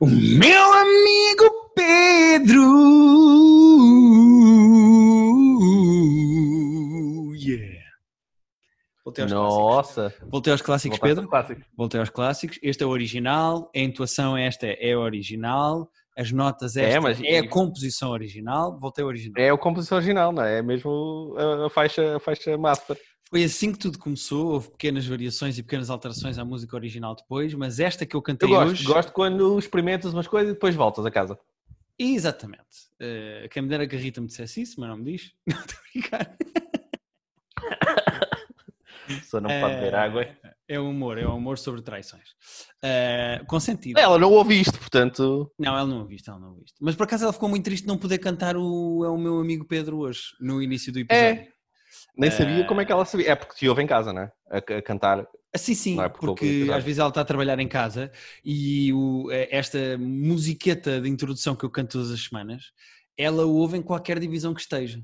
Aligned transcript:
O 0.00 0.06
meu 0.06 0.72
amigo 0.72 1.72
Pedro. 1.74 2.62
Yeah. 7.34 7.76
Voltei 9.04 9.24
aos 9.24 9.32
clássicos. 9.32 9.58
Nossa. 9.58 10.14
Voltei 10.30 10.52
aos 10.52 10.62
clássicos, 10.62 10.98
Voltaste 10.98 11.14
Pedro. 11.16 11.24
ao 11.24 11.30
clássico. 11.30 11.60
Voltei 11.76 12.00
aos 12.00 12.10
clássicos. 12.10 12.58
Este 12.62 12.82
é 12.82 12.86
o 12.86 12.90
original. 12.90 13.70
A 13.74 13.78
intuação 13.78 14.36
esta 14.36 14.66
é 14.66 14.96
original. 14.96 15.90
As 16.18 16.32
notas 16.32 16.76
esta 16.76 16.90
é, 16.90 16.96
É, 16.96 17.00
mas- 17.00 17.20
a 17.20 17.48
composição 17.48 18.10
original. 18.10 18.78
Voltei 18.78 19.02
ao 19.02 19.08
original. 19.08 19.34
É 19.44 19.50
a 19.50 19.58
composição 19.58 19.98
original, 19.98 20.32
não 20.32 20.42
é? 20.42 20.58
É 20.58 20.62
mesmo 20.62 21.34
a, 21.38 21.66
a 21.66 21.70
faixa, 21.70 22.16
a 22.16 22.20
faixa 22.20 22.56
master. 22.56 22.96
Foi 23.28 23.42
assim 23.42 23.72
que 23.72 23.78
tudo 23.78 23.98
começou. 23.98 24.52
Houve 24.52 24.70
pequenas 24.70 25.06
variações 25.06 25.58
e 25.58 25.62
pequenas 25.62 25.90
alterações 25.90 26.38
à 26.38 26.44
música 26.44 26.76
original 26.76 27.14
depois, 27.14 27.52
mas 27.54 27.80
esta 27.80 28.06
que 28.06 28.14
eu 28.14 28.22
cantei 28.22 28.48
Eu 28.48 28.54
gosto, 28.54 28.70
hoje. 28.70 28.84
gosto 28.84 29.12
quando 29.12 29.58
experimentas 29.58 30.12
umas 30.12 30.28
coisas 30.28 30.50
e 30.50 30.54
depois 30.54 30.74
voltas 30.74 31.04
a 31.04 31.10
casa. 31.10 31.38
Exatamente. 31.98 32.62
Uh, 33.00 33.48
quem 33.50 33.62
me 33.62 33.68
dera 33.68 33.86
que 33.86 33.96
a 33.96 33.98
Rita 33.98 34.20
me 34.20 34.26
dissesse 34.26 34.60
isso, 34.62 34.78
mas 34.78 34.88
não 34.88 34.96
me 34.98 35.04
diz. 35.12 35.32
Não 35.46 35.58
estou 35.58 35.76
a 35.78 35.82
brincar. 35.92 36.36
Só 39.24 39.40
não 39.40 39.48
pode 39.48 39.74
beber 39.76 39.94
água. 39.94 40.26
É 40.68 40.80
um 40.80 40.90
humor, 40.90 41.16
é 41.16 41.26
um 41.26 41.36
humor 41.36 41.58
sobre 41.58 41.80
traições. 41.80 42.30
Uh, 42.82 43.44
com 43.46 43.60
sentido. 43.60 43.98
Ela 43.98 44.18
não 44.18 44.32
ouve 44.32 44.60
isto, 44.60 44.76
portanto. 44.78 45.50
Não, 45.56 45.76
ela 45.76 45.86
não 45.86 46.00
ouviu 46.00 46.16
isto, 46.16 46.28
ela 46.28 46.40
não 46.40 46.48
ouviu 46.48 46.64
isto. 46.64 46.76
Mas 46.80 46.96
por 46.96 47.04
acaso 47.04 47.22
ela 47.22 47.32
ficou 47.32 47.48
muito 47.48 47.64
triste 47.64 47.82
de 47.82 47.88
não 47.88 47.96
poder 47.98 48.18
cantar 48.18 48.56
o 48.56 49.04
É 49.04 49.08
o 49.08 49.16
meu 49.16 49.38
amigo 49.38 49.64
Pedro 49.64 49.98
hoje, 49.98 50.34
no 50.40 50.60
início 50.60 50.92
do 50.92 50.98
episódio. 50.98 51.52
Nem 52.16 52.30
sabia 52.30 52.64
como 52.66 52.80
é 52.80 52.84
que 52.84 52.92
ela 52.92 53.04
sabia. 53.04 53.30
É 53.32 53.34
porque 53.34 53.54
te 53.56 53.68
ouve 53.68 53.82
em 53.82 53.86
casa, 53.86 54.12
não 54.12 54.22
é? 54.22 54.32
A, 54.50 54.58
a 54.58 54.82
cantar. 54.82 55.26
Ah, 55.54 55.58
sim, 55.58 55.74
sim, 55.74 56.00
é 56.00 56.08
porque 56.08 56.68
às 56.74 56.84
vezes 56.84 56.98
ela 56.98 57.08
está 57.08 57.22
a 57.22 57.24
trabalhar 57.24 57.58
em 57.58 57.68
casa 57.68 58.10
e 58.44 58.92
o- 58.92 59.30
eh, 59.30 59.48
esta 59.50 59.96
musiqueta 59.98 61.00
de 61.00 61.08
introdução 61.08 61.56
que 61.56 61.64
eu 61.64 61.70
canto 61.70 61.92
todas 61.92 62.10
as 62.10 62.22
semanas, 62.24 62.72
ela 63.16 63.46
ouve 63.46 63.78
em 63.78 63.82
qualquer 63.82 64.18
divisão 64.18 64.52
que 64.52 64.60
esteja. 64.60 65.00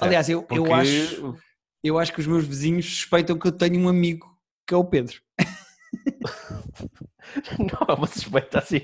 Aliás, 0.00 0.28
eu, 0.28 0.40
eu 0.50 0.64
Porque- 0.64 0.72
acho, 0.72 1.34
eu 1.82 1.98
acho 1.98 2.12
que 2.12 2.20
os 2.20 2.26
meus 2.26 2.44
vizinhos 2.46 2.84
suspeitam 2.86 3.38
que 3.38 3.46
eu 3.46 3.52
tenho 3.52 3.80
um 3.80 3.88
amigo 3.88 4.26
que 4.66 4.74
é 4.74 4.76
o 4.76 4.84
Pedro. 4.84 5.18
Não, 7.58 7.86
é 7.88 7.92
uma 7.94 8.06
suspeita 8.06 8.58
assim. 8.58 8.80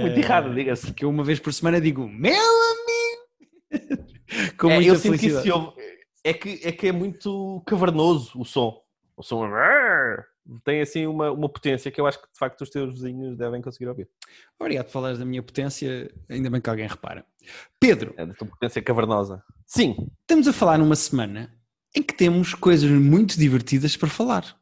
Muito 0.00 0.16
Eh, 0.16 0.20
errado, 0.20 0.54
diga-se. 0.54 0.92
Que 0.92 1.04
eu 1.04 1.10
uma 1.10 1.24
vez 1.24 1.38
por 1.38 1.52
semana 1.52 1.80
digo, 1.80 2.08
meu 2.08 2.32
amigo! 2.34 3.70
Com 4.58 4.70
É, 4.70 4.74
muita 4.76 4.90
eu 4.90 4.96
sinto 4.96 5.18
que 5.18 5.26
isso 5.26 5.42
felicidade. 5.42 5.42
se 5.42 5.52
ouve. 5.52 5.97
É 6.24 6.32
que, 6.32 6.60
é 6.62 6.72
que 6.72 6.88
é 6.88 6.92
muito 6.92 7.62
cavernoso 7.66 8.40
o 8.40 8.44
som. 8.44 8.80
O 9.16 9.22
som 9.22 9.44
tem 10.64 10.80
assim 10.80 11.06
uma, 11.06 11.30
uma 11.30 11.48
potência 11.48 11.90
que 11.90 12.00
eu 12.00 12.06
acho 12.06 12.20
que 12.20 12.26
de 12.32 12.38
facto 12.38 12.62
os 12.62 12.70
teus 12.70 12.94
vizinhos 12.94 13.36
devem 13.36 13.60
conseguir 13.60 13.88
ouvir. 13.88 14.08
Obrigado 14.58 14.86
por 14.86 14.92
falares 14.92 15.18
da 15.18 15.24
minha 15.24 15.42
potência, 15.42 16.10
ainda 16.28 16.48
bem 16.48 16.60
que 16.60 16.70
alguém 16.70 16.86
repara. 16.86 17.24
Pedro, 17.78 18.14
É 18.16 18.24
da 18.24 18.34
tua 18.34 18.48
potência 18.48 18.80
cavernosa. 18.82 19.42
Sim, 19.66 20.08
estamos 20.22 20.48
a 20.48 20.52
falar 20.52 20.78
numa 20.78 20.96
semana 20.96 21.52
em 21.94 22.02
que 22.02 22.14
temos 22.14 22.54
coisas 22.54 22.90
muito 22.90 23.38
divertidas 23.38 23.96
para 23.96 24.08
falar. 24.08 24.56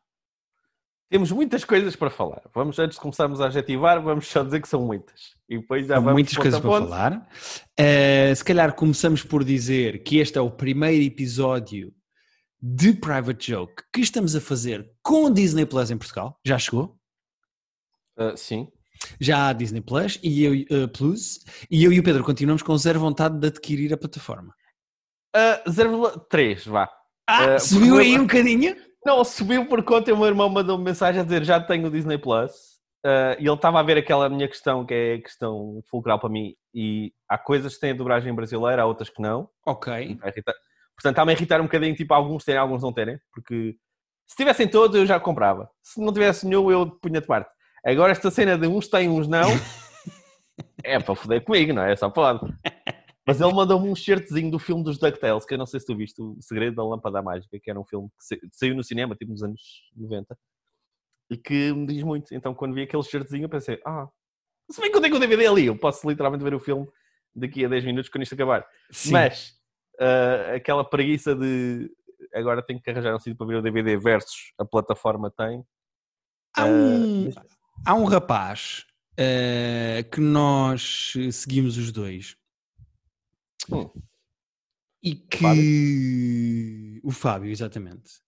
Temos 1.08 1.30
muitas 1.30 1.64
coisas 1.64 1.94
para 1.94 2.10
falar. 2.10 2.42
Vamos, 2.54 2.78
antes 2.78 2.96
de 2.96 3.00
começarmos 3.02 3.40
a 3.40 3.46
adjetivar, 3.46 4.02
vamos 4.02 4.26
só 4.26 4.42
dizer 4.42 4.60
que 4.60 4.68
são 4.68 4.82
muitas. 4.84 5.34
E 5.48 5.58
depois 5.58 5.86
já 5.86 5.96
vamos 5.96 6.12
muitas 6.12 6.36
coisas 6.36 6.60
para 6.60 6.70
falar. 6.70 7.28
Eh, 7.76 8.34
se 8.34 8.44
calhar 8.44 8.74
começamos 8.74 9.22
por 9.22 9.44
dizer 9.44 10.02
que 10.02 10.18
este 10.18 10.36
é 10.38 10.40
o 10.40 10.50
primeiro 10.50 11.02
episódio 11.04 11.92
de 12.60 12.92
Private 12.94 13.52
Joke 13.52 13.74
que 13.92 14.00
estamos 14.00 14.34
a 14.34 14.40
fazer 14.40 14.90
com 15.02 15.24
o 15.26 15.30
Disney 15.30 15.64
Plus 15.66 15.90
em 15.90 15.96
Portugal. 15.98 16.40
Já 16.44 16.58
chegou? 16.58 16.98
Ah, 18.18 18.34
sim. 18.36 18.68
Já 19.20 19.48
há 19.48 19.52
Disney 19.52 19.82
Plus 19.82 20.18
e 20.22 20.42
eu, 20.42 20.54
eh, 20.54 20.86
Plus 20.88 21.40
e 21.70 21.84
eu 21.84 21.92
e 21.92 22.00
o 22.00 22.02
Pedro 22.02 22.24
continuamos 22.24 22.62
com 22.62 22.76
zero 22.76 22.98
vontade 22.98 23.38
de 23.38 23.46
adquirir 23.46 23.92
a 23.92 23.96
plataforma. 23.96 24.52
Ah, 25.34 25.62
0,3, 25.68 26.66
vá. 26.66 26.90
Ah, 27.28 27.44
Eh, 27.44 27.58
subiu 27.58 27.98
aí 27.98 28.18
um 28.18 28.22
bocadinho? 28.22 28.74
Não, 29.06 29.22
subiu 29.22 29.68
por 29.68 29.84
conta, 29.84 30.12
o 30.12 30.16
meu 30.16 30.26
irmão 30.26 30.48
mandou-me 30.48 30.82
mensagem 30.82 31.20
a 31.20 31.24
dizer 31.24 31.44
já 31.44 31.60
tenho 31.60 31.86
o 31.86 31.90
Disney 31.92 32.18
Plus. 32.18 32.50
Ah, 33.04 33.36
e 33.38 33.46
ele 33.46 33.54
estava 33.54 33.78
a 33.78 33.82
ver 33.84 33.96
aquela 33.96 34.28
minha 34.28 34.48
questão, 34.48 34.84
que 34.84 34.92
é 34.92 35.14
a 35.14 35.22
questão 35.22 35.80
fulcral 35.88 36.18
para 36.18 36.28
mim. 36.28 36.56
E 36.74 37.12
há 37.28 37.38
coisas 37.38 37.74
que 37.74 37.80
têm 37.80 37.92
a 37.92 37.94
dobragem 37.94 38.34
brasileira, 38.34 38.82
há 38.82 38.84
outras 38.84 39.08
que 39.08 39.22
não. 39.22 39.48
Ok. 39.64 40.16
Portanto, 40.16 41.12
está-me 41.12 41.30
a 41.30 41.34
irritar 41.36 41.60
um 41.60 41.66
bocadinho, 41.66 41.94
tipo, 41.94 42.12
alguns 42.12 42.42
terem, 42.42 42.60
alguns 42.60 42.82
não 42.82 42.92
terem. 42.92 43.16
Porque 43.32 43.76
se 44.26 44.34
tivessem 44.34 44.66
todos, 44.66 44.96
eu 44.96 45.06
já 45.06 45.20
comprava. 45.20 45.70
Se 45.84 46.00
não 46.00 46.12
tivesse 46.12 46.44
nenhum, 46.44 46.68
eu 46.68 46.90
punha 47.00 47.20
de 47.20 47.28
parte. 47.28 47.48
Agora, 47.84 48.10
esta 48.10 48.28
cena 48.28 48.58
de 48.58 48.66
uns 48.66 48.88
têm, 48.88 49.08
uns 49.08 49.28
não, 49.28 49.48
é 50.82 50.98
para 50.98 51.14
foder 51.14 51.44
comigo, 51.44 51.72
não 51.72 51.84
é? 51.84 51.92
É 51.92 51.96
só 51.96 52.10
pode. 52.10 52.40
Mas 53.26 53.40
ele 53.40 53.52
mandou-me 53.52 53.88
um 53.88 53.94
shirtzinho 53.96 54.50
do 54.50 54.58
filme 54.58 54.84
dos 54.84 54.98
DuckTales, 54.98 55.44
que 55.44 55.54
eu 55.54 55.58
não 55.58 55.66
sei 55.66 55.80
se 55.80 55.86
tu 55.86 55.96
viste, 55.96 56.20
O 56.22 56.36
Segredo 56.40 56.76
da 56.76 56.84
Lâmpada 56.84 57.20
Mágica, 57.20 57.58
que 57.60 57.68
era 57.70 57.78
um 57.80 57.84
filme 57.84 58.08
que 58.10 58.24
sa- 58.24 58.46
saiu 58.52 58.74
no 58.76 58.84
cinema, 58.84 59.16
tipo 59.16 59.32
nos 59.32 59.42
anos 59.42 59.60
90, 59.96 60.38
e 61.30 61.36
que 61.36 61.72
me 61.72 61.86
diz 61.86 62.02
muito. 62.04 62.32
Então, 62.34 62.54
quando 62.54 62.74
vi 62.74 62.82
aquele 62.82 63.02
shirtzinho, 63.02 63.44
eu 63.46 63.48
pensei, 63.48 63.80
ah, 63.84 64.06
se 64.70 64.80
bem 64.80 64.90
que 64.90 64.96
eu 64.96 65.00
tenho 65.00 65.16
o 65.16 65.18
DVD 65.18 65.46
ali, 65.48 65.66
eu 65.66 65.76
posso 65.76 66.08
literalmente 66.08 66.44
ver 66.44 66.54
o 66.54 66.60
filme 66.60 66.86
daqui 67.34 67.64
a 67.64 67.68
10 67.68 67.84
minutos 67.84 68.08
quando 68.08 68.22
isto 68.22 68.34
acabar. 68.34 68.64
Sim. 68.92 69.12
Mas 69.12 69.54
ah, 69.98 70.54
aquela 70.54 70.84
preguiça 70.88 71.34
de 71.34 71.90
agora 72.32 72.62
tenho 72.62 72.80
que 72.80 72.88
arranjar 72.90 73.14
um 73.14 73.18
sítio 73.18 73.36
para 73.36 73.46
ver 73.48 73.56
o 73.56 73.62
DVD 73.62 73.96
versus 73.96 74.52
a 74.58 74.64
plataforma 74.64 75.30
tem. 75.30 75.64
Há 76.56 76.62
Ah, 76.62 76.66
um, 76.66 77.30
há 77.84 77.94
um 77.94 78.04
rapaz 78.04 78.86
eh, 79.16 80.04
que 80.12 80.20
nós 80.20 81.12
seguimos 81.32 81.76
os 81.76 81.90
dois 81.92 82.36
Hum. 83.70 83.90
e 85.02 85.14
que. 85.14 87.00
O 87.02 87.10
Fábio, 87.10 87.50
exatamente. 87.50 88.20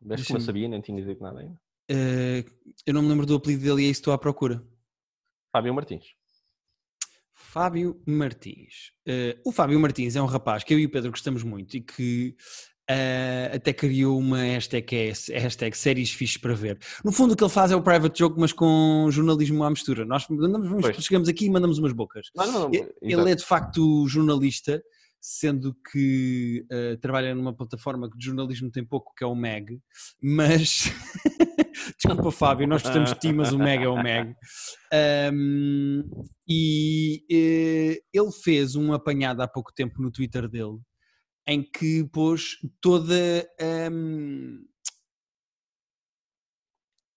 Vês 0.00 0.26
como 0.26 0.38
eu 0.38 0.42
sabia, 0.42 0.68
nem 0.68 0.80
tinha 0.80 1.02
dito 1.04 1.22
nada 1.22 1.40
ainda. 1.40 1.60
Eh, 1.88 2.44
eu 2.84 2.94
não 2.94 3.02
me 3.02 3.08
lembro 3.08 3.26
do 3.26 3.36
apelido 3.36 3.62
dele 3.62 3.82
e 3.82 3.86
é 3.86 3.90
isso 3.90 4.00
que 4.00 4.02
estou 4.02 4.14
à 4.14 4.18
procura. 4.18 4.62
Fábio 5.52 5.74
Martins. 5.74 6.04
Fábio 7.32 8.02
Martins. 8.06 8.92
Eh, 9.06 9.40
o 9.44 9.52
Fábio 9.52 9.80
Martins 9.80 10.16
é 10.16 10.22
um 10.22 10.26
rapaz 10.26 10.62
que 10.62 10.74
eu 10.74 10.78
e 10.78 10.86
o 10.86 10.90
Pedro 10.90 11.10
gostamos 11.10 11.42
muito 11.42 11.76
e 11.76 11.80
que 11.80 12.36
eh, 12.88 13.50
até 13.54 13.72
criou 13.72 14.18
uma 14.18 14.38
hashtag, 14.38 14.86
que 14.86 14.96
é 14.96 15.38
hashtag 15.38 15.76
séries 15.76 16.12
fixes 16.12 16.36
para 16.36 16.54
ver. 16.54 16.78
No 17.04 17.10
fundo 17.10 17.34
o 17.34 17.36
que 17.36 17.42
ele 17.42 17.50
faz 17.50 17.72
é 17.72 17.76
o 17.76 17.82
private 17.82 18.18
joke, 18.18 18.38
mas 18.38 18.52
com 18.52 19.08
jornalismo 19.10 19.64
à 19.64 19.70
mistura. 19.70 20.04
Nós 20.04 20.26
mandamos, 20.28 21.04
chegamos 21.04 21.28
aqui 21.28 21.46
e 21.46 21.50
mandamos 21.50 21.78
umas 21.78 21.92
bocas. 21.92 22.28
Não, 22.34 22.46
não, 22.46 22.68
não. 22.68 22.70
Ele 23.02 23.30
é 23.30 23.34
de 23.34 23.44
facto 23.44 24.06
jornalista, 24.06 24.82
sendo 25.20 25.74
que 25.90 26.64
eh, 26.70 26.96
trabalha 26.96 27.34
numa 27.34 27.52
plataforma 27.52 28.08
que 28.08 28.16
de 28.16 28.26
jornalismo 28.26 28.70
tem 28.70 28.84
pouco, 28.84 29.12
que 29.16 29.24
é 29.24 29.26
o 29.26 29.34
MEG, 29.34 29.80
mas 30.22 30.84
desculpa 31.98 32.30
Fábio, 32.30 32.68
nós 32.68 32.82
gostamos 32.82 33.12
de 33.12 33.18
ti, 33.18 33.32
mas 33.32 33.52
o 33.52 33.58
MEG 33.58 33.84
é 33.84 33.88
o 33.88 34.00
MEG. 34.00 34.36
Ahm, 34.92 36.04
e 36.48 37.24
eh, 37.28 38.00
ele 38.12 38.30
fez 38.44 38.76
um 38.76 38.92
apanhado 38.92 39.40
há 39.40 39.48
pouco 39.48 39.72
tempo 39.74 40.00
no 40.00 40.12
Twitter 40.12 40.48
dele, 40.48 40.78
em 41.46 41.62
que 41.62 42.04
pôs 42.04 42.56
toda 42.80 43.48
A 43.60 43.90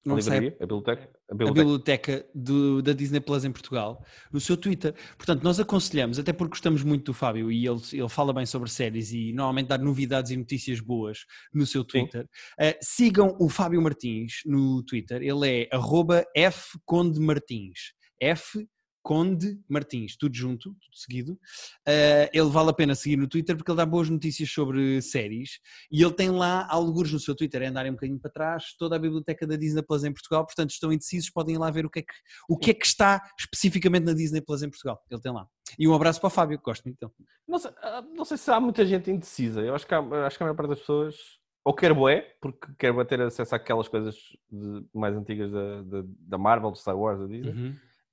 não 0.06 0.20
sei, 0.22 0.40
livraria, 0.40 0.58
a 0.60 0.66
biblioteca. 0.66 1.04
A 1.30 1.34
a 1.34 1.36
biblioteca. 1.36 1.54
biblioteca 1.62 2.30
do- 2.34 2.82
da 2.82 2.94
Disney 2.94 3.20
Plus 3.20 3.44
em 3.44 3.52
Portugal 3.52 4.04
no 4.32 4.40
seu 4.40 4.56
Twitter. 4.56 4.96
Portanto, 5.18 5.44
nós 5.44 5.60
aconselhamos, 5.60 6.18
até 6.18 6.32
porque 6.32 6.52
gostamos 6.52 6.82
muito 6.84 7.06
do 7.06 7.14
Fábio 7.14 7.52
e 7.52 7.68
ele, 7.68 7.82
ele 7.92 8.10
fala 8.10 8.34
bem 8.34 8.46
sobre 8.46 8.70
séries 8.70 9.12
e 9.12 9.34
normalmente 9.34 9.68
dá 9.68 9.78
novidades 9.78 10.32
e 10.32 10.38
notícias 10.38 10.80
boas 10.80 11.26
no 11.54 11.66
seu 11.66 11.84
Twitter. 11.84 12.28
eh, 12.58 12.78
sigam 12.82 13.36
o 13.40 13.50
Fábio 13.50 13.82
Martins 13.82 14.40
no 14.46 14.82
Twitter. 14.84 15.22
Ele 15.22 15.64
é 15.64 15.76
arroba 15.76 16.26
fcondemartins. 16.52 17.94
F 18.22 18.68
Conde 19.02 19.60
Martins, 19.68 20.16
tudo 20.18 20.36
junto, 20.36 20.70
tudo 20.74 20.96
seguido. 20.96 21.40
Eh, 21.88 22.30
ele 22.34 22.50
vale 22.50 22.70
a 22.70 22.74
pena 22.74 22.94
seguir 22.96 23.18
no 23.18 23.28
Twitter 23.28 23.56
porque 23.56 23.72
ele 23.72 23.78
dá 23.78 23.86
boas 23.86 24.10
notícias 24.10 24.50
sobre 24.52 25.02
séries 25.02 25.60
e 25.92 26.04
ele 26.04 26.14
tem 26.14 26.30
lá 26.30 26.68
alguns 26.70 27.12
no 27.12 27.20
seu 27.20 27.36
Twitter, 27.36 27.62
é 27.64 27.68
andarem 27.68 27.92
um 27.92 27.96
bocadinho 27.96 28.20
para 28.20 28.30
trás, 28.32 28.76
toda 28.78 28.96
a 28.96 29.00
biblioteca 29.00 29.48
da 29.48 29.56
Disney 29.56 29.82
Plus 29.82 30.04
em 30.04 30.12
Portugal, 30.14 30.46
portanto 30.46 30.72
estão 30.72 30.92
indecisos, 30.92 31.30
podem 31.30 31.56
ir 31.56 31.58
lá 31.58 31.72
ver 31.72 31.86
o 31.86 31.90
que 31.90 32.00
é 32.00 32.02
que, 32.04 32.14
o 32.50 32.58
que, 32.58 32.72
é 32.72 32.74
que 32.74 32.86
está 32.86 33.22
especificamente 33.40 34.04
na 34.06 34.14
Disney 34.14 34.42
Plus 34.42 34.62
em 34.64 34.70
Portugal. 34.70 35.02
Ele 35.10 35.22
tem 35.22 35.32
lá. 35.32 35.48
E 35.78 35.88
um 35.88 35.94
abraço 35.94 36.20
para 36.20 36.28
o 36.28 36.32
Fábio, 36.32 36.58
que 36.58 36.64
gosto 36.64 36.84
muito 36.84 37.00
dele. 37.00 37.12
Não 37.48 37.58
sei, 37.60 37.72
ah, 37.82 38.04
não 38.16 38.26
sei 38.26 38.38
se 38.38 38.52
há 38.52 38.60
muita 38.60 38.86
gente 38.86 39.10
indecisa. 39.10 39.62
Eu 39.62 39.76
acho 39.76 39.88
que, 39.88 39.94
há, 39.94 40.00
acho 40.26 40.38
que 40.38 40.44
a 40.44 40.46
maior 40.46 40.56
parte 40.56 40.70
das 40.70 40.80
pessoas 40.80 41.16
ou 41.64 41.74
quer 41.74 41.94
bué, 41.94 42.22
porque 42.42 42.68
quer 42.80 43.06
ter 43.06 43.22
acesso 43.22 43.54
àquelas 43.54 43.88
coisas 43.88 44.16
de- 44.52 44.86
mais 44.94 45.16
antigas 45.16 45.52
da, 45.52 45.82
da, 45.84 46.04
da 46.06 46.38
Marvel, 46.38 46.72
do 46.72 46.78
Star 46.78 46.98
Wars, 46.98 47.20
da 47.20 47.28
Disney. 47.28 47.52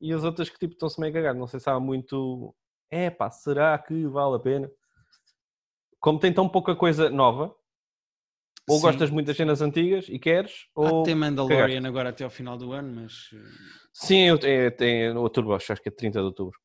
E 0.01 0.13
as 0.13 0.25
outras 0.25 0.49
que 0.49 0.59
tipo 0.59 0.75
estão-se 0.75 1.01
meio 1.01 1.11
a 1.11 1.15
cagar. 1.15 1.35
Não 1.35 1.47
sei 1.47 1.59
se 1.61 1.69
há 1.71 1.79
muito. 1.81 2.55
É 2.91 3.11
pá, 3.11 3.31
será 3.31 3.77
que 3.79 4.07
vale 4.07 4.37
a 4.37 4.39
pena? 4.39 4.71
Como 5.99 6.19
tem 6.19 6.33
tão 6.33 6.49
pouca 6.49 6.77
coisa 6.77 7.11
nova, 7.11 7.55
Ou 8.69 8.77
Sim. 8.77 8.83
gostas 8.83 9.11
muito 9.11 9.27
das 9.27 9.37
cenas 9.37 9.61
antigas 9.63 10.07
e 10.09 10.19
queres, 10.19 10.67
ou... 10.75 11.03
tem 11.03 11.15
Mandalorian 11.15 11.87
agora 11.87 12.11
até 12.11 12.25
ao 12.25 12.31
final 12.31 12.57
do 12.59 12.73
ano, 12.73 13.01
mas 13.01 13.31
eh, 13.33 13.39
Sim, 13.93 14.19
eu, 14.23 14.37
é, 14.43 14.71
tem 14.71 15.11
outubro, 15.17 15.55
acho 15.55 15.73
acho 15.73 15.81
que 15.83 15.89
é 15.89 15.93
30 15.93 16.19
de 16.19 16.25
outubro. 16.27 16.59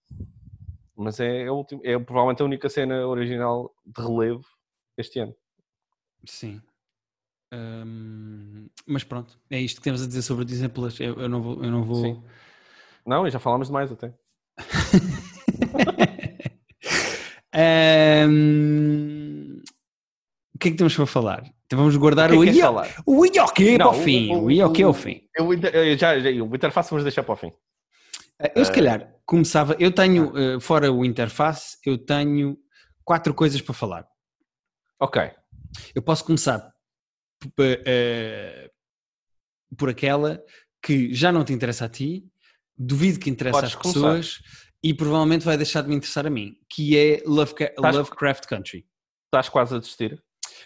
Mas 0.96 1.20
é, 1.20 1.46
a 1.48 1.54
última- 1.54 1.82
é 1.84 1.98
provavelmente 1.98 2.42
a 2.42 2.46
única 2.46 2.70
cena 2.70 3.08
original 3.08 3.74
de 3.86 4.02
relevo 4.02 4.46
este 4.98 5.20
ano. 5.20 5.36
sim. 6.26 6.62
Mas 8.86 9.04
pronto, 9.04 9.40
é 9.50 9.60
isto 9.60 9.78
que 9.78 9.84
temos 9.84 10.02
a 10.04 10.08
dizer 10.08 10.22
sobre 10.22 10.44
o 10.44 10.46
Disney 10.46 10.70
Plus. 10.70 11.00
Eu, 11.00 11.20
eu 11.20 11.30
não 11.30 11.42
vou. 11.42 11.64
Eu 11.64 11.72
não 11.72 11.84
vou... 11.84 11.96
Sim. 12.04 12.24
Não, 13.06 13.28
e 13.28 13.32
já 13.32 13.40
falámos 13.40 13.68
demais 13.68 13.92
até. 13.92 14.14
Ahm, 18.32 19.62
O 20.56 20.60
que 20.62 20.68
é 20.68 20.72
que 20.72 20.78
temos 20.78 20.96
para 20.96 21.06
falar? 21.08 21.44
Então 21.66 21.80
vamos 21.80 21.96
guardar 21.96 22.32
O 22.32 22.44
que 22.44 22.50
é 22.62 22.70
o 22.70 22.84
que 22.84 23.02
o 23.08 23.26
Ioque 23.26 23.76
para 23.78 23.86
Não, 23.86 23.92
o 23.92 23.94
fim. 24.04 24.32
o- 24.32 24.44
O 24.46 24.52
é 24.52 24.86
o- 24.86 24.90
o 24.90 24.94
fim. 24.94 25.22
Eu, 25.36 25.52
eu 25.54 25.98
já, 25.98 26.20
já, 26.20 26.30
o 26.30 26.56
interface 26.56 26.90
vamos 26.92 27.04
deixar 27.04 27.24
para 27.24 27.34
o 27.34 27.38
fim. 27.38 27.52
Eu 28.56 28.64
se 28.66 28.72
calhar 28.72 29.12
começava. 29.26 29.76
Eu 29.80 29.92
tenho, 29.92 30.38
eh, 30.38 30.60
fora 30.60 30.92
o 30.92 31.04
interface, 31.06 31.78
eu 31.86 31.98
tenho 31.98 32.58
quatro 33.04 33.34
coisas 33.34 33.60
para 33.62 33.74
falar. 33.74 34.08
Ok. 35.00 35.32
Eu 35.96 36.02
posso 36.04 36.24
começar 36.26 36.72
eh, 37.60 38.70
por 39.78 39.90
aquela 39.90 40.44
que 40.84 41.12
já 41.14 41.32
não 41.32 41.44
te 41.44 41.54
interessa 41.54 41.86
a 41.86 41.90
ti, 41.90 42.24
duvido 42.78 43.20
que 43.20 43.30
interessa 43.30 43.60
Podes 43.60 43.76
às 43.76 43.76
começar. 43.82 44.00
pessoas 44.00 44.40
e 44.84 44.94
provavelmente 44.94 45.46
vai 45.46 45.58
deixar 45.58 45.82
de 45.82 45.90
me 45.90 45.96
interessar 45.96 46.26
a 46.26 46.30
mim, 46.30 46.56
que 46.70 46.98
é 46.98 47.22
Lovecra- 47.26 47.74
Estás- 47.76 47.96
Lovecraft 47.96 48.46
Country. 48.48 48.86
Estás 49.28 49.48
quase 49.50 49.76
a 49.76 49.80
desistir? 49.80 50.22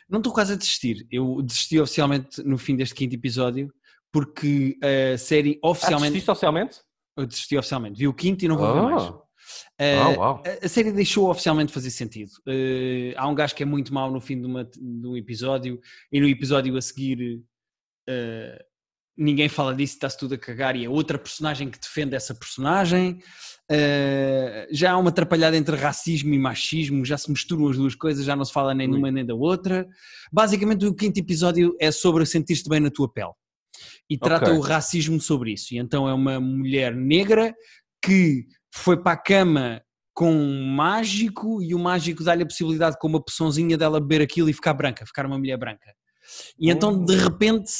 Não 0.09 0.19
estou 0.19 0.33
quase 0.33 0.53
a 0.53 0.55
desistir. 0.55 1.05
Eu 1.11 1.41
desisti 1.41 1.79
oficialmente 1.79 2.41
no 2.43 2.57
fim 2.57 2.75
deste 2.75 2.95
quinto 2.95 3.15
episódio 3.15 3.73
porque 4.11 4.77
a 5.13 5.17
série 5.17 5.59
Ah, 5.63 5.69
oficialmente. 5.69 6.03
desististe 6.13 6.31
oficialmente? 6.31 6.79
eu 7.17 7.25
desisti 7.25 7.57
oficialmente. 7.57 7.97
Vi 7.99 8.07
o 8.07 8.13
quinto 8.13 8.43
e 8.43 8.47
não 8.47 8.57
vou 8.57 8.73
ver 8.73 8.81
mais. 8.81 9.03
Ah, 9.03 9.21
Eh, 9.77 9.97
ah, 9.99 10.09
uau. 10.09 10.43
a- 10.45 10.65
a 10.65 10.69
série 10.69 10.91
deixou 10.91 11.29
oficialmente 11.29 11.71
fazer 11.71 11.91
sentido. 11.91 12.31
Eh, 12.47 13.13
há 13.15 13.27
um 13.27 13.35
gajo 13.35 13.53
que 13.55 13.61
é 13.63 13.65
muito 13.65 13.93
mau 13.93 14.09
no 14.11 14.19
fim 14.19 14.39
de, 14.39 14.47
uma- 14.47 14.63
de 14.65 15.07
um 15.07 15.15
episódio 15.15 15.79
e 16.11 16.19
no 16.19 16.27
episódio 16.27 16.75
a 16.77 16.81
seguir 16.81 17.41
eh, 18.07 18.65
ninguém 19.17 19.47
fala 19.47 19.73
disso, 19.73 19.93
está-se 19.93 20.17
tudo 20.17 20.35
a 20.35 20.37
cagar 20.37 20.75
e 20.75 20.85
é 20.85 20.89
outra 20.89 21.17
personagem 21.17 21.69
que 21.69 21.79
defende 21.79 22.15
essa 22.15 22.35
personagem. 22.35 23.19
Eh, 23.71 24.67
já 24.71 24.91
há 24.91 24.97
uma 24.97 25.09
atrapalhada 25.09 25.57
entre 25.57 25.75
racismo 25.75 26.33
e 26.33 26.39
machismo, 26.39 27.03
já 27.03 27.17
se 27.17 27.31
misturam 27.31 27.67
as 27.67 27.77
duas 27.77 27.95
coisas, 27.95 28.25
já 28.25 28.35
não 28.35 28.45
se 28.45 28.53
fala 28.53 28.73
nem 28.73 28.89
de 28.89 28.95
uma 28.95 29.09
nem 29.09 29.25
da 29.25 29.33
outra. 29.33 29.87
Basicamente, 30.31 30.85
o 30.85 30.93
quinto 30.93 31.19
episódio 31.19 31.75
é 31.79 31.91
sobre 31.91 32.25
sentir-te 32.25 32.69
bem 32.69 32.79
na 32.79 32.91
tua 32.91 33.11
pele 33.11 33.31
e 34.09 34.17
trata 34.17 34.51
Ok. 34.51 34.57
o 34.57 34.61
racismo 34.61 35.19
sobre 35.19 35.53
isso. 35.53 35.73
E 35.73 35.77
então 35.77 36.07
é 36.07 36.13
uma 36.13 36.39
mulher 36.39 36.95
negra 36.95 37.53
que 38.03 38.45
foi 38.73 39.01
para 39.01 39.13
a 39.13 39.17
cama 39.17 39.81
com 40.13 40.31
um 40.31 40.67
mágico 40.67 41.61
e 41.61 41.73
o 41.73 41.79
mágico 41.79 42.23
dá-lhe 42.23 42.43
a 42.43 42.45
possibilidade 42.45 42.97
com 42.99 43.07
uma 43.07 43.23
poçãozinha 43.23 43.77
dela 43.77 43.99
beber 43.99 44.21
aquilo 44.21 44.49
e 44.49 44.53
ficar 44.53 44.73
branca, 44.73 45.05
ficar 45.05 45.25
uma 45.25 45.37
mulher 45.37 45.57
branca. 45.57 45.93
E 46.59 46.69
então 46.69 47.03
de 47.03 47.15
repente 47.15 47.71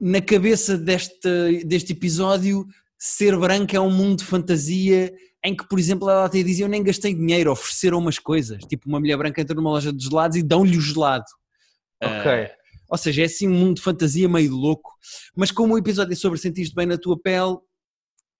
na 0.00 0.20
cabeça 0.20 0.76
deste, 0.76 1.64
deste 1.64 1.92
episódio 1.92 2.66
ser 2.98 3.36
branca 3.38 3.76
é 3.76 3.80
um 3.80 3.90
mundo 3.90 4.18
de 4.18 4.24
fantasia 4.24 5.12
em 5.44 5.54
que, 5.56 5.68
por 5.68 5.78
exemplo, 5.78 6.10
ela 6.10 6.24
até 6.24 6.42
dizia 6.42 6.64
eu 6.64 6.68
nem 6.68 6.82
gastei 6.82 7.14
dinheiro, 7.14 7.52
ofereceram 7.52 7.98
umas 7.98 8.18
coisas, 8.18 8.62
tipo 8.64 8.88
uma 8.88 8.98
mulher 8.98 9.16
branca 9.16 9.40
entra 9.40 9.54
numa 9.54 9.70
loja 9.70 9.92
de 9.92 10.04
gelados 10.04 10.36
e 10.36 10.42
dão-lhe 10.42 10.76
o 10.76 10.80
gelado. 10.80 11.24
Ok. 12.02 12.30
Ah, 12.30 12.50
ou 12.88 12.98
seja, 12.98 13.22
é 13.22 13.24
assim 13.26 13.48
um 13.48 13.54
mundo 13.54 13.76
de 13.76 13.82
fantasia 13.82 14.28
meio 14.28 14.54
louco, 14.54 14.92
mas 15.36 15.50
como 15.50 15.74
o 15.74 15.78
episódio 15.78 16.12
é 16.12 16.16
sobre 16.16 16.38
sentir-te 16.38 16.74
bem 16.74 16.86
na 16.86 16.98
tua 16.98 17.18
pele, 17.18 17.56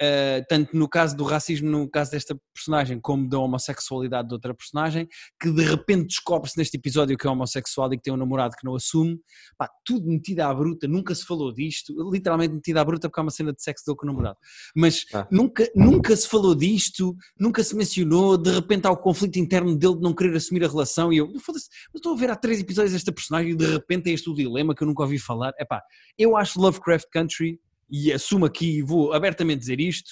Uh, 0.03 0.45
tanto 0.47 0.77
no 0.77 0.87
caso 0.87 1.17
do 1.17 1.25
racismo, 1.25 1.71
no 1.71 1.89
caso 1.89 2.11
desta 2.11 2.39
personagem, 2.55 3.01
como 3.01 3.27
da 3.27 3.39
homossexualidade 3.39 4.29
de 4.29 4.35
outra 4.35 4.53
personagem, 4.55 5.09
que 5.41 5.51
de 5.51 5.65
repente 5.65 6.09
descobre-se 6.09 6.59
neste 6.59 6.77
episódio 6.77 7.17
que 7.17 7.27
é 7.27 7.31
homossexual 7.31 7.91
e 7.93 7.97
que 7.97 8.03
tem 8.03 8.13
um 8.13 8.17
namorado 8.19 8.55
que 8.59 8.65
não 8.65 8.75
assume, 8.75 9.19
pá, 9.57 9.71
tudo 9.85 10.07
metido 10.07 10.41
à 10.41 10.53
bruta, 10.53 10.87
nunca 10.87 11.15
se 11.15 11.25
falou 11.25 11.51
disto, 11.51 11.95
literalmente 12.13 12.55
metido 12.55 12.77
à 12.77 12.85
bruta 12.85 13.09
porque 13.09 13.19
há 13.21 13.23
uma 13.23 13.31
cena 13.31 13.55
de 13.55 13.63
sexo 13.63 13.87
dele 13.87 13.97
com 13.97 14.05
o 14.05 14.09
namorado, 14.09 14.37
mas 14.75 15.07
Ah. 15.15 15.27
nunca, 15.31 15.67
nunca 15.75 16.15
se 16.15 16.29
falou 16.29 16.55
disto, 16.55 17.17
nunca 17.41 17.65
se 17.65 17.75
mencionou, 17.75 18.37
de 18.37 18.51
repente 18.51 18.87
há 18.87 18.91
o 18.91 18.97
conflito 18.99 19.39
interno 19.39 19.75
dele 19.77 19.97
de 19.97 20.03
não 20.03 20.15
querer 20.15 20.37
assumir 20.37 20.63
a 20.63 20.69
relação 20.69 21.11
e 21.11 21.17
eu, 21.17 21.41
foda-se, 21.41 21.69
eu 21.95 21.99
estou 21.99 22.13
a 22.13 22.17
ver 22.17 22.31
há 22.31 22.37
três 22.37 22.61
episódios 22.61 22.95
esta 22.95 23.13
personagem 23.13 23.53
e 23.53 23.57
de 23.57 23.65
repente 23.67 24.11
é 24.11 24.13
este 24.13 24.29
o 24.29 24.35
dilema 24.35 24.75
que 24.75 24.83
eu 24.83 24.87
nunca 24.87 25.03
ouvi 25.05 25.19
falar, 25.19 25.55
é 25.59 25.65
pá, 25.65 25.83
eu 26.19 26.37
acho 26.37 26.61
Lovecraft 26.61 27.07
Country 27.11 27.59
e 27.91 28.13
assumo 28.13 28.45
aqui, 28.47 28.83
vou 28.83 29.13
abertamente 29.13 29.61
dizer 29.61 29.81
isto, 29.81 30.11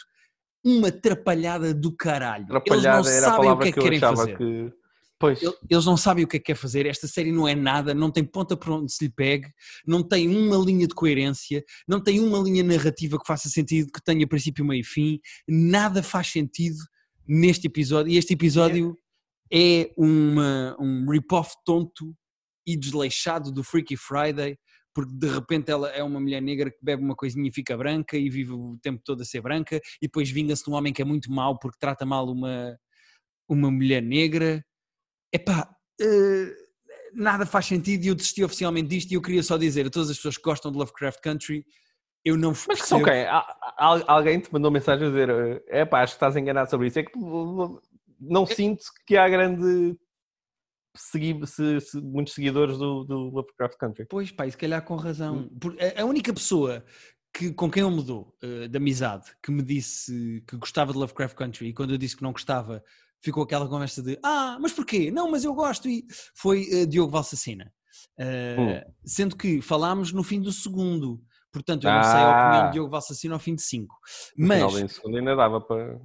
uma 0.65 0.89
atrapalhada 0.89 1.75
do 1.75 1.95
caralho. 1.95 2.45
Atrapalhada 2.45 2.99
Eles 2.99 3.07
não 3.07 3.13
era 3.13 3.27
a 3.27 3.31
sabem 3.31 3.51
o 3.51 3.59
que 3.59 3.69
é 3.69 3.73
que 3.73 3.79
que 3.79 3.81
querem 3.85 4.01
fazer. 4.01 4.39
que. 4.39 4.73
Pois. 5.19 5.43
El- 5.43 5.57
Eles 5.71 5.85
não 5.85 5.97
sabem 5.97 6.25
o 6.25 6.29
que 6.29 6.37
é 6.37 6.41
que 6.41 6.47
quer 6.47 6.57
fazer. 6.57 6.87
Esta 6.87 7.07
série 7.07 7.31
não 7.31 7.47
é 7.47 7.55
nada, 7.55 7.95
não 7.95 8.11
tem 8.11 8.25
ponta 8.25 8.57
por 8.57 8.71
onde 8.71 8.93
se 8.93 9.05
lhe 9.05 9.13
pegue, 9.15 9.49
não 9.87 10.03
tem 10.03 10.29
uma 10.29 10.57
linha 10.57 10.87
de 10.87 10.95
coerência, 10.95 11.63
não 11.87 12.01
tem 12.03 12.19
uma 12.21 12.39
linha 12.39 12.63
narrativa 12.63 13.19
que 13.19 13.27
faça 13.27 13.49
sentido, 13.49 13.91
que 13.93 14.03
tenha 14.03 14.27
princípio, 14.27 14.65
meio 14.65 14.81
e 14.81 14.85
fim. 14.85 15.21
Nada 15.49 16.03
faz 16.03 16.29
sentido 16.29 16.77
neste 17.27 17.67
episódio. 17.69 18.13
E 18.13 18.17
este 18.17 18.33
episódio 18.35 18.97
é 19.53 19.93
uma, 19.97 20.77
um 20.81 21.09
rip-off 21.09 21.55
tonto 21.65 22.15
e 22.67 22.77
desleixado 22.77 23.53
do 23.53 23.63
Freaky 23.63 23.97
Friday, 23.97 24.59
porque 24.95 25.13
de 25.13 25.27
repente 25.29 25.71
ela 25.71 25.91
é 25.91 26.03
uma 26.03 26.21
mulher 26.21 26.41
negra 26.41 26.71
que 26.71 26.79
bebe 26.81 27.03
uma 27.03 27.17
coisinha 27.17 27.49
e 27.49 27.53
fica 27.53 27.77
branca 27.77 28.17
e 28.17 28.31
vive 28.31 28.53
o 28.53 28.79
tempo 28.81 29.03
todo 29.05 29.21
a 29.23 29.25
ser 29.25 29.41
branca, 29.43 29.77
e 30.01 30.07
depois 30.07 30.31
vinga-se 30.31 30.65
de 30.65 30.71
um 30.71 30.75
homem 30.75 30.93
que 30.93 31.03
é 31.03 31.05
muito 31.05 31.31
mau 31.33 31.59
porque 31.59 31.79
trata 31.81 32.07
mal 32.07 32.29
uma, 32.31 32.79
uma 33.49 33.71
mulher 33.71 34.01
negra. 34.01 34.65
Epá, 35.33 35.69
eh, 36.01 36.55
nada 37.13 37.45
faz 37.45 37.67
sentido 37.67 38.05
e 38.05 38.09
eu 38.09 38.15
desisti 38.15 38.45
oficialmente 38.45 38.89
disto 38.89 39.11
e 39.11 39.15
eu 39.15 39.23
queria 39.23 39.43
só 39.43 39.57
dizer 39.57 39.87
a 39.87 39.91
todas 39.91 40.11
as 40.11 40.17
pessoas 40.17 40.37
que 40.37 40.43
gostam 40.45 40.71
de 40.71 40.79
Lovecraft 40.79 41.21
Country, 41.21 41.65
eu 42.25 42.37
não 42.37 42.51
Mas 42.51 42.67
percebo. 42.67 43.03
ok, 43.03 43.13
há- 43.25 43.57
há- 43.77 44.05
alguém 44.13 44.39
te 44.41 44.53
mandou 44.53 44.71
mensagem 44.71 45.09
a 45.09 45.11
dizer 45.11 45.63
é 45.69 45.85
pá, 45.85 46.03
acho 46.03 46.13
que 46.15 46.17
estás 46.17 46.37
enganado 46.37 46.71
sobre 46.71 46.87
isso. 46.87 46.99
É 47.01 47.03
que 47.03 47.13
não 48.21 48.47
sinto 48.47 48.85
que 49.07 49.17
há 49.17 49.29
grande 49.29 49.97
segui- 50.95 51.47
se- 51.47 51.81
se- 51.81 52.01
muitos 52.01 52.35
seguidores 52.35 52.79
do, 52.79 53.05
do 53.05 53.17
Lovecraft 53.31 53.77
Country. 53.79 54.07
Pois 54.09 54.31
pá, 54.31 54.47
e 54.47 54.51
se 54.51 54.57
calhar 54.57 54.83
com 54.85 54.97
razão. 54.97 55.37
Hum. 55.39 55.59
Por- 55.61 55.77
a- 55.81 56.03
a 56.03 56.05
única 56.05 56.33
pessoa 56.33 56.85
que, 57.33 57.53
com 57.53 57.71
quem 57.71 57.83
eu 57.83 57.91
mudou 57.91 58.33
de 58.71 58.77
amizade, 58.77 59.33
que 59.43 59.51
me 59.51 59.63
disse 59.63 60.43
que 60.47 60.57
gostava 60.57 60.93
de 60.93 60.99
Lovecraft 60.99 61.35
Country 61.37 61.69
e 61.69 61.75
quando 61.75 61.91
eu 61.93 61.99
disse 61.99 62.17
que 62.17 62.23
não 62.23 62.31
gostava, 62.33 62.83
ficou 63.21 63.43
aquela 63.43 63.69
conversa 63.69 64.03
de 64.03 64.19
ah, 64.23 64.57
mas 64.61 64.73
porquê? 64.73 65.11
Não, 65.11 65.31
mas 65.31 65.45
eu 65.45 65.53
gosto. 65.55 65.89
E 65.89 66.05
foi 66.35 66.69
eh, 66.71 66.87
Diogo 66.87 67.11
Valsacina. 67.11 67.73
Eh, 68.19 68.57
Hum. 68.87 68.93
Sendo 69.05 69.37
que 69.37 69.61
falámos 69.61 70.13
no 70.13 70.23
fim 70.23 70.41
do 70.41 70.53
segundo. 70.53 71.21
Portanto, 71.53 71.85
eu 71.87 71.93
não 71.93 72.03
sei 72.03 72.13
a 72.13 72.27
Ah. 72.27 72.47
opinião 72.49 72.67
de 72.67 72.73
Diogo 72.75 72.91
Valsacina 72.91 73.35
ao 73.35 73.41
fim 73.41 73.55
de 73.55 73.63
cinco. 73.63 73.97
No 74.37 74.49
Mas 74.49 74.59
final 74.59 74.81
da 74.83 74.89
segunda 74.89 75.19
ainda 75.19 75.37
dava 75.37 75.61
para. 75.61 76.01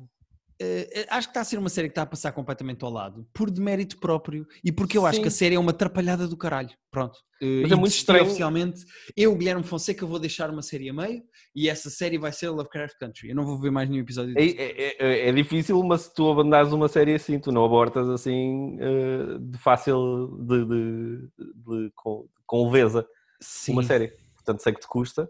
Eh, 0.61 1.05
acho 1.09 1.27
que 1.27 1.31
está 1.31 1.41
a 1.41 1.45
ser 1.45 1.57
uma 1.57 1.69
série 1.69 1.87
que 1.87 1.93
está 1.93 2.01
a 2.01 2.05
passar 2.05 2.31
completamente 2.31 2.83
ao 2.83 2.91
lado, 2.91 3.25
por 3.33 3.49
demérito 3.49 3.97
próprio 3.99 4.45
e 4.63 4.71
porque 4.71 4.97
eu 4.97 5.05
acho 5.05 5.17
Sim. 5.17 5.21
que 5.21 5.27
a 5.27 5.31
série 5.31 5.55
é 5.55 5.59
uma 5.59 5.71
atrapalhada 5.71 6.27
do 6.27 6.35
caralho. 6.37 6.69
Pronto. 6.91 7.17
Eh, 7.41 7.61
Mas 7.61 7.71
é 7.71 7.75
muito 7.75 7.93
estranho. 7.93 8.23
Oficialmente, 8.25 8.81
eu, 9.15 9.33
Guilherme 9.35 9.63
Fonseca, 9.63 10.05
vou 10.05 10.19
deixar 10.19 10.49
uma 10.49 10.61
série 10.61 10.89
a 10.89 10.93
meio 10.93 11.21
e 11.55 11.69
essa 11.69 11.89
série 11.89 12.17
vai 12.17 12.31
ser 12.33 12.49
Lovecraft 12.49 12.95
Country. 12.99 13.29
Eu 13.29 13.35
não 13.35 13.45
vou 13.45 13.59
ver 13.59 13.71
mais 13.71 13.89
nenhum 13.89 14.01
episódio 14.03 14.37
É, 14.37 14.41
disso. 14.41 14.55
é- 14.59 14.95
é- 14.99 15.29
é 15.29 15.31
difícil, 15.31 15.81
mas 15.83 16.01
se 16.01 16.13
tu 16.13 16.29
abandonares 16.29 16.73
uma 16.73 16.87
série 16.87 17.13
assim, 17.13 17.39
tu 17.39 17.51
não 17.51 17.63
abortas 17.63 18.09
assim 18.09 18.77
eh, 18.81 19.37
de 19.39 19.57
fácil 19.59 20.37
de, 20.41 20.65
de- 20.65 21.27
de- 21.37 21.91
com, 21.95 22.27
com 22.45 22.65
leveza 22.69 23.07
Sim. 23.39 23.73
uma 23.73 23.83
série. 23.83 24.11
Portanto, 24.35 24.61
sei 24.61 24.73
que 24.73 24.79
te 24.81 24.87
custa. 24.87 25.29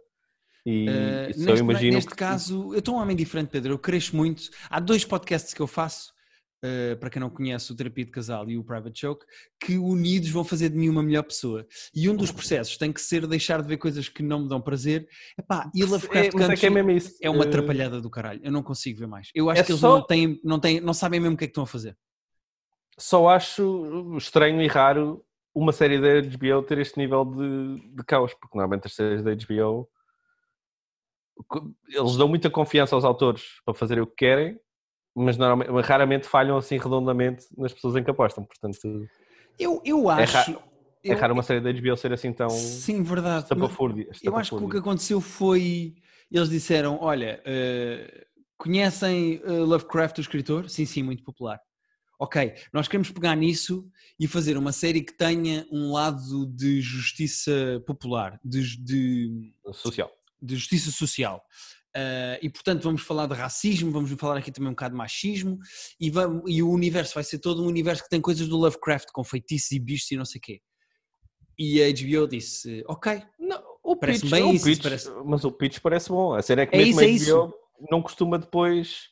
E 0.71 1.29
isso 1.31 1.39
eu 1.41 1.45
neste, 1.45 1.59
imagino 1.63 1.93
neste 1.95 2.09
que- 2.11 2.15
caso, 2.15 2.73
eu 2.73 2.79
estou 2.79 2.95
um 2.95 2.99
homem 2.99 3.15
diferente, 3.15 3.49
Pedro. 3.49 3.73
Eu 3.73 3.79
cresço 3.79 4.15
muito. 4.15 4.43
Há 4.69 4.79
dois 4.79 5.03
podcasts 5.05 5.53
que 5.53 5.61
eu 5.61 5.67
faço, 5.67 6.11
eh, 6.63 6.95
para 6.95 7.09
quem 7.09 7.19
não 7.19 7.29
conhece, 7.29 7.71
o 7.71 7.75
Terapia 7.75 8.03
de 8.05 8.11
Casal 8.11 8.49
e 8.49 8.57
o 8.57 8.63
Private 8.63 9.01
Joke, 9.01 9.25
que 9.59 9.77
unidos 9.77 10.29
vão 10.29 10.43
fazer 10.43 10.69
de 10.69 10.77
mim 10.77 10.89
uma 10.89 11.01
melhor 11.01 11.23
pessoa. 11.23 11.65
E 11.95 12.09
um 12.09 12.15
dos 12.15 12.31
processos 12.31 12.77
tem 12.77 12.91
que 12.91 13.01
ser 13.01 13.25
deixar 13.25 13.61
de 13.61 13.67
ver 13.67 13.77
coisas 13.77 14.07
que 14.09 14.21
não 14.21 14.39
me 14.43 14.49
dão 14.49 14.59
prazer. 14.61 15.07
Epá, 15.37 15.71
e 15.73 15.83
Lovecraft 15.83 16.15
É, 16.15 16.25
é 16.25 16.27
é 16.27 16.31
Country 16.47 16.95
isso. 16.97 17.17
é 17.21 17.29
uma 17.29 17.45
Eh, 17.45 17.47
atrapalhada 17.47 18.01
do 18.01 18.09
caralho. 18.09 18.41
Eu 18.43 18.51
não 18.51 18.61
consigo 18.61 18.99
ver 18.99 19.07
mais. 19.07 19.29
Eu 19.33 19.49
acho 19.49 19.61
É 19.61 19.63
que 19.63 19.71
eles 19.71 19.79
só- 19.81 19.99
não, 19.99 20.05
têm, 20.05 20.39
não, 20.43 20.59
têm, 20.59 20.79
não 20.81 20.93
sabem 20.93 21.19
mesmo 21.19 21.35
o 21.35 21.37
que 21.37 21.45
é 21.45 21.47
que 21.47 21.51
estão 21.51 21.63
a 21.63 21.67
fazer. 21.67 21.97
Só 22.97 23.29
acho 23.29 24.15
estranho 24.17 24.61
e 24.61 24.67
raro 24.67 25.23
uma 25.55 25.71
série 25.71 25.99
da 25.99 26.21
HBO 26.21 26.61
ter 26.61 26.77
este 26.79 26.97
nível 26.99 27.23
de, 27.25 27.95
de 27.95 28.03
caos, 28.03 28.33
porque 28.33 28.57
normalmente 28.57 28.85
as 28.87 28.93
séries 28.93 29.23
da 29.23 29.31
HBO 29.33 29.89
eles 31.87 32.15
dão 32.17 32.27
muita 32.27 32.49
confiança 32.49 32.95
aos 32.95 33.03
autores 33.03 33.43
para 33.65 33.73
fazerem 33.73 34.03
o 34.03 34.07
que 34.07 34.15
querem, 34.15 34.59
mas 35.15 35.37
raramente 35.85 36.27
falham 36.27 36.57
assim 36.57 36.77
redondamente 36.77 37.45
nas 37.57 37.73
pessoas 37.73 37.95
em 37.95 38.03
que 38.03 38.11
apostam. 38.11 38.45
Portanto, 38.45 38.77
Eu, 39.57 39.81
eu 39.83 40.09
É 40.11 40.23
acho. 40.23 40.33
raro. 40.33 40.63
é 41.03 41.13
raro 41.13 41.33
uma 41.33 41.43
série 41.43 41.59
da 41.61 41.71
HBO 41.71 41.97
ser 41.97 42.13
assim 42.13 42.31
tão. 42.31 42.49
Sim, 42.49 43.03
verdade. 43.03 43.43
Estapafúrdia. 43.43 44.09
Eu 44.23 44.37
acho 44.37 44.57
que 44.57 44.63
o 44.63 44.69
que 44.69 44.77
aconteceu 44.77 45.19
foi. 45.19 45.95
Eles 46.31 46.49
disseram: 46.49 46.97
olha, 47.01 47.41
uh, 47.45 48.25
conhecem 48.57 49.41
uh, 49.45 49.65
Lovecraft, 49.65 50.19
o 50.19 50.21
escritor? 50.21 50.69
Sim, 50.69 50.85
sim, 50.85 51.03
muito 51.03 51.23
popular. 51.23 51.59
Ok, 52.21 52.53
nós 52.73 52.85
queremos 52.89 53.09
pegar 53.09 53.33
nisso 53.33 53.89
e 54.19 54.27
fazer 54.27 54.57
uma 54.57 54.73
série 54.73 55.01
que 55.01 55.13
tenha 55.13 55.65
um 55.71 55.93
lado 55.93 56.45
de 56.47 56.81
justiça 56.81 57.81
popular, 57.87 58.37
de, 58.43 58.77
de 58.83 59.53
social. 59.71 60.11
De 60.41 60.55
justiça 60.55 60.91
social. 60.91 61.43
Uh, 61.95 62.37
e 62.39 62.49
portanto 62.49 62.83
vamos 62.83 63.01
falar 63.01 63.25
de 63.25 63.33
racismo, 63.33 63.91
vamos 63.91 64.11
falar 64.11 64.37
aqui 64.37 64.51
também 64.51 64.69
um 64.69 64.73
bocado 64.73 64.93
de 64.93 64.97
machismo 64.97 65.57
e, 65.99 66.11
vamos, 66.11 66.43
e 66.45 66.61
o 66.61 66.69
universo 66.69 67.15
vai 67.15 67.23
ser 67.23 67.39
todo 67.39 67.63
um 67.63 67.65
universo 67.65 68.03
que 68.03 68.09
tem 68.09 68.21
coisas 68.21 68.47
do 68.47 68.57
Lovecraft 68.57 69.07
com 69.11 69.23
feitiços 69.23 69.71
e 69.71 69.79
bichos 69.79 70.11
e 70.11 70.15
não 70.15 70.23
sei 70.23 70.37
o 70.37 70.41
quê. 70.41 70.61
E 71.57 71.81
a 71.81 71.87
HBO 71.91 72.27
disse, 72.27 72.83
ok, 72.87 73.23
não, 73.39 73.61
o 73.83 73.95
parece 73.95 74.21
pitch, 74.21 74.31
bem 74.31 74.43
o 74.43 74.53
isso. 74.53 74.65
Pitch, 74.65 74.83
parece... 74.83 75.11
Mas 75.25 75.43
o 75.43 75.51
pitch 75.51 75.79
parece 75.79 76.09
bom. 76.09 76.33
A 76.35 76.43
série 76.43 76.61
é 76.61 76.65
que 76.67 76.75
é 76.75 76.77
mesmo 76.77 77.01
isso, 77.01 77.35
a 77.35 77.47
HBO 77.47 77.55
é 77.55 77.87
não 77.91 78.01
costuma 78.03 78.37
depois... 78.37 79.09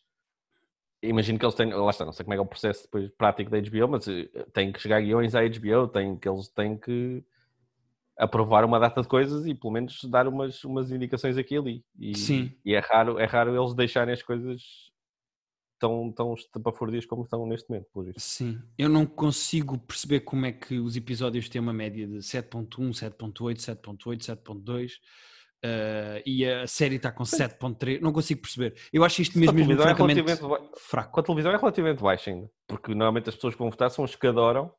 Imagino 1.02 1.40
que 1.40 1.46
eles 1.46 1.56
têm, 1.56 1.74
lá 1.74 1.90
está, 1.90 2.06
não 2.06 2.14
sei 2.14 2.24
como 2.24 2.36
é 2.36 2.38
que 2.38 2.42
é 2.42 2.44
o 2.44 2.48
processo 2.48 2.84
depois 2.84 3.10
prático 3.18 3.50
da 3.50 3.60
HBO, 3.60 3.88
mas 3.88 4.08
eh, 4.08 4.30
tem 4.54 4.72
que 4.72 4.80
chegar 4.80 5.02
guiões 5.02 5.36
à 5.36 5.42
HBO, 5.42 5.88
tem, 5.88 6.18
que 6.18 6.28
eles 6.30 6.48
têm 6.50 6.78
que 6.78 7.24
aprovar 8.18 8.66
uma 8.66 8.80
data 8.80 9.02
de 9.02 9.08
coisas 9.08 9.46
e 9.46 9.54
pelo 9.54 9.74
menos 9.74 10.04
dar 10.06 10.28
umas, 10.28 10.64
umas 10.64 10.92
indicações 10.92 11.38
aqui 11.38 11.54
e 11.54 11.58
ali. 11.58 11.86
E, 12.00 12.18
Sim. 12.18 12.52
E 12.66 12.74
é 12.74 12.80
raro, 12.80 13.20
é 13.20 13.26
raro 13.26 13.56
eles 13.56 13.76
deixarem 13.76 14.14
as 14.14 14.24
coisas 14.24 14.62
tão, 15.80 16.12
tão 16.12 16.34
estapafúrdias 16.34 17.06
como 17.06 17.24
estão 17.24 17.46
neste 17.46 17.70
momento. 17.70 17.88
Sim, 18.18 18.60
eu 18.78 18.90
não 18.90 19.06
consigo 19.06 19.78
perceber 19.78 20.22
como 20.22 20.46
é 20.46 20.52
que 20.52 20.80
os 20.80 20.96
episódios 20.96 21.48
têm 21.48 21.62
uma 21.62 21.74
média 21.74 22.08
de 22.08 22.18
7.1, 22.18 22.68
7.8, 22.90 23.58
7.8, 23.58 24.20
7.2 24.44 24.94
uh, 25.64 26.22
e 26.26 26.46
a 26.46 26.66
série 26.66 26.96
está 26.96 27.12
com 27.12 27.24
7.3, 27.24 28.02
não 28.02 28.12
consigo 28.12 28.42
perceber. 28.42 28.76
Eu 28.92 29.04
acho 29.04 29.22
isto 29.22 29.38
mesmo, 29.38 29.54
mesmo 29.54 29.74
é 29.74 29.78
francamente 29.78 30.32
é 30.32 30.38
fraco. 30.78 31.20
A 31.20 31.24
televisão 31.24 31.52
é 31.52 31.58
relativamente 31.58 32.02
baixa 32.02 32.32
ainda, 32.32 32.50
porque 32.68 32.92
normalmente 32.92 33.30
as 33.30 33.36
pessoas 33.36 33.54
que 33.54 33.60
vão 33.60 33.70
votar 33.70 33.92
são 33.92 34.04
as 34.04 34.16
que 34.16 34.28
adoram 34.28 34.72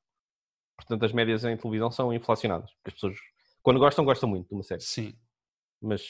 Portanto, 0.79 1.05
as 1.05 1.13
médias 1.13 1.45
em 1.45 1.57
televisão 1.57 1.91
são 1.91 2.15
inflacionadas. 2.15 2.71
As 2.85 2.95
pessoas, 2.95 3.17
quando 3.63 3.81
gostam, 3.81 4.05
gostam 4.05 4.29
muito 4.29 4.49
de 4.49 4.55
uma 4.55 4.63
série. 4.63 4.81
Sim. 4.81 5.13
Mas, 5.83 6.03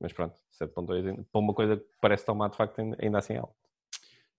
mas 0.00 0.12
pronto, 0.12 0.38
7.2 0.60 1.26
para 1.30 1.40
uma 1.40 1.52
coisa 1.52 1.76
que 1.76 1.84
parece 2.00 2.24
tão 2.24 2.34
má, 2.34 2.48
de 2.48 2.56
facto, 2.56 2.78
ainda 2.78 3.18
assim 3.18 3.34
é 3.34 3.38
alto. 3.38 3.54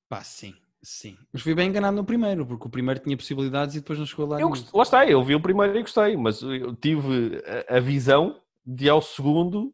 Pá, 0.08 0.24
sim. 0.24 0.56
Sim, 0.86 1.18
mas 1.32 1.42
fui 1.42 1.56
bem 1.56 1.70
enganado 1.70 1.96
no 1.96 2.04
primeiro, 2.04 2.46
porque 2.46 2.68
o 2.68 2.70
primeiro 2.70 3.00
tinha 3.00 3.16
possibilidades 3.16 3.74
e 3.74 3.80
depois 3.80 3.98
não 3.98 4.06
chegou 4.06 4.28
lá. 4.28 4.42
Eu 4.42 4.50
gost... 4.50 4.68
Lá 4.74 4.84
está, 4.84 5.06
eu 5.06 5.24
vi 5.24 5.34
o 5.34 5.40
primeiro 5.40 5.78
e 5.78 5.82
gostei, 5.82 6.18
mas 6.18 6.42
eu 6.42 6.75
tive 6.75 7.42
a, 7.70 7.78
a 7.78 7.80
visão 7.80 8.38
de 8.66 8.90
ao 8.90 9.02
segundo 9.02 9.74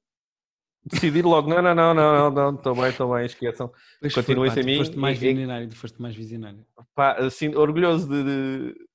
decidir 0.86 1.26
logo, 1.26 1.50
não, 1.50 1.64
não, 1.64 1.74
não, 1.74 1.94
não, 1.96 2.32
não, 2.32 2.56
estou 2.56 2.76
bem, 2.76 2.90
estou 2.90 3.14
bem, 3.14 3.26
esqueçam. 3.26 3.72
Continuem 4.14 4.52
sem 4.52 4.64
mim. 4.64 4.76
Tu 4.76 4.86
foste 4.86 4.98
mais 4.98 5.18
visionário, 5.18 5.70
tu 5.70 5.76
foste 5.76 6.02
mais 6.02 6.16
visionário. 6.16 6.66
Pá, 6.94 7.14
assim, 7.14 7.56
orgulhoso 7.56 8.08
de, 8.08 8.24
de, 8.24 8.88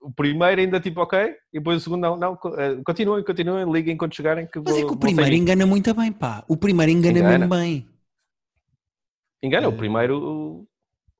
o 0.00 0.10
primeiro 0.10 0.60
ainda 0.60 0.80
tipo 0.80 1.00
ok, 1.00 1.36
e 1.52 1.58
depois 1.58 1.78
o 1.78 1.80
segundo 1.80 2.00
não, 2.00 2.16
não, 2.16 2.38
eh, 2.58 2.80
continuem, 2.84 3.22
continuem, 3.22 3.70
liguem 3.70 3.96
quando 3.96 4.14
chegarem 4.14 4.46
que 4.46 4.58
Mas 4.58 4.76
é 4.76 4.84
que 4.84 4.92
o 4.92 4.96
primeiro 4.96 5.34
engana 5.34 5.66
muito 5.66 5.92
bem, 5.94 6.10
pá. 6.10 6.42
O 6.48 6.56
primeiro 6.56 6.90
engana, 6.90 7.18
engana. 7.18 7.38
mesmo 7.38 7.54
bem. 7.54 7.88
Engana, 9.42 9.68
o 9.68 9.72
eh. 9.72 9.76
primeiro 9.76 10.66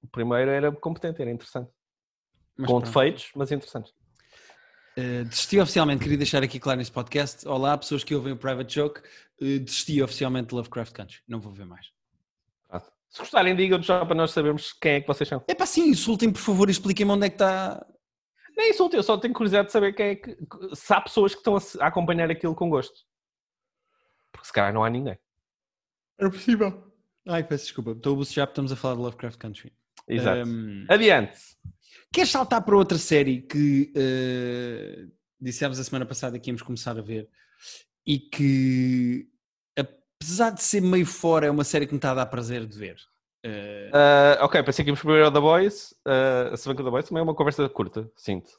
o 0.02 0.06
primeiro 0.10 0.50
era 0.50 0.72
competente, 0.72 1.20
era 1.20 1.30
interessante. 1.30 1.70
Mas 2.56 2.66
Com 2.66 2.80
pronto. 2.80 2.86
defeitos, 2.86 3.30
mas 3.36 3.52
interessante. 3.52 3.92
Uh, 4.98 5.24
desisti 5.24 5.60
oficialmente, 5.60 6.02
queria 6.02 6.18
deixar 6.18 6.42
aqui 6.42 6.58
claro 6.58 6.78
neste 6.78 6.92
podcast. 6.92 7.46
Olá, 7.46 7.76
pessoas 7.76 8.02
que 8.02 8.14
ouvem 8.14 8.32
o 8.32 8.36
Private 8.36 8.74
Joke. 8.74 9.00
Uh, 9.40 9.60
desisti 9.60 10.02
oficialmente 10.02 10.48
de 10.48 10.54
Lovecraft 10.54 10.92
Country. 10.92 11.18
Não 11.28 11.40
vou 11.40 11.52
ver 11.52 11.64
mais. 11.64 11.86
Ah, 12.68 12.80
se 12.80 13.18
gostarem, 13.18 13.54
digam-nos 13.54 13.86
só 13.86 14.04
para 14.04 14.14
nós 14.14 14.30
sabermos 14.30 14.72
quem 14.72 14.92
é 14.92 15.00
que 15.00 15.06
vocês 15.06 15.28
são. 15.28 15.42
É 15.46 15.54
pá, 15.54 15.64
sim, 15.66 15.88
insultem 15.88 16.30
por 16.30 16.40
favor 16.40 16.68
e 16.68 16.72
expliquem-me 16.72 17.12
onde 17.12 17.26
é 17.26 17.28
que 17.28 17.36
está 17.36 17.86
nem 18.60 18.70
insulto, 18.70 18.94
eu 18.94 19.02
só 19.02 19.16
tenho 19.16 19.34
curiosidade 19.34 19.66
de 19.66 19.72
saber 19.72 19.92
quem 19.94 20.06
é 20.06 20.14
que. 20.16 20.36
Se 20.74 20.92
há 20.92 21.00
pessoas 21.00 21.34
que 21.34 21.40
estão 21.40 21.56
a, 21.56 21.86
acompanhar 21.86 22.30
aquilo 22.30 22.54
com 22.54 22.68
gosto. 22.68 23.00
Porque 24.30 24.46
se 24.46 24.52
calhar 24.52 24.72
não 24.72 24.84
há 24.84 24.90
ninguém. 24.90 25.18
É 26.18 26.28
possível. 26.28 26.92
Ai, 27.26 27.42
peço 27.42 27.64
desculpa. 27.64 27.92
Estou 27.92 28.14
a 28.14 28.16
bocejar 28.16 28.48
estamos 28.48 28.70
a 28.70 28.76
falar 28.76 28.94
de 28.94 29.00
Lovecraft 29.00 29.38
Country. 29.38 29.72
Exato. 30.06 30.48
Um, 30.48 30.84
Adiante. 30.88 31.38
Queres 32.12 32.30
saltar 32.30 32.62
para 32.62 32.76
outra 32.76 32.98
série 32.98 33.42
que 33.42 33.92
uh, 33.96 35.12
dissemos 35.40 35.78
a 35.78 35.84
semana 35.84 36.04
passada 36.04 36.38
que 36.38 36.50
íamos 36.50 36.62
começar 36.62 36.98
a 36.98 37.02
ver 37.02 37.28
e 38.06 38.18
que, 38.18 39.28
apesar 39.76 40.50
de 40.50 40.62
ser 40.62 40.80
meio 40.80 41.06
fora, 41.06 41.46
é 41.46 41.50
uma 41.50 41.64
série 41.64 41.86
que 41.86 41.92
me 41.92 41.98
está 41.98 42.10
a 42.10 42.14
dar 42.14 42.26
prazer 42.26 42.66
de 42.66 42.76
ver? 42.76 42.96
Uh... 43.44 44.44
ok, 44.44 44.62
pensei 44.62 44.84
que 44.84 44.90
íamos 44.90 45.00
primeiro 45.00 45.24
ao 45.26 45.32
The 45.32 45.40
Boys. 45.40 45.94
Uh, 46.06 46.56
se 46.56 46.66
bem 46.66 46.76
que 46.76 46.82
o 46.82 46.84
The 46.84 46.90
Boys 46.90 47.08
também 47.08 47.20
é 47.20 47.22
uma 47.22 47.34
conversa 47.34 47.68
curta, 47.68 48.10
sinto. 48.16 48.50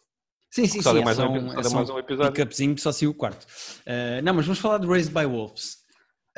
Sim, 0.49 0.65
sim, 0.65 0.81
só 0.81 0.93
sim. 0.93 1.03
Mais 1.03 1.17
um, 1.19 1.59
é 1.59 1.63
só 1.63 1.75
mais 1.75 1.89
um 1.89 1.97
episódio. 1.97 2.33
Pick-upzinho, 2.33 2.77
só 2.77 2.91
saiu 2.91 3.11
o 3.11 3.13
quarto. 3.13 3.45
Uh, 3.81 4.21
não, 4.23 4.33
mas 4.33 4.45
vamos 4.45 4.59
falar 4.59 4.79
de 4.79 4.87
Raised 4.87 5.13
by 5.13 5.25
Wolves. 5.25 5.81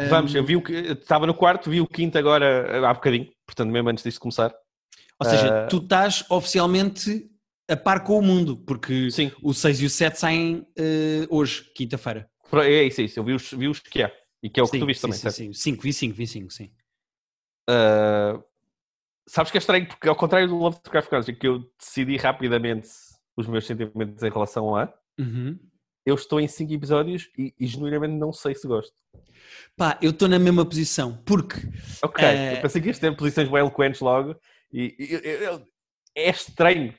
Vamos, 0.09 0.33
eu 0.33 0.43
vi 0.43 0.55
o 0.55 0.61
que 0.61 0.73
estava 0.73 1.27
no 1.27 1.35
quarto, 1.35 1.69
vi 1.69 1.79
o 1.79 1.85
quinto 1.85 2.17
agora 2.17 2.89
há 2.89 2.93
bocadinho, 2.95 3.27
portanto, 3.45 3.69
mesmo 3.69 3.89
antes 3.89 4.03
disto 4.03 4.19
começar. 4.19 4.51
Ou 5.19 5.29
seja, 5.29 5.67
tu 5.67 5.77
estás 5.77 6.25
oficialmente 6.31 7.29
a 7.69 7.77
par 7.77 8.03
com 8.03 8.17
o 8.17 8.21
mundo, 8.21 8.57
porque 8.57 9.11
sim. 9.11 9.31
o 9.43 9.53
6 9.53 9.81
e 9.81 9.85
o 9.85 9.89
7 9.91 10.19
saem 10.19 10.67
hoje, 11.29 11.63
quinta-feira. 11.75 12.27
É 12.53 12.83
isso, 12.83 13.01
é 13.01 13.03
isso. 13.03 13.19
Eu 13.19 13.23
vi 13.23 13.33
os, 13.33 13.51
vi 13.51 13.67
os 13.67 13.79
que 13.79 14.01
há. 14.01 14.11
E 14.41 14.49
que 14.49 14.59
é 14.59 14.63
o 14.63 14.65
que 14.65 14.71
sim, 14.71 14.79
tu 14.79 14.85
viste 14.85 14.99
sim, 14.99 15.07
também, 15.07 15.31
sim, 15.31 15.53
Sim, 15.53 15.53
5, 15.53 15.81
vi 15.83 15.93
5, 15.93 16.15
vi 16.15 16.27
5, 16.27 16.51
sim. 16.51 16.71
Uh, 17.69 18.43
sabes 19.27 19.51
que 19.51 19.57
é 19.57 19.59
estranho, 19.59 19.87
porque 19.87 20.07
ao 20.07 20.15
contrário 20.15 20.47
do 20.47 20.57
Lovecraft 20.57 21.09
Country, 21.09 21.35
que 21.35 21.47
eu 21.47 21.63
decidi 21.79 22.17
rapidamente 22.17 22.87
os 23.35 23.47
meus 23.47 23.65
sentimentos 23.65 24.21
em 24.21 24.29
relação 24.29 24.75
a, 24.75 24.93
uhum. 25.19 25.57
eu 26.05 26.15
estou 26.15 26.39
em 26.39 26.47
5 26.47 26.71
episódios 26.73 27.29
e, 27.37 27.53
e, 27.59 27.65
genuinamente 27.65 28.13
não 28.13 28.31
sei 28.31 28.53
se 28.53 28.67
gosto. 28.67 28.93
Pá, 29.75 29.97
eu 30.01 30.11
estou 30.11 30.27
na 30.27 30.39
mesma 30.39 30.65
posição, 30.65 31.17
porque. 31.25 31.55
Ok, 32.03 32.23
uh... 32.23 32.55
eu 32.55 32.61
pensei 32.61 32.81
que 32.81 32.89
isto 32.89 33.01
ter 33.01 33.15
posições 33.15 33.49
bem 33.49 33.59
eloquentes 33.59 34.01
logo 34.01 34.35
e, 34.71 34.95
e, 34.99 35.15
e, 35.15 35.61
é 36.15 36.29
estranho. 36.29 36.93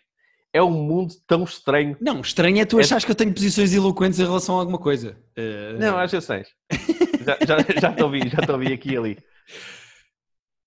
É 0.53 0.63
um 0.63 0.71
mundo 0.71 1.15
tão 1.27 1.43
estranho. 1.43 1.97
Não, 2.01 2.21
estranho 2.21 2.61
é 2.61 2.65
tu 2.65 2.79
é... 2.79 2.83
achares 2.83 3.05
que 3.05 3.11
eu 3.11 3.17
tenho 3.17 3.35
posições 3.35 3.75
eloquentes 3.75 4.21
em 4.21 4.25
relação 4.25 4.57
a 4.57 4.61
alguma 4.61 4.79
coisa. 4.79 5.17
Uh... 5.37 5.79
Não, 5.79 5.99
acho 5.99 6.17
que 6.17 6.21
sei. 6.21 6.45
já, 7.25 7.39
já, 7.45 7.81
já 7.81 7.93
te 7.93 8.03
ouvi, 8.03 8.29
já 8.29 8.39
te 8.39 8.51
ouvi 8.53 8.73
aqui 8.73 8.93
e 8.93 8.97
ali. 8.97 9.19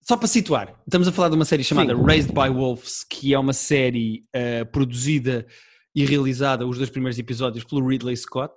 Só 0.08 0.16
para 0.16 0.28
situar, 0.30 0.74
estamos 0.86 1.06
a 1.06 1.12
falar 1.12 1.28
de 1.28 1.36
uma 1.36 1.44
série 1.44 1.66
chamada 1.66 1.94
Sim. 1.94 2.02
Raised 2.02 2.32
by 2.32 2.48
Wolves, 2.48 3.04
que 3.04 3.34
é 3.34 3.40
uma 3.40 3.52
série 3.52 4.24
uh, 4.34 4.66
produzida 4.72 5.46
e 5.94 6.06
realizada, 6.06 6.66
os 6.66 6.78
dois 6.78 6.90
primeiros 6.90 7.20
episódios, 7.20 7.66
pelo 7.66 7.86
Ridley 7.86 8.16
Scott. 8.16 8.54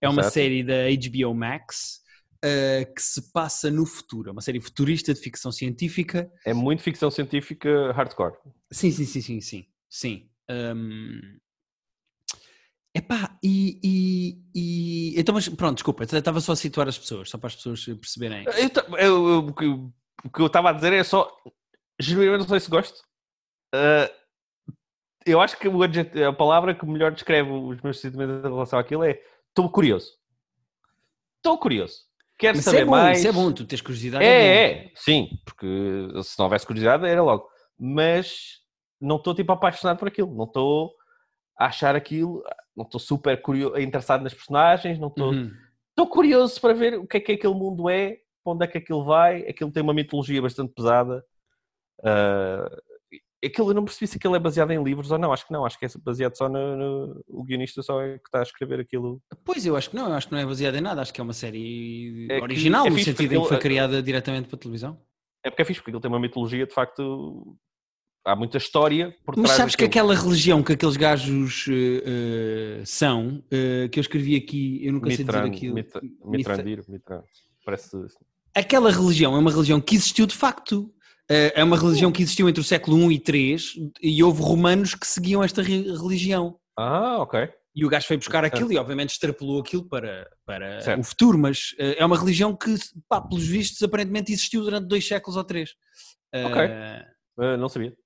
É 0.00 0.08
uma 0.08 0.22
Exato. 0.22 0.34
série 0.34 0.62
da 0.62 0.84
HBO 0.88 1.34
Max 1.34 1.98
uh, 2.44 2.94
que 2.94 3.02
se 3.02 3.32
passa 3.32 3.72
no 3.72 3.84
futuro. 3.84 4.28
É 4.28 4.32
uma 4.32 4.40
série 4.40 4.60
futurista 4.60 5.12
de 5.12 5.18
ficção 5.18 5.50
científica. 5.50 6.30
É 6.46 6.54
muito 6.54 6.80
ficção 6.80 7.10
científica 7.10 7.90
hardcore. 7.90 8.36
Sim, 8.70 8.92
sim, 8.92 9.04
sim, 9.04 9.20
sim, 9.20 9.40
sim. 9.40 9.66
sim. 9.90 10.28
Um... 10.48 11.18
Epá, 12.94 13.36
e, 13.42 13.80
e, 13.82 14.38
e... 14.54 15.20
Então, 15.20 15.34
mas 15.34 15.48
pronto, 15.48 15.74
desculpa, 15.74 16.04
estava 16.04 16.40
só 16.40 16.52
a 16.52 16.56
situar 16.56 16.86
as 16.86 16.96
pessoas, 16.96 17.28
só 17.28 17.36
para 17.36 17.48
as 17.48 17.56
pessoas 17.56 17.84
perceberem. 17.84 18.44
Eu, 18.46 18.96
eu, 18.96 19.54
eu, 19.60 19.92
o 20.24 20.30
que 20.30 20.40
eu 20.40 20.46
estava 20.46 20.70
a 20.70 20.72
dizer 20.72 20.92
é 20.92 21.04
só. 21.04 21.30
Genuinamente 22.00 22.42
não 22.42 22.48
sei 22.48 22.60
se 22.60 22.70
gosto. 22.70 22.98
Uh, 23.74 24.10
eu 25.26 25.40
acho 25.40 25.56
que 25.58 25.68
a 26.22 26.32
palavra 26.32 26.74
que 26.74 26.84
melhor 26.84 27.12
descreve 27.12 27.50
os 27.50 27.80
meus 27.80 28.00
sentimentos 28.00 28.44
em 28.44 28.48
relação 28.48 28.78
àquilo 28.78 29.04
é 29.04 29.20
estou 29.48 29.70
curioso. 29.70 30.12
Estou 31.36 31.58
curioso. 31.58 32.02
Quero 32.38 32.56
Mas 32.56 32.64
saber 32.64 32.80
é 32.80 32.84
bom, 32.84 32.90
mais. 32.90 33.18
Isso 33.18 33.28
é 33.28 33.32
bom, 33.32 33.52
tu 33.52 33.64
tens 33.64 33.80
curiosidade. 33.80 34.24
É, 34.24 34.28
é, 34.28 34.72
é, 34.86 34.92
sim, 34.96 35.28
porque 35.44 35.66
se 36.22 36.38
não 36.38 36.46
houvesse 36.46 36.66
curiosidade 36.66 37.06
era 37.06 37.22
logo. 37.22 37.48
Mas 37.78 38.60
não 39.00 39.16
estou 39.16 39.34
tipo 39.34 39.52
apaixonado 39.52 39.98
por 39.98 40.08
aquilo. 40.08 40.34
Não 40.34 40.44
estou 40.44 40.94
a 41.58 41.66
achar 41.66 41.94
aquilo. 41.94 42.42
Não 42.76 42.84
estou 42.84 42.98
super 42.98 43.40
curioso, 43.40 43.78
interessado 43.78 44.22
nas 44.22 44.34
personagens. 44.34 44.98
Não 44.98 45.08
estou. 45.08 45.32
Estou 45.32 46.06
uhum. 46.06 46.10
curioso 46.10 46.60
para 46.60 46.74
ver 46.74 46.98
o 46.98 47.06
que 47.06 47.18
é 47.18 47.20
que 47.20 47.32
aquele 47.32 47.54
mundo 47.54 47.88
é 47.88 48.18
para 48.44 48.52
onde 48.52 48.64
é 48.64 48.68
que 48.68 48.78
aquilo 48.78 49.04
vai. 49.04 49.40
Aquilo 49.48 49.72
tem 49.72 49.82
uma 49.82 49.94
mitologia 49.94 50.40
bastante 50.42 50.72
pesada. 50.74 51.24
Uh, 52.00 52.76
aquilo 53.44 53.70
eu 53.70 53.74
não 53.74 53.84
percebi 53.84 54.06
se 54.06 54.16
aquilo 54.16 54.36
é 54.36 54.38
baseado 54.38 54.70
em 54.70 54.82
livros 54.82 55.10
ou 55.10 55.18
não. 55.18 55.32
Acho 55.32 55.46
que 55.46 55.52
não, 55.52 55.64
acho 55.64 55.78
que 55.78 55.86
é 55.86 55.88
baseado 56.02 56.36
só 56.36 56.48
no. 56.48 56.76
no 56.76 57.24
o 57.26 57.42
guionista 57.42 57.82
só 57.82 58.02
é 58.02 58.18
que 58.18 58.28
está 58.28 58.40
a 58.40 58.42
escrever 58.42 58.80
aquilo. 58.80 59.20
Pois 59.44 59.64
eu 59.64 59.76
acho 59.76 59.90
que 59.90 59.96
não, 59.96 60.08
eu 60.08 60.14
acho 60.14 60.28
que 60.28 60.34
não 60.34 60.40
é 60.40 60.46
baseado 60.46 60.74
em 60.76 60.80
nada. 60.80 61.00
Acho 61.00 61.12
que 61.12 61.20
é 61.20 61.24
uma 61.24 61.32
série 61.32 62.26
é 62.30 62.40
original, 62.40 62.86
é 62.86 62.90
no 62.90 62.98
sentido 62.98 63.32
em 63.34 63.42
que 63.42 63.48
foi 63.48 63.58
criada 63.58 64.02
diretamente 64.02 64.48
para 64.48 64.56
a 64.56 64.60
televisão. 64.60 65.00
É 65.42 65.50
porque 65.50 65.62
é 65.62 65.64
fixe, 65.64 65.80
porque 65.80 65.90
aquilo 65.90 66.00
tem 66.00 66.10
uma 66.10 66.20
mitologia 66.20 66.66
de 66.66 66.72
facto 66.72 67.56
há 68.26 68.34
muita 68.34 68.56
história 68.56 69.14
por 69.24 69.36
Mas 69.36 69.50
sabes 69.50 69.76
que 69.76 69.84
aquela 69.84 70.14
religião 70.14 70.62
que 70.62 70.72
aqueles 70.72 70.96
gajos 70.96 71.66
eh, 71.68 72.80
eh, 72.80 72.82
são, 72.86 73.44
eh, 73.50 73.88
que 73.88 73.98
eu 73.98 74.00
escrevi 74.00 74.36
aqui, 74.36 74.84
eu 74.86 74.94
nunca 74.94 75.10
sei 75.10 75.18
Mitran, 75.18 75.42
dizer 75.42 75.54
aquilo. 75.54 75.74
Mitra- 75.74 76.00
Mitra- 76.02 76.30
Mitrandir, 76.30 76.84
Mitran. 76.88 77.22
Parece. 77.64 77.96
Aquela 78.54 78.90
religião 78.90 79.34
é 79.34 79.38
uma 79.38 79.50
religião 79.50 79.80
que 79.80 79.94
existiu 79.96 80.26
de 80.26 80.34
facto. 80.34 80.92
Eh, 81.30 81.52
é 81.60 81.64
uma 81.64 81.76
religião 81.78 82.12
que 82.12 82.22
existiu 82.22 82.48
entre 82.48 82.60
o 82.60 82.64
século 82.64 83.10
I 83.10 83.16
e 83.16 83.30
III 83.30 83.56
e 84.02 84.22
houve 84.22 84.42
romanos 84.42 84.94
que 84.94 85.06
seguiam 85.06 85.42
esta 85.42 85.62
re- 85.62 85.90
religião. 85.96 86.58
Ah, 86.78 87.18
ok. 87.20 87.48
E 87.74 87.84
o 87.84 87.88
gajo 87.88 88.06
foi 88.06 88.16
buscar 88.16 88.44
aquilo 88.44 88.70
e 88.72 88.76
obviamente 88.78 89.10
extrapolou 89.10 89.60
aquilo 89.60 89.84
para, 89.88 90.30
para 90.46 90.80
Certo. 90.82 91.00
o 91.00 91.02
futuro, 91.02 91.36
mas 91.38 91.74
eh, 91.78 91.96
é 91.98 92.04
uma 92.06 92.16
religião 92.18 92.54
que, 92.56 92.76
pá, 93.08 93.20
pelos 93.20 93.44
vistos, 93.46 93.82
aparentemente 93.82 94.32
existiu 94.32 94.62
durante 94.62 94.86
dois 94.86 95.04
séculos 95.06 95.36
ou 95.36 95.42
três. 95.44 95.70
Ok. 96.32 96.60
Eh, 96.62 97.04
Ah, 97.36 97.56
não 97.56 97.68
sabia. 97.68 97.96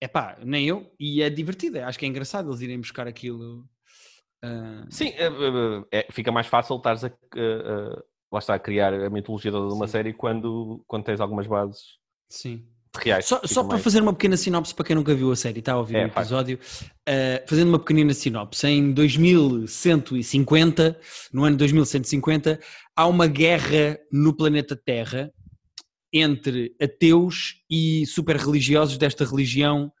É 0.00 0.08
pá, 0.08 0.38
nem 0.42 0.66
eu. 0.66 0.90
E 0.98 1.20
é 1.22 1.28
divertido. 1.28 1.78
Acho 1.80 1.98
que 1.98 2.04
é 2.06 2.08
engraçado 2.08 2.48
eles 2.50 2.60
irem 2.62 2.78
buscar 2.80 3.06
aquilo. 3.06 3.68
ah, 4.42 4.86
Sim, 4.88 5.08
é, 5.08 5.26
é, 5.26 6.00
é, 6.00 6.06
fica 6.10 6.32
mais 6.32 6.46
fácil 6.46 6.76
estares 6.76 7.04
a- 7.04 7.08
a- 7.08 8.02
lá 8.34 8.38
está, 8.40 8.54
a 8.54 8.58
criar 8.58 8.92
a 8.92 9.08
mitologia 9.08 9.50
toda 9.50 9.68
de 9.68 9.74
uma 9.74 9.86
Sim. 9.86 9.92
série 9.92 10.12
quando, 10.12 10.84
quando 10.86 11.04
tens 11.04 11.20
algumas 11.20 11.46
bases 11.46 11.80
sim. 12.28 12.66
reais. 12.96 13.24
Só, 13.26 13.40
só 13.44 13.64
para 13.64 13.78
fazer 13.78 14.02
uma 14.02 14.12
pequena 14.12 14.36
sinopse 14.36 14.74
para 14.74 14.84
quem 14.86 14.96
nunca 14.96 15.14
viu 15.14 15.30
a 15.32 15.36
série, 15.36 15.60
está 15.60 15.72
a 15.74 15.78
ouvir 15.78 15.96
É, 15.96 16.04
o 16.04 16.08
episódio. 16.08 16.58
ah, 17.08 17.42
fazendo 17.46 17.68
uma 17.68 17.78
pequenina 17.78 18.12
sinopse, 18.12 18.66
em 18.66 18.92
2150, 18.92 20.98
no 21.32 21.44
ano 21.44 21.56
2150, 21.56 22.60
há 22.96 23.06
uma 23.06 23.26
guerra 23.26 23.98
no 24.12 24.34
planeta 24.36 24.76
Terra 24.76 25.32
entre 26.12 26.74
ateus 26.80 27.62
e 27.70 28.04
super 28.06 28.36
religiosos 28.36 28.98
desta 28.98 29.24
religião 29.24 29.92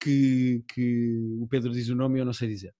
que, 0.00 0.62
que 0.72 1.16
o 1.40 1.46
Pedro 1.48 1.72
diz 1.72 1.88
o 1.88 1.94
nome 1.94 2.18
e 2.18 2.22
eu 2.22 2.24
não 2.24 2.32
sei 2.32 2.48
dizer. 2.48 2.72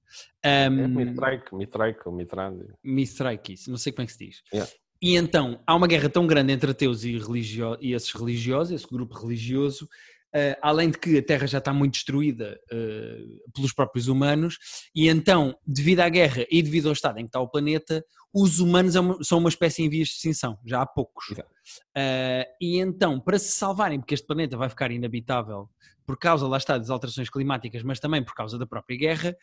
É, 0.42 0.66
Ahm, 0.66 0.88
Mitraik, 0.94 1.54
Mitraik 1.54 2.00
ou 2.06 2.14
Mitrand. 2.14 2.60
Mithraikis, 2.82 3.66
não 3.66 3.76
sei 3.76 3.92
como 3.92 4.04
é 4.04 4.06
que 4.06 4.12
se 4.12 4.26
diz. 4.26 4.42
Yeah. 4.52 4.70
E 5.00 5.16
então, 5.16 5.62
há 5.66 5.74
uma 5.74 5.86
guerra 5.86 6.08
tão 6.08 6.26
grande 6.26 6.52
entre 6.52 6.70
ateus 6.72 7.04
e, 7.04 7.16
religio 7.16 7.76
e 7.80 7.92
esses 7.92 8.12
religiosos, 8.12 8.72
esse 8.72 8.86
grupo 8.86 9.16
religioso, 9.16 9.88
eh, 10.34 10.58
além 10.60 10.90
de 10.90 10.98
que 10.98 11.18
a 11.18 11.22
Terra 11.22 11.46
já 11.46 11.58
está 11.58 11.72
muito 11.72 11.94
destruída 11.94 12.60
eh, 12.70 13.20
pelos 13.54 13.72
próprios 13.72 14.08
humanos, 14.08 14.58
e 14.94 15.08
então, 15.08 15.56
devido 15.64 16.00
à 16.00 16.08
guerra 16.08 16.44
e 16.50 16.60
devido 16.62 16.86
ao 16.86 16.92
estado 16.92 17.18
em 17.18 17.22
que 17.22 17.28
está 17.28 17.40
o 17.40 17.48
planeta, 17.48 18.04
os 18.34 18.58
humanos 18.58 18.94
é 18.96 19.00
são 19.22 19.38
uma 19.38 19.48
espécie 19.48 19.82
em 19.82 19.88
vias 19.88 20.08
de 20.08 20.14
extinção, 20.14 20.58
já 20.66 20.82
há 20.82 20.86
poucos. 20.86 21.26
Eh, 21.94 22.48
e 22.60 22.78
então, 22.78 23.20
para 23.20 23.38
se 23.38 23.52
salvarem, 23.52 24.00
porque 24.00 24.14
este 24.14 24.26
planeta 24.26 24.56
vai 24.56 24.68
ficar 24.68 24.90
inabitável 24.90 25.70
por 26.04 26.18
causa, 26.18 26.46
lá 26.48 26.56
está, 26.56 26.76
das 26.76 26.90
alterações 26.90 27.30
climáticas, 27.30 27.82
mas 27.82 28.00
também 28.00 28.24
por 28.24 28.34
causa 28.34 28.58
da 28.58 28.66
própria 28.66 28.98
guerra, 28.98 29.36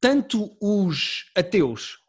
tanto 0.00 0.56
os 0.60 1.30
ateus 1.34 2.03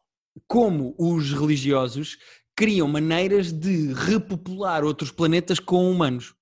como 0.48 0.96
os 0.98 1.32
religiosos 1.32 2.18
criam 2.56 2.88
maneiras 2.88 3.52
de 3.52 3.94
repopular 3.94 4.84
outros 4.84 5.12
planetas 5.12 5.60
com 5.60 5.90
humanos. 5.90 6.34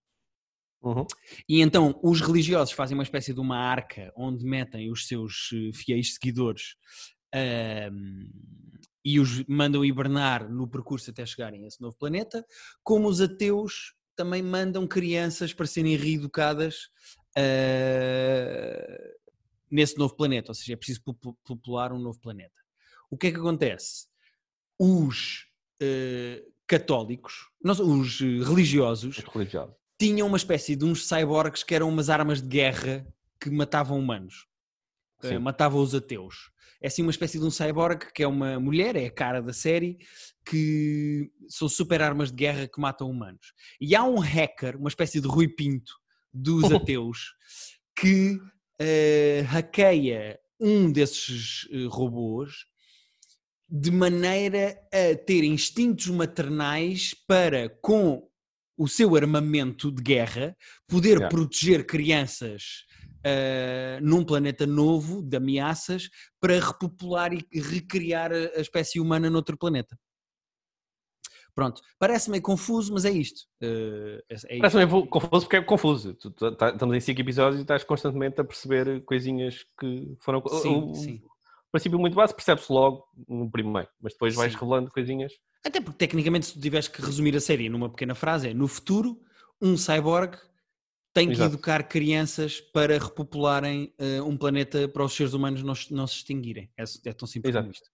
Uhum. 0.81 1.07
E 1.47 1.61
então 1.61 1.99
os 2.03 2.21
religiosos 2.21 2.73
fazem 2.73 2.95
uma 2.95 3.03
espécie 3.03 3.33
de 3.33 3.39
uma 3.39 3.57
arca 3.57 4.11
onde 4.15 4.45
metem 4.45 4.91
os 4.91 5.07
seus 5.07 5.49
eh, 5.53 5.71
fiéis 5.73 6.15
seguidores 6.15 6.75
ahm, 7.33 8.27
e 9.03 9.19
os 9.19 9.45
mandam 9.47 9.83
hibernar 9.83 10.49
no 10.49 10.67
percurso 10.67 11.09
até 11.09 11.25
chegarem 11.25 11.63
a 11.63 11.67
esse 11.67 11.81
novo 11.81 11.97
planeta, 11.97 12.45
como 12.83 13.07
os 13.07 13.21
ateus 13.21 13.93
também 14.15 14.43
mandam 14.43 14.85
crianças 14.85 15.53
para 15.53 15.65
serem 15.65 15.95
reeducadas 15.95 16.89
ah, 17.37 19.13
nesse 19.71 19.97
novo 19.97 20.15
planeta, 20.15 20.51
ou 20.51 20.55
seja, 20.55 20.73
é 20.73 20.75
preciso 20.75 21.01
popu- 21.03 21.37
popular 21.43 21.91
um 21.91 21.99
novo 21.99 22.19
planeta. 22.19 22.62
O 23.13 23.17
que 23.17 23.27
é 23.27 23.31
que 23.31 23.37
acontece? 23.37 24.07
Os 24.79 25.45
eh, 25.79 26.43
católicos, 26.65 27.47
não, 27.63 27.73
os 27.73 28.19
eh, 28.19 28.43
religiosos, 28.43 29.19
Os 29.19 29.23
religiosos. 29.25 29.75
tinham 29.99 30.25
uma 30.25 30.37
espécie 30.37 30.75
de 30.75 30.83
uns 30.83 31.07
cyborgs 31.07 31.63
que 31.63 31.75
eram 31.75 31.89
umas 31.89 32.09
armas 32.09 32.41
de 32.41 32.47
guerra 32.47 33.05
que 33.39 33.51
matavam 33.51 33.99
humanos, 33.99 34.47
Sim. 35.21 35.37
matavam 35.37 35.79
os 35.79 35.93
ateus. 35.93 36.49
É 36.81 36.87
assim 36.87 37.03
uma 37.03 37.11
espécie 37.11 37.37
de 37.37 37.45
um 37.45 37.51
cyborg 37.51 38.11
que 38.15 38.23
é 38.23 38.27
uma 38.27 38.59
mulher, 38.59 38.95
é 38.95 39.05
a 39.05 39.11
cara 39.11 39.43
da 39.43 39.53
série, 39.53 39.99
que 40.43 41.31
são 41.47 41.69
super 41.69 42.01
armas 42.01 42.31
de 42.31 42.35
guerra 42.37 42.67
que 42.67 42.81
matam 42.81 43.11
humanos. 43.11 43.53
E 43.79 43.95
há 43.95 44.03
um 44.03 44.17
hacker, 44.17 44.75
uma 44.75 44.89
espécie 44.89 45.21
de 45.21 45.27
Rui 45.27 45.47
Pinto 45.47 45.93
dos 46.33 46.63
ateus, 46.73 47.35
que 47.95 48.39
eh, 48.79 49.45
hackeia 49.47 50.39
um 50.59 50.91
desses 50.91 51.67
eh, 51.71 51.85
robôs 51.87 52.72
de 53.75 53.89
maneira 53.89 54.79
a 54.93 55.15
ter 55.25 55.43
instintos 55.43 56.05
maternais 56.09 57.15
para, 57.27 57.69
com 57.81 58.29
o 58.77 58.87
seu 58.87 59.15
armamento 59.15 59.91
de 59.91 59.99
guerra, 60.03 60.55
poder 60.87 61.17
Yeah. 61.17 61.29
proteger 61.29 61.83
crianças 61.83 62.85
ah, 63.25 63.99
num 63.99 64.23
planeta 64.23 64.67
novo 64.67 65.23
de 65.23 65.37
ameaças 65.37 66.07
para 66.39 66.59
repopular 66.59 67.33
e 67.33 67.59
recriar 67.59 68.31
a, 68.31 68.61
espécie 68.61 68.99
humana 68.99 69.27
noutro 69.27 69.57
planeta. 69.57 69.97
Pronto, 71.55 71.81
parece 71.99 72.29
meio 72.29 72.41
confuso, 72.43 72.93
mas 72.93 73.05
é 73.05 73.11
isto. 73.11 73.41
Ah, 73.61 74.19
é. 74.49 74.57
Parece 74.59 74.75
meio 74.77 75.07
confuso 75.07 75.45
porque 75.45 75.55
é 75.55 75.61
confuso. 75.63 76.13
Tu- 76.13 76.29
tu- 76.31 76.55
tá- 76.55 76.69
estamos 76.69 76.95
em 76.95 76.99
5 76.99 77.21
episódios 77.21 77.59
e 77.59 77.63
estás 77.63 77.83
constantemente 77.83 78.39
a 78.39 78.43
perceber 78.43 79.03
coisinhas 79.03 79.65
que 79.79 80.15
foram. 80.19 80.43
Sim, 80.61 80.75
o, 80.91 80.93
sim. 80.95 81.23
Princípio 81.73 81.99
muito 81.99 82.13
base 82.15 82.33
percebe-se 82.35 82.71
logo 82.71 83.03
no 83.27 83.49
primeiro, 83.49 83.89
mas 83.99 84.13
depois 84.13 84.35
vais 84.35 84.53
Sim. 84.53 84.59
revelando 84.59 84.91
coisinhas. 84.91 85.33
Até 85.65 85.81
porque, 85.81 85.97
tecnicamente, 85.97 86.45
se 86.45 86.53
tu 86.53 86.59
tiveres 86.61 86.87
que 86.87 87.01
resumir 87.01 87.35
a 87.35 87.41
série 87.41 87.67
numa 87.69 87.89
pequena 87.89 88.13
frase, 88.13 88.49
é 88.49 88.53
no 88.53 88.67
futuro, 88.67 89.19
um 89.61 89.75
cyborg 89.75 90.37
tem 91.13 91.27
que 91.27 91.33
Exato. 91.33 91.53
educar 91.53 91.83
crianças 91.87 92.59
para 92.59 92.97
repopularem 92.97 93.93
eh, 93.97 94.21
um 94.21 94.35
planeta 94.37 94.87
para 94.87 95.03
os 95.03 95.13
seres 95.13 95.33
humanos 95.33 95.61
não, 95.63 95.73
se- 95.75 95.93
não 95.93 96.05
se 96.07 96.15
extinguirem. 96.17 96.69
É, 96.77 96.83
é 97.05 97.13
tão 97.13 97.27
simples 97.27 97.53
como 97.55 97.67
Exato. 97.69 97.75
isto. 97.75 97.89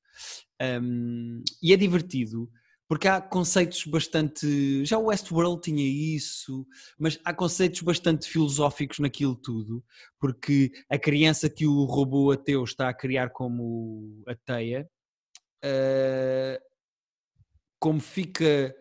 Um, 0.82 1.44
e 1.62 1.74
é 1.74 1.78
divertido 1.78 2.50
porque 2.90 3.08
há 3.08 3.22
conceitos 3.22 3.86
bastante. 3.86 4.84
Já 4.84 4.98
o 4.98 5.06
Westworld 5.06 5.62
tinha 5.62 5.86
isso, 5.86 6.68
mas 6.98 7.20
há 7.24 7.32
conceitos 7.32 7.82
bastante 7.82 8.28
filosóficos 8.28 8.98
naquilo 8.98 9.36
tudo, 9.36 9.86
porque 10.20 10.72
a 10.90 10.98
criança 10.98 11.48
que 11.48 11.68
o 11.68 11.84
robô 11.86 12.32
ateu 12.32 12.64
está 12.64 12.90
a 12.90 12.94
criar 12.94 13.30
como 13.30 14.24
a 14.28 14.34
teia, 14.34 14.90
eh, 15.64 16.60
como 17.80 18.00
fica 18.00 18.76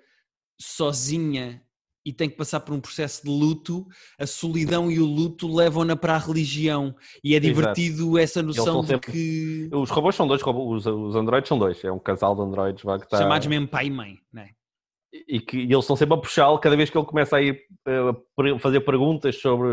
sozinha 0.58 1.62
e 2.08 2.12
tem 2.12 2.30
que 2.30 2.36
passar 2.36 2.60
por 2.60 2.74
um 2.74 2.80
processo 2.80 3.22
de 3.22 3.28
luto, 3.28 3.86
a 4.18 4.26
solidão 4.26 4.90
e 4.90 4.98
o 4.98 5.04
luto 5.04 5.46
levam-na 5.54 5.94
para 5.94 6.14
a 6.14 6.18
religião. 6.18 6.94
E 7.22 7.34
é 7.34 7.36
Exato. 7.36 7.46
divertido 7.46 8.16
essa 8.18 8.42
noção 8.42 8.80
de 8.80 8.86
sempre- 8.88 9.12
que. 9.12 9.68
Os 9.72 9.90
robôs 9.90 10.16
são 10.16 10.26
dois, 10.26 10.40
robôs, 10.40 10.86
os, 10.86 10.92
os 11.10 11.14
androides 11.14 11.48
são 11.48 11.58
dois. 11.58 11.84
É 11.84 11.92
um 11.92 11.98
casal 11.98 12.34
de 12.34 12.40
androides 12.40 12.82
vá, 12.82 12.98
que 12.98 13.04
está. 13.04 13.18
Chamados 13.18 13.46
mesmo 13.46 13.68
pai 13.68 13.86
e 13.86 13.90
mãe, 13.90 14.14
não 14.32 14.42
é? 14.42 14.48
E 15.28 15.38
que 15.40 15.58
e 15.58 15.64
eles 15.64 15.80
estão 15.84 15.96
sempre 15.96 16.14
a 16.14 16.18
puxá-lo 16.18 16.58
cada 16.58 16.76
vez 16.76 16.88
que 16.90 16.96
ele 16.96 17.06
começa 17.06 17.36
a 17.36 17.42
ir 17.42 17.60
eh, 17.86 18.54
a 18.54 18.58
fazer 18.58 18.80
perguntas 18.80 19.38
sobre 19.40 19.68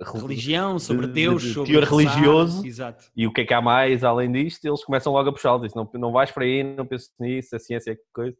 Religião, 0.00 0.78
sobre 0.80 1.06
de- 1.06 1.12
Deus, 1.12 1.42
de 1.42 1.52
sobre 1.52 1.70
teor 1.72 1.84
religioso. 1.84 2.66
Exato. 2.66 3.04
e 3.16 3.24
o 3.26 3.32
que 3.32 3.42
é 3.42 3.44
que 3.44 3.54
há 3.54 3.60
mais 3.60 4.02
além 4.02 4.32
disto, 4.32 4.64
eles 4.64 4.84
começam 4.84 5.12
logo 5.12 5.28
a 5.28 5.32
puxá-lo. 5.32 5.60
Dizem, 5.62 5.76
não, 5.80 6.00
não 6.00 6.10
vais 6.12 6.30
para 6.32 6.44
aí, 6.44 6.64
não 6.64 6.84
penses 6.86 7.10
nisso, 7.20 7.54
a 7.54 7.58
ciência 7.60 7.92
é 7.92 7.94
que 7.94 8.02
coisa. 8.12 8.36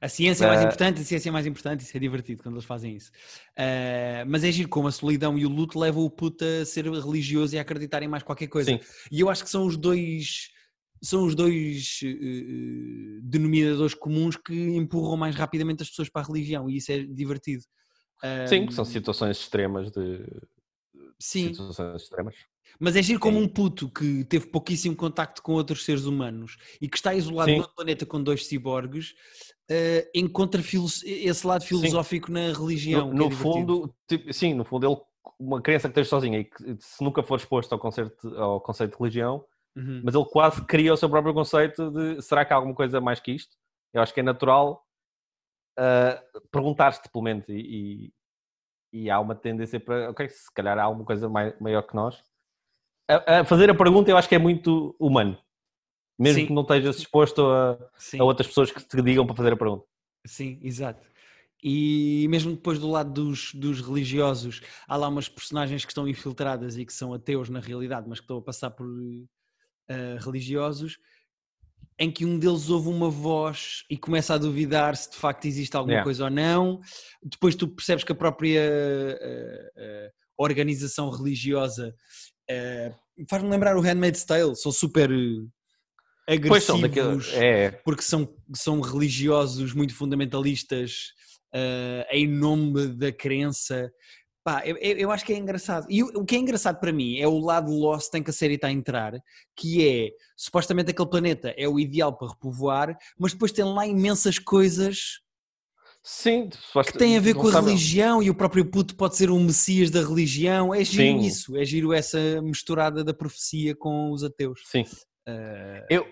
A 0.00 0.08
ciência 0.08 0.44
é 0.44 0.46
mais 0.46 0.62
Eh, 0.62 0.62
importante, 0.62 1.00
a 1.02 1.04
ciência 1.04 1.28
é 1.28 1.32
mais 1.32 1.46
importante, 1.46 1.80
isso 1.82 1.94
é 1.96 2.00
divertido 2.00 2.42
quando 2.42 2.54
eles 2.54 2.64
fazem 2.64 2.96
isso. 2.96 3.10
Eh, 3.56 4.24
mas 4.26 4.42
é 4.44 4.50
giro 4.50 4.68
como 4.68 4.88
a 4.88 4.92
solidão 4.92 5.38
e 5.38 5.44
o 5.44 5.48
luto 5.48 5.78
levam 5.78 6.02
o 6.04 6.10
puto 6.10 6.42
a 6.44 6.64
ser 6.64 6.86
religioso 6.86 7.54
e 7.54 7.58
a 7.58 7.62
acreditar 7.62 8.02
em 8.02 8.08
mais 8.08 8.22
qualquer 8.22 8.48
coisa. 8.48 8.74
Sim, 8.74 8.80
E 9.10 9.20
eu 9.20 9.28
acho 9.28 9.44
que 9.44 9.50
são 9.50 9.66
os 9.66 9.76
dois 9.76 10.48
são 11.02 11.24
os 11.24 11.34
dois 11.34 12.00
eh, 12.04 13.20
denominadores 13.22 13.94
comuns 13.94 14.36
que 14.36 14.54
empurram 14.54 15.16
mais 15.16 15.34
rapidamente 15.34 15.82
as 15.82 15.88
pessoas 15.90 16.08
para 16.10 16.22
a 16.22 16.26
religião 16.26 16.68
e 16.70 16.76
isso 16.78 16.92
é 16.92 16.98
divertido. 17.04 17.64
sim, 18.44 18.66
que 18.66 18.74
são 18.74 18.84
situações 18.84 19.38
extremas 19.38 19.90
de 19.90 20.24
sim, 21.18 21.58
situações 21.58 22.02
extremas. 22.02 22.36
mas 22.78 22.96
é 22.96 23.02
giro 23.02 23.20
como 23.20 23.38
um 23.38 23.48
puto 23.48 23.90
que 23.90 24.24
teve 24.24 24.46
pouquíssimo 24.46 24.96
contacto 24.96 25.42
com 25.42 25.52
outros 25.52 25.84
seres 25.84 26.04
humanos 26.04 26.56
e 26.80 26.88
que 26.88 26.96
está 26.96 27.14
isolado 27.14 27.52
Sim. 27.52 27.56
num 27.56 27.66
planeta 27.74 28.06
com 28.06 28.22
dois 28.22 28.46
ciborgues 28.46 29.14
eh, 29.70 30.10
encontra 30.14 30.60
esse 30.60 31.46
lado 31.46 31.64
filosófico 31.64 32.30
na 32.30 32.52
religião. 32.52 33.06
No, 33.06 33.12
é 33.12 33.14
no 33.14 33.28
divertido. 33.30 33.52
fundo, 33.76 33.94
tipo, 34.08 34.32
sim, 34.32 34.52
no 34.54 34.64
fundo, 34.64 34.86
ele, 34.86 34.96
uma 35.38 35.62
criança 35.62 35.88
que 35.88 35.92
esteja 35.92 36.10
sozinha 36.10 36.38
e 36.40 36.44
que 36.44 36.76
se 36.80 37.02
nunca 37.04 37.22
for 37.22 37.36
exposto 37.36 37.72
ao 37.72 37.78
conceito, 37.78 38.36
ao 38.36 38.60
conceito 38.60 38.92
de 38.92 38.98
religião, 38.98 39.44
Uhum. 39.76 40.00
mas 40.04 40.16
ele 40.16 40.24
quase 40.24 40.60
cria 40.66 40.92
o 40.92 40.96
seu 40.96 41.08
próprio 41.08 41.32
conceito 41.32 41.92
de 41.92 42.20
será 42.20 42.44
que 42.44 42.52
há 42.52 42.56
alguma 42.56 42.74
coisa 42.74 43.00
mais 43.00 43.20
que 43.20 43.30
isto? 43.30 43.56
Eu 43.94 44.02
acho 44.02 44.12
que 44.12 44.18
é 44.18 44.22
natural 44.22 44.84
ah, 45.78 46.20
perguntar-te, 46.50 47.08
pelo 47.08 47.22
menos, 47.22 47.44
e, 47.48 48.12
e 48.92 49.08
há 49.08 49.20
uma 49.20 49.34
tendência 49.36 49.78
para, 49.78 50.10
ok, 50.10 50.28
se 50.28 50.52
calhar 50.52 50.76
há 50.76 50.82
alguma 50.82 51.04
coisa 51.04 51.28
mai- 51.28 51.54
maior 51.60 51.82
que 51.82 51.94
nós. 51.94 52.20
A, 53.08 53.40
a 53.40 53.44
fazer 53.44 53.70
a 53.70 53.74
pergunta 53.74 54.10
eu 54.10 54.16
acho 54.16 54.28
que 54.28 54.34
é 54.34 54.38
muito 54.38 54.94
humano. 54.98 55.38
Mesmo 56.20 56.40
Sim. 56.42 56.46
que 56.48 56.52
não 56.52 56.60
estejas 56.60 56.98
exposto 56.98 57.46
a, 57.46 57.78
a 58.18 58.24
outras 58.24 58.46
pessoas 58.46 58.70
que 58.70 58.86
te 58.86 59.00
digam 59.00 59.26
para 59.26 59.34
fazer 59.34 59.54
a 59.54 59.56
pergunta. 59.56 59.84
Sim, 60.26 60.58
exato. 60.62 61.08
E 61.62 62.26
mesmo 62.28 62.52
depois 62.52 62.78
do 62.78 62.90
lado 62.90 63.10
dos, 63.10 63.54
dos 63.54 63.80
religiosos, 63.80 64.60
há 64.86 64.96
lá 64.96 65.08
umas 65.08 65.30
personagens 65.30 65.82
que 65.84 65.90
estão 65.90 66.06
infiltradas 66.06 66.76
e 66.76 66.84
que 66.84 66.92
são 66.92 67.14
ateus 67.14 67.48
na 67.48 67.58
realidade, 67.58 68.06
mas 68.06 68.18
que 68.18 68.24
estão 68.24 68.36
a 68.36 68.42
passar 68.42 68.70
por 68.70 68.86
eh, 69.88 70.18
religiosos, 70.20 70.98
em 71.98 72.10
que 72.10 72.26
um 72.26 72.38
deles 72.38 72.68
ouve 72.68 72.88
uma 72.88 73.08
voz 73.10 73.84
e 73.90 73.96
começa 73.96 74.34
a 74.34 74.38
duvidar 74.38 74.96
se 74.96 75.10
de 75.10 75.16
facto 75.16 75.46
existe 75.46 75.74
alguma 75.74 75.94
Yeah. 75.94 76.04
coisa 76.04 76.24
ou 76.24 76.30
não. 76.30 76.80
Depois 77.22 77.54
tu 77.54 77.66
percebes 77.66 78.04
que 78.04 78.12
a 78.12 78.14
própria 78.14 78.60
eh, 78.60 79.72
eh, 79.76 80.12
organização 80.36 81.10
religiosa 81.10 81.94
faz-me 83.28 83.48
lembrar 83.48 83.76
o 83.76 83.80
Handmaid's 83.80 84.24
Tale, 84.24 84.56
são 84.56 84.72
super 84.72 85.10
Pois 86.46 86.64
são 86.64 86.76
agressivos 86.76 87.26
daquele, 87.26 87.44
é, 87.44 87.70
porque 87.84 88.02
são, 88.02 88.28
são 88.54 88.80
religiosos 88.80 89.72
muito 89.74 89.94
fundamentalistas 89.94 91.12
eh, 91.52 92.06
em 92.12 92.28
nome 92.28 92.88
da 92.88 93.10
crença. 93.10 93.90
Pá, 94.44 94.62
eu, 94.64 94.76
eu- 94.76 95.10
acho 95.10 95.24
que 95.24 95.32
é 95.32 95.36
engraçado. 95.36 95.86
E 95.90 96.02
o, 96.02 96.06
o 96.20 96.24
que 96.24 96.36
é 96.36 96.38
engraçado 96.38 96.78
para 96.80 96.92
mim 96.92 97.18
é 97.18 97.26
o 97.26 97.38
lado 97.38 97.70
Lost 97.72 98.14
em 98.14 98.22
que 98.22 98.30
a 98.30 98.32
série 98.32 98.54
está 98.54 98.68
a 98.68 98.72
entrar, 98.72 99.12
que 99.56 99.86
é 99.86 100.10
supostamente 100.36 100.90
aquele 100.92 101.10
planeta 101.10 101.52
é 101.58 101.68
o 101.68 101.78
ideal 101.78 102.16
para 102.16 102.28
repovoar, 102.28 102.96
mas 103.18 103.32
depois 103.32 103.52
tem 103.52 103.64
lá 103.64 103.86
imensas 103.86 104.38
coisas 104.38 105.18
sim, 106.02 106.48
que 106.86 106.96
têm 106.96 107.16
a 107.18 107.20
ver 107.20 107.34
com 107.34 107.48
a 107.48 107.52
sabe- 107.52 107.66
religião 107.68 108.22
e 108.22 108.30
o 108.30 108.34
próprio 108.34 108.64
puto 108.64 108.96
pode 108.96 109.16
ser 109.16 109.30
um 109.30 109.44
messias 109.44 109.90
da 109.90 110.00
religião. 110.00 110.72
É 110.74 110.82
giro 110.84 111.20
Sim. 111.20 111.26
isso, 111.26 111.56
é 111.56 111.64
giro 111.64 111.92
essa 111.92 112.40
misturada 112.40 113.04
da 113.04 113.12
profecia 113.12 113.74
com 113.74 114.10
os 114.10 114.22
ateus. 114.24 114.60
Sim. 114.66 114.84
Eh, 115.26 115.86
Eu, 115.90 116.06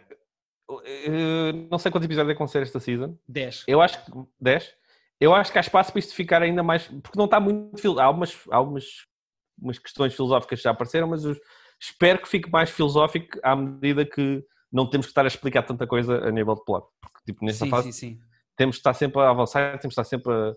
eu 0.68 1.52
não 1.70 1.78
sei 1.78 1.90
quantos 1.90 2.04
episódios 2.06 2.30
é 2.30 2.34
que 2.34 2.38
vão 2.38 2.48
ser 2.48 2.62
esta 2.62 2.78
season. 2.80 3.16
10. 3.28 3.64
Eu 3.66 3.80
acho 3.80 4.04
que 4.04 4.12
10. 4.40 4.74
Eu 5.20 5.34
acho 5.34 5.50
que 5.50 5.58
há 5.58 5.60
espaço 5.60 5.90
para 5.92 5.98
isto 5.98 6.14
ficar 6.14 6.42
ainda 6.42 6.62
mais. 6.62 6.86
Porque 6.86 7.18
não 7.18 7.24
está 7.24 7.40
muito. 7.40 7.98
Há 7.98 8.04
algumas, 8.04 8.36
algumas 8.50 8.84
umas 9.60 9.78
questões 9.78 10.14
filosóficas 10.14 10.60
que 10.60 10.64
já 10.64 10.70
apareceram, 10.70 11.08
mas 11.08 11.22
espero 11.80 12.20
que 12.20 12.28
fique 12.28 12.50
mais 12.50 12.70
filosófico 12.70 13.38
à 13.42 13.56
medida 13.56 14.04
que 14.04 14.44
não 14.70 14.88
temos 14.88 15.06
que 15.06 15.10
estar 15.10 15.24
a 15.24 15.28
explicar 15.28 15.62
tanta 15.64 15.86
coisa 15.86 16.18
a 16.26 16.30
nível 16.30 16.54
de 16.54 16.64
plot. 16.64 16.86
Porque, 17.00 17.18
tipo, 17.26 17.44
nesta 17.44 17.64
Sim, 17.64 17.70
fase, 17.70 17.92
sim, 17.92 18.14
sim. 18.14 18.20
temos 18.56 18.76
que 18.76 18.80
estar 18.80 18.94
sempre 18.94 19.20
a 19.20 19.30
avançar, 19.30 19.70
temos 19.80 19.94
que 19.94 20.00
estar 20.00 20.04
sempre 20.04 20.32
a. 20.32 20.52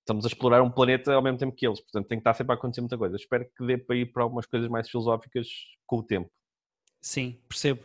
Estamos 0.00 0.24
a 0.24 0.28
explorar 0.28 0.60
um 0.62 0.70
planeta 0.70 1.14
ao 1.14 1.22
mesmo 1.22 1.38
tempo 1.38 1.54
que 1.54 1.66
eles, 1.66 1.80
portanto 1.80 2.08
tem 2.08 2.18
que 2.18 2.22
estar 2.22 2.34
sempre 2.34 2.52
a 2.52 2.56
acontecer 2.56 2.80
muita 2.80 2.98
coisa. 2.98 3.16
Espero 3.16 3.46
que 3.56 3.64
dê 3.64 3.78
para 3.78 3.96
ir 3.96 4.06
para 4.12 4.22
algumas 4.24 4.44
coisas 4.44 4.68
mais 4.68 4.90
filosóficas 4.90 5.46
com 5.86 5.96
o 5.98 6.02
tempo. 6.02 6.30
Sim, 7.00 7.36
percebo. 7.48 7.84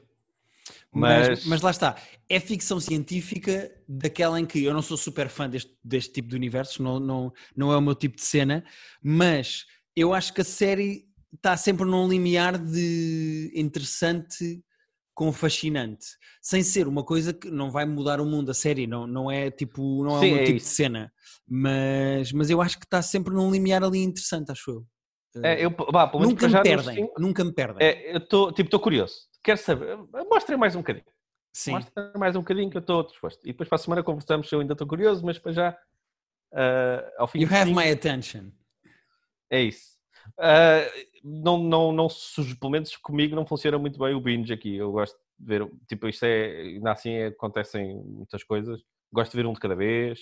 Mas, 0.94 1.30
Mas- 1.30 1.46
mas 1.46 1.62
lá 1.62 1.72
está, 1.72 1.96
é 2.30 2.40
ficção 2.40 2.80
científica 2.80 3.72
daquela 3.88 4.40
em 4.40 4.46
que 4.46 4.64
eu 4.64 4.74
não 4.74 4.82
sou 4.82 4.98
super 4.98 5.30
fã 5.30 5.50
deste, 5.50 5.78
deste 5.84 6.14
tipo 6.14 6.30
de 6.30 6.36
universos, 6.36 6.80
não, 6.80 7.00
não, 7.00 7.34
não 7.56 7.72
é 7.72 7.78
o 7.78 7.82
meu 7.82 7.96
tipo 7.96 8.16
de 8.16 8.24
cena, 8.24 8.64
mas 9.04 9.66
eu 9.96 10.14
acho 10.14 10.34
que 10.34 10.42
a 10.42 10.46
série 10.46 11.08
está 11.34 11.58
sempre 11.58 11.86
num 11.86 12.08
limiar 12.08 12.58
de 12.58 13.52
interessante 13.56 14.64
com 15.14 15.32
fascinante, 15.34 16.06
sem 16.42 16.64
ser 16.64 16.88
uma 16.88 17.04
coisa 17.04 17.34
que 17.34 17.50
não 17.52 17.72
vai 17.72 17.86
mudar 17.86 18.22
o 18.22 18.26
mundo, 18.26 18.52
a 18.52 18.54
série 18.54 18.88
não, 18.88 19.08
não 19.08 19.32
é 19.32 19.52
tipo, 19.52 20.04
não 20.04 20.18
é 20.18 20.20
Sim, 20.20 20.26
o 20.28 20.30
meu 20.32 20.40
é 20.40 20.44
tipo 20.44 20.60
isso. 20.60 20.66
de 20.66 20.76
cena, 20.76 21.14
mas, 21.48 22.32
mas 22.34 22.50
eu 22.50 22.62
acho 22.62 22.80
que 22.80 22.86
está 22.86 23.02
sempre 23.02 23.34
num 23.34 23.52
limiar 23.52 23.84
ali 23.84 24.00
interessante, 24.00 24.52
acho 24.52 24.72
eu. 24.72 24.88
É, 25.44 25.64
eu, 25.66 25.70
nunca 26.20 26.48
me 26.48 26.62
perdem, 26.64 26.96
cinco- 26.96 27.20
nunca 27.20 27.44
me 27.44 27.52
perdem. 27.52 27.88
É, 27.88 28.14
eu 28.14 28.18
estou 28.18 28.52
tipo, 28.52 28.80
curioso. 28.80 29.28
Quero 29.44 29.58
saber. 29.58 29.98
Mostrem 30.30 30.58
mais 30.58 30.76
um 30.76 30.80
bocadinho. 30.80 31.06
Sim. 31.54 31.72
Mostrem 31.72 32.12
mais 32.18 32.36
um 32.36 32.40
bocadinho 32.40 32.70
que 32.70 32.78
eu 32.78 32.82
estou 32.82 33.04
disposto. 33.04 33.44
E 33.44 33.48
depois 33.52 33.68
para 33.70 33.76
a 33.76 33.80
semana 33.80 34.04
conversamos 34.04 34.48
se 34.48 34.56
eu 34.56 34.60
ainda 34.60 34.74
estou 34.74 34.88
curioso, 34.88 35.26
mas 35.26 35.38
para 35.38 35.52
já, 35.52 35.78
ah, 36.54 37.12
ao 37.18 37.28
fim 37.28 37.40
You 37.42 37.48
have 37.48 37.70
cinco, 37.70 37.80
my 37.80 37.90
attention. 37.92 38.52
é 39.50 39.62
isso. 39.62 39.96
Ah, 40.40 40.82
não, 41.24 41.58
não, 41.58 41.92
não 41.92 42.08
pelo 42.60 42.72
menos 42.72 42.96
comigo 42.98 43.36
não 43.36 43.46
funciona 43.46 43.78
muito 43.78 44.00
bem 44.00 44.14
o 44.16 44.22
binge 44.22 44.54
aqui. 44.54 44.76
Eu 44.76 44.92
gosto 44.92 45.18
de 45.40 45.46
ver, 45.46 45.70
tipo, 45.88 46.08
isto 46.08 46.24
é, 46.24 46.62
ainda 46.62 46.92
assim 46.92 47.24
acontecem 47.24 47.96
muitas 47.96 48.44
coisas. 48.44 48.82
Gosto 49.14 49.32
de 49.32 49.38
ver 49.38 49.46
um 49.46 49.54
de 49.54 49.60
cada 49.60 49.76
vez, 49.76 50.20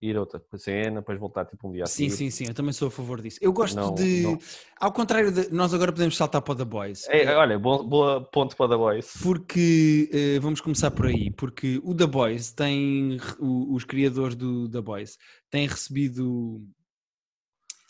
ir 0.00 0.16
a 0.16 0.20
outra 0.20 0.42
cena, 0.58 1.00
depois 1.00 1.18
voltar 1.18 1.44
tipo 1.46 1.68
um 1.68 1.72
dia 1.72 1.84
a 1.84 1.86
Sim, 1.86 2.10
sim, 2.10 2.28
sim, 2.30 2.44
eu 2.48 2.54
também 2.54 2.72
sou 2.72 2.88
a 2.88 2.90
favor 2.90 3.20
disso. 3.22 3.38
Eu 3.40 3.52
gosto 3.52 3.76
Não, 3.76 3.94
de. 3.94 4.22
não. 4.22 4.38
Ao 4.78 4.92
contrário 4.92 5.32
de. 5.32 5.50
Nós 5.50 5.72
agora 5.72 5.90
podemos 5.92 6.16
saltar 6.16 6.42
para 6.42 6.52
o 6.52 6.56
The 6.56 6.64
Boys. 6.64 7.08
É, 7.08 7.34
olha, 7.34 7.58
boa, 7.58 7.82
boa 7.82 8.20
ponto 8.30 8.54
para 8.56 8.68
The 8.70 8.76
Voice. 8.76 9.18
Porque 9.22 10.10
eh, 10.12 10.38
vamos 10.38 10.60
começar 10.60 10.90
por 10.90 11.06
aí, 11.06 11.30
porque 11.30 11.80
o 11.82 11.94
The 11.94 12.06
Boys 12.06 12.52
tem 12.52 13.18
o- 13.38 13.74
os 13.74 13.84
criadores 13.84 14.36
do 14.36 14.68
The 14.68 14.80
Boys 14.82 15.16
têm 15.50 15.66
recebido 15.66 16.62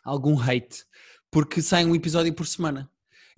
algum 0.05 0.38
hate 0.40 0.85
porque 1.31 1.61
sai 1.61 1.85
um 1.85 1.95
episódio 1.95 2.33
por 2.33 2.47
semana. 2.47 2.88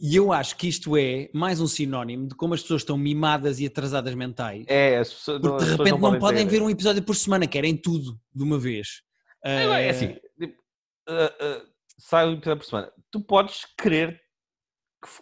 E 0.01 0.15
eu 0.15 0.33
acho 0.33 0.57
que 0.57 0.69
isto 0.69 0.97
é 0.97 1.29
mais 1.35 1.61
um 1.61 1.67
sinónimo 1.67 2.29
de 2.29 2.35
como 2.37 2.55
as 2.55 2.63
pessoas 2.63 2.83
estão 2.83 2.97
mimadas 2.97 3.59
e 3.59 3.67
atrasadas 3.67 4.15
mentais. 4.15 4.65
É, 4.69 4.99
as 4.99 5.13
pessoas, 5.13 5.41
porque 5.41 5.65
de 5.65 5.71
repente 5.73 6.01
não 6.01 6.19
podem 6.19 6.47
ter- 6.47 6.51
ver 6.53 6.63
um 6.63 6.71
episódio 6.71 7.03
por 7.03 7.17
semana, 7.17 7.47
querem 7.49 7.77
tudo 7.77 8.17
de 8.35 8.43
uma 8.45 8.59
vez. 8.59 9.03
É, 9.45 9.65
é 9.65 9.87
Eh, 9.87 9.91
assim, 9.91 10.17
tipo, 10.39 10.55
ah, 11.09 11.33
ah, 11.41 11.63
sai 11.99 12.29
um 12.29 12.35
episódio 12.35 12.59
por 12.59 12.67
semana. 12.67 12.93
Tu 13.11 13.21
podes 13.21 13.63
querer 13.77 14.21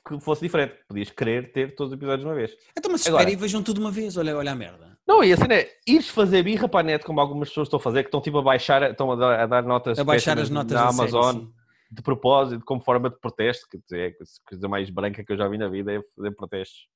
que 0.07 0.21
fosse 0.21 0.43
diferente. 0.43 0.75
Podias 0.89 1.11
querer 1.11 1.53
ter 1.53 1.75
todos 1.75 1.93
os 1.93 1.97
episódios 1.97 2.21
de 2.23 2.27
uma 2.27 2.35
vez. 2.35 2.51
Então, 2.77 2.91
mas 2.93 3.07
Agora- 3.07 3.23
esperem 3.23 3.39
e 3.39 3.41
vejam 3.41 3.62
tudo 3.62 3.77
de 3.77 3.81
uma 3.81 3.91
vez. 3.91 4.17
Olha, 4.17 4.37
olha 4.37 4.53
a 4.53 4.55
merda. 4.55 4.97
Não, 5.07 5.23
e 5.23 5.33
a 5.33 5.37
cena 5.37 5.55
é, 5.55 5.71
ires 5.87 6.09
fazer 6.09 6.43
birra 6.43 6.69
para 6.69 6.81
a 6.81 6.83
net, 6.83 7.05
como 7.05 7.21
algumas 7.21 7.49
pessoas 7.49 7.67
estão 7.69 7.79
a 7.79 7.83
fazer, 7.83 8.03
que 8.03 8.09
estão 8.09 8.21
tipo 8.21 8.39
a 8.39 8.43
baixar, 8.43 8.91
estão 8.91 9.11
a 9.12 9.17
dar, 9.17 9.41
a 9.41 9.47
dar 9.47 9.62
notas 9.62 9.99
A 9.99 10.05
baixar 10.05 10.39
as 10.39 10.51
notas 10.51 10.73
na 10.73 10.93
série, 10.93 11.01
Amazon 11.11 11.35
sim. 11.41 11.53
De 11.97 12.03
propósito, 12.03 12.65
como 12.65 12.81
forma 12.81 13.09
de 13.11 13.19
protesto, 13.19 13.67
que 13.69 13.81
é 13.95 14.09
a 14.09 14.13
coisa 14.49 14.69
mais 14.69 14.91
branca 14.91 15.25
que 15.25 15.33
eu 15.33 15.37
já 15.37 15.49
vi 15.49 15.57
na 15.59 15.69
vida, 15.69 15.93
é 15.95 16.03
fazer 16.15 16.31
protestos. 16.33 16.89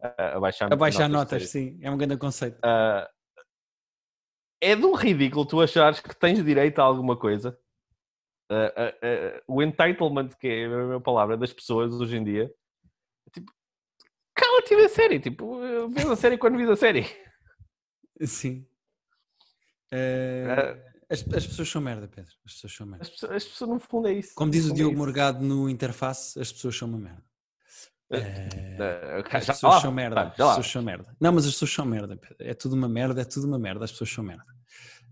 A, 0.00 0.38
baixar, 0.38 0.72
A 0.72 0.76
baixar 0.76 1.08
notas, 1.08 1.48
série. 1.50 1.72
sim. 1.72 1.78
É 1.80 1.90
um 1.90 1.96
grande 1.96 2.16
conceito. 2.16 2.58
Ah, 2.62 3.08
é 4.60 4.76
de 4.76 4.84
um 4.84 4.94
ridículo 4.94 5.46
tu 5.46 5.60
achares 5.60 6.00
que 6.00 6.14
tens 6.14 6.44
direito 6.44 6.78
a 6.80 6.84
alguma 6.84 7.16
coisa. 7.16 7.58
Ah, 8.50 8.72
ah, 8.76 9.42
o 9.46 9.62
entitlement, 9.62 10.28
que 10.38 10.46
é 10.46 10.66
a 10.66 10.68
mesma 10.68 11.00
palavra, 11.00 11.36
das 11.36 11.52
pessoas 11.52 11.94
hoje 11.94 12.16
em 12.16 12.24
dia. 12.24 12.52
Tipo, 13.32 13.50
cala-te 14.34 14.74
e 14.74 14.76
vê 14.76 14.84
a 14.84 14.88
série. 14.88 15.20
Tipo, 15.20 15.60
vês 15.88 16.10
a 16.10 16.16
série 16.16 16.36
quando 16.36 16.58
vês 16.58 16.68
a 16.68 16.76
série. 16.76 17.06
Sim. 18.20 18.66
Ah, 19.92 20.91
as, 21.12 21.34
as 21.34 21.46
pessoas 21.46 21.68
são 21.68 21.80
merda, 21.80 22.08
Pedro. 22.08 22.32
As 22.44 22.54
pessoas 22.54 22.74
são 22.74 22.86
merda. 22.86 23.02
as, 23.02 23.10
pessoas, 23.10 23.32
as 23.32 23.44
pessoas, 23.44 23.70
no 23.70 23.78
fundo, 23.78 24.08
é 24.08 24.12
isso. 24.14 24.34
Como 24.34 24.50
diz 24.50 24.66
o 24.66 24.72
é 24.72 24.74
Diogo 24.74 24.92
isso. 24.92 24.98
Morgado 24.98 25.44
no 25.44 25.68
Interface, 25.68 26.40
as 26.40 26.52
pessoas 26.52 26.76
são 26.76 26.88
uma 26.88 26.98
merda. 26.98 27.22
Eh, 28.10 28.72
Eh, 28.78 29.18
ok, 29.20 29.38
as 29.38 29.46
pessoas 29.46 29.82
são 29.82 29.92
merda. 29.92 30.22
As 30.22 30.34
pessoas 30.34 30.66
são 30.66 30.82
merda. 30.82 31.16
Não, 31.20 31.32
mas 31.32 31.46
as 31.46 31.52
pessoas 31.52 31.72
são 31.72 31.84
merda, 31.84 32.16
Pedro. 32.16 32.36
É 32.40 32.54
tudo 32.54 32.74
uma 32.74 32.88
merda, 32.88 33.22
é 33.22 33.24
tudo 33.24 33.46
uma 33.46 33.58
merda. 33.58 33.84
As 33.84 33.92
pessoas 33.92 34.10
são 34.10 34.24
merda. 34.24 34.44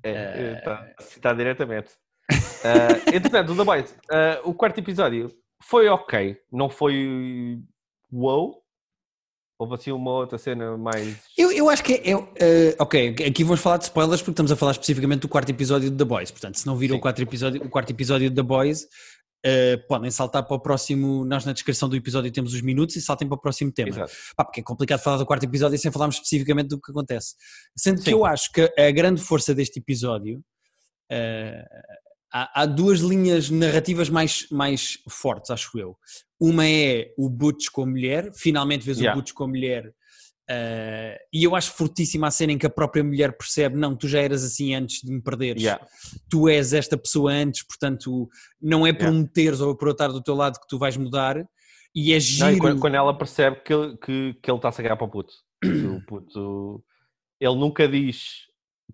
É, 0.02 0.54
está 0.58 0.86
a 0.98 1.02
citar 1.02 1.36
diretamente. 1.36 1.92
Uh, 2.30 2.32
entretanto, 3.14 3.52
o 3.52 3.56
The 3.56 3.64
Boys, 3.64 3.90
uh, 3.90 4.48
o 4.48 4.54
quarto 4.54 4.78
episódio 4.78 5.30
foi 5.62 5.88
ok, 5.88 6.38
não 6.50 6.70
foi 6.70 7.62
wow. 8.10 8.60
Houve 9.61 9.75
assim 9.75 9.92
uma 9.92 10.12
outra 10.12 10.38
cena 10.38 10.75
mais. 10.79 11.18
Eu, 11.37 11.53
eu 11.53 11.68
acho 11.68 11.85
que 11.85 11.92
é. 11.92 12.12
é, 12.12 12.14
eh, 12.40 12.77
ok, 12.79 13.11
aqui 13.29 13.44
vamos 13.44 13.61
falar 13.61 13.77
de 13.77 13.85
spoilers 13.85 14.23
porque 14.23 14.31
estamos 14.31 14.51
a 14.51 14.57
falar 14.57 14.73
especificamente 14.73 15.20
do 15.20 15.29
quarto 15.29 15.51
episódio 15.51 15.90
de 15.90 15.96
The 15.99 16.05
Boys. 16.05 16.31
Portanto, 16.31 16.59
se 16.59 16.66
não 16.66 16.75
viram 16.79 16.96
o, 16.96 16.99
quarto 16.99 17.20
episódio, 17.20 17.62
o 17.62 17.68
quarto 17.68 17.90
episódio 17.90 18.31
de 18.31 18.37
The 18.37 18.42
Boys, 18.42 18.88
eh, 19.44 19.77
podem 19.87 20.11
saltar 20.11 20.44
para 20.46 20.57
o 20.57 20.61
próximo. 20.61 21.27
Nós 21.27 21.44
na 21.44 21.53
descrição 21.53 21.90
do 21.90 21.96
episódio 21.96 22.33
temos 22.33 22.55
os 22.55 22.62
minutos 22.62 22.96
e 22.96 23.03
saltem 23.03 23.29
para 23.29 23.35
o 23.35 23.38
próximo 23.38 23.70
tema. 23.70 23.90
Exato. 23.90 24.12
Pá, 24.35 24.46
porque 24.46 24.61
é 24.61 24.62
complicado 24.62 25.01
falar 25.01 25.18
do 25.18 25.27
quarto 25.27 25.44
episódio 25.44 25.77
sem 25.77 25.92
falarmos 25.92 26.16
especificamente 26.16 26.68
do 26.68 26.81
que 26.81 26.90
acontece. 26.90 27.35
Sendo 27.77 27.99
que 27.99 28.05
Sim. 28.05 28.12
eu 28.12 28.25
acho 28.25 28.51
que 28.53 28.62
a 28.62 28.90
grande 28.90 29.20
força 29.20 29.55
deste 29.55 29.79
episódio. 29.79 30.40
eh, 31.11 31.66
há, 32.32 32.62
há 32.62 32.66
duas 32.66 33.00
linhas 33.00 33.50
narrativas 33.50 34.08
mais, 34.08 34.46
mais 34.50 34.98
fortes, 35.08 35.50
acho 35.50 35.78
eu. 35.78 35.96
Uma 36.40 36.66
é 36.66 37.12
o 37.18 37.28
Butch 37.28 37.68
com 37.72 37.82
a 37.82 37.86
mulher, 37.86 38.30
finalmente 38.34 38.84
vês 38.84 38.98
Yeah. 38.98 39.16
o 39.16 39.20
Butch 39.20 39.32
com 39.32 39.44
a 39.44 39.48
mulher. 39.48 39.92
eh, 40.52 41.16
e 41.32 41.44
eu 41.44 41.54
acho 41.54 41.70
fortíssima 41.72 42.26
a 42.26 42.30
cena 42.30 42.52
em 42.52 42.58
que 42.58 42.66
a 42.66 42.70
própria 42.70 43.04
mulher 43.04 43.36
percebe: 43.36 43.76
não, 43.76 43.94
tu 43.96 44.08
já 44.08 44.20
eras 44.20 44.42
assim 44.42 44.74
antes 44.74 45.00
de 45.02 45.12
me 45.12 45.22
perderes, 45.22 45.62
Yeah. 45.62 45.86
tu 46.28 46.48
és 46.48 46.72
esta 46.72 46.96
pessoa 46.98 47.30
antes, 47.32 47.64
portanto, 47.64 48.28
não 48.60 48.84
é 48.86 48.92
por 48.92 49.02
Yeah. 49.04 49.18
me 49.20 49.28
teres 49.28 49.60
ou 49.60 49.76
por 49.76 49.88
eu 49.88 49.92
estar 49.92 50.08
do 50.08 50.22
teu 50.22 50.34
lado 50.34 50.58
que 50.58 50.66
tu 50.66 50.78
vais 50.78 50.96
mudar. 50.96 51.36
E 51.94 52.12
é 52.12 52.16
Não, 52.16 52.20
giro. 52.20 52.52
e 52.52 52.58
quando, 52.58 52.80
quando 52.80 52.94
ela 52.94 53.16
percebe 53.16 53.60
que, 53.64 53.72
ele- 53.72 53.96
que, 53.98 54.34
que 54.42 54.50
ele 54.50 54.58
está 54.58 54.68
a 54.68 54.72
cagar 54.72 54.96
para 54.96 55.06
o 55.06 55.10
puto. 55.10 55.32
O 55.96 56.04
puto. 56.06 56.84
Ele 57.40 57.54
nunca 57.56 57.86
diz 57.88 58.46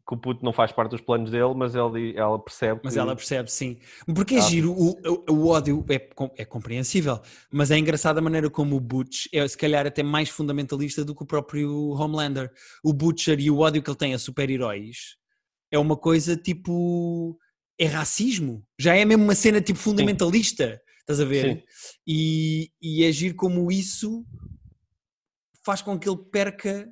que 0.07 0.15
o 0.15 0.17
puto 0.17 0.45
não 0.45 0.53
faz 0.53 0.73
parte 0.73 0.91
dos 0.91 1.01
planos 1.01 1.31
dele, 1.31 1.55
mas 1.55 1.75
ele, 1.75 2.17
ela 2.17 2.39
percebe. 2.39 2.81
Mas 2.83 2.95
que... 2.95 2.99
ela 2.99 3.15
percebe, 3.15 3.51
sim. 3.51 3.79
Porque 4.15 4.37
é 4.37 4.39
ah. 4.39 4.43
giro, 4.43 4.73
o, 4.73 4.91
o, 4.91 5.33
o, 5.33 5.49
ódio 5.49 5.85
é, 5.89 5.95
é 6.37 6.45
compreensível, 6.45 7.21
mas 7.51 7.71
é 7.71 7.79
engraçado 7.79 8.19
a 8.19 8.23
maneira 8.23 8.51
como 8.51 8.77
o 8.77 8.81
Butch 8.81 9.27
é, 9.33 9.47
se 9.47 9.57
calhar, 9.57 9.87
até 9.87 10.03
mais 10.03 10.29
fundamentalista 10.29 11.05
do 11.05 11.15
que 11.15 11.23
o 11.23 11.27
próprio 11.27 11.91
Homelander. 11.91 12.51
O 12.83 12.93
Butcher 12.93 13.39
e 13.41 13.51
o 13.51 13.59
ódio 13.59 13.83
que 13.83 13.91
ele 13.91 13.97
tem 13.97 14.15
a 14.15 14.19
super-heróis 14.19 15.17
é 15.71 15.79
uma 15.79 15.97
coisa 15.97 16.37
tipo. 16.37 17.39
É 17.79 17.87
racismo. 17.87 18.65
Já 18.79 18.97
é 18.97 19.05
mesmo 19.05 19.25
uma 19.25 19.35
cena 19.35 19.61
tipo 19.61 19.79
fundamentalista. 19.79 20.71
Sim. 20.71 20.87
Estás 21.01 21.21
a 21.21 21.25
ver? 21.25 21.65
E, 22.07 22.71
e 22.83 23.05
é 23.05 23.13
giro 23.13 23.37
como 23.37 23.71
isso 23.71 24.25
faz 25.67 25.83
com 25.83 25.99
que 25.99 26.09
ele 26.09 26.19
perca 26.31 26.89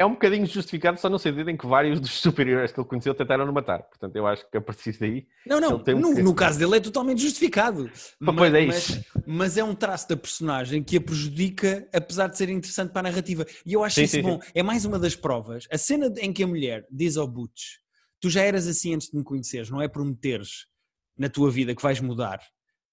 é 0.00 0.06
um 0.06 0.12
bocadinho 0.12 0.46
justificado 0.46 0.98
só 0.98 1.10
no 1.10 1.18
sentido 1.18 1.50
em 1.50 1.56
que 1.58 1.66
vários 1.66 2.00
dos 2.00 2.12
super-heróis 2.12 2.72
que 2.72 2.80
ele 2.80 2.88
conheceu 2.88 3.14
tentaram 3.14 3.44
no 3.44 3.52
matar. 3.52 3.82
Portanto, 3.82 4.16
eu 4.16 4.26
acho 4.26 4.50
que 4.50 4.56
a 4.56 4.60
partir 4.60 4.96
daí. 4.98 5.26
Não, 5.44 5.60
não, 5.60 5.76
um 5.76 6.00
no, 6.00 6.14
no, 6.22 6.34
caso 6.34 6.58
dele 6.58 6.78
é 6.78 6.80
totalmente 6.80 7.20
justificado. 7.20 7.84
Mas, 8.18 8.34
pois 8.34 8.54
é 8.54 8.60
isso. 8.62 9.04
Mas, 9.14 9.24
mas, 9.26 9.56
é 9.58 9.62
um 9.62 9.74
traço 9.74 10.08
da 10.08 10.16
personagem 10.16 10.82
que 10.82 10.96
a 10.96 11.00
prejudica, 11.02 11.86
apesar 11.92 12.28
de 12.28 12.38
ser 12.38 12.48
interessante 12.48 12.92
para 12.92 13.00
a 13.00 13.10
narrativa. 13.10 13.44
E 13.66 13.74
eu 13.74 13.84
acho 13.84 13.96
sim, 13.96 14.04
isso 14.04 14.16
sim, 14.16 14.22
bom. 14.22 14.40
Sim. 14.40 14.48
É 14.54 14.62
mais 14.62 14.86
uma 14.86 14.98
das 14.98 15.14
provas. 15.14 15.68
A 15.70 15.76
cena 15.76 16.10
em 16.16 16.32
que 16.32 16.42
a 16.42 16.46
mulher 16.46 16.86
diz 16.90 17.18
ao 17.18 17.28
Butch: 17.28 17.74
Tu 18.22 18.30
já 18.30 18.40
eras 18.40 18.66
assim 18.66 18.94
antes 18.94 19.10
de 19.10 19.18
me 19.18 19.22
conheceres, 19.22 19.68
não 19.68 19.82
é 19.82 19.86
prometeres 19.86 20.66
na 21.14 21.28
tua 21.28 21.50
vida 21.50 21.74
que 21.74 21.82
vais 21.82 22.00
mudar. 22.00 22.40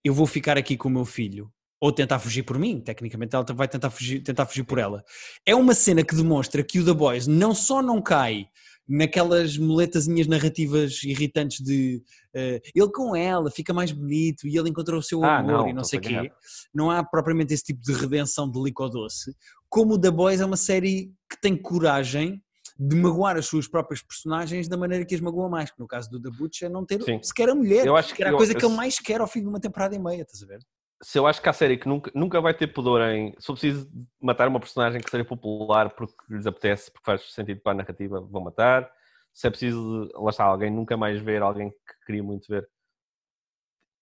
Eu 0.04 0.14
vou 0.14 0.28
ficar 0.28 0.58
aqui 0.58 0.76
com 0.76 0.90
o 0.90 0.92
meu 0.92 1.06
filho 1.06 1.50
ou 1.80 1.92
tentar 1.92 2.20
fugir 2.20 2.44
por 2.44 2.58
mim, 2.58 2.80
tecnicamente 2.80 3.36
ela 3.36 3.46
vai 3.54 3.68
tentar 3.68 3.90
fugir, 3.90 4.22
tentar 4.22 4.46
fugir 4.46 4.64
por 4.64 4.80
ela. 4.80 5.04
É 5.46 5.56
uma 5.56 5.74
cena 5.74 6.04
que 6.04 6.16
demonstra 6.16 6.64
que 6.64 6.80
o 6.80 6.86
The 6.86 6.94
Boys 6.94 7.28
não 7.28 7.54
só 7.54 7.82
não 7.82 8.02
cai 8.02 8.48
naquelas 8.88 9.58
muletazinhas 9.58 10.28
narrativas 10.28 11.04
irritantes 11.04 11.64
de 11.64 12.02
uh, 12.34 12.62
ele 12.74 12.92
com 12.94 13.16
ela 13.16 13.52
fica 13.52 13.74
mais 13.74 13.92
bonito 13.92 14.48
e 14.48 14.58
ele 14.58 14.70
encontrou 14.70 15.00
o 15.00 15.04
seu 15.04 15.24
ah, 15.24 15.40
amor 15.40 15.52
não, 15.52 15.70
e 15.70 15.74
não 15.74 15.84
sei 15.84 16.00
o 16.00 16.02
quê. 16.02 16.32
Não 16.74 16.90
há 16.90 17.04
propriamente 17.04 17.54
esse 17.54 17.64
tipo 17.64 17.82
de 17.82 17.92
redenção 17.94 18.50
de 18.50 18.60
doce. 18.72 19.36
Como 19.70 19.96
o 19.96 20.00
The 20.00 20.10
Boys 20.10 20.40
é 20.40 20.46
uma 20.46 20.56
série 20.56 21.12
que 21.30 21.40
tem 21.42 21.56
coragem 21.58 22.42
de 22.80 22.96
magoar 22.96 23.38
as 23.38 23.48
suas 23.48 23.68
próprias 23.68 24.02
personagens 24.02 24.68
da 24.68 24.78
maneira 24.78 25.04
que 25.04 25.16
as 25.16 25.22
magoa 25.22 25.50
mais, 25.50 25.72
que 25.72 25.80
no 25.80 25.88
caso 25.88 26.10
do 26.10 26.22
The 26.22 26.30
Butcher 26.30 26.68
é 26.68 26.72
não 26.72 26.86
ter 26.86 27.02
Sim. 27.02 27.20
sequer 27.24 27.50
a 27.50 27.56
mulher, 27.56 27.86
eu 27.86 27.96
acho 27.96 28.10
que, 28.10 28.16
que 28.16 28.24
era 28.24 28.32
a 28.32 28.38
coisa 28.38 28.54
eu, 28.54 28.58
que 28.58 28.66
ele 28.66 28.76
mais 28.76 29.00
quer 29.00 29.20
ao 29.20 29.28
fim 29.28 29.42
de 29.42 29.48
uma 29.48 29.60
temporada 29.60 29.96
e 29.96 30.00
meia, 30.00 30.22
estás 30.22 30.44
a 30.44 30.46
ver? 30.46 30.60
Se 31.02 31.20
eu 31.20 31.28
acho 31.28 31.42
que 31.42 31.50
há 31.50 31.54
série 31.54 31.78
que 31.78 31.88
nunca, 31.88 32.12
nunca 32.14 32.42
vai 32.42 32.54
ter 32.54 32.68
pudor 32.68 33.02
em. 33.02 33.36
Se 33.40 33.52
eu 33.52 33.56
preciso 33.56 33.90
matar 34.22 34.48
uma 34.48 34.60
personagem 34.60 35.02
que 35.02 35.10
seja 35.10 35.24
popular 35.24 35.92
porque 35.92 36.16
lhes 36.30 36.48
apetece, 36.48 36.92
porque 36.92 37.06
faz 37.06 37.34
sentido 37.34 37.62
para 37.62 37.74
a 37.74 37.76
narrativa, 37.76 38.20
vão 38.20 38.44
matar. 38.44 38.90
Se 39.34 39.48
é 39.48 39.50
preciso, 39.50 40.10
lá 40.16 40.32
está, 40.32 40.44
alguém 40.46 40.72
nunca 40.72 40.98
mais 40.98 41.22
ver, 41.22 41.42
alguém 41.42 41.70
que 41.70 42.06
queria 42.06 42.24
muito 42.24 42.48
ver. 42.48 42.68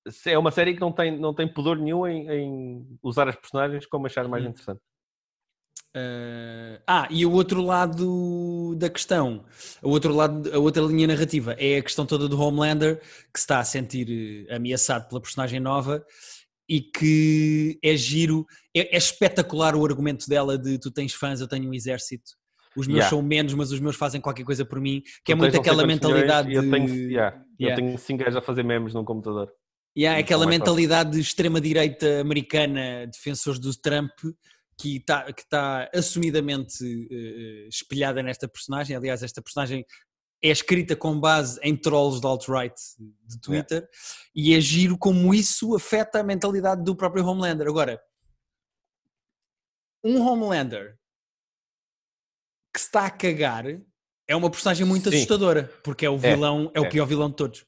Se 0.08 0.32
é 0.32 0.38
uma 0.38 0.52
série 0.52 0.74
que 0.74 0.80
não 0.80 0.92
tem, 0.92 1.18
não 1.20 1.34
tem 1.34 1.48
pudor 1.52 1.78
nenhum 1.78 2.08
em, 2.08 2.30
em 2.30 3.00
usar 3.04 3.28
as 3.28 3.36
personagens 3.36 3.86
como 3.86 4.06
achar 4.06 4.28
mais 4.28 4.46
hum. 4.46 4.50
interessante. 4.50 4.82
Uh, 5.96 6.82
ah, 6.86 7.08
e 7.10 7.26
o 7.26 7.32
outro 7.32 7.62
lado 7.62 8.76
da 8.76 8.90
questão, 8.90 9.46
o 9.82 9.90
outro 9.92 10.14
lado, 10.14 10.54
a 10.54 10.60
outra 10.60 10.84
linha 10.84 11.08
narrativa 11.08 11.56
é 11.58 11.78
a 11.78 11.82
questão 11.82 12.06
toda 12.06 12.28
do 12.28 12.38
Homelander 12.38 13.00
que 13.34 13.40
se 13.40 13.44
está 13.44 13.60
a 13.60 13.64
sentir 13.64 14.46
eh, 14.50 14.56
ameaçado 14.56 15.08
pela 15.08 15.22
personagem 15.22 15.58
nova 15.58 16.06
e 16.68 16.82
que 16.82 17.80
é 17.84 17.96
giro, 17.96 18.46
é, 18.76 18.96
é, 18.96 18.98
espetacular 18.98 19.76
o 19.76 19.86
argumento 19.86 20.28
dela 20.28 20.58
de 20.58 20.80
tu 20.80 20.92
tens 20.92 21.14
fãs, 21.14 21.42
eu 21.42 21.48
tenho 21.48 21.70
um 21.70 21.74
exército, 21.74 22.32
os 22.76 22.88
meus 22.88 22.98
yeah. 22.98 23.10
são 23.10 23.22
menos, 23.22 23.54
mas 23.54 23.72
os 23.72 23.80
meus 23.80 23.96
fazem 23.96 24.20
qualquer 24.20 24.44
coisa 24.44 24.66
por 24.66 24.82
mim, 24.82 25.02
que 25.24 25.32
é 25.32 25.36
tu 25.36 25.40
é 25.40 25.42
muito 25.42 25.58
aquela 25.58 25.86
mentalidade 25.86 26.50
de... 26.50 26.56
eu 26.56 26.70
tenho, 26.70 26.90
yeah, 27.10 27.42
yeah. 27.60 27.72
eu 27.72 27.76
tenho 27.76 27.98
cinco 27.98 28.24
gajos 28.24 28.36
a 28.36 28.42
fazer 28.42 28.64
memes 28.64 28.94
num 28.94 29.06
computador. 29.06 29.52
E 29.96 30.02
yeah, 30.02 30.20
aquela 30.20 30.46
mentalidade 30.46 31.12
de 31.12 31.22
extrema-direita 31.22 32.20
americana, 32.20 33.08
defensores 33.08 33.60
do 33.60 33.74
Trump, 33.74 34.12
que 34.78 34.98
está 34.98 35.32
que 35.32 35.48
tá 35.48 35.90
assumidamente 35.96 36.84
uh, 36.84 37.70
espelhada 37.70 38.22
nesta 38.22 38.46
personagem. 38.46 38.94
Aliás, 38.94 39.24
esta 39.24 39.42
personagem 39.42 39.86
é 40.48 40.52
escrita 40.52 40.96
com 40.96 41.20
base 41.20 41.60
em 41.64 41.76
trolls 41.76 42.22
de 42.22 42.28
alt-right 42.28 42.76
de 43.26 43.42
Twitter 43.42 43.84
é. 43.84 43.88
e 44.36 44.54
é 44.54 44.62
giro 44.62 44.98
como 44.98 45.34
isso 45.34 45.76
afeta 45.76 46.20
a 46.20 46.24
mentalidade 46.24 46.84
do 46.84 46.96
próprio 46.96 47.26
Homelander. 47.26 47.68
Agora, 47.68 48.02
um 50.04 50.22
Homelander 50.22 50.98
que 52.74 52.80
se 52.80 52.88
está 52.88 53.06
a 53.06 53.10
cagar 53.10 53.66
é 54.28 54.36
uma 54.36 54.52
personagem 54.52 54.86
muito 54.86 55.10
Sim. 55.10 55.16
assustadora, 55.16 55.72
porque 55.84 56.06
é 56.06 56.10
o 56.10 56.16
é, 56.16 56.18
vilão, 56.18 56.72
é, 56.76 56.80
é 56.80 56.82
o 56.82 56.90
pior 56.90 57.06
vilão 57.06 57.30
de 57.30 57.36
todos. 57.36 57.66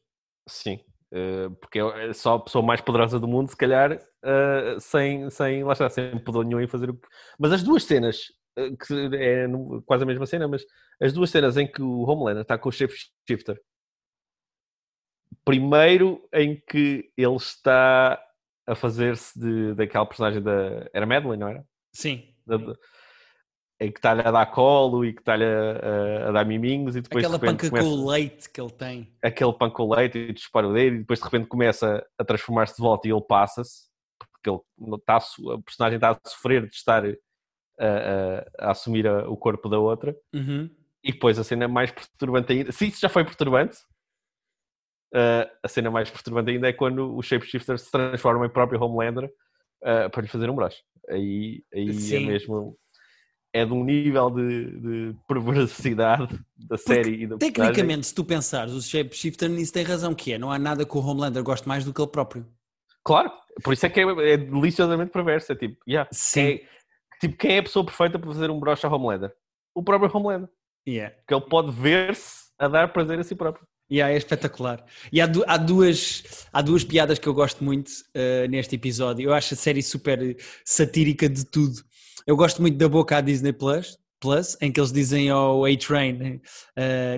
Sim, 0.47 0.79
uh, 1.13 1.49
porque 1.61 1.79
é 1.79 2.13
só 2.13 2.35
a 2.35 2.43
pessoa 2.43 2.63
mais 2.63 2.81
poderosa 2.81 3.19
do 3.19 3.27
mundo, 3.27 3.49
se 3.49 3.57
calhar, 3.57 3.93
uh, 3.93 4.79
sem, 4.79 5.29
sem, 5.29 5.63
lá 5.63 5.73
está, 5.73 5.89
sem 5.89 6.17
poder 6.19 6.45
nenhum 6.45 6.59
em 6.59 6.67
fazer 6.67 6.89
o 6.89 6.93
que... 6.93 7.07
Mas 7.39 7.53
as 7.53 7.63
duas 7.63 7.83
cenas 7.83 8.17
eh, 8.17 8.36
que 8.79 9.15
é 9.15 9.47
quase 9.85 10.03
a 10.03 10.07
mesma 10.07 10.25
cena, 10.25 10.47
mas 10.47 10.65
as 11.01 11.13
duas 11.13 11.29
cenas 11.29 11.57
em 11.57 11.67
que 11.67 11.81
o 11.81 12.01
Homelander 12.01 12.41
está 12.41 12.57
com 12.57 12.69
o 12.69 12.71
Shifter. 12.71 13.61
Primeiro 15.45 16.27
em 16.33 16.61
que 16.67 17.11
ele 17.15 17.35
está 17.35 18.21
a 18.65 18.75
fazer-se 18.75 19.73
daquela 19.75 20.05
personagem 20.05 20.41
da. 20.41 20.89
Era 20.93 21.05
Madeline, 21.05 21.37
não 21.37 21.47
era? 21.47 21.65
Sim. 21.93 22.33
Da, 22.45 22.57
em 23.79 23.91
que 23.91 23.99
está-lhe 23.99 24.21
a 24.21 24.31
dar 24.31 24.47
colo 24.47 25.05
e 25.05 25.13
que 25.13 25.21
está-lhe 25.21 25.45
a, 25.45 26.29
a, 26.29 26.31
dar 26.31 26.45
miminhos 26.45 26.95
e 26.95 27.01
depois 27.01 27.23
Aquela 27.23 27.39
de 27.39 27.45
panca 27.45 27.69
começa, 27.69 27.87
com 27.87 28.09
leite 28.09 28.49
que 28.49 28.59
ele 28.59 28.71
tem. 28.71 29.15
Aquele 29.21 29.53
pão 29.53 29.69
com 29.69 29.93
leite 29.93 30.17
e 30.17 30.33
dispara 30.33 30.67
o 30.67 30.73
dedo 30.73 30.95
e 30.95 30.99
depois 30.99 31.19
de 31.19 31.25
repente 31.25 31.47
começa 31.47 32.05
a 32.17 32.23
transformar-se 32.23 32.75
de 32.75 32.81
volta 32.81 33.07
e 33.07 33.11
ele 33.11 33.21
passa-se 33.21 33.87
porque 34.17 34.49
ele 34.49 34.95
está 34.95 35.17
a 35.17 35.61
personagem 35.63 35.97
está 35.97 36.11
a 36.11 36.29
sofrer 36.29 36.67
de 36.67 36.75
estar 36.75 37.03
a, 37.79 38.67
a, 38.67 38.71
assumir 38.71 39.07
a, 39.07 39.29
o 39.29 39.37
corpo 39.37 39.69
da 39.69 39.79
outra. 39.79 40.15
Uhum. 40.33 40.69
E 41.03 41.11
depois 41.11 41.39
a 41.39 41.43
cena 41.43 41.67
mais 41.67 41.91
perturbante 41.91 42.51
ainda, 42.51 42.71
se 42.71 42.87
isso 42.87 42.99
já 42.99 43.09
foi 43.09 43.23
perturbante, 43.23 43.77
uh, 45.13 45.49
a 45.63 45.67
cena 45.67 45.89
mais 45.89 46.09
perturbante 46.09 46.51
ainda 46.51 46.67
é 46.67 46.73
quando 46.73 47.15
o 47.15 47.21
Shapeshifter 47.21 47.77
se 47.77 47.91
transforma 47.91 48.45
em 48.45 48.49
próprio 48.49 48.81
Homelander 48.81 49.25
uh, 49.25 50.09
para 50.09 50.21
lhe 50.21 50.27
fazer 50.27 50.49
um 50.49 50.55
broche. 50.55 50.81
Aí, 51.09 51.63
aí 51.73 52.15
é 52.15 52.19
mesmo. 52.19 52.77
É 53.53 53.65
de 53.65 53.71
um 53.71 53.83
nível 53.83 54.29
de, 54.29 54.79
de 54.79 55.15
perversidade 55.27 56.27
da 56.57 56.77
Porque, 56.77 56.93
série 56.93 57.23
e 57.23 57.27
da 57.27 57.37
Tecnicamente, 57.37 58.07
se 58.07 58.13
tu 58.13 58.23
pensares, 58.25 58.73
o 58.73 58.81
Shapeshifter 58.81 59.49
nisso 59.49 59.71
tem 59.71 59.83
razão, 59.83 60.13
que 60.13 60.33
é, 60.33 60.37
não 60.37 60.51
há 60.51 60.59
nada 60.59 60.85
que 60.85 60.97
o 60.97 60.99
Homelander 60.99 61.41
goste 61.41 61.67
mais 61.67 61.85
do 61.85 61.93
que 61.93 62.01
ele 62.01 62.11
próprio. 62.11 62.45
Claro, 63.03 63.31
por 63.63 63.73
isso 63.73 63.85
é 63.85 63.89
que 63.89 64.01
é, 64.01 64.33
é 64.33 64.37
deliciosamente 64.37 65.11
perverso. 65.11 65.53
É 65.53 65.55
tipo, 65.55 65.77
yeah, 65.87 66.07
Sim. 66.11 66.41
É, 66.41 66.61
Tipo, 67.19 67.37
quem 67.37 67.55
é 67.55 67.59
a 67.59 67.63
pessoa 67.63 67.85
perfeita 67.85 68.19
para 68.19 68.31
fazer 68.31 68.49
um 68.49 68.59
broche 68.59 68.85
a 68.85 68.89
Homelander? 68.89 69.33
O 69.75 69.83
próprio 69.83 70.11
Homelander. 70.13 70.49
Yeah. 70.87 71.15
Que 71.27 71.33
ele 71.33 71.45
pode 71.45 71.71
ver-se 71.71 72.47
a 72.59 72.67
dar 72.67 72.91
prazer 72.93 73.19
a 73.19 73.23
si 73.23 73.35
próprio. 73.35 73.65
Yeah, 73.91 74.13
é 74.13 74.17
espetacular. 74.17 74.83
E 75.11 75.21
há, 75.21 75.29
há, 75.47 75.57
duas, 75.57 76.23
há 76.51 76.61
duas 76.61 76.83
piadas 76.83 77.17
que 77.17 77.27
eu 77.27 77.33
gosto 77.33 77.63
muito 77.63 77.89
uh, 77.89 78.47
neste 78.49 78.75
episódio. 78.75 79.29
Eu 79.29 79.33
acho 79.33 79.53
a 79.53 79.57
série 79.57 79.81
super 79.81 80.35
satírica 80.65 81.29
de 81.29 81.45
tudo. 81.45 81.81
Eu 82.25 82.35
gosto 82.35 82.61
muito 82.61 82.77
da 82.77 82.89
boca 82.89 83.17
à 83.17 83.21
Disney 83.21 83.53
Plus, 83.53 83.97
Plus 84.19 84.57
em 84.61 84.71
que 84.71 84.79
eles 84.79 84.91
dizem 84.91 85.29
ao 85.29 85.63
A-Train: 85.63 86.35
uh, 86.35 86.41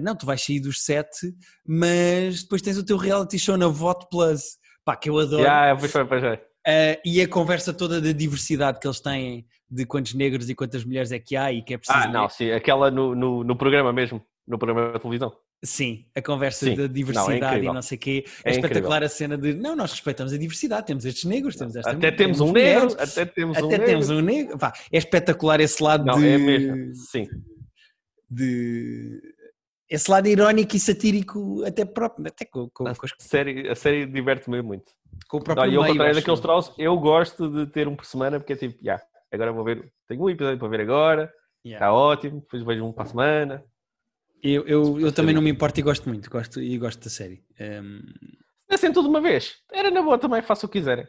Não, 0.04 0.16
tu 0.16 0.26
vais 0.26 0.44
sair 0.44 0.60
dos 0.60 0.84
sete, 0.84 1.34
mas 1.66 2.44
depois 2.44 2.62
tens 2.62 2.78
o 2.78 2.86
teu 2.86 2.98
reality 2.98 3.40
show 3.40 3.58
na 3.58 3.68
Vote 3.68 4.06
Plus. 4.12 4.58
Pá, 4.86 4.96
que 4.96 5.10
eu 5.10 5.18
adoro. 5.18 5.42
Yeah, 5.42 5.80
pois 5.80 5.92
foi, 5.92 6.06
pois 6.06 6.22
foi. 6.22 6.36
Uh, 6.36 7.00
e 7.04 7.22
a 7.22 7.28
conversa 7.28 7.74
toda 7.74 8.00
da 8.00 8.12
diversidade 8.12 8.80
que 8.80 8.86
eles 8.86 9.00
têm 9.00 9.48
de 9.70 9.86
quantos 9.86 10.14
negros 10.14 10.50
e 10.50 10.56
quantas 10.56 10.84
mulheres 10.84 11.12
é 11.12 11.20
que 11.20 11.36
há 11.36 11.52
e 11.52 11.62
que 11.62 11.74
é 11.74 11.78
preciso. 11.78 12.00
Ah, 12.00 12.08
não, 12.08 12.28
sim, 12.30 12.52
aquela 12.52 12.90
no, 12.90 13.14
no, 13.14 13.44
no 13.44 13.56
programa 13.56 13.94
mesmo, 13.94 14.22
no 14.48 14.58
programa 14.58 14.94
da 14.94 15.00
televisão. 15.00 15.32
Sim, 15.64 16.06
a 16.16 16.22
conversa 16.22 16.66
sim. 16.66 16.76
da 16.76 16.88
diversidade 16.88 17.40
não, 17.40 17.50
é 17.50 17.60
e 17.60 17.74
não 17.74 17.82
sei 17.82 17.98
o 17.98 18.00
quê. 18.00 18.24
É, 18.46 18.50
é 18.50 18.54
espetacular 18.54 19.04
a 19.04 19.10
cena 19.10 19.38
de 19.38 19.54
não, 19.54 19.76
nós 19.76 19.92
respeitamos 19.92 20.32
a 20.32 20.38
diversidade, 20.38 20.88
temos 20.88 21.04
estes 21.04 21.26
negros, 21.26 21.58
temos 21.58 21.76
esta 21.76 21.92
Até 21.92 22.12
temos, 22.12 22.38
temos 22.38 22.40
um 22.40 22.54
negro, 22.54 22.96
até 22.98 23.26
temos 23.26 23.58
até 23.58 23.66
um 23.66 23.70
temos 23.70 24.08
negro. 24.08 24.16
um 24.16 24.26
negro. 24.26 24.58
Pá, 24.58 24.74
é 24.90 24.98
espetacular 24.98 25.60
esse 25.60 25.84
lado 25.84 26.06
não, 26.06 26.18
de. 26.18 26.28
É 26.28 26.38
mesmo, 26.38 26.96
sim. 26.96 27.28
De. 28.30 29.22
Esse 29.90 30.10
lado 30.10 30.28
irónico 30.28 30.76
e 30.78 30.80
satírico, 30.80 31.62
até 31.66 31.84
próprio. 31.84 32.28
Até 32.28 32.46
com, 32.46 32.70
com, 32.70 32.88
a, 32.88 32.96
com 32.96 33.06
as... 33.06 33.12
série, 33.20 33.68
a 33.68 33.76
série 33.76 34.06
diverte-me 34.06 34.62
muito. 34.62 34.94
Com 35.28 35.38
o 35.38 35.44
próprio. 35.44 35.68
Não, 35.68 35.74
eu, 35.74 35.82
ao 35.82 35.88
contrário 35.90 36.16
daqueles 36.16 36.40
trolls, 36.40 36.72
eu 36.78 36.98
gosto 36.98 37.50
de 37.50 37.70
ter 37.70 37.86
um 37.86 37.98
por 37.98 38.06
semana, 38.06 38.40
porque 38.40 38.54
é 38.54 38.56
tipo, 38.56 38.76
já, 38.82 38.94
yeah, 38.94 39.04
agora 39.32 39.52
vou 39.52 39.64
ver, 39.64 39.92
tenho 40.08 40.22
um 40.22 40.30
episódio 40.30 40.60
para 40.60 40.68
ver 40.68 40.82
agora, 40.82 41.24
está 41.64 41.86
yeah. 41.86 41.94
ótimo, 41.94 42.42
depois 42.42 42.64
vejo 42.64 42.86
um 42.86 42.92
para 42.92 43.04
a 43.04 43.08
semana. 43.08 43.64
Eu, 44.42 44.66
eu, 44.66 45.00
eu 45.00 45.12
também 45.12 45.36
não 45.36 45.42
me 45.42 45.50
importo 45.50 45.80
e 45.80 45.84
gosto 45.84 46.08
muito, 46.08 46.30
gosto, 46.30 46.62
e 46.62 46.78
gosto 46.78 47.04
da 47.04 47.10
série. 47.10 47.44
Um... 47.60 48.02
É 48.70 48.76
assim 48.76 48.92
tudo 48.94 49.10
uma 49.10 49.20
vez, 49.20 49.58
era 49.72 49.92
na 49.92 50.02
boa 50.02 50.18
também, 50.18 50.42
faço 50.42 50.66
o 50.66 50.70
que 50.70 50.80
quiserem. 50.80 51.08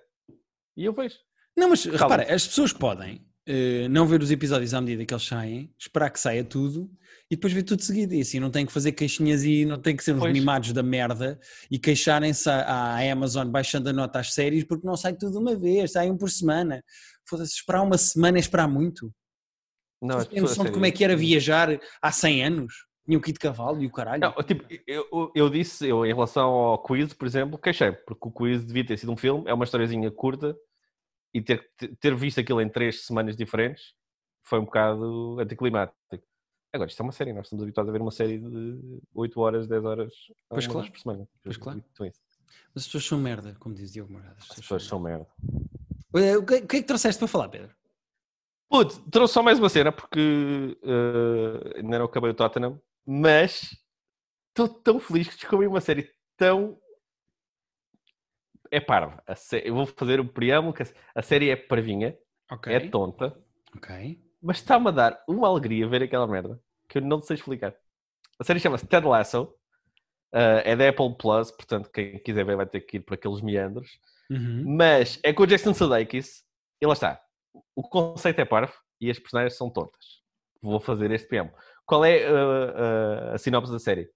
E 0.76 0.84
eu 0.84 0.92
vejo. 0.92 1.16
Não, 1.56 1.68
mas 1.68 1.84
Calma. 1.84 1.98
repara, 1.98 2.34
as 2.34 2.46
pessoas 2.46 2.72
podem 2.72 3.16
uh, 3.48 3.88
não 3.90 4.06
ver 4.06 4.22
os 4.22 4.30
episódios 4.30 4.72
à 4.72 4.80
medida 4.80 5.04
que 5.04 5.12
eles 5.12 5.26
saem, 5.26 5.72
esperar 5.78 6.10
que 6.10 6.18
saia 6.18 6.42
tudo 6.44 6.90
e 7.30 7.36
depois 7.36 7.52
ver 7.52 7.62
tudo 7.62 7.82
seguido. 7.82 8.14
E 8.14 8.20
assim 8.20 8.40
não 8.40 8.50
tem 8.50 8.66
que 8.66 8.72
fazer 8.72 8.92
queixinhas 8.92 9.44
e 9.44 9.64
não 9.64 9.78
tem 9.78 9.96
que 9.96 10.02
ser 10.02 10.14
uns 10.14 10.20
pois. 10.20 10.32
mimados 10.32 10.72
da 10.72 10.82
merda 10.82 11.38
e 11.70 11.78
queixarem-se 11.78 12.48
à, 12.48 12.62
à, 12.62 13.12
Amazon 13.12 13.48
baixando 13.48 13.88
a 13.88 13.92
nota 13.92 14.18
às 14.20 14.32
séries 14.32 14.64
porque 14.64 14.86
não 14.86 14.96
sai 14.96 15.14
tudo 15.14 15.38
uma 15.38 15.54
vez, 15.54 15.92
sai 15.92 16.10
um 16.10 16.16
por 16.16 16.30
semana. 16.30 16.82
Foda-se, 17.30 17.54
esperar 17.54 17.82
uma 17.82 17.96
semana 17.96 18.38
é 18.38 18.40
esperar 18.40 18.68
muito. 18.68 19.14
Não, 20.02 20.24
tem 20.24 20.40
noção 20.40 20.64
de 20.64 20.72
como 20.72 20.84
é 20.84 20.90
que 20.90 21.04
era 21.04 21.16
viajar 21.16 21.68
há 22.02 22.10
100 22.10 22.44
anos? 22.44 22.74
Tinha 23.04 23.16
o 23.16 23.20
kit 23.20 23.34
de 23.34 23.38
cavalo 23.38 23.82
e 23.82 23.86
o 23.86 23.90
caralho. 23.90 24.20
Não, 24.20 24.32
tipo, 24.42 24.64
eu, 24.86 25.32
eu 25.34 25.48
disse, 25.48 25.88
eu 25.88 26.04
em 26.04 26.12
relação 26.12 26.48
ao 26.48 26.82
quiz, 26.82 27.14
por 27.14 27.26
exemplo, 27.26 27.58
queixei, 27.58 27.92
porque 27.92 28.28
o 28.28 28.32
quiz 28.32 28.64
devia 28.64 28.84
ter 28.84 28.98
sido 28.98 29.12
um 29.12 29.16
filme, 29.16 29.48
é 29.48 29.54
uma 29.54 29.64
historiazinha 29.64 30.10
curta 30.10 30.56
e 31.32 31.40
ter, 31.40 31.70
ter 32.00 32.14
visto 32.16 32.40
aquilo 32.40 32.60
em 32.60 32.68
três 32.68 33.06
semanas 33.06 33.36
diferentes 33.36 33.94
foi 34.42 34.58
um 34.58 34.64
bocado 34.64 35.38
anticlimático. 35.38 35.96
Agora, 36.72 36.88
isto 36.88 37.00
é 37.00 37.04
uma 37.04 37.12
série, 37.12 37.32
nós 37.32 37.46
estamos 37.46 37.62
habituados 37.62 37.88
a 37.88 37.92
ver 37.92 38.00
uma 38.00 38.10
série 38.10 38.38
de 38.38 39.00
8 39.14 39.40
horas, 39.40 39.66
10 39.66 39.84
horas 39.84 40.12
pois 40.48 40.66
claro. 40.66 40.90
por 40.90 40.98
semana. 40.98 41.28
Pois 41.42 41.56
claro. 41.56 41.84
Mas 41.98 42.12
as 42.76 42.84
pessoas 42.84 43.04
são 43.04 43.18
merda, 43.18 43.56
como 43.58 43.74
diz 43.74 43.92
Diogo 43.92 44.12
Morada. 44.12 44.36
As 44.38 44.56
pessoas, 44.56 44.84
são 44.84 45.00
merda. 45.00 45.26
O 46.12 46.44
que, 46.44 46.54
o 46.56 46.66
que 46.66 46.76
é 46.76 46.80
que 46.80 46.82
trouxeste 46.82 47.18
para 47.18 47.28
falar, 47.28 47.48
Pedro? 47.48 47.74
Puto, 48.68 49.00
trouxe 49.10 49.34
só 49.34 49.42
mais 49.42 49.58
uma 49.58 49.68
cena 49.68 49.90
porque 49.90 50.78
uh, 50.82 51.76
ainda 51.76 51.98
não 51.98 52.06
acabei 52.06 52.30
o 52.30 52.34
Tottenham, 52.34 52.80
mas 53.04 53.76
estou 54.48 54.68
tão 54.68 55.00
feliz 55.00 55.28
que 55.28 55.36
descobri 55.36 55.66
uma 55.66 55.80
série 55.80 56.08
tão. 56.36 56.78
É 58.70 58.80
parva. 58.80 59.22
Eu 59.64 59.74
vou 59.74 59.86
fazer 59.86 60.20
o 60.20 60.28
preâmbulo 60.28 60.72
que 60.72 60.84
a 61.14 61.22
série 61.22 61.50
é 61.50 61.56
parvinha, 61.56 62.16
okay. 62.48 62.74
é 62.74 62.88
tonta, 62.88 63.36
ok 63.76 64.30
mas 64.40 64.56
está-me 64.56 64.88
a 64.88 64.90
dar 64.90 65.24
uma 65.28 65.48
alegria 65.48 65.86
ver 65.86 66.02
aquela 66.02 66.26
merda 66.26 66.58
que 66.88 66.98
eu 66.98 67.02
não 67.02 67.20
sei 67.20 67.36
explicar. 67.36 67.74
A 68.38 68.44
série 68.44 68.58
chama-se 68.58 68.86
Ted 68.86 69.06
Lasso, 69.06 69.42
uh, 70.32 70.62
é 70.64 70.74
da 70.74 70.88
Apple 70.88 71.14
Plus, 71.16 71.50
portanto, 71.50 71.90
quem 71.90 72.18
quiser 72.18 72.44
ver 72.44 72.56
vai 72.56 72.66
ter 72.66 72.80
que 72.80 72.96
ir 72.96 73.00
por 73.00 73.14
aqueles 73.14 73.42
meandros. 73.42 74.00
Uhum. 74.30 74.76
Mas 74.76 75.18
é 75.24 75.32
com 75.32 75.42
o 75.42 75.46
Jason 75.46 75.74
Sudeikis, 75.74 76.44
e 76.80 76.86
lá 76.86 76.92
está 76.92 77.20
o 77.74 77.82
conceito 77.82 78.40
é 78.40 78.44
parvo 78.44 78.74
e 79.00 79.10
as 79.10 79.18
personagens 79.18 79.56
são 79.56 79.70
tontas. 79.70 80.20
Vou 80.60 80.80
fazer 80.80 81.10
este 81.10 81.28
PM. 81.28 81.50
Qual 81.86 82.04
é 82.04 82.30
uh, 82.30 82.34
uh, 82.34 83.34
a 83.34 83.38
sinopse 83.38 83.72
da 83.72 83.78
série? 83.78 84.10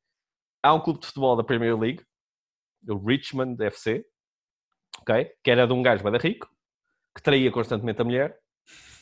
Há 0.62 0.74
um 0.74 0.80
clube 0.80 1.00
de 1.00 1.06
futebol 1.06 1.36
da 1.36 1.44
Premier 1.44 1.78
League, 1.78 2.04
o 2.86 2.96
Richmond 2.96 3.62
FC, 3.62 4.04
okay? 5.00 5.32
que 5.42 5.50
era 5.50 5.66
de 5.66 5.72
um 5.72 5.82
gajo 5.82 6.04
bada 6.04 6.18
rico, 6.18 6.48
que 7.14 7.22
traía 7.22 7.50
constantemente 7.50 8.00
a 8.00 8.04
mulher, 8.04 8.38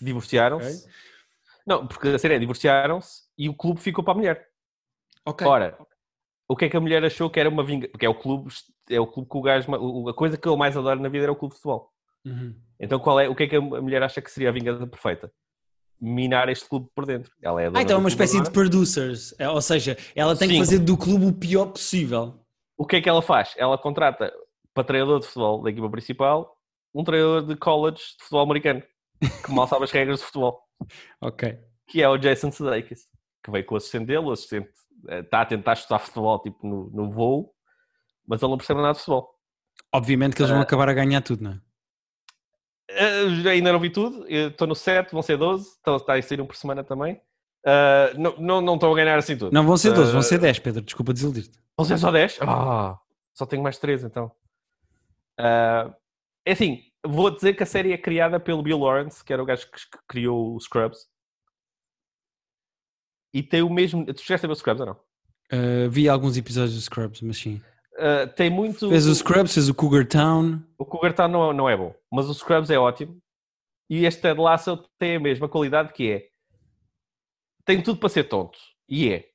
divorciaram-se. 0.01 0.83
Okay. 0.83 0.93
Não, 1.67 1.87
porque 1.87 2.09
a 2.09 2.19
série 2.19 2.35
é 2.35 2.39
divorciaram-se 2.39 3.23
e 3.37 3.49
o 3.49 3.55
clube 3.55 3.81
ficou 3.81 4.03
para 4.03 4.15
a 4.15 4.17
mulher. 4.17 4.49
Ok. 5.25 5.47
Ora, 5.47 5.79
o 6.49 6.57
que 6.57 6.65
é 6.65 6.69
que 6.69 6.77
a 6.77 6.81
mulher 6.81 7.05
achou 7.05 7.31
que 7.31 7.39
era 7.39 7.49
uma 7.49 7.65
vingança? 7.65 7.91
Porque 7.91 8.07
é 8.07 8.09
o 8.09 8.19
clube, 8.19 8.53
é 8.95 9.01
o 9.01 9.07
clube 9.07 9.29
que 9.29 9.37
o 9.37 9.43
gajo, 9.43 10.09
a 10.09 10.15
coisa 10.15 10.37
que 10.37 10.49
ele 10.49 10.57
mais 10.57 10.77
adora 10.77 11.01
na 11.01 11.09
vida 11.09 11.25
era 11.25 11.33
o 11.33 11.37
clube 11.37 11.55
de 11.55 11.61
futebol. 11.61 11.91
Uhum. 12.25 12.55
Então 12.79 12.99
qual 12.99 13.19
é, 13.19 13.29
o 13.29 13.35
que 13.35 13.45
é 13.45 13.47
que 13.49 13.57
a 13.57 13.61
mulher 13.61 14.03
acha 14.03 14.21
que 14.21 14.31
seria 14.31 14.49
a 14.49 14.53
vingança 14.53 14.87
perfeita? 14.87 15.33
Minar 16.01 16.49
este 16.49 16.69
clube 16.69 16.89
por 16.95 17.07
dentro. 17.07 17.33
Ela 17.41 17.63
é 17.63 17.67
ah, 17.75 17.83
então 17.83 17.97
é 17.97 17.99
uma 17.99 18.09
espécie 18.09 18.41
de 18.43 18.51
producers, 18.51 19.35
é, 19.39 19.49
ou 19.49 19.63
seja, 19.63 19.97
ela 20.15 20.37
tem 20.37 20.49
Sim. 20.49 20.55
que 20.55 20.61
fazer 20.61 20.79
do 20.81 20.97
clube 20.97 21.27
o 21.27 21.33
pior 21.33 21.67
possível. 21.67 22.41
O 22.77 22.87
que 22.87 22.97
é 22.97 23.01
que 23.01 23.09
ela 23.09 23.23
faz? 23.23 23.55
Ela 23.57 23.79
contrata 23.79 24.33
para 24.75 24.85
treinador 24.85 25.21
de 25.21 25.27
futebol 25.27 25.63
da 25.63 25.71
equipa 25.71 25.91
principal 25.91 26.57
um 26.95 27.05
treinador 27.05 27.47
de 27.47 27.57
college 27.57 27.99
de 28.19 28.25
futebol 28.25 28.43
americano 28.43 28.83
que 29.45 29.53
mal 29.53 29.67
sabe 29.69 29.85
as 29.85 29.91
regras 29.91 30.21
de 30.21 30.27
futebol. 30.27 30.61
ok. 31.21 31.59
Que 31.89 32.03
é 32.03 32.09
o 32.09 32.19
Jason 32.19 32.51
Sudeikis, 32.51 33.07
que 33.43 33.51
veio 33.51 33.65
com 33.65 33.75
o 33.75 33.79
assistente 33.79 34.07
dele, 34.07 34.21
o 34.21 34.33
assistente 34.33 34.71
está 35.09 35.43
a 35.43 35.47
tentar 35.47 35.75
estudar 35.75 35.99
futebol 35.99 36.39
tipo 36.41 36.67
no, 36.67 36.91
no 36.91 37.11
voo, 37.11 37.53
mas 38.27 38.43
ele 38.43 38.51
não 38.51 38.59
percebe 38.59 38.81
nada 38.81 38.95
de 38.95 38.99
futebol. 38.99 39.35
Obviamente 39.93 40.35
que 40.35 40.43
eles 40.43 40.51
vão 40.51 40.61
uh, 40.61 40.63
acabar 40.63 40.89
a 40.89 40.95
ganhar 40.95 41.21
tudo, 41.23 41.45
não 41.45 41.53
é? 41.53 41.61
Uh, 42.93 43.49
ainda 43.49 43.73
não 43.73 43.81
vi 43.81 43.91
tudo, 43.91 44.27
estou 44.29 44.67
no 44.67 44.75
7, 44.75 45.13
vão 45.13 45.23
ser 45.23 45.39
12, 45.39 45.77
então 45.81 45.97
está 45.97 46.15
a 46.15 46.23
sair 46.23 46.41
um 46.41 46.47
por 46.47 46.57
semana 46.57 46.85
também. 46.85 47.21
Uh, 47.65 48.19
não, 48.19 48.37
não, 48.37 48.61
não 48.61 48.75
estão 48.75 48.93
a 48.93 48.97
ganhar 48.97 49.17
assim 49.19 49.37
tudo. 49.37 49.53
Não 49.53 49.65
vão 49.65 49.77
ser 49.77 49.93
12, 49.93 50.11
uh, 50.11 50.13
vão 50.13 50.23
ser 50.23 50.39
10, 50.39 50.59
Pedro, 50.59 50.83
desculpa 50.83 51.13
desiludir-te. 51.13 51.59
Vão 51.77 51.87
ser 51.87 51.97
só 51.99 52.11
10? 52.11 52.39
Ah, 52.43 52.99
só 53.33 53.47
tenho 53.47 53.63
mais 53.63 53.79
3 53.79 54.05
então. 54.05 54.31
É 55.39 56.53
assim, 56.53 56.83
vou 57.07 57.31
dizer 57.31 57.55
que 57.55 57.63
a 57.63 57.67
série 57.67 57.93
é 57.93 57.99
criada 57.99 58.39
pelo 58.39 58.63
Bill 58.63 58.79
Lawrence, 58.79 59.25
que 59.25 59.33
era 59.33 59.43
o 59.43 59.47
gajo 59.47 59.71
que, 59.71 59.79
que 59.79 59.99
criou 60.07 60.55
o 60.55 60.61
Scrubs. 60.61 61.07
E 63.33 63.43
tem 63.43 63.63
o 63.63 63.71
mesmo. 63.71 64.05
Tu 64.05 64.21
chegaste 64.21 64.45
a 64.45 64.49
ver 64.49 64.53
o 64.53 64.57
Scrubs 64.57 64.81
ou 64.81 64.87
não? 64.87 65.01
vi 65.91 66.09
alguns 66.09 66.37
episódios 66.37 66.75
do 66.75 66.81
Scrubs, 66.81 67.21
mas 67.23 67.37
sim. 67.39 67.61
Uh, 67.95 68.27
tem 68.35 68.49
muito. 68.49 68.89
Fez 68.89 69.07
o 69.07 69.15
Scrubs, 69.15 69.53
fez 69.53 69.69
o 69.69 69.75
Cougar 69.75 70.07
Town. 70.07 70.63
O 70.79 70.85
Cougar 70.85 71.13
Town 71.13 71.29
não, 71.29 71.53
não 71.53 71.69
é 71.69 71.77
bom, 71.77 71.95
mas 72.11 72.29
o 72.29 72.35
Scrubs 72.35 72.71
é 72.71 72.79
ótimo. 72.79 73.21
E 73.89 74.07
este 74.07 74.23
Ted 74.23 74.41
Lasso 74.41 74.77
tem 74.99 75.17
a 75.17 75.21
mesma 75.21 75.49
qualidade 75.49 75.93
que 75.93 76.11
é. 76.11 76.29
Tem 77.65 77.83
tudo 77.83 78.01
para 78.01 78.09
ser 78.09 78.25
tonto. 78.25 78.59
E 78.89 79.13
é. 79.13 79.29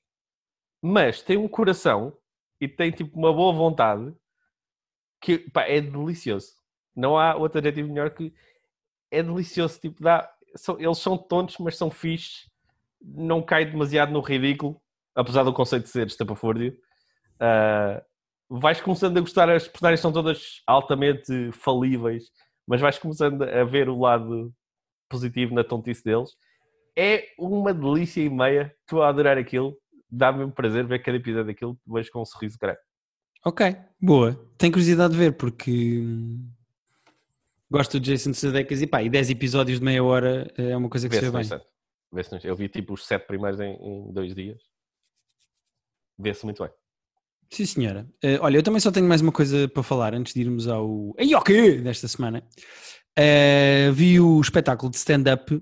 Mas 0.82 1.22
tem 1.22 1.38
um 1.38 1.48
coração 1.48 2.18
e 2.60 2.68
tem 2.68 2.92
tipo 2.92 3.18
uma 3.18 3.32
boa 3.32 3.54
vontade 3.54 4.14
que 5.22 5.38
pá, 5.38 5.64
é 5.64 5.80
delicioso. 5.80 6.54
Não 6.96 7.18
há 7.18 7.36
outro 7.36 7.60
adjetivo 7.60 7.90
melhor 7.90 8.10
que 8.10 8.34
é 9.12 9.22
delicioso. 9.22 9.80
Tipo, 9.80 10.02
dá, 10.02 10.28
são, 10.56 10.80
eles 10.80 10.98
são 10.98 11.18
tontos, 11.18 11.58
mas 11.60 11.78
são 11.78 11.92
fixes. 11.92 12.50
Não 13.00 13.44
cai 13.44 13.66
demasiado 13.66 14.12
no 14.12 14.22
ridículo, 14.22 14.82
apesar 15.16 15.44
do 15.44 15.54
conceito 15.54 15.84
de 15.84 15.90
ser 15.90 16.08
estapafúrdio. 16.08 16.76
Uh, 17.36 18.04
vais 18.50 18.82
começando 18.82 19.18
a 19.18 19.22
gostar, 19.22 19.50
as 19.50 19.68
personagens 19.68 20.00
são 20.00 20.12
todas 20.12 20.62
altamente 20.66 21.52
falíveis, 21.52 22.32
mas 22.68 22.82
vais 22.82 22.98
começando 22.98 23.44
a 23.44 23.64
ver 23.64 23.90
o 23.90 24.00
lado 24.00 24.54
positivo 25.10 25.54
na 25.54 25.64
tontice 25.64 26.04
deles. 26.04 26.32
É 26.96 27.28
uma 27.38 27.74
delícia 27.74 28.22
e 28.22 28.30
meia, 28.30 28.74
estou 28.82 29.04
a 29.04 29.10
adorar 29.10 29.38
aquilo, 29.38 29.78
dá-me 30.10 30.44
um 30.44 30.52
prazer 30.52 30.86
ver 30.86 31.00
cada 31.00 31.18
episódio 31.18 31.48
daquilo, 31.48 31.80
vejo 31.86 32.12
com 32.12 32.22
um 32.22 32.26
sorriso 32.26 32.58
grande. 32.60 32.80
Ok, 33.46 33.76
boa. 34.02 34.34
Tenho 34.58 34.74
curiosidade 34.74 35.14
de 35.14 35.20
ver 35.20 35.38
porque 35.38 36.04
gosto 37.70 38.00
do 38.00 38.04
Jason 38.04 38.34
Sudeikis 38.34 38.82
e 38.82 38.88
pá, 38.88 39.04
e 39.04 39.10
10 39.10 39.30
episódios 39.30 39.80
de 39.80 39.86
meia 39.86 40.04
hora 40.04 40.52
é 40.58 40.76
uma 40.76 40.90
coisa 40.90 41.08
que 41.08 41.16
se 41.16 41.22
vê 41.22 41.32
bem. 41.32 41.48
Eu 42.44 42.56
vi 42.56 42.68
tipo 42.68 42.94
os 42.94 43.06
7 43.06 43.28
primeiros 43.28 43.60
em, 43.60 43.74
em 43.76 44.12
dois 44.12 44.34
dias. 44.34 44.62
Vê-se 46.18 46.46
muito 46.46 46.64
bem. 46.64 46.72
Sim, 47.50 47.66
senhora. 47.66 48.08
Uh, 48.24 48.38
olha, 48.42 48.58
eu 48.58 48.64
também 48.64 48.80
só 48.80 48.92
tenho 48.92 49.08
mais 49.08 49.22
uma 49.22 49.32
coisa 49.32 49.68
para 49.68 49.84
falar 49.84 50.14
antes 50.14 50.34
de 50.34 50.42
irmos 50.42 50.68
ao 50.68 51.16
Ayoke 51.18 51.80
desta 51.82 52.08
semana. 52.08 52.44
Uh, 53.18 53.92
vi 53.94 54.20
o 54.20 54.40
espetáculo 54.40 54.92
de 54.92 54.98
stand-up 54.98 55.60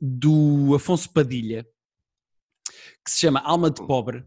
do 0.00 0.74
Afonso 0.74 1.12
Padilha, 1.12 1.66
que 3.04 3.10
se 3.10 3.20
chama 3.20 3.40
Alma 3.40 3.70
de 3.70 3.84
Pobre. 3.84 4.18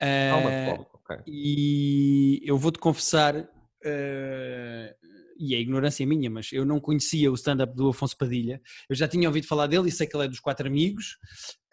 Uh, 0.00 0.32
Alma 0.32 0.50
de 0.50 0.70
Pobre, 0.70 0.86
ok. 0.94 1.16
E 1.26 2.40
eu 2.44 2.56
vou-te 2.56 2.78
confessar, 2.78 3.34
e 5.38 5.54
é 5.54 5.60
ignorância 5.60 6.06
minha, 6.06 6.30
mas 6.30 6.52
eu 6.52 6.64
não 6.64 6.80
conhecia 6.80 7.30
o 7.30 7.34
stand-up 7.34 7.74
do 7.74 7.88
Afonso 7.88 8.16
Padilha. 8.16 8.60
Eu 8.88 8.96
já 8.96 9.08
tinha 9.08 9.28
ouvido 9.28 9.46
falar 9.46 9.66
dele 9.66 9.88
e 9.88 9.92
sei 9.92 10.06
que 10.06 10.16
ele 10.16 10.24
é 10.24 10.28
dos 10.28 10.40
quatro 10.40 10.66
amigos. 10.66 11.16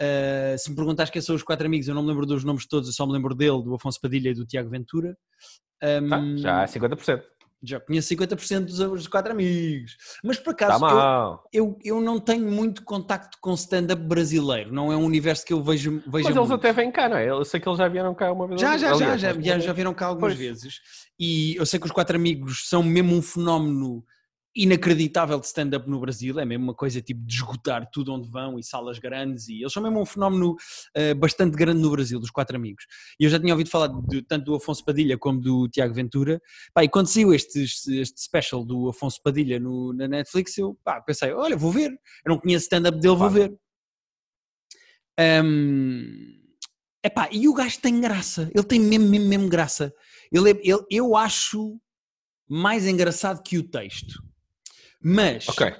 Uh, 0.01 0.57
se 0.57 0.69
me 0.69 0.75
perguntares 0.75 1.11
quem 1.11 1.21
são 1.21 1.35
os 1.35 1.43
quatro 1.43 1.65
amigos, 1.65 1.87
eu 1.87 1.95
não 1.95 2.01
me 2.01 2.09
lembro 2.09 2.25
dos 2.25 2.43
nomes 2.43 2.67
todos, 2.67 2.87
eu 2.89 2.93
só 2.93 3.05
me 3.05 3.13
lembro 3.13 3.35
dele, 3.35 3.63
do 3.63 3.75
Afonso 3.75 3.99
Padilha 4.01 4.29
e 4.29 4.33
do 4.33 4.45
Tiago 4.45 4.69
Ventura. 4.69 5.15
Um, 5.81 6.13
ah, 6.13 6.37
já 6.37 6.63
é 6.63 6.65
50% 6.65 7.21
já 7.61 7.79
conheço 7.79 8.13
50% 8.13 8.65
dos, 8.65 8.77
dos 8.77 9.07
quatro 9.07 9.31
amigos. 9.31 9.97
Mas 10.23 10.37
por 10.39 10.51
acaso, 10.51 10.79
tá 10.79 11.39
eu, 11.51 11.77
eu, 11.83 11.95
eu, 11.97 12.01
não 12.01 12.19
tenho 12.19 12.49
muito 12.49 12.83
contacto 12.83 13.37
com 13.41 13.53
stand-up 13.53 14.01
brasileiro, 14.01 14.73
não 14.73 14.91
é 14.91 14.95
um 14.95 15.03
universo 15.03 15.45
que 15.45 15.53
eu 15.53 15.61
vejo. 15.61 15.91
vejo 15.91 16.07
Mas 16.11 16.23
muito. 16.23 16.39
eles 16.39 16.51
até 16.51 16.73
vêm 16.73 16.91
cá, 16.91 17.09
não 17.09 17.17
é? 17.17 17.29
Eu 17.29 17.43
sei 17.43 17.59
que 17.59 17.67
eles 17.67 17.77
já 17.77 17.87
vieram 17.87 18.15
cá 18.15 18.31
uma 18.31 18.47
vez. 18.47 18.61
Já, 18.61 18.77
já, 18.77 18.93
já, 18.93 19.17
já, 19.17 19.33
já, 19.33 19.59
já 19.59 19.73
vieram 19.73 19.93
cá 19.93 20.07
algumas 20.07 20.33
pois. 20.33 20.39
vezes. 20.39 20.79
E 21.19 21.55
eu 21.55 21.65
sei 21.65 21.79
que 21.79 21.85
os 21.85 21.91
quatro 21.91 22.15
amigos 22.15 22.67
são 22.69 22.81
mesmo 22.81 23.15
um 23.15 23.21
fenómeno 23.21 24.03
inacreditável 24.63 25.39
de 25.39 25.45
stand-up 25.45 25.89
no 25.89 25.99
Brasil, 25.99 26.37
é 26.39 26.45
mesmo 26.45 26.65
uma 26.65 26.73
coisa 26.73 27.01
tipo 27.01 27.21
de 27.25 27.35
esgotar 27.35 27.89
tudo 27.91 28.13
onde 28.13 28.29
vão 28.29 28.59
e 28.59 28.63
salas 28.63 28.99
grandes 28.99 29.47
e 29.47 29.61
eles 29.61 29.71
são 29.71 29.81
mesmo 29.81 30.01
um 30.01 30.05
fenómeno 30.05 30.51
uh, 30.51 31.15
bastante 31.15 31.55
grande 31.55 31.81
no 31.81 31.89
Brasil, 31.89 32.19
dos 32.19 32.29
quatro 32.29 32.57
amigos. 32.57 32.85
E 33.17 33.23
eu 33.23 33.29
já 33.29 33.39
tinha 33.39 33.53
ouvido 33.53 33.69
falar 33.69 33.87
de, 33.87 34.21
tanto 34.21 34.45
do 34.45 34.55
Afonso 34.55 34.83
Padilha 34.83 35.17
como 35.17 35.39
do 35.39 35.69
Tiago 35.69 35.93
Ventura. 35.93 36.41
Pá, 36.73 36.83
e 36.83 36.89
quando 36.89 37.07
saiu 37.07 37.33
este, 37.33 37.63
este 37.63 38.21
special 38.21 38.65
do 38.65 38.89
Afonso 38.89 39.21
Padilha 39.23 39.59
no, 39.59 39.93
na 39.93 40.07
Netflix, 40.07 40.57
eu 40.57 40.77
pá, 40.83 40.99
pensei, 41.01 41.31
olha, 41.31 41.55
vou 41.55 41.71
ver, 41.71 41.91
eu 41.91 42.29
não 42.29 42.37
conheço 42.37 42.65
stand-up 42.65 42.99
dele, 42.99 43.15
vou 43.15 43.29
ver. 43.29 43.57
Um, 45.43 46.37
epá, 47.03 47.29
e 47.31 47.47
o 47.47 47.53
gajo 47.53 47.79
tem 47.79 48.01
graça, 48.01 48.51
ele 48.53 48.63
tem 48.63 48.79
mesmo, 48.79 49.07
mesmo, 49.07 49.27
mesmo 49.27 49.49
graça. 49.49 49.93
Ele, 50.31 50.51
é, 50.51 50.59
ele, 50.63 50.85
eu 50.89 51.15
acho 51.15 51.79
mais 52.49 52.85
engraçado 52.85 53.41
que 53.41 53.57
o 53.57 53.63
texto. 53.63 54.28
Mas 55.01 55.47
okay. 55.47 55.73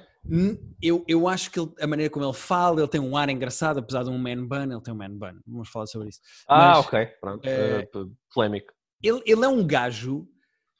Eu, 0.82 1.04
eu 1.08 1.26
acho 1.28 1.50
que 1.50 1.58
ele, 1.58 1.70
a 1.80 1.86
maneira 1.86 2.12
como 2.12 2.24
ele 2.24 2.34
fala, 2.34 2.80
ele 2.80 2.88
tem 2.88 3.00
um 3.00 3.16
ar 3.16 3.28
engraçado, 3.28 3.78
apesar 3.78 4.04
de 4.04 4.10
um 4.10 4.18
man 4.18 4.46
bun, 4.46 4.70
ele 4.70 4.80
tem 4.80 4.92
um 4.92 4.96
man 4.96 5.10
bun. 5.10 5.40
Vamos 5.46 5.68
falar 5.68 5.86
sobre 5.86 6.08
isso. 6.08 6.20
Ah, 6.46 6.68
Mas, 6.76 6.86
ok, 6.86 7.06
pronto. 7.20 7.46
É, 7.46 7.88
uh, 7.94 8.10
polémico. 8.32 8.72
Ele, 9.02 9.22
ele 9.24 9.44
é 9.44 9.48
um 9.48 9.66
gajo 9.66 10.26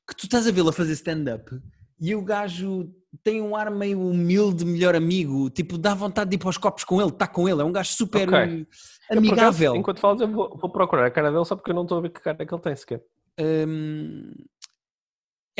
que 0.06 0.14
tu 0.14 0.24
estás 0.24 0.46
a 0.46 0.52
vê-lo 0.52 0.68
a 0.68 0.72
fazer 0.72 0.92
stand-up 0.92 1.50
e 1.98 2.14
o 2.14 2.22
gajo 2.22 2.92
tem 3.22 3.40
um 3.42 3.56
ar 3.56 3.70
meio 3.70 4.00
humilde, 4.00 4.64
melhor 4.64 4.94
amigo, 4.94 5.50
tipo, 5.50 5.76
dá 5.76 5.94
vontade 5.94 6.30
de 6.30 6.36
ir 6.36 6.38
para 6.38 6.48
os 6.48 6.58
copos 6.58 6.84
com 6.84 7.00
ele, 7.00 7.10
está 7.10 7.26
com 7.26 7.48
ele, 7.48 7.60
é 7.60 7.64
um 7.64 7.72
gajo 7.72 7.92
super 7.92 8.28
okay. 8.28 8.66
amigável. 9.10 9.74
Eu, 9.74 9.80
enquanto 9.80 10.00
falas, 10.00 10.20
eu 10.20 10.28
vou, 10.28 10.56
vou, 10.56 10.70
procurar 10.70 11.06
a 11.06 11.10
cara 11.10 11.30
dele 11.30 11.44
só 11.44 11.56
porque 11.56 11.70
eu 11.70 11.74
não 11.74 11.82
estou 11.82 11.98
a 11.98 12.00
ver 12.02 12.10
que 12.10 12.20
cara 12.20 12.36
é 12.40 12.46
que 12.46 12.54
ele 12.54 12.62
tem 12.62 12.76
sequer. 12.76 13.02
Hum, 13.38 14.32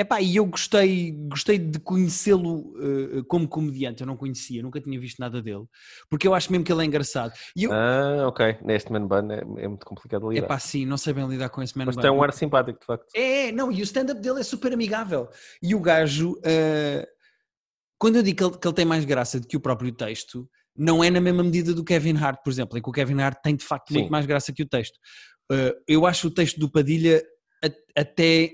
Epá, 0.00 0.18
e 0.18 0.36
eu 0.36 0.46
gostei, 0.46 1.12
gostei 1.28 1.58
de 1.58 1.78
conhecê-lo 1.78 2.72
uh, 2.78 3.22
como 3.26 3.46
comediante, 3.46 4.00
eu 4.00 4.06
não 4.06 4.16
conhecia, 4.16 4.62
nunca 4.62 4.80
tinha 4.80 4.98
visto 4.98 5.18
nada 5.18 5.42
dele, 5.42 5.66
porque 6.08 6.26
eu 6.26 6.32
acho 6.32 6.50
mesmo 6.50 6.64
que 6.64 6.72
ele 6.72 6.80
é 6.80 6.86
engraçado. 6.86 7.34
Eu... 7.54 7.70
Ah, 7.70 8.26
ok, 8.26 8.56
neste 8.64 8.90
man 8.90 9.06
bun 9.06 9.30
é, 9.30 9.40
é 9.62 9.68
muito 9.68 9.84
complicado 9.84 10.30
lidar. 10.30 10.46
Epá, 10.46 10.58
sim, 10.58 10.86
não 10.86 10.96
sei 10.96 11.12
bem 11.12 11.28
lidar 11.28 11.50
com 11.50 11.62
esse 11.62 11.76
man 11.76 11.84
Mas 11.84 11.96
bun. 11.96 12.00
tem 12.00 12.10
um 12.10 12.22
ar 12.22 12.32
simpático, 12.32 12.80
de 12.80 12.86
facto. 12.86 13.08
É, 13.14 13.48
é 13.48 13.52
não, 13.52 13.70
e 13.70 13.82
o 13.82 13.82
stand-up 13.82 14.18
dele 14.22 14.40
é 14.40 14.42
super 14.42 14.72
amigável. 14.72 15.28
E 15.62 15.74
o 15.74 15.80
gajo, 15.80 16.32
uh, 16.32 17.06
quando 17.98 18.16
eu 18.16 18.22
digo 18.22 18.38
que 18.38 18.44
ele, 18.44 18.58
que 18.58 18.66
ele 18.66 18.74
tem 18.74 18.86
mais 18.86 19.04
graça 19.04 19.38
do 19.38 19.46
que 19.46 19.58
o 19.58 19.60
próprio 19.60 19.92
texto, 19.92 20.48
não 20.74 21.04
é 21.04 21.10
na 21.10 21.20
mesma 21.20 21.44
medida 21.44 21.74
do 21.74 21.84
Kevin 21.84 22.16
Hart, 22.16 22.42
por 22.42 22.50
exemplo, 22.50 22.78
em 22.78 22.80
que 22.80 22.88
o 22.88 22.92
Kevin 22.92 23.20
Hart 23.20 23.36
tem 23.42 23.54
de 23.54 23.66
facto 23.66 23.88
sim. 23.88 23.98
muito 23.98 24.10
mais 24.10 24.24
graça 24.24 24.50
que 24.50 24.62
o 24.62 24.66
texto. 24.66 24.96
Uh, 25.52 25.76
eu 25.86 26.06
acho 26.06 26.28
o 26.28 26.30
texto 26.30 26.58
do 26.58 26.70
Padilha 26.70 27.22
até 27.94 28.50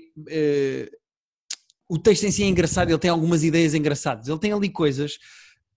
o 1.89 1.97
texto 1.97 2.23
em 2.23 2.31
si 2.31 2.43
é 2.43 2.47
engraçado, 2.47 2.89
ele 2.89 2.97
tem 2.99 3.09
algumas 3.09 3.43
ideias 3.43 3.73
engraçadas. 3.73 4.27
Ele 4.27 4.39
tem 4.39 4.51
ali 4.51 4.69
coisas 4.69 5.17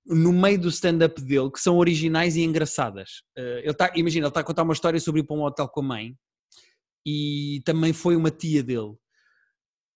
no 0.04 0.32
meio 0.32 0.58
do 0.58 0.68
stand-up 0.68 1.20
dele 1.22 1.50
que 1.50 1.60
são 1.60 1.76
originais 1.76 2.36
e 2.36 2.42
engraçadas. 2.42 3.22
Uh, 3.38 3.60
ele 3.62 3.74
tá, 3.74 3.92
imagina, 3.94 4.24
ele 4.24 4.30
está 4.30 4.40
a 4.40 4.44
contar 4.44 4.62
uma 4.62 4.72
história 4.72 4.98
sobre 4.98 5.20
ir 5.20 5.24
para 5.24 5.36
um 5.36 5.42
hotel 5.42 5.68
com 5.68 5.80
a 5.80 5.84
mãe 5.84 6.16
e 7.06 7.62
também 7.64 7.92
foi 7.92 8.16
uma 8.16 8.30
tia 8.30 8.62
dele. 8.62 8.94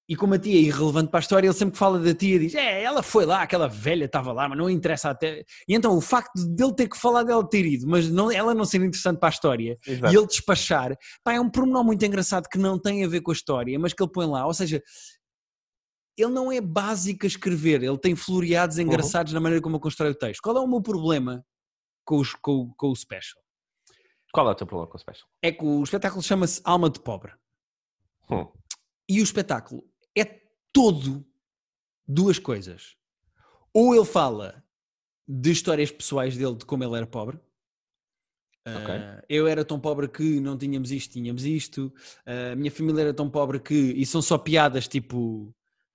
E 0.06 0.14
como 0.14 0.34
a 0.34 0.38
tia 0.38 0.54
é 0.54 0.62
irrelevante 0.62 1.10
para 1.10 1.18
a 1.18 1.22
história, 1.22 1.46
ele 1.46 1.54
sempre 1.54 1.72
que 1.72 1.78
fala 1.78 1.98
da 1.98 2.14
tia 2.14 2.38
diz: 2.38 2.54
É, 2.54 2.82
ela 2.82 3.02
foi 3.02 3.24
lá, 3.24 3.40
aquela 3.42 3.66
velha 3.66 4.04
estava 4.04 4.32
lá, 4.32 4.46
mas 4.46 4.58
não 4.58 4.68
interessa 4.68 5.08
até. 5.08 5.42
E 5.66 5.74
então 5.74 5.96
o 5.96 6.00
facto 6.00 6.34
dele 6.46 6.74
ter 6.74 6.88
que 6.88 6.98
falar 6.98 7.22
dela 7.22 7.48
ter 7.48 7.64
ido, 7.64 7.88
mas 7.88 8.10
não, 8.10 8.30
ela 8.30 8.54
não 8.54 8.66
ser 8.66 8.82
interessante 8.82 9.18
para 9.18 9.30
a 9.30 9.32
história 9.32 9.78
Exato. 9.86 10.12
e 10.12 10.16
ele 10.16 10.26
despachar, 10.26 10.94
pá, 11.24 11.32
é 11.32 11.40
um 11.40 11.48
pormenor 11.48 11.82
muito 11.82 12.04
engraçado 12.04 12.48
que 12.50 12.58
não 12.58 12.78
tem 12.78 13.02
a 13.02 13.08
ver 13.08 13.22
com 13.22 13.30
a 13.30 13.34
história, 13.34 13.78
mas 13.78 13.94
que 13.94 14.02
ele 14.02 14.12
põe 14.12 14.26
lá. 14.26 14.46
Ou 14.46 14.52
seja, 14.52 14.82
ele 16.16 16.32
não 16.32 16.50
é 16.50 16.60
básico 16.60 17.26
a 17.26 17.28
escrever, 17.28 17.82
ele 17.82 17.98
tem 17.98 18.14
floreados 18.14 18.76
uhum. 18.76 18.84
engraçados 18.84 19.32
uhum. 19.32 19.36
na 19.36 19.40
maneira 19.40 19.62
como 19.62 19.76
eu 19.76 19.80
constrói 19.80 20.10
o 20.10 20.14
texto. 20.14 20.40
Qual 20.40 20.56
é 20.56 20.60
o 20.60 20.66
meu 20.66 20.80
problema 20.80 21.44
com, 22.04 22.18
os, 22.18 22.34
com, 22.34 22.72
com 22.76 22.90
o 22.90 22.96
special? 22.96 23.42
Qual 24.32 24.48
é 24.48 24.52
o 24.52 24.54
teu 24.54 24.66
problema 24.66 24.90
com 24.90 24.96
o 24.96 25.00
special? 25.00 25.28
É 25.42 25.52
que 25.52 25.64
o 25.64 25.82
espetáculo 25.82 26.22
chama-se 26.22 26.60
Alma 26.64 26.90
de 26.90 27.00
Pobre. 27.00 27.32
Hum. 28.30 28.46
E 29.08 29.20
o 29.20 29.24
espetáculo 29.24 29.84
é 30.16 30.24
todo 30.72 31.24
duas 32.06 32.38
coisas. 32.38 32.96
Ou 33.72 33.94
ele 33.94 34.04
fala 34.04 34.64
de 35.26 35.50
histórias 35.50 35.90
pessoais 35.90 36.36
dele, 36.36 36.54
de 36.54 36.64
como 36.64 36.84
ele 36.84 36.96
era 36.96 37.06
pobre. 37.06 37.38
Okay. 38.66 38.96
Uh, 38.96 39.22
eu 39.28 39.46
era 39.46 39.64
tão 39.64 39.78
pobre 39.78 40.08
que 40.08 40.40
não 40.40 40.56
tínhamos 40.56 40.90
isto, 40.90 41.12
tínhamos 41.12 41.44
isto. 41.44 41.92
Uh, 42.26 42.52
a 42.52 42.56
minha 42.56 42.70
família 42.70 43.02
era 43.02 43.14
tão 43.14 43.28
pobre 43.28 43.60
que. 43.60 43.74
E 43.74 44.06
são 44.06 44.22
só 44.22 44.38
piadas 44.38 44.88
tipo 44.88 45.54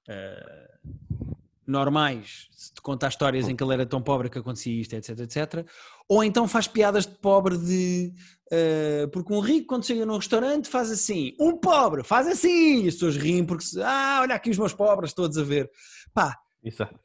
uh, 0.10 1.30
normais, 1.66 2.48
se 2.52 2.74
te 2.74 2.82
contar 2.82 3.10
histórias 3.10 3.48
em 3.48 3.56
que 3.56 3.64
ele 3.64 3.74
era 3.74 3.86
tão 3.86 4.02
pobre 4.02 4.30
que 4.30 4.40
acontecia 4.40 4.82
isto, 4.82 4.94
etc, 4.94 5.20
etc. 5.20 5.68
Ou 6.08 6.24
então 6.24 6.48
faz 6.48 6.68
piadas 6.68 7.06
de 7.06 7.16
pobre 7.20 7.58
de... 7.58 8.14
Uh, 8.52 9.08
porque 9.12 9.32
um 9.32 9.40
rico 9.40 9.68
quando 9.68 9.86
chega 9.86 10.06
num 10.06 10.18
restaurante 10.18 10.68
faz 10.68 10.90
assim, 10.90 11.36
um 11.40 11.56
pobre 11.56 12.04
faz 12.04 12.26
assim, 12.26 12.84
e 12.84 12.88
as 12.88 12.96
pessoas 12.96 13.16
riem 13.16 13.46
porque, 13.46 13.64
ah, 13.84 14.20
olha 14.24 14.34
aqui 14.34 14.50
os 14.50 14.58
meus 14.58 14.74
pobres 14.74 15.14
todos 15.14 15.38
a 15.38 15.44
ver. 15.44 15.70
Pá, 16.12 16.36
Exato. 16.64 17.00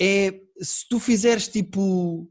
é, 0.00 0.40
se 0.60 0.88
tu 0.88 0.98
fizeres 0.98 1.46
tipo... 1.46 2.28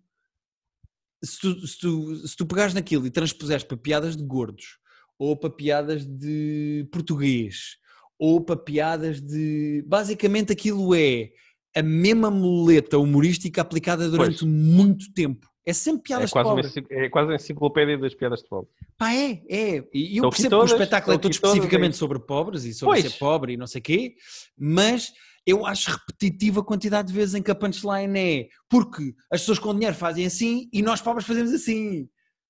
Se 1.24 1.40
tu, 1.40 1.68
se, 1.68 1.80
tu, 1.80 2.28
se 2.28 2.36
tu 2.36 2.46
pegares 2.46 2.76
naquilo 2.76 3.08
e 3.08 3.10
transpuseres 3.10 3.64
para 3.64 3.76
piadas 3.76 4.16
de 4.16 4.24
gordos, 4.24 4.78
ou 5.18 5.36
para 5.36 5.50
piadas 5.50 6.06
de 6.06 6.88
português, 6.92 7.78
ou 8.20 8.42
para 8.42 8.56
piadas 8.56 9.22
de. 9.22 9.84
Basicamente 9.88 10.52
aquilo 10.52 10.94
é 10.96 11.32
a 11.76 11.84
mesma 11.84 12.32
muleta 12.32 12.98
humorística 12.98 13.62
aplicada 13.62 14.10
durante 14.10 14.40
pois. 14.40 14.52
muito 14.52 15.14
tempo. 15.14 15.48
É 15.66 15.74
sempre 15.74 16.04
piadas 16.04 16.32
é 16.32 16.34
quase 16.34 16.50
de 16.50 16.56
pobre. 16.56 16.88
Uma, 16.90 17.04
é 17.04 17.10
quase 17.10 17.28
uma 17.28 17.36
enciclopédia 17.36 17.98
das 17.98 18.16
piadas 18.16 18.40
de 18.40 18.48
pobre. 18.48 18.70
Pá, 18.98 19.14
é, 19.14 19.44
é. 19.50 19.84
E 19.94 20.18
eu 20.18 20.30
percebo 20.30 20.50
todas, 20.52 20.72
que 20.72 20.78
o 20.78 20.82
espetáculo 20.82 21.16
é 21.16 21.18
todo 21.18 21.32
especificamente 21.32 21.82
todas, 21.82 21.98
sobre 21.98 22.20
pobres 22.20 22.64
e 22.64 22.74
sobre 22.74 23.02
pois. 23.02 23.12
ser 23.12 23.20
pobre 23.20 23.54
e 23.54 23.58
não 23.58 23.68
sei 23.68 23.80
o 23.80 23.84
quê, 23.84 24.16
mas 24.58 25.12
eu 25.46 25.66
acho 25.66 25.92
repetitivo 25.92 26.62
a 26.62 26.66
quantidade 26.66 27.10
de 27.10 27.14
vezes 27.14 27.36
em 27.36 27.44
que 27.44 27.52
a 27.52 27.56
punchline 27.56 28.18
é 28.18 28.48
porque 28.70 29.14
as 29.32 29.42
pessoas 29.42 29.60
com 29.60 29.74
dinheiro 29.74 29.96
fazem 29.96 30.26
assim 30.26 30.70
e 30.72 30.82
nós 30.82 31.02
pobres 31.02 31.28
fazemos 31.28 31.52
assim. 31.54 32.08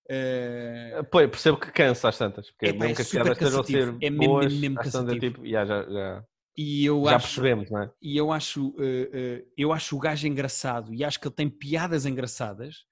Uh... 0.09 1.03
Pô, 1.11 1.17
percebo 1.27 1.57
que 1.57 1.69
cansa 1.69 2.07
às 2.07 2.17
tantas, 2.17 2.49
porque 2.49 2.67
Epá, 2.67 2.79
mesmo 2.79 2.95
que 2.95 3.01
as 3.01 3.09
piadas 3.09 3.31
estejam 3.33 3.59
a 3.59 3.63
ser 3.65 3.87
é 4.01 4.09
mesmo, 4.09 4.17
boas, 4.25 4.45
mesmo, 4.45 4.61
mesmo 4.61 4.75
cansativo. 4.77 5.19
Tipo, 5.19 5.45
yeah, 5.45 5.67
já, 5.67 5.91
já, 5.91 6.23
e 6.57 6.85
eu 6.85 7.03
já 7.03 7.17
acho, 7.17 7.27
percebemos, 7.27 7.69
não 7.69 7.81
é? 7.81 7.91
E 8.01 8.17
eu 8.17 8.31
acho, 8.31 8.69
uh, 8.69 8.71
uh, 8.71 9.47
eu 9.57 9.73
acho 9.73 9.95
o 9.97 9.99
gajo 9.99 10.25
engraçado 10.25 10.93
e 10.93 11.03
acho 11.03 11.19
que 11.19 11.27
ele 11.27 11.35
tem 11.35 11.49
piadas 11.49 12.05
engraçadas, 12.05 12.85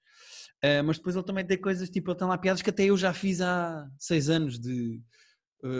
mas 0.84 0.96
depois 0.98 1.14
ele 1.14 1.24
também 1.24 1.46
tem 1.46 1.60
coisas, 1.60 1.88
tipo, 1.88 2.10
ele 2.10 2.18
tem 2.18 2.26
lá 2.26 2.36
piadas 2.36 2.60
que 2.60 2.70
até 2.70 2.84
eu 2.84 2.96
já 2.96 3.12
fiz 3.12 3.40
há 3.40 3.88
seis 3.98 4.28
anos 4.28 4.58
de... 4.58 5.00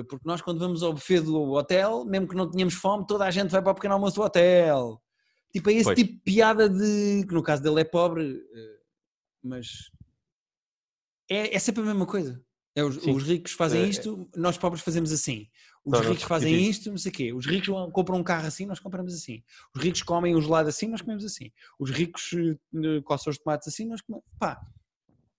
porque 0.09 0.25
nós 0.25 0.41
quando 0.41 0.61
vamos 0.61 0.81
ao 0.83 0.93
buffet 0.93 1.23
do 1.23 1.53
hotel, 1.55 2.05
mesmo 2.05 2.29
que 2.29 2.37
não 2.37 2.49
tenhamos 2.49 2.75
fome, 2.75 3.05
toda 3.05 3.25
a 3.25 3.31
gente 3.33 3.51
vai 3.51 3.61
para 3.61 3.73
o 3.73 3.75
pequeno 3.75 3.95
almoço 3.95 4.15
do 4.15 4.23
hotel. 4.23 5.03
Tipo, 5.53 5.71
é 5.71 5.73
esse 5.73 5.85
pois. 5.85 5.97
tipo 5.99 6.13
de 6.13 6.21
piada 6.21 6.69
de... 6.69 7.27
que 7.27 7.35
no 7.35 7.43
caso 7.43 7.63
dele 7.65 7.81
é 7.81 7.85
pobre, 7.85 8.41
mas 9.43 9.67
é, 11.29 11.55
é 11.55 11.59
sempre 11.59 11.83
a 11.83 11.87
mesma 11.87 12.07
coisa. 12.07 12.41
É, 12.77 12.85
os, 12.85 12.99
os, 12.99 13.23
ricos 13.23 13.53
fazem 13.53 13.85
é, 13.85 13.89
isto, 13.89 14.29
nós 14.37 14.59
pobres 14.59 14.83
fazemos 14.83 15.11
assim. 15.11 15.49
Os 15.83 15.99
ricos 16.01 16.25
fazem 16.25 16.69
isto, 16.69 16.91
não 16.91 16.99
sei 16.99 17.11
o 17.11 17.15
quê. 17.15 17.33
Os 17.33 17.47
ricos 17.47 17.69
compram 17.93 18.19
um 18.19 18.23
carro 18.23 18.47
assim, 18.47 18.67
nós 18.67 18.79
compramos 18.79 19.15
assim. 19.15 19.43
Os 19.75 19.83
ricos 19.83 20.03
comem 20.03 20.37
um 20.37 20.43
gelado 20.43 20.69
assim, 20.69 20.89
nós 20.89 21.01
comemos 21.01 21.25
assim. 21.25 21.51
Os 21.79 21.91
ricos 21.91 22.33
uh, 22.33 23.03
coçam 23.03 23.31
os 23.31 23.39
tomates 23.39 23.67
assim, 23.67 23.87
nós 23.87 24.03
comemos. 24.03 24.27
Pá, 24.39 24.61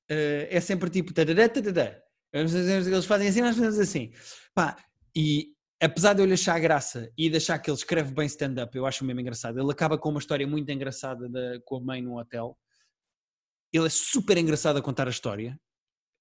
uh, 0.10 0.48
é 0.50 0.60
sempre 0.60 0.90
tipo. 0.90 1.14
Tadadá, 1.14 1.48
tadadá. 1.48 2.02
Eles 2.34 3.06
fazem 3.06 3.28
assim, 3.28 3.42
nós 3.42 3.56
fazemos 3.56 3.80
assim. 3.80 4.12
Pá, 4.56 4.76
e 5.16 5.52
apesar 5.80 6.14
de 6.14 6.22
eu 6.22 6.26
lhe 6.26 6.34
achar 6.34 6.60
graça 6.60 7.12
e 7.16 7.30
de 7.30 7.38
achar 7.38 7.60
que 7.60 7.70
ele 7.70 7.78
escreve 7.78 8.14
bem 8.14 8.26
stand-up, 8.26 8.76
eu 8.76 8.86
acho 8.86 9.06
mesmo 9.06 9.22
engraçado. 9.22 9.60
Ele 9.60 9.72
acaba 9.72 9.98
com 9.98 10.10
uma 10.10 10.20
história 10.20 10.48
muito 10.48 10.72
engraçada 10.72 11.30
da, 11.30 11.60
com 11.66 11.78
a 11.78 11.82
mãe 11.82 12.02
num 12.02 12.18
hotel. 12.18 12.58
Ele 13.72 13.86
é 13.86 13.90
super 13.90 14.38
engraçado 14.38 14.78
a 14.78 14.82
contar 14.82 15.08
a 15.08 15.12
história. 15.12 15.60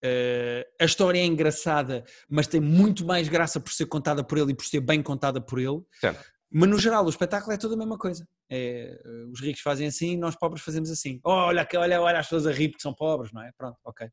Uh, 0.04 0.62
a 0.80 0.84
história 0.84 1.18
é 1.18 1.24
engraçada, 1.24 2.04
mas 2.28 2.46
tem 2.46 2.60
muito 2.60 3.04
mais 3.04 3.28
graça 3.28 3.58
por 3.58 3.72
ser 3.72 3.86
contada 3.86 4.22
por 4.22 4.38
ele 4.38 4.52
e 4.52 4.54
por 4.54 4.64
ser 4.64 4.80
bem 4.80 5.02
contada 5.02 5.40
por 5.40 5.58
ele. 5.58 5.82
Certo. 6.00 6.24
Mas 6.50 6.68
no 6.68 6.78
geral, 6.78 7.04
o 7.04 7.10
espetáculo 7.10 7.52
é 7.52 7.58
tudo 7.58 7.74
a 7.74 7.76
mesma 7.76 7.98
coisa. 7.98 8.26
É, 8.50 9.00
uh, 9.04 9.30
os 9.30 9.40
ricos 9.40 9.62
fazem 9.62 9.86
assim, 9.86 10.16
nós 10.16 10.36
pobres 10.36 10.62
fazemos 10.62 10.90
assim. 10.90 11.20
Oh, 11.24 11.30
olha, 11.30 11.66
olha, 11.74 12.00
olha 12.00 12.18
as 12.18 12.26
pessoas 12.26 12.46
a 12.46 12.52
rir 12.52 12.68
porque 12.68 12.82
são 12.82 12.94
pobres, 12.94 13.32
não 13.32 13.42
é? 13.42 13.50
Pronto, 13.56 13.76
ok. 13.84 14.06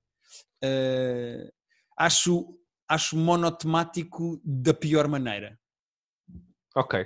Uh, 0.64 1.52
acho, 1.98 2.58
acho 2.90 3.16
monotemático 3.16 4.42
da 4.44 4.74
pior 4.74 5.08
maneira. 5.08 5.60
Ok. 6.76 7.06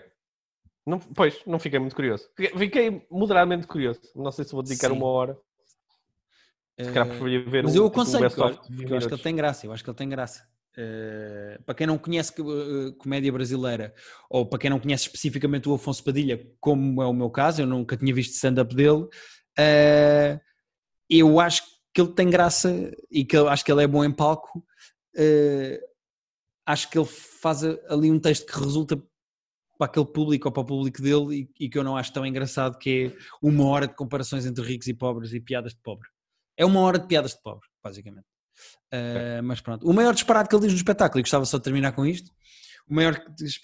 Não, 0.86 1.00
pois, 1.00 1.44
não 1.46 1.60
fiquei 1.60 1.80
muito 1.80 1.96
curioso. 1.96 2.30
Fiquei 2.58 3.06
moderadamente 3.12 3.68
curioso. 3.68 4.00
Não 4.16 4.32
sei 4.32 4.46
se 4.46 4.54
vou 4.54 4.64
dedicar 4.64 4.88
Sim. 4.88 4.96
uma 4.96 5.08
hora. 5.08 5.38
Se 6.80 6.92
calhar 6.92 7.08
preferia 7.08 7.44
ver 7.44 7.64
Mas 7.64 7.76
um, 7.76 7.78
eu 7.80 7.86
aconselho, 7.88 8.30
tipo, 8.30 8.42
porque 8.76 8.94
eu 8.94 8.98
acho 8.98 9.08
que 9.08 9.14
ele 9.14 9.24
tem 9.24 9.36
graça, 9.36 9.66
eu 9.66 9.72
acho 9.72 9.84
que 9.84 9.90
ele 9.90 9.98
tem 9.98 10.10
graça. 10.10 10.48
Uh, 10.78 11.64
para 11.64 11.74
quem 11.74 11.88
não 11.88 11.98
conhece 11.98 12.40
uh, 12.40 12.94
comédia 12.98 13.32
brasileira, 13.32 13.96
ou 14.30 14.46
para 14.46 14.60
quem 14.60 14.70
não 14.70 14.80
conhece 14.80 15.06
especificamente 15.06 15.68
o 15.68 15.74
Afonso 15.74 16.04
Padilha, 16.04 16.40
como 16.60 17.02
é 17.02 17.08
o 17.08 17.14
meu 17.14 17.32
caso, 17.32 17.64
eu 17.64 17.66
nunca 17.66 17.98
tinha 17.98 18.14
visto 18.14 18.34
stand-up 18.34 18.76
dele, 18.76 19.06
uh, 19.58 20.40
eu 21.10 21.40
acho 21.40 21.64
que 21.92 22.00
ele 22.00 22.14
tem 22.14 22.30
graça 22.30 22.92
e 23.10 23.26
que 23.26 23.36
eu 23.36 23.50
acho 23.50 23.66
que 23.66 23.72
ele 23.72 23.84
é 23.84 23.88
bom 23.88 24.06
em 24.06 24.12
palco. 24.12 24.64
acho 26.64 26.88
que 26.92 27.00
ele 27.00 27.08
faz 27.08 27.64
ali 27.90 28.12
um 28.12 28.20
texto 28.20 28.46
que 28.46 28.60
resulta 28.60 29.02
para 29.80 29.88
aquele 29.88 30.06
público 30.06 30.48
ou 30.48 30.52
para 30.52 30.62
o 30.62 30.66
público 30.66 31.02
dele 31.02 31.50
e, 31.60 31.66
e 31.66 31.70
que 31.70 31.78
eu 31.80 31.84
não 31.84 31.98
acho 31.98 32.14
tão 32.14 32.24
engraçado, 32.24 32.78
que 32.78 33.16
é 33.16 33.18
uma 33.42 33.66
hora 33.66 33.88
de 33.88 33.96
comparações 33.96 34.46
entre 34.46 34.64
ricos 34.64 34.88
e 34.88 34.94
pobres 34.94 35.34
e 35.34 35.40
piadas 35.40 35.74
de 35.74 35.80
pobre. 35.82 36.08
É 36.58 36.66
uma 36.66 36.82
hora 36.82 37.00
de 37.00 37.08
piadas 37.08 37.32
de 37.32 37.42
pobre, 37.42 37.68
basicamente. 37.84 38.26
Uh, 38.92 39.44
mas 39.44 39.62
pronto. 39.62 39.88
O 39.88 39.94
maior 39.94 40.14
disparate 40.14 40.50
que 40.50 40.56
ele 40.56 40.64
diz 40.64 40.74
no 40.74 40.78
espetáculo, 40.78 41.20
e 41.20 41.24
gostava 41.24 41.46
só 41.46 41.58
de 41.58 41.64
terminar 41.64 41.92
com 41.94 42.06
isto, 42.06 42.32
o 42.90 42.94
maior 42.94 43.16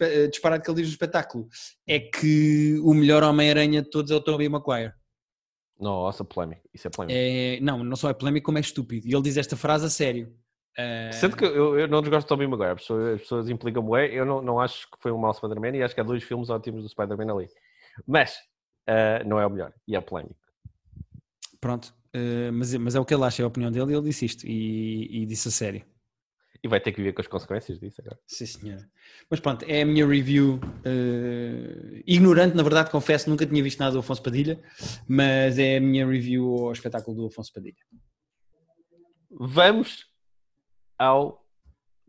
eh, 0.02 0.28
disparate 0.28 0.66
que 0.66 0.70
ele 0.70 0.82
diz 0.82 0.88
no 0.88 0.94
espetáculo 0.94 1.48
é 1.88 2.00
que 2.00 2.78
o 2.84 2.94
melhor 2.94 3.24
Homem-Aranha 3.24 3.82
de 3.82 3.90
todos 3.90 4.12
é 4.12 4.16
o 4.16 4.22
Tobey 4.22 4.50
Maguire. 4.50 4.94
Nossa, 5.80 6.24
polémico. 6.26 6.62
Isso 6.74 6.88
é 6.88 6.92
polémico. 6.92 7.18
É, 7.18 7.60
não, 7.62 7.84
não 7.84 7.96
só 7.96 8.10
é 8.10 8.14
polémico, 8.14 8.46
como 8.46 8.58
é 8.58 8.62
estúpido. 8.62 9.08
E 9.08 9.14
ele 9.14 9.24
diz 9.24 9.38
esta 9.38 9.56
frase 9.56 9.86
a 9.86 9.90
sério. 9.90 10.28
Uh... 10.78 11.14
Sendo 11.14 11.38
que 11.38 11.46
eu, 11.46 11.80
eu 11.80 11.88
não 11.88 12.02
desgosto 12.02 12.26
de 12.26 12.30
Tobey 12.30 12.48
Maguire, 12.48 12.72
as 12.72 12.82
pessoas, 12.82 13.16
as 13.16 13.22
pessoas 13.22 13.50
implicam 13.50 13.84
bué, 13.84 14.08
eu 14.08 14.26
não, 14.26 14.42
não 14.42 14.60
acho 14.60 14.90
que 14.92 14.98
foi 15.00 15.12
um 15.12 15.18
mau 15.18 15.34
Spider-Man 15.34 15.78
e 15.78 15.84
acho 15.84 15.96
que 15.96 16.02
há 16.02 16.04
dois 16.04 16.24
filmes 16.24 16.50
ótimos 16.50 16.84
do 16.84 16.90
Spider-Man 16.90 17.34
ali. 17.34 17.48
Mas 18.06 18.36
uh, 18.90 19.26
não 19.26 19.40
é 19.40 19.46
o 19.46 19.50
melhor 19.50 19.74
e 19.88 19.96
é 19.96 20.02
polémico. 20.02 20.36
Pronto, 21.62 21.94
mas, 22.54 22.74
mas 22.76 22.96
é 22.96 23.00
o 23.00 23.06
que 23.06 23.14
ele 23.14 23.24
acha, 23.24 23.42
é 23.42 23.46
a 23.46 23.48
opinião 23.48 23.72
dele 23.72 23.92
e 23.92 23.96
ele 23.96 24.04
disse 24.04 24.26
isto 24.26 24.46
e, 24.46 25.24
e 25.24 25.26
disse 25.26 25.48
a 25.48 25.52
sério. 25.52 25.86
E 26.64 26.68
vai 26.68 26.80
ter 26.80 26.94
que 26.94 26.98
viver 26.98 27.12
com 27.12 27.20
as 27.20 27.28
consequências 27.28 27.78
disso 27.78 28.00
agora. 28.00 28.18
Sim, 28.26 28.46
senhora. 28.46 28.90
Mas 29.30 29.42
pronto, 29.42 29.66
é 29.66 29.82
a 29.82 29.86
minha 29.86 30.08
review 30.08 30.62
uh, 30.64 32.04
ignorante, 32.08 32.56
na 32.56 32.64
verdade, 32.64 32.90
confesso, 32.90 33.30
nunca 33.30 33.46
tinha 33.46 33.62
visto 33.62 33.80
nada 33.80 33.92
do 33.92 34.00
Afonso 34.00 34.24
Padilha, 34.24 34.64
mas 35.06 35.60
é 35.60 35.76
a 35.76 35.82
minha 35.82 36.08
review 36.08 36.46
ao 36.68 36.72
espetáculo 36.72 37.18
do 37.18 37.26
Afonso 37.26 37.52
Padilha. 37.52 37.84
Vamos 39.30 40.06
ao 40.98 41.46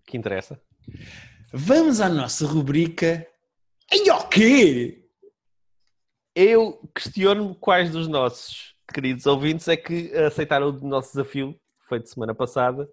que 0.07 0.17
interessa. 0.17 0.61
Vamos 1.53 2.01
à 2.01 2.09
nossa 2.09 2.47
rubrica. 2.47 3.27
E 3.91 4.09
o 4.11 4.29
quê? 4.29 5.09
Eu 6.35 6.81
questiono-me 6.95 7.57
quais 7.57 7.91
dos 7.91 8.07
nossos 8.07 8.74
queridos 8.93 9.27
ouvintes 9.27 9.69
é 9.69 9.77
que 9.77 10.15
aceitaram 10.17 10.69
o 10.69 10.87
nosso 10.87 11.11
desafio 11.11 11.59
feito 11.89 12.09
semana 12.09 12.35
passada 12.35 12.89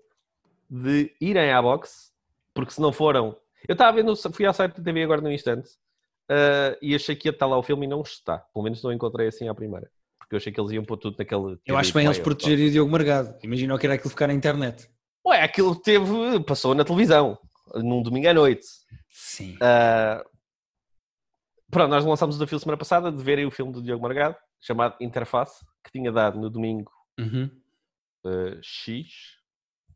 de 0.70 1.14
irem 1.20 1.52
à 1.52 1.62
box, 1.62 2.12
porque 2.54 2.72
se 2.72 2.82
não 2.82 2.94
foram. 2.94 3.36
Eu 3.68 3.74
estava 3.74 3.96
vendo, 3.96 4.16
fui 4.16 4.46
ao 4.46 4.54
site 4.54 4.78
da 4.78 4.84
TV 4.84 5.04
agora 5.04 5.22
no 5.22 5.32
instante 5.32 5.70
uh, 6.30 6.78
e 6.82 6.96
achei 6.96 7.16
que 7.16 7.28
ia 7.28 7.32
estar 7.32 7.46
lá 7.46 7.58
o 7.58 7.64
filme 7.64 7.86
e 7.86 7.90
não 7.90 8.02
está. 8.02 8.38
Pelo 8.38 8.64
menos 8.64 8.82
não 8.82 8.92
encontrei 8.92 9.28
assim 9.28 9.50
à 9.50 9.54
primeira. 9.54 9.90
Porque 10.18 10.36
eu 10.36 10.38
achei 10.38 10.52
que 10.52 10.60
eles 10.60 10.72
iam 10.72 10.86
pôr 10.86 10.98
tudo 10.98 11.18
naquele. 11.20 11.58
Eu 11.66 11.78
acho 11.78 11.94
bem 11.94 12.06
eles 12.06 12.20
protegerem 12.20 12.68
o 12.68 12.72
Diogo 12.72 12.92
Margado. 12.92 13.36
Imagina 13.44 13.78
que 13.78 13.86
era 13.86 13.96
aquilo 13.96 14.10
ficar 14.10 14.28
na 14.28 14.34
internet. 14.34 14.90
Ué, 15.26 15.42
aquilo 15.42 15.76
teve. 15.76 16.40
passou 16.48 16.74
na 16.74 16.86
televisão, 16.86 17.38
num 17.76 18.02
domingo 18.02 18.30
à 18.30 18.34
noite. 18.34 18.66
Sim. 19.10 19.56
Uh, 19.56 20.31
pronto, 21.72 21.90
nós 21.90 22.06
lançámos 22.06 22.36
o 22.36 22.40
desafio 22.40 22.60
semana 22.60 22.78
passada 22.78 23.12
de 23.12 23.24
verem 23.24 23.46
o 23.46 23.52
filme 23.52 23.72
do 23.72 23.82
Diogo 23.82 24.04
Margado, 24.04 24.36
chamado 24.60 24.96
Interface, 25.00 25.66
que 25.84 25.92
tinha 25.92 26.12
dado 26.12 26.40
no 26.40 26.50
domingo 26.50 26.92
uhum. 27.20 27.50
uh, 28.26 28.60
X, 28.62 29.08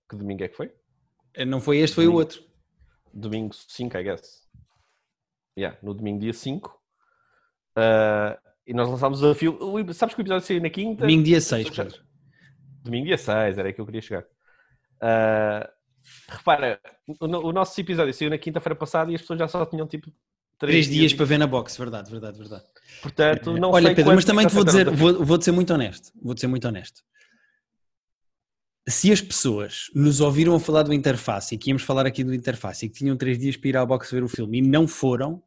que 0.10 0.16
domingo 0.16 0.44
é 0.44 0.48
que 0.48 0.56
foi? 0.56 0.74
Eh, 1.34 1.46
não 1.46 1.60
foi 1.60 1.78
este, 1.78 1.96
foi 1.96 2.06
domingo, 2.06 2.18
o 2.18 2.22
outro. 2.22 2.42
Domingo 3.14 3.54
5, 3.54 3.98
I 3.98 4.04
guess. 4.04 4.46
Yeah, 5.58 5.78
no 5.84 5.94
domingo 5.94 6.20
dia 6.20 6.34
5. 6.34 6.70
Uh, 6.70 6.74
eh, 7.78 8.40
e 8.68 8.74
nós 8.74 8.90
lançámos 8.90 9.20
o 9.20 9.28
desafio. 9.28 9.60
Sabes 9.94 10.16
que 10.16 10.22
o 10.22 10.24
episódio 10.24 10.46
saiu 10.46 10.62
na 10.62 10.70
quinta? 10.70 11.02
Domingo 11.02 11.24
dia 11.24 11.42
6, 11.42 11.70
Pedro. 11.70 12.04
Domingo 12.84 13.06
dia 13.06 13.18
6, 13.18 13.58
era 13.58 13.68
aí 13.68 13.74
que 13.74 13.82
eu 13.82 13.86
queria 13.86 14.02
chegar. 14.02 14.26
Uh, 15.02 15.68
repara, 16.30 16.80
o, 17.20 17.26
o, 17.26 17.52
nosso 17.52 17.80
episódio 17.80 18.14
saiu 18.14 18.30
na 18.30 18.38
quinta-feira 18.38 18.76
passada 18.76 19.12
e 19.12 19.16
as 19.16 19.22
pessoas 19.22 19.40
já 19.40 19.48
só 19.48 19.66
tinham 19.66 19.88
tipo 19.88 20.12
3 20.60 20.86
dias, 20.86 20.98
dias 21.00 21.14
para 21.14 21.26
ver 21.26 21.38
na 21.38 21.48
box, 21.48 21.78
verdade, 21.78 22.10
verdade, 22.10 22.38
verdade. 22.38 22.64
Portanto, 23.02 23.58
não 23.58 23.72
Olha, 23.72 23.94
Pedro, 23.94 24.16
mas 24.16 24.26
também 24.26 24.48
te 24.48 24.54
vou 24.54 24.64
dizer, 24.64 24.90
vou, 24.90 25.24
vou 25.24 25.42
ser 25.42 25.52
muito 25.52 25.74
honesto. 25.74 26.12
Vou 26.22 26.38
ser 26.38 26.48
muito 26.48 26.68
honesto 26.68 27.04
se 28.88 29.12
as 29.12 29.20
pessoas 29.20 29.90
nos 29.96 30.20
ouviram 30.20 30.56
a 30.56 30.60
falar 30.60 30.84
do 30.84 30.94
interface 30.94 31.56
e 31.56 31.58
que 31.58 31.70
íamos 31.70 31.84
falar 31.84 32.06
aqui 32.06 32.24
do 32.24 32.34
interface 32.34 32.86
e 32.86 32.90
que 32.90 32.96
tinham 32.96 33.18
três 33.18 33.40
dias 33.40 33.58
para 33.58 33.70
ir 33.70 33.78
à 33.78 33.86
box 33.86 34.12
ver 34.12 34.24
o 34.24 34.28
filme 34.28 34.60
e 34.60 34.62
não 34.62 34.88
foram, 34.88 35.42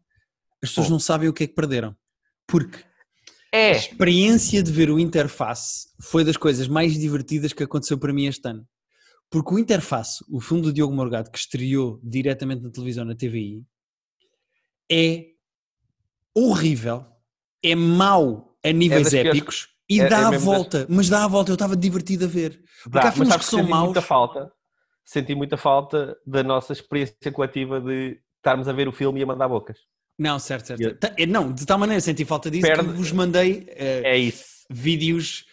as 0.61 0.71
pessoas 0.71 0.91
não 0.91 0.99
sabem 0.99 1.29
o 1.29 1.33
que 1.33 1.45
é 1.45 1.47
que 1.47 1.55
perderam. 1.55 1.97
Porque 2.47 2.79
é. 3.53 3.69
a 3.69 3.77
experiência 3.77 4.63
de 4.63 4.73
ver 4.73 4.91
o 4.91 4.99
interface 4.99 5.89
foi 6.01 6.25
das 6.25 6.37
coisas 6.37 6.67
mais 6.67 6.99
divertidas 6.99 7.53
que 7.53 7.63
aconteceu 7.63 7.97
para 7.97 8.13
mim 8.13 8.27
este 8.27 8.49
ano. 8.49 8.67
Porque 9.31 9.55
o 9.55 9.59
Interface, 9.59 10.25
o 10.31 10.41
filme 10.41 10.63
do 10.63 10.73
Diogo 10.73 10.95
Morgado, 10.95 11.31
que 11.31 11.39
estreou 11.39 12.01
diretamente 12.03 12.63
na 12.63 12.71
televisão, 12.71 13.05
na 13.05 13.15
TVI, 13.15 13.63
é 14.91 15.27
horrível, 16.35 17.05
é 17.63 17.75
mau 17.75 18.57
a 18.65 18.73
níveis 18.73 19.13
é 19.13 19.21
épicos 19.21 19.69
e 19.89 20.01
é, 20.01 20.09
dá 20.09 20.33
é 20.33 20.37
a 20.37 20.39
volta, 20.39 20.81
das... 20.81 20.97
mas 20.97 21.09
dá 21.09 21.25
a 21.25 21.29
volta, 21.29 21.51
eu 21.51 21.55
estava 21.55 21.77
divertido 21.77 22.25
a 22.25 22.29
ver. 22.29 22.63
Porque 22.83 22.99
dá, 22.99 23.09
há 23.09 23.13
filmes 23.13 23.37
que 23.37 23.45
são 23.45 23.61
senti 23.61 23.71
maus. 23.71 23.85
Muita 23.87 24.03
falta, 24.03 24.53
senti 25.05 25.35
muita 25.35 25.57
falta 25.57 26.17
da 26.27 26.43
nossa 26.43 26.73
experiência 26.73 27.33
coletiva 27.33 27.81
de 27.81 28.21
estarmos 28.37 28.69
a 28.69 28.73
ver 28.73 28.89
o 28.89 28.93
filme 28.93 29.21
e 29.21 29.23
a 29.23 29.27
mandar 29.27 29.49
bocas. 29.49 29.79
Não, 30.19 30.39
certo, 30.39 30.67
certo. 30.67 30.83
Eu... 30.83 30.97
Eh, 31.17 31.27
não, 31.27 31.53
de 31.53 31.65
tal 31.65 31.79
maneira 31.79 32.01
senti 32.01 32.25
falta 32.25 32.51
disso 32.51 32.67
Perde... 32.67 32.85
que 32.85 32.95
vos 32.95 33.13
mandei 33.13 33.61
uh, 33.61 34.05
é 34.05 34.17
isso. 34.17 34.67
vídeos 34.69 35.47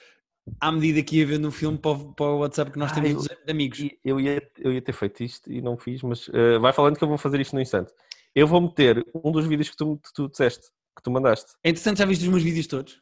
à 0.59 0.71
medida 0.71 1.01
que 1.01 1.17
ia 1.17 1.25
vendo 1.25 1.47
o 1.47 1.51
filme 1.51 1.77
para 1.77 1.91
o, 1.91 2.13
para 2.13 2.25
o 2.25 2.39
WhatsApp 2.39 2.71
que 2.71 2.79
nós 2.79 2.91
temos 2.91 3.27
ah, 3.29 3.33
eu, 3.45 3.51
amigos. 3.51 3.79
Eu 4.03 4.19
ia, 4.19 4.47
eu 4.59 4.71
ia 4.71 4.81
ter 4.81 4.93
feito 4.93 5.23
isto 5.23 5.51
e 5.51 5.61
não 5.61 5.77
fiz, 5.77 6.01
mas 6.03 6.27
uh, 6.27 6.59
vai 6.61 6.71
falando 6.71 6.97
que 6.97 7.03
eu 7.03 7.07
vou 7.07 7.17
fazer 7.17 7.39
isto 7.39 7.55
no 7.55 7.61
instante. 7.61 7.91
Eu 8.35 8.47
vou 8.47 8.59
meter 8.59 9.05
um 9.23 9.31
dos 9.31 9.47
vídeos 9.47 9.69
que 9.69 9.77
tu, 9.77 9.99
tu 10.13 10.27
disseste, 10.27 10.67
que 10.95 11.01
tu 11.01 11.09
mandaste. 11.09 11.53
Entretanto, 11.63 11.97
já 11.97 12.05
viste 12.05 12.23
os 12.23 12.29
meus 12.29 12.43
vídeos 12.43 12.67
todos? 12.67 13.01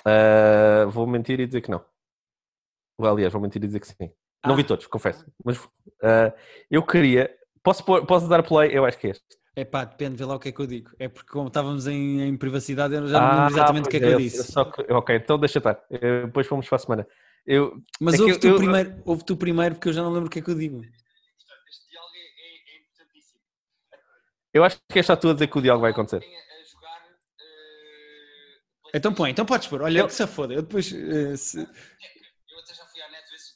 Uh, 0.00 0.88
vou 0.88 1.06
mentir 1.06 1.38
e 1.40 1.46
dizer 1.46 1.60
que 1.60 1.70
não. 1.70 1.84
Aliás, 2.98 3.32
vou 3.32 3.42
mentir 3.42 3.62
e 3.62 3.66
dizer 3.66 3.80
que 3.80 3.86
sim. 3.86 4.10
Ah. 4.42 4.48
Não 4.48 4.56
vi 4.56 4.64
todos, 4.64 4.86
confesso. 4.86 5.26
Mas 5.44 5.58
uh, 5.58 6.32
eu 6.70 6.82
queria. 6.82 7.30
Posso, 7.62 7.84
posso 7.84 8.28
dar 8.28 8.42
play? 8.42 8.76
Eu 8.76 8.86
acho 8.86 8.98
que 8.98 9.08
é 9.08 9.10
este. 9.10 9.40
É 9.54 9.64
pá, 9.64 9.84
depende, 9.84 10.16
vê 10.16 10.24
lá 10.24 10.36
o 10.36 10.38
que 10.38 10.48
é 10.48 10.52
que 10.52 10.60
eu 10.60 10.66
digo. 10.66 10.90
É 10.98 11.08
porque 11.08 11.30
como 11.30 11.48
estávamos 11.48 11.86
em, 11.86 12.22
em 12.22 12.36
privacidade, 12.36 12.94
eu 12.94 13.06
já 13.08 13.20
não 13.20 13.28
lembro 13.28 13.42
ah, 13.42 13.48
exatamente 13.50 13.86
o 13.86 13.90
que 13.90 13.96
é 13.96 14.00
que 14.00 14.06
eu 14.06 14.12
é, 14.12 14.16
disse. 14.16 14.58
Ok, 14.58 15.16
então 15.16 15.38
deixa 15.38 15.58
estar. 15.58 15.84
Eu, 15.90 16.26
depois 16.26 16.46
fomos 16.46 16.66
para 16.66 16.76
a 16.76 16.78
semana. 16.78 17.06
Eu, 17.44 17.82
Mas 18.00 18.14
é 18.14 18.22
ouve, 18.22 18.38
tu 18.38 18.46
eu, 18.46 18.56
primeiro, 18.56 19.02
ouve 19.04 19.24
primeiro, 19.36 19.74
porque 19.74 19.88
eu 19.88 19.92
já 19.92 20.02
não 20.02 20.12
lembro 20.12 20.28
o 20.28 20.30
que 20.30 20.38
é 20.38 20.42
que 20.42 20.50
eu 20.50 20.54
digo. 20.54 20.80
Este 20.82 21.90
diálogo 21.90 22.14
é, 22.14 22.20
é, 22.20 22.74
é 22.74 22.80
importantíssimo. 22.80 23.40
Eu 24.52 24.64
acho 24.64 24.78
que 24.88 24.98
é 24.98 25.02
só 25.02 25.16
tu 25.16 25.30
a 25.30 25.34
dizer 25.34 25.46
que 25.46 25.58
o 25.58 25.62
diálogo 25.62 25.82
vai 25.82 25.92
acontecer. 25.92 26.24
Então 28.92 29.14
põe, 29.14 29.30
então 29.30 29.46
podes 29.46 29.68
pôr. 29.68 29.82
Olha, 29.82 30.00
eu... 30.00 30.06
que 30.06 30.12
se 30.12 30.26
foda. 30.26 30.54
Eu 30.54 30.62
depois. 30.62 30.90
Uh, 30.90 31.36
se... 31.36 31.58
Eu 31.58 31.64
até 32.58 32.74
já 32.74 32.84
fui 32.86 33.00
à 33.00 33.08
net 33.10 33.30
ver 33.30 33.38
se 33.38 33.52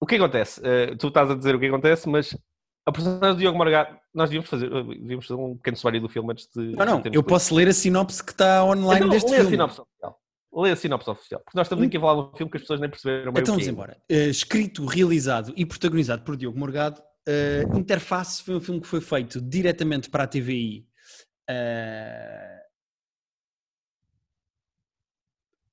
o 0.00 0.06
que 0.06 0.16
acontece? 0.16 0.60
Uh, 0.60 0.96
tu 0.96 1.08
estás 1.08 1.30
a 1.30 1.34
dizer 1.34 1.54
o 1.54 1.60
que 1.60 1.66
acontece, 1.66 2.08
mas 2.08 2.34
a 2.84 2.90
personagem 2.90 3.36
do 3.36 3.38
Diogo 3.38 3.58
Margato, 3.58 3.96
nós 4.12 4.28
devíamos 4.28 4.50
fazer, 4.50 4.66
eh, 4.66 4.82
devíamos 4.82 5.26
fazer 5.26 5.40
um 5.40 5.56
pequeno 5.56 5.76
sumário 5.76 6.00
do 6.00 6.08
filme 6.08 6.32
antes 6.32 6.48
de. 6.54 6.74
Não, 6.74 6.84
não, 6.84 7.02
eu 7.12 7.22
posso 7.22 7.54
ler 7.54 7.68
a 7.68 7.72
sinopse 7.72 8.24
que 8.24 8.32
está 8.32 8.64
online 8.64 9.06
então, 9.06 9.08
deste 9.10 9.30
lê 9.30 9.36
filme. 9.36 9.48
A 9.48 9.50
sinopse 9.50 9.80
oficial. 9.80 10.18
Lê 10.54 10.70
a 10.70 10.76
sinopse 10.76 11.10
oficial. 11.10 11.40
Porque 11.44 11.56
nós 11.56 11.66
estamos 11.66 11.86
aqui 11.86 11.96
a 11.96 12.00
falar 12.00 12.14
de 12.14 12.28
um 12.28 12.36
filme 12.36 12.50
que 12.50 12.56
as 12.56 12.62
pessoas 12.62 12.80
nem 12.80 12.90
perceberam. 12.90 13.30
Então 13.30 13.54
vamos 13.54 13.66
é. 13.66 13.70
embora. 13.70 13.96
Uh, 14.10 14.14
escrito, 14.30 14.84
realizado 14.84 15.52
e 15.56 15.64
protagonizado 15.64 16.24
por 16.24 16.36
Diogo 16.36 16.58
Morgado, 16.58 17.00
uh, 17.28 17.78
Interface 17.78 18.42
foi 18.42 18.56
um 18.56 18.60
filme 18.60 18.80
que 18.80 18.86
foi 18.86 19.00
feito 19.00 19.40
diretamente 19.40 20.10
para 20.10 20.24
a 20.24 20.26
TVI. 20.26 20.86
Uh, 21.50 22.62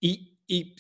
E, 0.02 0.34
e, 0.50 0.76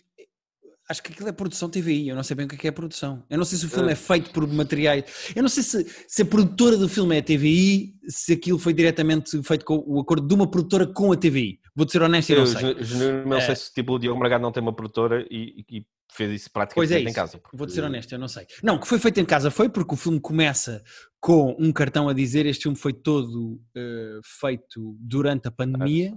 acho 0.89 1.03
que 1.03 1.13
aquilo 1.13 1.29
é 1.29 1.31
produção 1.31 1.69
TVI, 1.69 2.09
eu 2.09 2.15
não 2.15 2.23
sei 2.23 2.35
bem 2.35 2.47
o 2.47 2.49
que 2.49 2.55
é, 2.55 2.57
que 2.57 2.67
é 2.67 2.71
produção. 2.71 3.23
Eu 3.29 3.37
não 3.37 3.45
sei 3.45 3.59
se 3.59 3.65
o 3.67 3.69
filme 3.69 3.89
é, 3.89 3.91
é 3.91 3.95
feito 3.95 4.31
por 4.31 4.47
materiais. 4.47 5.31
Eu 5.35 5.43
não 5.43 5.49
sei 5.49 5.61
se, 5.61 5.85
se 6.07 6.21
a 6.23 6.25
produtora 6.25 6.75
do 6.75 6.89
filme 6.89 7.15
é 7.15 7.19
a 7.19 7.23
TVI, 7.23 7.95
se 8.07 8.33
aquilo 8.33 8.57
foi 8.57 8.73
diretamente 8.73 9.41
feito 9.43 9.63
com 9.63 9.83
o 9.85 9.99
acordo 9.99 10.27
de 10.27 10.33
uma 10.33 10.49
produtora 10.49 10.87
com 10.87 11.11
a 11.11 11.15
TVI. 11.15 11.59
Vou-te 11.75 11.91
ser 11.91 12.01
honesto, 12.01 12.31
eu 12.31 12.39
não 12.39 12.45
sei. 12.47 12.71
Eu 12.71 13.25
não 13.27 13.39
sei 13.39 13.51
é. 13.51 13.55
se 13.55 13.71
tipo, 13.71 13.93
o 13.93 13.99
Diogo 13.99 14.19
Margado 14.19 14.41
não 14.41 14.51
tem 14.51 14.63
uma 14.63 14.75
produtora 14.75 15.25
e, 15.29 15.63
e 15.69 15.85
fez 16.11 16.41
isso 16.41 16.51
praticamente 16.51 16.93
é 16.93 16.99
isso. 16.99 17.09
em 17.09 17.13
casa. 17.13 17.37
Porque... 17.37 17.55
Vou-te 17.55 17.71
ser 17.71 17.83
honesto, 17.83 18.11
eu 18.11 18.19
não 18.19 18.27
sei. 18.27 18.47
Não, 18.63 18.79
que 18.79 18.87
foi 18.87 18.97
feito 18.97 19.19
em 19.19 19.25
casa 19.25 19.51
foi 19.51 19.69
porque 19.69 19.93
o 19.93 19.97
filme 19.97 20.19
começa 20.19 20.83
com 21.21 21.55
um 21.59 21.71
cartão 21.71 22.09
a 22.09 22.13
dizer 22.13 22.47
este 22.47 22.63
filme 22.63 22.77
foi 22.77 22.93
todo 22.93 23.61
uh, 23.77 24.19
feito 24.23 24.97
durante 24.99 25.47
a 25.47 25.51
pandemia. 25.51 26.13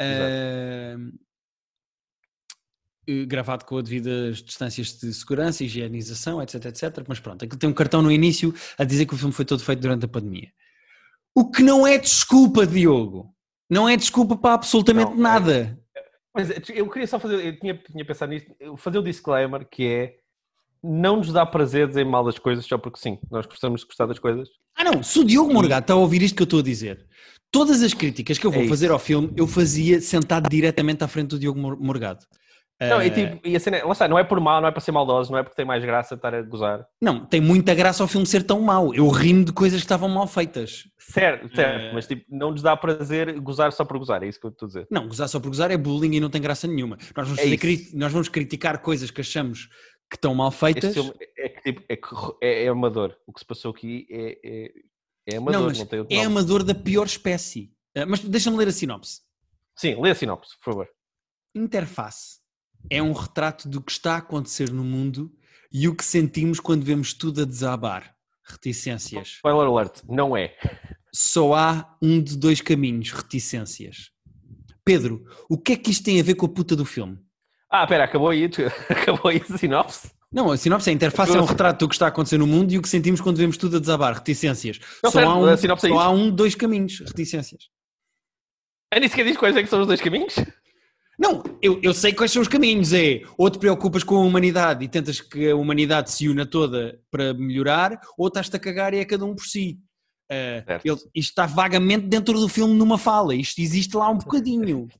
Uh, 0.00 1.12
gravado 3.26 3.64
com 3.64 3.76
as 3.76 3.84
devidas 3.84 4.42
distâncias 4.42 4.98
de 4.98 5.12
segurança, 5.12 5.64
higienização, 5.64 6.40
etc, 6.42 6.66
etc. 6.66 7.04
Mas 7.08 7.20
pronto, 7.20 7.44
aquilo 7.44 7.58
tem 7.58 7.68
um 7.68 7.74
cartão 7.74 8.02
no 8.02 8.12
início 8.12 8.54
a 8.78 8.84
dizer 8.84 9.06
que 9.06 9.14
o 9.14 9.16
filme 9.16 9.34
foi 9.34 9.44
todo 9.44 9.62
feito 9.62 9.80
durante 9.80 10.04
a 10.04 10.08
pandemia. 10.08 10.52
O 11.34 11.50
que 11.50 11.62
não 11.62 11.86
é 11.86 11.98
desculpa, 11.98 12.66
Diogo. 12.66 13.34
Não 13.68 13.88
é 13.88 13.96
desculpa 13.96 14.36
para 14.36 14.54
absolutamente 14.54 15.12
não, 15.12 15.18
é 15.18 15.20
nada. 15.20 15.78
Mas 16.34 16.50
eu 16.70 16.88
queria 16.88 17.06
só 17.06 17.18
fazer, 17.18 17.44
eu 17.44 17.58
tinha, 17.58 17.74
tinha 17.76 18.04
pensado 18.04 18.32
nisto, 18.32 18.54
fazer 18.76 18.98
o 18.98 19.02
disclaimer 19.02 19.66
que 19.68 19.86
é 19.86 20.16
não 20.82 21.16
nos 21.16 21.32
dá 21.32 21.46
prazer 21.46 21.86
dizer 21.86 22.04
mal 22.04 22.24
das 22.24 22.38
coisas 22.38 22.66
só 22.66 22.76
porque 22.76 22.98
sim, 22.98 23.18
nós 23.30 23.46
gostamos 23.46 23.82
de 23.82 23.86
gostar 23.86 24.06
das 24.06 24.18
coisas. 24.18 24.48
Ah 24.74 24.84
não, 24.84 25.02
se 25.02 25.18
o 25.18 25.24
Diogo 25.24 25.52
Morgado 25.52 25.84
está 25.84 25.94
a 25.94 25.96
ouvir 25.96 26.22
isto 26.22 26.34
que 26.34 26.42
eu 26.42 26.44
estou 26.44 26.60
a 26.60 26.62
dizer, 26.62 27.06
todas 27.50 27.82
as 27.82 27.94
críticas 27.94 28.38
que 28.38 28.46
eu 28.46 28.50
vou 28.50 28.64
é 28.64 28.68
fazer 28.68 28.90
ao 28.90 28.98
filme, 28.98 29.32
eu 29.36 29.46
fazia 29.46 30.00
sentado 30.00 30.48
diretamente 30.48 31.04
à 31.04 31.08
frente 31.08 31.28
do 31.28 31.38
Diogo 31.38 31.60
Morgado. 31.60 32.26
Não, 32.88 32.98
Ah, 32.98 33.06
e, 33.06 33.10
tipo, 33.10 33.46
e 33.48 33.56
a 33.56 33.60
cena, 33.60 33.84
lá 33.84 33.92
está, 33.92 34.08
não 34.08 34.18
é 34.18 34.24
por 34.24 34.40
mal, 34.40 34.60
não 34.60 34.68
é 34.68 34.70
para 34.70 34.80
ser 34.80 34.92
maldoso, 34.92 35.30
não 35.32 35.38
é 35.38 35.42
porque 35.42 35.56
tem 35.56 35.64
mais 35.64 35.84
graça 35.84 36.14
estar 36.14 36.34
a 36.34 36.42
gozar. 36.42 36.86
não, 37.00 37.24
tem 37.26 37.40
muita 37.40 37.74
graça 37.74 38.02
ao 38.02 38.08
filme 38.08 38.26
ser 38.26 38.42
tão 38.42 38.60
mau. 38.60 38.94
Eu 38.94 39.08
rimo 39.08 39.44
de 39.44 39.52
coisas 39.52 39.80
que 39.80 39.84
estavam 39.84 40.08
mal 40.08 40.26
feitas. 40.26 40.84
Certo, 40.98 41.54
certo, 41.54 41.80
Eh. 41.86 41.92
mas 41.92 42.06
tipo, 42.06 42.24
não 42.28 42.50
lhes 42.52 42.62
dá 42.62 42.76
prazer 42.76 43.38
gozar 43.40 43.72
só 43.72 43.84
por 43.84 43.98
gozar, 43.98 44.22
é 44.22 44.28
isso 44.28 44.38
que 44.40 44.46
eu 44.46 44.50
estou 44.50 44.66
a 44.66 44.68
dizer. 44.68 44.86
Não, 44.90 45.06
gozar 45.08 45.28
só 45.28 45.38
por 45.40 45.48
gozar 45.48 45.70
é 45.70 45.76
bullying 45.76 46.14
e 46.16 46.20
não 46.20 46.30
tem 46.30 46.40
graça 46.40 46.66
nenhuma. 46.66 46.96
Nós 47.16 47.28
vamos, 47.28 47.38
É 47.42 47.56
cri- 47.56 47.90
nós 47.94 48.12
vamos 48.12 48.28
criticar 48.28 48.78
coisas 48.80 49.10
que 49.10 49.20
achamos 49.20 49.66
que 50.10 50.16
estão 50.16 50.34
mal 50.34 50.50
feitas. 50.50 50.84
Este 50.84 50.94
filme 51.02 51.14
é 51.38 51.48
que 51.48 51.62
tipo, 51.72 51.82
é, 51.88 51.98
é, 52.42 52.64
é 52.64 52.68
amador. 52.68 53.16
O 53.26 53.32
que 53.32 53.40
se 53.40 53.46
passou 53.46 53.70
aqui 53.70 54.06
é, 54.10 54.38
é, 54.44 54.72
é 55.34 55.36
amador, 55.38 55.52
não, 55.60 55.68
não, 55.70 55.78
mas 55.78 55.88
tem 55.88 55.98
outro 56.00 56.14
é 56.14 56.22
nome. 56.24 56.26
amador 56.26 56.62
da 56.62 56.74
pior 56.74 57.06
espécie. 57.06 57.72
Ah, 57.96 58.06
mas 58.06 58.20
deixa-me 58.20 58.56
ler 58.56 58.68
a 58.68 58.72
sinopse. 58.72 59.20
Sim, 59.76 60.00
lê 60.00 60.10
a 60.10 60.14
sinopse, 60.14 60.56
por 60.58 60.72
favor. 60.72 60.88
Interface 61.54 62.40
é 62.90 63.02
um 63.02 63.12
retrato 63.12 63.68
do 63.68 63.80
que 63.80 63.92
está 63.92 64.14
a 64.14 64.18
acontecer 64.18 64.70
no 64.70 64.84
mundo 64.84 65.32
e 65.72 65.88
o 65.88 65.94
que 65.94 66.04
sentimos 66.04 66.60
quando 66.60 66.84
vemos 66.84 67.14
tudo 67.14 67.42
a 67.42 67.44
desabar. 67.44 68.14
Reticências. 68.44 69.28
Spoiler 69.36 69.66
alert, 69.66 70.02
não 70.08 70.36
é. 70.36 70.54
Só 71.14 71.54
há 71.54 71.96
um 72.02 72.22
de 72.22 72.36
dois 72.36 72.60
caminhos, 72.60 73.10
reticências. 73.10 74.10
Pedro, 74.84 75.24
o 75.48 75.56
que 75.56 75.72
é 75.72 75.76
que 75.76 75.90
isto 75.90 76.04
tem 76.04 76.20
a 76.20 76.24
ver 76.24 76.34
com 76.34 76.46
a 76.46 76.48
puta 76.48 76.74
do 76.74 76.84
filme? 76.84 77.18
Ah, 77.70 77.84
espera, 77.84 78.04
acabou 78.04 78.28
aí, 78.28 78.44
acabou 78.90 79.30
aí 79.30 79.42
a 79.48 79.56
sinopse? 79.56 80.10
Não, 80.32 80.50
a 80.50 80.56
sinopse 80.56 80.88
é 80.88 80.92
a 80.92 80.94
interface 80.94 81.36
é 81.36 81.40
um 81.40 81.44
retrato 81.44 81.80
do 81.80 81.88
que 81.88 81.94
está 81.94 82.06
a 82.06 82.08
acontecer 82.08 82.38
no 82.38 82.46
mundo 82.46 82.72
e 82.72 82.78
o 82.78 82.82
que 82.82 82.88
sentimos 82.88 83.20
quando 83.20 83.36
vemos 83.36 83.56
tudo 83.56 83.76
a 83.76 83.80
desabar, 83.80 84.14
reticências. 84.14 84.78
Não, 85.02 85.10
só 85.10 85.18
certo, 85.18 85.30
há 85.30 85.36
um, 85.36 85.48
é 85.48 85.56
só 85.56 85.74
isso. 85.74 85.98
há 85.98 86.10
um 86.10 86.30
de 86.30 86.36
dois 86.36 86.54
caminhos, 86.54 87.00
reticências. 87.00 87.68
Ah, 88.90 88.98
nem 88.98 89.08
sequer 89.08 89.24
diz 89.24 89.36
quais 89.36 89.56
é 89.56 89.62
que 89.62 89.68
são 89.68 89.80
os 89.80 89.86
dois 89.86 90.00
caminhos? 90.00 90.34
Não, 91.22 91.40
eu, 91.62 91.78
eu 91.84 91.94
sei 91.94 92.12
quais 92.12 92.32
são 92.32 92.42
os 92.42 92.48
caminhos. 92.48 92.92
É 92.92 93.22
ou 93.38 93.48
te 93.48 93.56
preocupas 93.56 94.02
com 94.02 94.16
a 94.16 94.24
humanidade 94.24 94.84
e 94.84 94.88
tentas 94.88 95.20
que 95.20 95.48
a 95.50 95.54
humanidade 95.54 96.10
se 96.10 96.28
una 96.28 96.44
toda 96.44 96.98
para 97.12 97.32
melhorar, 97.32 98.00
ou 98.18 98.26
estás-te 98.26 98.56
a 98.56 98.58
cagar 98.58 98.92
e 98.92 98.98
é 98.98 99.04
cada 99.04 99.24
um 99.24 99.32
por 99.34 99.44
si. 99.44 99.78
Certo. 100.30 100.86
ele- 100.86 100.96
isto 101.14 101.28
está 101.28 101.44
vagamente 101.44 102.06
dentro 102.06 102.40
do 102.40 102.48
filme 102.48 102.72
numa 102.74 102.96
fala, 102.96 103.34
isto 103.34 103.60
existe 103.60 103.94
lá 103.96 104.08
um 104.10 104.18
bocadinho. 104.18 104.88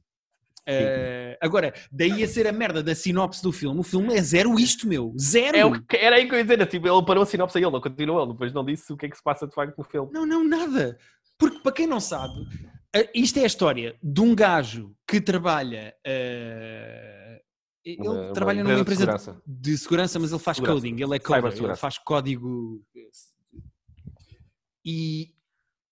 Ah, 0.64 1.36
agora, 1.40 1.74
daí 1.90 2.22
a 2.22 2.28
ser 2.28 2.46
a 2.46 2.52
merda 2.52 2.84
da 2.84 2.94
sinopse 2.94 3.42
do 3.42 3.50
filme, 3.50 3.80
o 3.80 3.82
filme 3.82 4.14
é 4.14 4.22
zero 4.22 4.60
isto, 4.60 4.86
meu. 4.86 5.12
Zero! 5.18 5.56
É 5.74 5.80
que, 5.88 5.96
era 5.96 6.14
aí 6.14 6.28
que 6.28 6.34
eu 6.34 6.38
ia 6.38 6.44
dizer, 6.44 6.64
tipo, 6.68 6.86
ele 6.86 7.04
parou 7.04 7.24
a 7.24 7.26
sinopse 7.26 7.58
a 7.58 7.60
ele, 7.60 7.70
não 7.72 7.80
continuou 7.80 8.22
ele, 8.22 8.30
depois 8.30 8.52
não 8.52 8.64
disse 8.64 8.92
o 8.92 8.96
que 8.96 9.06
é 9.06 9.08
que 9.08 9.16
se 9.16 9.22
passa 9.24 9.44
de 9.44 9.52
facto 9.52 9.76
no 9.76 9.82
filme. 9.82 10.10
Não, 10.12 10.24
não, 10.24 10.44
nada. 10.46 10.96
Porque, 11.36 11.58
para 11.58 11.72
quem 11.72 11.88
não 11.88 11.98
sabe, 11.98 12.32
isto 13.14 13.38
é 13.38 13.42
a 13.42 13.46
história 13.46 13.96
de 14.02 14.20
um 14.20 14.34
gajo 14.34 14.94
que 15.06 15.20
trabalha. 15.20 15.94
eh, 16.04 17.40
ele 17.84 18.00
Uma- 18.02 18.12
uma 18.26 18.32
trabalha 18.32 18.62
numa 18.62 18.78
empresa 18.78 19.06
de 19.06 19.18
segurança. 19.18 19.42
de 19.46 19.78
segurança, 19.78 20.18
mas 20.18 20.30
ele 20.30 20.38
faz 20.40 20.56
Segurança. 20.58 20.80
coding, 20.80 21.02
ele 21.02 21.16
é 21.16 21.18
coder, 21.18 21.64
ele 21.64 21.76
faz 21.76 21.98
código. 21.98 22.84
E, 24.84 25.34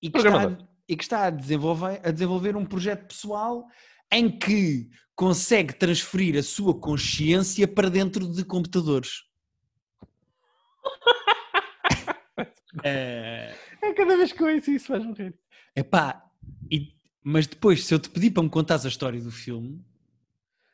e, 0.02 0.10
que, 0.10 0.18
está, 0.18 0.58
e 0.88 0.96
que 0.96 1.02
está 1.02 1.24
a 1.26 1.30
desenvolver, 1.30 2.00
a 2.04 2.10
desenvolver 2.10 2.56
um 2.56 2.64
projeto 2.64 3.06
pessoal 3.08 3.66
em 4.12 4.28
que 4.36 4.88
consegue 5.14 5.72
transferir 5.74 6.36
a 6.36 6.42
sua 6.42 6.78
consciência 6.78 7.66
para 7.68 7.88
dentro 7.90 8.26
de 8.30 8.44
computadores. 8.44 9.22
Eh, 12.84 13.54
É 13.82 13.92
cada 13.94 14.16
vez 14.16 14.32
que 14.32 14.42
eu 14.42 14.46
ouço 14.54 14.70
isso 14.70 14.86
faz 14.86 15.04
morrer. 15.04 15.34
Epá, 15.74 16.24
e, 16.70 16.92
mas 17.22 17.46
depois, 17.46 17.84
se 17.84 17.92
eu 17.94 17.98
te 17.98 18.08
pedir 18.10 18.30
para 18.30 18.42
me 18.42 18.50
contares 18.50 18.84
a 18.84 18.88
história 18.88 19.20
do 19.20 19.30
filme, 19.30 19.84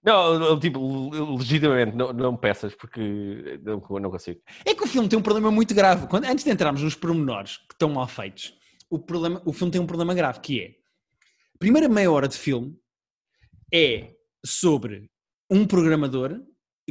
Não, 0.03 0.59
tipo, 0.61 1.11
legitimamente, 1.37 1.97
não, 1.97 2.13
não 2.13 2.37
peças, 2.37 2.75
porque 2.75 3.61
não, 3.63 3.83
não 4.01 4.11
consigo. 4.11 4.41
é 4.65 4.75
que 4.75 4.85
o 4.85 4.87
filme 4.87 5.09
tem 5.09 5.19
um 5.19 5.23
problema 5.23 5.51
muito 5.51 5.75
grave. 5.75 6.07
Quando, 6.07 6.25
antes 6.27 6.45
de 6.45 6.51
entrarmos 6.51 6.83
nos 6.83 6.95
pormenores 6.95 7.57
que 7.57 7.75
estão 7.75 7.89
mal 7.91 8.07
feitos, 8.07 8.55
o, 8.89 8.99
problema, 8.99 9.43
o 9.45 9.53
filme 9.53 9.73
tem 9.73 9.81
um 9.81 9.87
problema 9.87 10.15
grave 10.15 10.41
que 10.41 10.61
é 10.61 10.87
a 11.55 11.59
primeira 11.59 11.89
meia 11.89 12.11
hora 12.13 12.29
de 12.29 12.37
filme 12.37 12.79
é 13.73 14.15
sobre 14.45 15.11
um 15.51 15.67
programador 15.67 16.41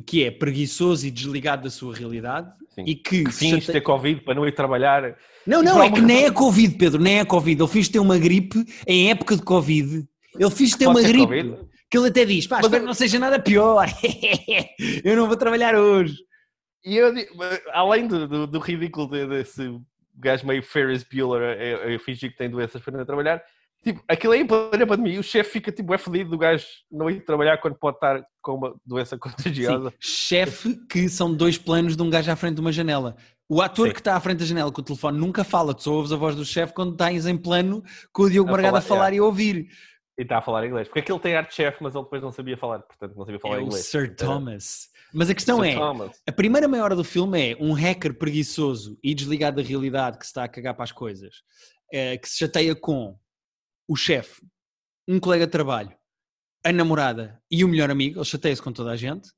que 0.02 0.24
é 0.24 0.32
preguiçoso 0.32 1.06
e 1.08 1.12
desligado 1.12 1.64
da 1.64 1.70
sua 1.70 1.96
realidade 1.96 2.52
Sim. 2.74 2.84
e 2.86 2.96
que 2.96 3.24
Que 3.24 3.32
finge 3.32 3.62
chate- 3.62 3.72
ter 3.74 3.82
Covid 3.82 4.22
para 4.22 4.34
não 4.36 4.46
ir 4.48 4.52
trabalhar. 4.54 5.16
Não, 5.48 5.62
não, 5.64 5.82
é 5.82 5.90
que 5.92 6.02
nem 6.02 6.26
é 6.26 6.32
Covid, 6.32 6.76
Pedro, 6.78 7.02
nem 7.02 7.20
é 7.20 7.26
Covid. 7.26 7.62
Ele 7.62 7.70
finge 7.72 7.90
ter 7.90 8.00
uma 8.00 8.18
gripe 8.18 8.66
em 8.88 9.10
época 9.10 9.36
de 9.36 9.44
Covid. 9.44 10.04
Ele 10.38 10.52
finge 10.52 10.78
ter 10.78 10.86
Pode 10.86 11.00
uma 11.00 11.08
gripe. 11.08 11.26
Covid? 11.28 11.70
Que 11.90 11.98
ele 11.98 12.08
até 12.10 12.26
diz, 12.26 12.48
pá, 12.48 12.58
espero 12.60 12.76
eu- 12.76 12.80
que 12.82 12.86
não 12.88 12.94
seja 12.94 13.20
nada 13.20 13.40
pior. 13.40 13.88
eu 15.04 15.16
não 15.16 15.28
vou 15.28 15.38
trabalhar 15.38 15.76
hoje. 15.76 16.16
E 16.84 16.98
eu, 16.98 17.14
digo, 17.14 17.32
além 17.72 18.08
do, 18.08 18.28
do, 18.28 18.48
do 18.48 18.60
ridículo 18.60 19.08
de- 19.10 19.28
desse 19.28 19.80
gajo 20.18 20.46
meio 20.46 20.62
Ferris 20.64 21.04
Bueller 21.04 21.58
a, 21.90 21.96
a, 21.96 22.00
fingir 22.00 22.32
que 22.32 22.38
tem 22.38 22.50
doenças 22.50 22.82
para 22.82 22.94
não 22.94 23.02
ir 23.02 23.06
trabalhar, 23.06 23.42
tipo, 23.86 24.04
aquilo 24.08 24.34
aí 24.34 24.42
em 24.42 24.48
plena 24.48 24.88
pandemia, 24.88 25.20
o 25.20 25.24
chefe 25.24 25.52
fica 25.52 25.72
tipo, 25.72 25.94
é 25.94 25.98
fedido 25.98 26.32
do 26.32 26.38
gajo 26.38 26.66
não 26.92 27.10
ir 27.10 27.24
trabalhar 27.24 27.58
quando 27.60 27.76
pode 27.76 27.98
estar 27.98 28.24
com 28.42 28.54
uma 28.56 28.76
doença 28.86 29.18
contagiosa. 29.20 29.92
Sim, 29.92 29.96
chefe, 30.02 30.76
que 30.90 31.08
são 31.08 31.34
dois 31.34 31.58
planos 31.58 31.96
de 31.96 32.02
um 32.04 32.10
gajo 32.10 32.32
à 32.32 32.36
frente 32.36 32.56
de 32.56 32.62
uma 32.62 32.72
janela. 32.72 33.16
O 33.48 33.62
ator 33.62 33.88
Sim. 33.88 33.94
que 33.94 34.00
está 34.00 34.16
à 34.16 34.20
frente 34.20 34.40
da 34.40 34.46
janela 34.46 34.72
com 34.72 34.82
o 34.82 34.84
telefone 34.84 35.20
nunca 35.20 35.44
fala, 35.44 35.74
tu 35.74 35.84
só 35.84 35.92
ouves 35.94 36.12
a 36.12 36.16
voz 36.16 36.36
do 36.36 36.44
chefe 36.44 36.74
quando 36.74 36.94
estás 36.94 37.28
em 37.28 37.38
plano 37.38 37.84
com 38.12 38.24
o 38.24 38.30
Diogo 38.30 38.50
A 38.50 38.54
Margado 38.54 38.78
a 38.78 38.82
falar, 38.82 39.00
falar 39.02 39.14
e 39.14 39.20
a 39.20 39.24
ouvir. 39.24 39.68
E 40.18 40.24
está 40.24 40.38
a 40.40 40.42
falar 40.42 40.66
inglês. 40.66 40.88
Porque 40.88 41.02
aquele 41.02 41.20
tem 41.20 41.36
arte 41.36 41.54
chefe, 41.54 41.78
mas 41.84 41.94
ele 41.94 42.04
depois 42.06 42.22
não 42.24 42.32
sabia 42.32 42.58
falar, 42.58 42.80
portanto 42.80 43.14
não 43.16 43.24
sabia 43.26 43.40
falar 43.40 43.56
É 43.56 43.60
o 43.60 43.62
inglês. 43.66 43.86
Sir 43.86 44.06
Era- 44.06 44.16
Thomas. 44.16 44.88
Mas 45.14 45.30
a 45.30 45.36
questão 45.36 45.60
Sir 45.62 45.68
é, 45.68 45.76
Thomas. 45.76 46.12
a 46.28 46.32
primeira 46.32 46.68
meia 46.68 46.84
hora 46.84 46.96
do 46.96 47.04
filme 47.04 47.52
é 47.52 47.58
um 47.62 47.72
hacker 47.74 48.18
preguiçoso 48.18 48.98
e 49.04 49.14
desligado 49.14 49.62
da 49.62 49.68
realidade 49.68 50.18
que 50.18 50.26
se 50.26 50.32
está 50.32 50.44
a 50.44 50.48
cagar 50.48 50.74
para 50.74 50.84
as 50.84 50.92
coisas, 50.92 51.36
eh, 51.94 52.18
que 52.18 52.28
se 52.28 52.38
chateia 52.40 52.74
com 52.76 53.16
o 53.88 53.96
chefe, 53.96 54.42
um 55.08 55.20
colega 55.20 55.46
de 55.46 55.52
trabalho, 55.52 55.92
a 56.64 56.72
namorada 56.72 57.42
e 57.50 57.64
o 57.64 57.68
melhor 57.68 57.90
amigo, 57.92 58.18
ele 58.20 58.26
chateia-se 58.26 58.62
com 58.62 58.72
toda 58.72 58.92
a 58.92 58.96
gente, 58.96 59.30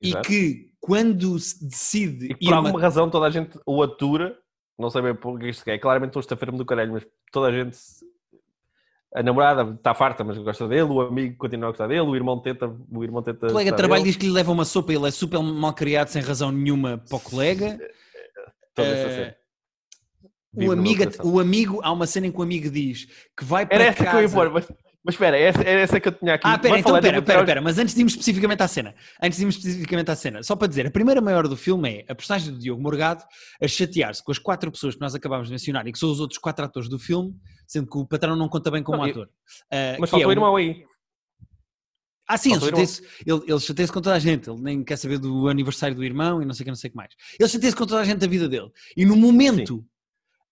Exato. 0.00 0.26
e 0.26 0.28
que 0.28 0.72
quando 0.80 1.38
se 1.38 1.64
decide 1.66 2.26
E 2.30 2.34
por 2.46 2.54
alguma 2.54 2.74
ma- 2.74 2.80
razão 2.80 3.08
toda 3.10 3.26
a 3.26 3.30
gente 3.30 3.58
o 3.66 3.82
atura, 3.82 4.36
não 4.78 4.90
sei 4.90 5.02
bem 5.02 5.14
por 5.14 5.38
que 5.38 5.48
isto 5.48 5.66
é, 5.68 5.78
claramente 5.78 6.16
estou 6.18 6.34
a 6.34 6.38
fermo 6.38 6.58
do 6.58 6.64
caralho, 6.64 6.92
mas 6.92 7.06
toda 7.32 7.48
a 7.48 7.52
gente, 7.52 7.76
a 9.14 9.22
namorada 9.22 9.74
está 9.74 9.94
farta, 9.94 10.24
mas 10.24 10.38
gosta 10.38 10.66
dele, 10.68 10.82
o 10.82 11.00
amigo 11.00 11.36
continua 11.36 11.68
a 11.68 11.70
gostar 11.72 11.86
dele, 11.88 12.00
o 12.00 12.16
irmão 12.16 12.40
tenta, 12.40 12.66
o 12.90 13.04
irmão 13.04 13.22
tenta 13.22 13.46
O 13.46 13.50
colega 13.50 13.70
de 13.72 13.76
trabalho 13.76 14.02
dele, 14.02 14.12
diz 14.12 14.20
que 14.20 14.26
lhe 14.26 14.32
leva 14.32 14.50
uma 14.52 14.64
sopa, 14.64 14.92
ele 14.92 15.06
é 15.06 15.10
super 15.10 15.40
mal 15.42 15.74
criado 15.74 16.08
sem 16.08 16.22
razão 16.22 16.50
nenhuma 16.50 16.98
para 16.98 17.16
o 17.16 17.20
colega. 17.20 17.78
toda 18.74 18.88
essa 18.88 19.08
Eh, 19.08 19.14
cena. 19.16 19.36
O 20.54 21.28
o 21.30 21.40
amigo, 21.40 21.80
há 21.82 21.90
uma 21.92 22.06
cena 22.06 22.26
em 22.26 22.32
que 22.32 22.38
o 22.38 22.42
amigo 22.42 22.70
diz 22.70 23.06
que 23.36 23.44
vai 23.44 23.64
para 23.64 23.74
Era 23.76 23.84
essa 23.86 24.04
casa... 24.04 24.10
que 24.10 24.16
eu 24.16 24.22
ia 24.22 24.28
pôr, 24.28 24.50
mas, 24.50 24.66
mas 25.02 25.14
espera, 25.14 25.38
essa, 25.38 25.62
era 25.62 25.80
essa 25.80 25.98
que 25.98 26.08
eu 26.08 26.12
tinha 26.12 26.34
aqui. 26.34 26.46
Ah, 26.46 26.58
pera, 26.58 26.70
Vai 26.72 26.80
então 26.80 26.90
falar 26.90 27.00
de 27.00 27.06
pera, 27.06 27.22
pera, 27.22 27.24
episódios- 27.32 27.46
pera, 27.46 27.60
mas 27.62 27.78
antes 27.78 27.94
de 27.94 28.00
irmos 28.00 28.12
especificamente 28.12 28.62
à 28.62 28.68
cena, 28.68 28.94
antes 29.22 29.38
de 29.38 29.44
irmos 29.44 29.56
especificamente 29.56 30.10
à 30.10 30.14
cena, 30.16 30.42
só 30.42 30.54
para 30.54 30.68
dizer, 30.68 30.86
a 30.86 30.90
primeira 30.90 31.22
meia 31.22 31.38
hora 31.38 31.48
do 31.48 31.56
filme 31.56 32.04
é 32.06 32.12
a 32.12 32.14
personagem 32.14 32.52
do 32.52 32.58
Diogo 32.58 32.82
Morgado 32.82 33.24
a 33.62 33.66
chatear-se 33.66 34.22
com 34.22 34.30
as 34.30 34.38
quatro 34.38 34.70
pessoas 34.70 34.94
que 34.94 35.00
nós 35.00 35.14
acabámos 35.14 35.46
de 35.48 35.52
mencionar 35.52 35.86
e 35.86 35.92
que 35.92 35.98
são 35.98 36.10
os 36.10 36.20
outros 36.20 36.38
quatro 36.38 36.64
atores 36.64 36.88
do 36.88 36.98
filme, 36.98 37.34
sendo 37.66 37.88
que 37.88 37.96
o 37.96 38.06
patrão 38.06 38.36
não 38.36 38.48
conta 38.48 38.70
bem 38.70 38.82
como 38.82 38.98
Não, 38.98 39.04
ator. 39.04 39.30
Ah, 39.72 39.96
Mas 39.98 40.10
que 40.10 40.16
é 40.16 40.18
falta 40.18 40.28
o 40.28 40.32
irmão 40.32 40.54
aí. 40.54 40.84
Ah, 42.28 42.36
sim, 42.38 42.50
ele 42.50 42.60
Falta 42.60 42.70
chateia-se 42.76 43.02
ele, 43.26 43.40
ele 43.46 43.60
chateia-se 43.60 43.92
com 43.92 44.00
toda 44.00 44.16
a 44.16 44.18
gente, 44.18 44.48
ele 44.48 44.60
nem 44.60 44.84
quer 44.84 44.96
saber 44.96 45.18
do 45.18 45.48
aniversário 45.48 45.96
do 45.96 46.04
irmão 46.04 46.40
e 46.40 46.44
não 46.46 46.54
sei 46.54 46.62
o 46.62 46.64
que, 46.66 46.70
não 46.70 46.76
sei 46.76 46.88
o 46.88 46.90
que 46.92 46.96
mais. 46.96 47.10
Ele 47.38 47.48
chateia-se 47.48 47.76
com 47.76 47.86
toda 47.86 48.00
a 48.00 48.04
gente 48.04 48.18
da 48.18 48.26
vida 48.26 48.48
dele. 48.48 48.70
E 48.96 49.04
no 49.04 49.16
momento 49.16 49.84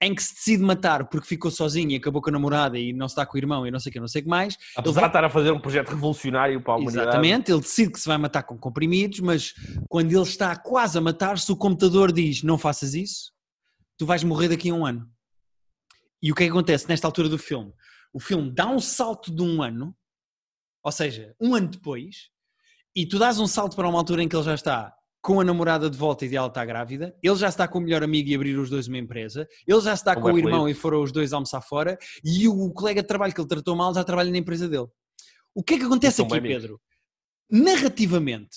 em 0.03 0.15
que 0.15 0.23
se 0.23 0.35
decide 0.35 0.63
matar 0.63 1.07
porque 1.09 1.27
ficou 1.27 1.51
sozinho 1.51 1.91
e 1.91 1.97
acabou 1.97 2.23
com 2.23 2.31
a 2.31 2.33
namorada 2.33 2.79
e 2.79 2.93
não 2.93 3.07
está 3.07 3.27
com 3.27 3.37
o 3.37 3.39
irmão 3.39 3.67
e 3.67 3.71
não 3.71 3.79
sei 3.79 3.91
o 3.91 3.93
que, 3.93 4.01
não 4.01 4.09
sei 4.09 4.23
o 4.23 4.25
que 4.25 4.31
mais, 4.31 4.57
Apesar 4.75 5.03
de 5.03 5.07
estar 5.09 5.25
a 5.25 5.31
fazer 5.31 5.51
um 5.51 5.61
projeto 5.61 5.91
revolucionário 5.91 6.61
para 6.63 6.73
a 6.73 6.77
humanidade. 6.77 7.09
Exatamente, 7.09 7.53
ele 7.53 7.61
decide 7.61 7.93
que 7.93 8.01
se 8.01 8.09
vai 8.09 8.17
matar 8.17 8.43
com 8.43 8.57
comprimidos, 8.57 9.21
mas 9.21 9.55
quando 9.89 10.11
ele 10.11 10.23
está 10.23 10.57
quase 10.57 10.97
a 10.97 11.01
matar-se, 11.01 11.51
o 11.53 11.57
computador 11.57 12.13
diz: 12.13 12.43
Não 12.43 12.57
faças 12.57 12.95
isso, 12.95 13.33
tu 13.99 14.07
vais 14.07 14.25
morrer 14.25 14.49
daqui 14.49 14.71
a 14.71 14.75
um 14.75 14.87
ano. 14.87 15.07
E 16.23 16.33
o 16.33 16.35
que 16.35 16.45
é 16.45 16.47
que 16.47 16.53
acontece 16.53 16.89
nesta 16.89 17.07
altura 17.07 17.29
do 17.29 17.39
filme? 17.39 17.73
O 18.13 18.21
filme 18.21 18.51
dá 18.51 18.67
um 18.67 18.81
salto 18.81 19.35
de 19.35 19.43
um 19.43 19.63
ano, 19.63 19.95
ou 20.83 20.93
seja, 20.93 21.35
um 21.41 21.55
ano 21.55 21.69
depois, 21.69 22.31
e 22.97 23.07
tu 23.07 23.19
dás 23.19 23.39
um 23.39 23.47
salto 23.47 23.77
para 23.77 23.89
uma 23.89 23.99
altura 23.99 24.23
em 24.23 24.29
que 24.29 24.35
ele 24.35 24.45
já 24.45 24.55
está 24.55 24.95
com 25.23 25.41
a 25.41 25.45
namorada 25.45 25.91
de 25.91 25.97
volta 25.97 26.25
e 26.25 26.35
ela 26.35 26.47
está 26.47 26.65
grávida, 26.65 27.15
ele 27.23 27.35
já 27.37 27.49
está 27.49 27.69
com 27.69 27.79
o 27.79 27.83
melhor 27.83 28.03
amigo 28.03 28.29
e 28.29 28.35
abrir 28.35 28.59
os 28.59 28.71
dois 28.71 28.89
uma 28.89 28.99
empresa, 28.99 29.47
ele 29.67 29.81
já 29.81 29.93
está 29.93 30.15
Com 30.15 30.23
com 30.23 30.33
o 30.33 30.39
irmão 30.39 30.69
e 30.69 30.75
foram 30.75 31.03
os 31.03 31.13
dois 31.13 31.33
almoçar 31.33 31.61
fora, 31.61 31.99
e 32.25 32.49
o 32.49 32.71
colega 32.73 33.03
de 33.03 33.09
trabalho 33.09 33.35
que 33.35 33.41
ele 33.41 33.49
tratou 33.49 33.77
mal 33.77 33.95
já 33.95 34.03
trabalha 34.03 34.31
na 34.31 34.39
empresa 34.39 34.69
dele. 34.69 34.89
O 35.55 35.63
que 35.63 35.75
é 35.75 35.79
que 35.79 35.85
acontece 35.85 36.23
aqui. 36.23 36.41
Pedro? 36.41 36.81
Narrativamente, 37.51 38.57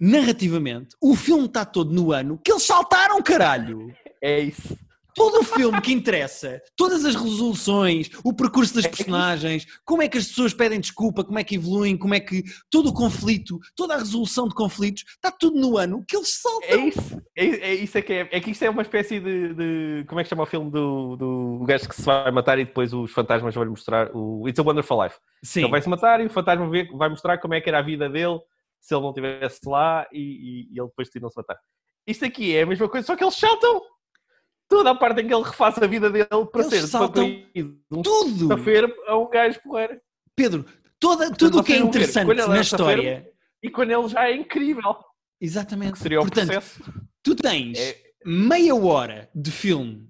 narrativamente, 0.00 0.96
o 1.00 1.14
filme 1.14 1.46
está 1.46 1.64
todo 1.64 1.92
no 1.92 2.10
ano 2.12 2.40
que 2.42 2.50
eles 2.50 2.64
saltaram, 2.64 3.22
caralho! 3.22 3.94
É 4.22 4.40
isso. 4.40 4.76
Todo 5.20 5.40
o 5.40 5.44
filme 5.44 5.78
que 5.82 5.92
interessa, 5.92 6.62
todas 6.74 7.04
as 7.04 7.14
resoluções, 7.14 8.08
o 8.24 8.32
percurso 8.32 8.74
das 8.74 8.86
personagens, 8.86 9.66
como 9.84 10.00
é 10.00 10.08
que 10.08 10.16
as 10.16 10.26
pessoas 10.26 10.54
pedem 10.54 10.80
desculpa, 10.80 11.22
como 11.22 11.38
é 11.38 11.44
que 11.44 11.56
evoluem, 11.56 11.94
como 11.94 12.14
é 12.14 12.20
que 12.20 12.42
todo 12.70 12.88
o 12.88 12.94
conflito, 12.94 13.58
toda 13.76 13.94
a 13.94 13.98
resolução 13.98 14.48
de 14.48 14.54
conflitos, 14.54 15.04
está 15.06 15.30
tudo 15.30 15.60
no 15.60 15.76
ano 15.76 16.02
que 16.08 16.16
eles 16.16 16.40
saltam. 16.40 16.70
É 16.70 16.76
isso, 16.76 17.22
é, 17.36 17.44
é 17.44 17.74
isso 17.74 17.98
é 17.98 18.02
que 18.02 18.12
é. 18.14 18.28
É 18.32 18.40
que 18.40 18.50
isto 18.50 18.62
é 18.62 18.70
uma 18.70 18.80
espécie 18.80 19.20
de, 19.20 19.52
de 19.52 20.04
Como 20.08 20.20
é 20.20 20.22
que 20.22 20.30
chama 20.30 20.44
o 20.44 20.46
filme 20.46 20.70
do, 20.70 21.16
do 21.16 21.64
gajo 21.66 21.86
que 21.86 21.96
se 21.96 22.02
vai 22.02 22.30
matar 22.30 22.58
e 22.58 22.64
depois 22.64 22.94
os 22.94 23.12
fantasmas 23.12 23.54
vão 23.54 23.64
lhe 23.64 23.70
mostrar 23.70 24.10
o 24.16 24.48
It's 24.48 24.58
a 24.58 24.62
Wonderful 24.62 25.02
Life. 25.02 25.16
Sim. 25.44 25.64
Ele 25.64 25.70
vai 25.70 25.82
se 25.82 25.88
matar 25.90 26.22
e 26.22 26.26
o 26.26 26.30
fantasma 26.30 26.66
vai 26.96 27.10
mostrar 27.10 27.36
como 27.36 27.52
é 27.52 27.60
que 27.60 27.68
era 27.68 27.80
a 27.80 27.82
vida 27.82 28.08
dele 28.08 28.38
se 28.80 28.94
ele 28.94 29.02
não 29.02 29.10
estivesse 29.10 29.60
lá 29.66 30.08
e, 30.10 30.18
e, 30.18 30.74
e 30.74 30.80
ele 30.80 30.88
depois 30.88 31.08
decidiu 31.08 31.28
se 31.28 31.36
matar. 31.36 31.58
Isto 32.06 32.24
aqui 32.24 32.56
é 32.56 32.62
a 32.62 32.66
mesma 32.66 32.88
coisa, 32.88 33.06
só 33.06 33.14
que 33.14 33.22
eles 33.22 33.36
saltam 33.36 33.82
toda 34.70 34.90
a 34.92 34.94
parte 34.94 35.20
em 35.20 35.26
que 35.26 35.34
ele 35.34 35.42
refaz 35.42 35.76
a 35.78 35.86
vida 35.86 36.08
dele 36.08 36.26
para 36.50 36.62
Eles 36.64 36.88
ser 36.88 36.96
um 36.96 38.02
tudo. 38.02 38.38
sexta-feira 38.38 38.94
a 39.08 39.18
um 39.18 39.28
gajo 39.28 39.60
porreiro. 39.62 40.00
Pedro, 40.36 40.64
toda, 40.98 41.30
tudo 41.32 41.58
o 41.58 41.64
que 41.64 41.72
é 41.72 41.78
ver, 41.78 41.84
interessante 41.84 42.28
na 42.28 42.32
é 42.34 42.36
sexta-feira, 42.62 42.62
história. 42.62 43.32
E 43.62 43.68
quando 43.68 43.90
ele 43.90 44.08
já 44.08 44.28
é 44.30 44.34
incrível. 44.36 44.96
Exatamente. 45.40 45.98
Seria 45.98 46.20
o 46.20 46.22
Portanto, 46.22 46.46
processo. 46.52 46.82
tu 47.22 47.34
tens 47.34 47.78
É- 47.78 48.00
meia 48.24 48.74
hora 48.74 49.28
de 49.34 49.50
filme 49.50 50.08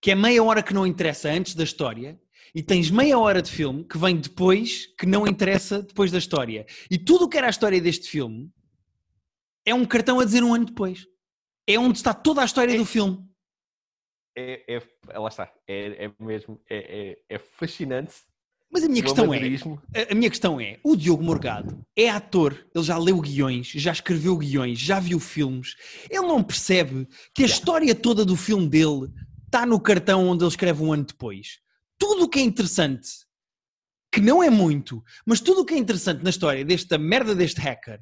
que 0.00 0.10
é 0.10 0.14
meia 0.14 0.42
hora 0.42 0.62
que 0.62 0.72
não 0.74 0.86
interessa 0.86 1.28
antes 1.30 1.54
da 1.54 1.62
história 1.64 2.20
e 2.54 2.62
tens 2.62 2.90
meia 2.90 3.18
hora 3.18 3.40
de 3.42 3.50
filme 3.50 3.84
que 3.84 3.96
vem 3.98 4.16
depois 4.16 4.86
que 4.98 5.06
não 5.06 5.26
interessa 5.26 5.82
depois 5.82 6.10
da 6.10 6.18
história. 6.18 6.66
E 6.90 6.98
tudo 6.98 7.24
o 7.24 7.28
que 7.28 7.36
era 7.38 7.46
a 7.46 7.50
história 7.50 7.80
deste 7.80 8.08
filme 8.08 8.50
é 9.66 9.74
um 9.74 9.84
cartão 9.84 10.18
a 10.20 10.24
dizer 10.24 10.42
um 10.42 10.54
ano 10.54 10.66
depois. 10.66 11.06
É 11.68 11.78
onde 11.78 11.98
está 11.98 12.12
toda 12.14 12.42
a 12.42 12.44
história 12.44 12.74
É- 12.74 12.76
do 12.76 12.84
filme. 12.84 13.18
É, 14.36 14.76
é- 14.76 15.18
lá 15.18 15.28
está. 15.28 15.52
É, 15.66 16.06
é 16.06 16.12
mesmo. 16.24 16.60
É, 16.68 17.10
é- 17.30 17.34
é 17.36 17.38
fascinante. 17.38 18.14
Mas 18.70 18.84
a 18.84 18.88
minha 18.88 19.00
o 19.02 19.04
questão 19.04 19.34
é, 19.34 19.38
a- 19.38 20.12
a 20.12 20.14
minha 20.14 20.30
questão 20.30 20.58
é, 20.58 20.80
o 20.82 20.96
Diogo 20.96 21.22
Morgado 21.22 21.84
é 21.94 22.08
ator, 22.08 22.52
ele 22.74 22.84
já 22.84 22.96
leu 22.96 23.20
guiões, 23.20 23.66
já 23.66 23.92
escreveu 23.92 24.34
guiões, 24.38 24.78
já 24.78 24.98
viu 24.98 25.20
filmes. 25.20 25.76
Ele 26.08 26.26
não 26.26 26.42
percebe 26.42 27.06
que 27.34 27.42
a 27.42 27.46
história 27.46 27.94
toda 27.94 28.24
do 28.24 28.34
filme 28.34 28.66
dele 28.68 29.10
está 29.44 29.66
no 29.66 29.78
cartão 29.78 30.26
onde 30.26 30.42
ele 30.42 30.48
escreve 30.50 30.82
um 30.82 30.90
ano 30.92 31.04
depois. 31.04 31.58
Tudo 31.98 32.24
o 32.24 32.28
que 32.28 32.38
é 32.38 32.42
interessante, 32.42 33.10
que 34.10 34.22
não 34.22 34.42
é 34.42 34.48
muito, 34.48 35.04
mas 35.26 35.40
tudo 35.40 35.60
o 35.60 35.64
que 35.66 35.74
é 35.74 35.78
interessante 35.78 36.22
na 36.24 36.30
história 36.30 36.64
desta 36.64 36.96
merda 36.96 37.34
deste 37.34 37.60
hacker, 37.60 38.00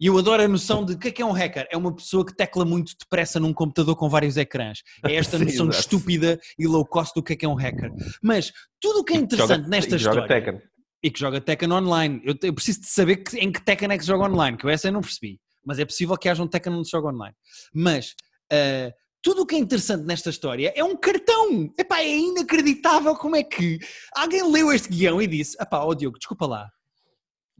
e 0.00 0.06
eu 0.06 0.16
adoro 0.18 0.42
a 0.42 0.48
noção 0.48 0.84
de 0.84 0.92
o 0.94 0.98
que 0.98 1.08
é 1.08 1.10
que 1.10 1.22
é 1.22 1.24
um 1.26 1.32
hacker? 1.32 1.66
É 1.70 1.76
uma 1.76 1.94
pessoa 1.94 2.24
que 2.24 2.34
tecla 2.34 2.64
muito 2.64 2.92
depressa 2.98 3.40
num 3.40 3.52
computador 3.52 3.96
com 3.96 4.08
vários 4.08 4.36
ecrãs. 4.36 4.82
É 5.04 5.14
esta 5.16 5.36
Sim, 5.38 5.44
noção 5.44 5.66
exato. 5.68 5.80
estúpida 5.80 6.40
e 6.58 6.66
low 6.66 6.84
cost 6.86 7.12
do 7.14 7.22
que 7.22 7.32
é 7.32 7.36
que 7.36 7.44
é 7.44 7.48
um 7.48 7.54
hacker. 7.54 7.90
Mas 8.22 8.52
tudo 8.80 9.00
o 9.00 9.04
que 9.04 9.14
é 9.14 9.16
interessante 9.16 9.56
Joga- 9.62 9.68
nesta 9.68 9.96
e 9.96 9.98
joga 9.98 10.20
história 10.20 10.42
Tekken. 10.44 10.62
e 11.02 11.10
que 11.10 11.18
joga 11.18 11.40
Tekken 11.40 11.72
online. 11.72 12.20
Eu, 12.24 12.34
eu 12.42 12.54
preciso 12.54 12.80
de 12.82 12.86
saber 12.88 13.16
que- 13.16 13.36
em 13.38 13.50
que 13.50 13.60
Tekken 13.64 13.90
é 13.90 13.96
que 13.98 14.04
se 14.04 14.08
joga 14.08 14.24
online, 14.30 14.56
que 14.56 14.64
eu 14.64 14.70
essa 14.70 14.88
eu 14.88 14.92
não 14.92 15.00
percebi. 15.00 15.40
Mas 15.64 15.78
é 15.78 15.84
possível 15.84 16.16
que 16.16 16.28
haja 16.28 16.42
um 16.42 16.46
Tekken 16.48 16.72
onde 16.74 16.84
se 16.86 16.92
joga 16.92 17.08
online. 17.08 17.34
Mas 17.74 18.14
ah, 18.52 18.92
tudo 19.20 19.42
o 19.42 19.46
que 19.46 19.56
é 19.56 19.58
interessante 19.58 20.04
nesta 20.04 20.30
história 20.30 20.72
é 20.76 20.84
um 20.84 20.96
cartão. 20.96 21.74
Epá, 21.76 21.98
é 22.00 22.16
inacreditável 22.16 23.16
como 23.16 23.34
é 23.34 23.42
que 23.42 23.78
alguém 24.14 24.48
leu 24.50 24.72
este 24.72 24.88
guião 24.88 25.20
e 25.20 25.26
disse: 25.26 25.56
Epá, 25.60 25.84
ó 25.84 25.92
Diogo, 25.92 26.18
desculpa 26.18 26.46
lá. 26.46 26.70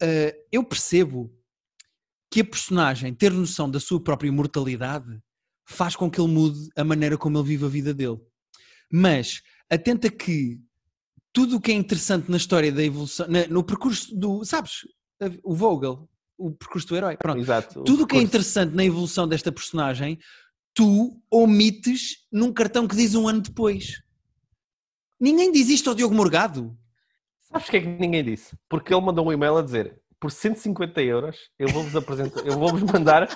Ah, 0.00 0.32
eu 0.52 0.62
percebo 0.64 1.30
que 2.30 2.40
a 2.40 2.44
personagem 2.44 3.14
ter 3.14 3.32
noção 3.32 3.70
da 3.70 3.80
sua 3.80 4.00
própria 4.02 4.28
imortalidade 4.28 5.18
faz 5.66 5.96
com 5.96 6.10
que 6.10 6.20
ele 6.20 6.32
mude 6.32 6.68
a 6.76 6.84
maneira 6.84 7.16
como 7.16 7.38
ele 7.38 7.46
vive 7.48 7.64
a 7.64 7.68
vida 7.68 7.94
dele. 7.94 8.18
Mas 8.90 9.42
atenta 9.70 10.10
que 10.10 10.58
tudo 11.32 11.56
o 11.56 11.60
que 11.60 11.70
é 11.72 11.74
interessante 11.74 12.30
na 12.30 12.36
história 12.36 12.72
da 12.72 12.82
evolução, 12.82 13.26
na- 13.28 13.46
no 13.46 13.62
percurso 13.62 14.14
do, 14.16 14.44
sabes, 14.44 14.86
o 15.42 15.54
Vogel, 15.54 16.08
o 16.36 16.50
percurso 16.52 16.88
do 16.88 16.96
herói, 16.96 17.16
pronto. 17.16 17.40
Exato. 17.40 17.82
Tudo 17.84 18.04
o 18.04 18.06
que 18.06 18.16
é 18.16 18.20
interessante 18.22 18.74
na 18.74 18.84
evolução 18.84 19.26
desta 19.28 19.50
personagem, 19.52 20.18
tu 20.72 21.20
omites 21.30 22.26
num 22.30 22.52
cartão 22.52 22.86
que 22.88 22.96
diz 22.96 23.14
um 23.14 23.26
ano 23.28 23.40
depois. 23.40 24.02
Ninguém 25.20 25.50
diz 25.50 25.68
isto 25.68 25.90
ao 25.90 25.96
Diogo 25.96 26.14
Morgado. 26.14 26.76
Sabes 27.42 27.66
o 27.66 27.70
que 27.70 27.76
é 27.78 27.80
que 27.80 27.86
ninguém 27.86 28.22
disse? 28.24 28.56
Porque 28.68 28.92
ele 28.94 29.04
mandou 29.04 29.26
um 29.26 29.32
e-mail 29.32 29.56
a 29.56 29.62
dizer 29.62 30.00
por 30.20 30.30
150 30.30 31.00
euros 31.02 31.36
eu 31.58 31.68
vou-vos 31.68 31.94
apresentar, 31.94 32.44
eu 32.46 32.58
vou-vos 32.58 32.82
mandar, 32.82 33.28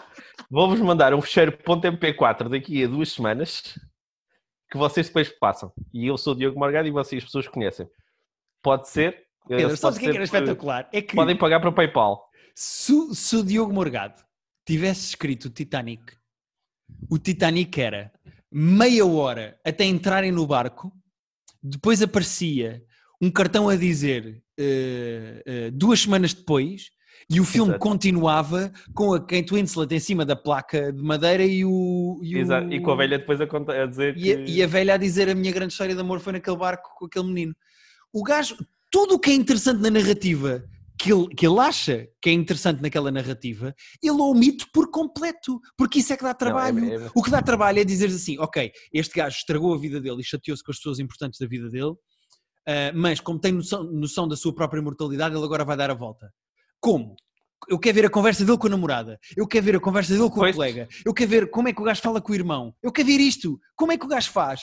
vou-vos 0.51 0.80
mandar 0.80 1.14
um 1.14 1.20
fecheiro 1.22 1.53
.mp4 1.53 2.49
daqui 2.49 2.83
a 2.85 2.89
duas 2.89 3.12
semanas 3.12 3.78
que 4.70 4.78
vocês 4.78 5.07
depois 5.07 5.28
passam. 5.28 5.72
E 5.93 6.07
eu 6.07 6.16
sou 6.16 6.33
o 6.33 6.37
Diogo 6.37 6.59
Morgado 6.59 6.89
e 6.89 6.91
vocês 6.91 7.22
as 7.22 7.26
pessoas 7.26 7.47
conhecem. 7.47 7.87
Pode 8.62 8.89
ser. 8.89 9.24
Pedro, 9.47 9.72
eh, 9.72 9.76
sabes 9.76 9.80
pode 9.80 9.97
o 9.97 10.01
que 10.01 10.07
é 10.07 10.14
era 10.14 10.24
espetacular? 10.24 10.89
É 10.93 11.03
que 11.03 11.14
Podem 11.14 11.37
pagar 11.37 11.61
para 11.61 11.68
o 11.68 11.72
PayPal. 11.74 12.28
se, 12.55 12.93
o- 12.93 13.14
se 13.14 13.37
o 13.37 13.45
Diogo 13.45 13.72
Morgado 13.72 14.22
tivesse 14.66 15.07
escrito 15.09 15.47
o 15.47 15.51
Titanic, 15.51 16.16
o 17.11 17.18
Titanic 17.18 17.80
era 17.80 18.12
meia 18.51 19.05
hora 19.07 19.59
até 19.64 19.85
entrarem 19.85 20.30
no 20.33 20.47
barco, 20.47 20.93
depois 21.62 22.03
aparecia 22.03 22.83
um 23.20 23.30
cartão 23.30 23.68
a 23.68 23.76
dizer 23.76 24.41
eh, 24.59 25.43
eh, 25.47 25.71
duas 25.71 26.01
semanas 26.01 26.33
depois, 26.35 26.91
e 27.31 27.41
o 27.41 27.45
filme 27.45 27.71
Exato. 27.73 27.83
continuava 27.89 28.73
com 28.95 29.15
a 29.15 29.21
Kate 29.21 29.55
Winslet 29.55 29.95
em 29.95 30.01
cima 30.01 30.25
da 30.25 30.35
placa 30.37 30.93
de 30.93 31.03
madeira 31.03 31.45
e 31.45 31.65
o. 31.65 32.19
E, 32.23 32.37
o- 32.37 32.39
Exato. 32.39 32.73
E 32.73 32.81
com 32.81 32.91
a 32.91 32.97
velha 32.97 33.19
depois 33.19 33.41
a, 33.41 33.47
conta- 33.47 33.73
a 33.83 33.87
dizer 33.87 34.15
que... 34.15 34.21
e 34.29 34.33
a, 34.33 34.41
e 34.41 34.63
a 34.63 34.67
velha 34.67 34.95
a 34.95 34.97
dizer 34.97 35.29
a 35.29 35.35
minha 35.35 35.53
grande 35.53 35.73
história 35.73 35.95
de 35.95 36.01
amor 36.01 36.21
foi 36.21 36.33
naquele 36.35 36.57
barco 36.57 36.91
com 36.99 37.07
aquele 37.07 37.27
menino. 37.27 37.55
O 38.13 38.23
gajo, 38.23 38.57
tudo 38.91 39.15
o 39.15 39.19
que 39.19 39.31
é 39.31 39.35
interessante 39.35 39.81
na 39.81 39.91
narrativa 39.91 40.63
que 40.99 41.13
ele, 41.13 41.29
que 41.35 41.47
ele 41.47 41.59
acha 41.59 42.07
que 42.21 42.29
é 42.29 42.33
interessante 42.33 42.81
naquela 42.83 43.11
narrativa, 43.11 43.75
ele 44.03 44.21
omite 44.21 44.67
por 44.73 44.91
completo, 44.91 45.59
porque 45.77 45.99
isso 46.01 46.13
é 46.13 46.17
que 46.17 46.23
dá 46.23 46.35
trabalho. 46.35 46.85
é- 46.85 46.95
é- 47.07 47.11
O 47.15 47.23
que 47.23 47.31
dá 47.31 47.41
trabalho 47.43 47.79
é 47.81 47.85
dizer 47.85 48.07
assim: 48.07 48.39
ok, 48.39 48.71
este 48.93 49.15
gajo 49.17 49.37
estragou 49.37 49.75
a 49.75 49.79
vida 49.79 50.01
dele 50.01 50.21
e 50.21 50.25
chateou-se 50.25 50.63
com 50.63 50.71
as 50.71 50.77
pessoas 50.77 50.99
importantes 50.99 51.39
da 51.41 51.47
vida 51.47 51.69
dele, 51.71 51.95
ah, 52.67 52.93
mas 52.95 53.21
como 53.21 53.39
tem 53.39 53.53
noção, 53.53 53.83
noção 53.85 54.27
da 54.29 54.37
sua 54.37 54.55
própria 54.55 54.83
mortalidade, 54.83 55.35
ele 55.35 55.45
agora 55.45 55.65
vai 55.65 55.77
dar 55.77 55.91
a 55.91 55.95
volta. 55.95 56.33
Como? 56.81 57.15
Eu 57.69 57.79
quero 57.79 57.95
ver 57.95 58.07
a 58.07 58.11
conversa 58.11 58.45
dele 58.45 58.59
com 58.59 58.67
a 58.67 58.71
namorada. 58.71 59.19
Eu 59.37 59.47
quero 59.47 59.65
ver 59.65 59.77
a 59.77 59.81
conversa 59.81 60.13
dele 60.15 60.29
com 60.29 60.41
Pois. 60.41 60.53
o 60.53 60.57
colega. 60.57 60.89
Eu 61.07 61.15
quero 61.15 61.31
ver 61.31 61.51
como 61.51 61.69
é 61.69 61.73
que 61.73 61.81
o 61.81 61.85
gajo 61.85 62.01
fala 62.03 62.21
com 62.21 62.33
o 62.33 62.35
irmão. 62.35 62.75
Eu 62.83 62.91
quero 62.91 63.07
ver 63.07 63.21
isto. 63.21 63.59
Como 63.77 63.93
é 63.93 63.97
que 63.99 64.05
o 64.05 64.09
gajo 64.09 64.31
faz? 64.31 64.63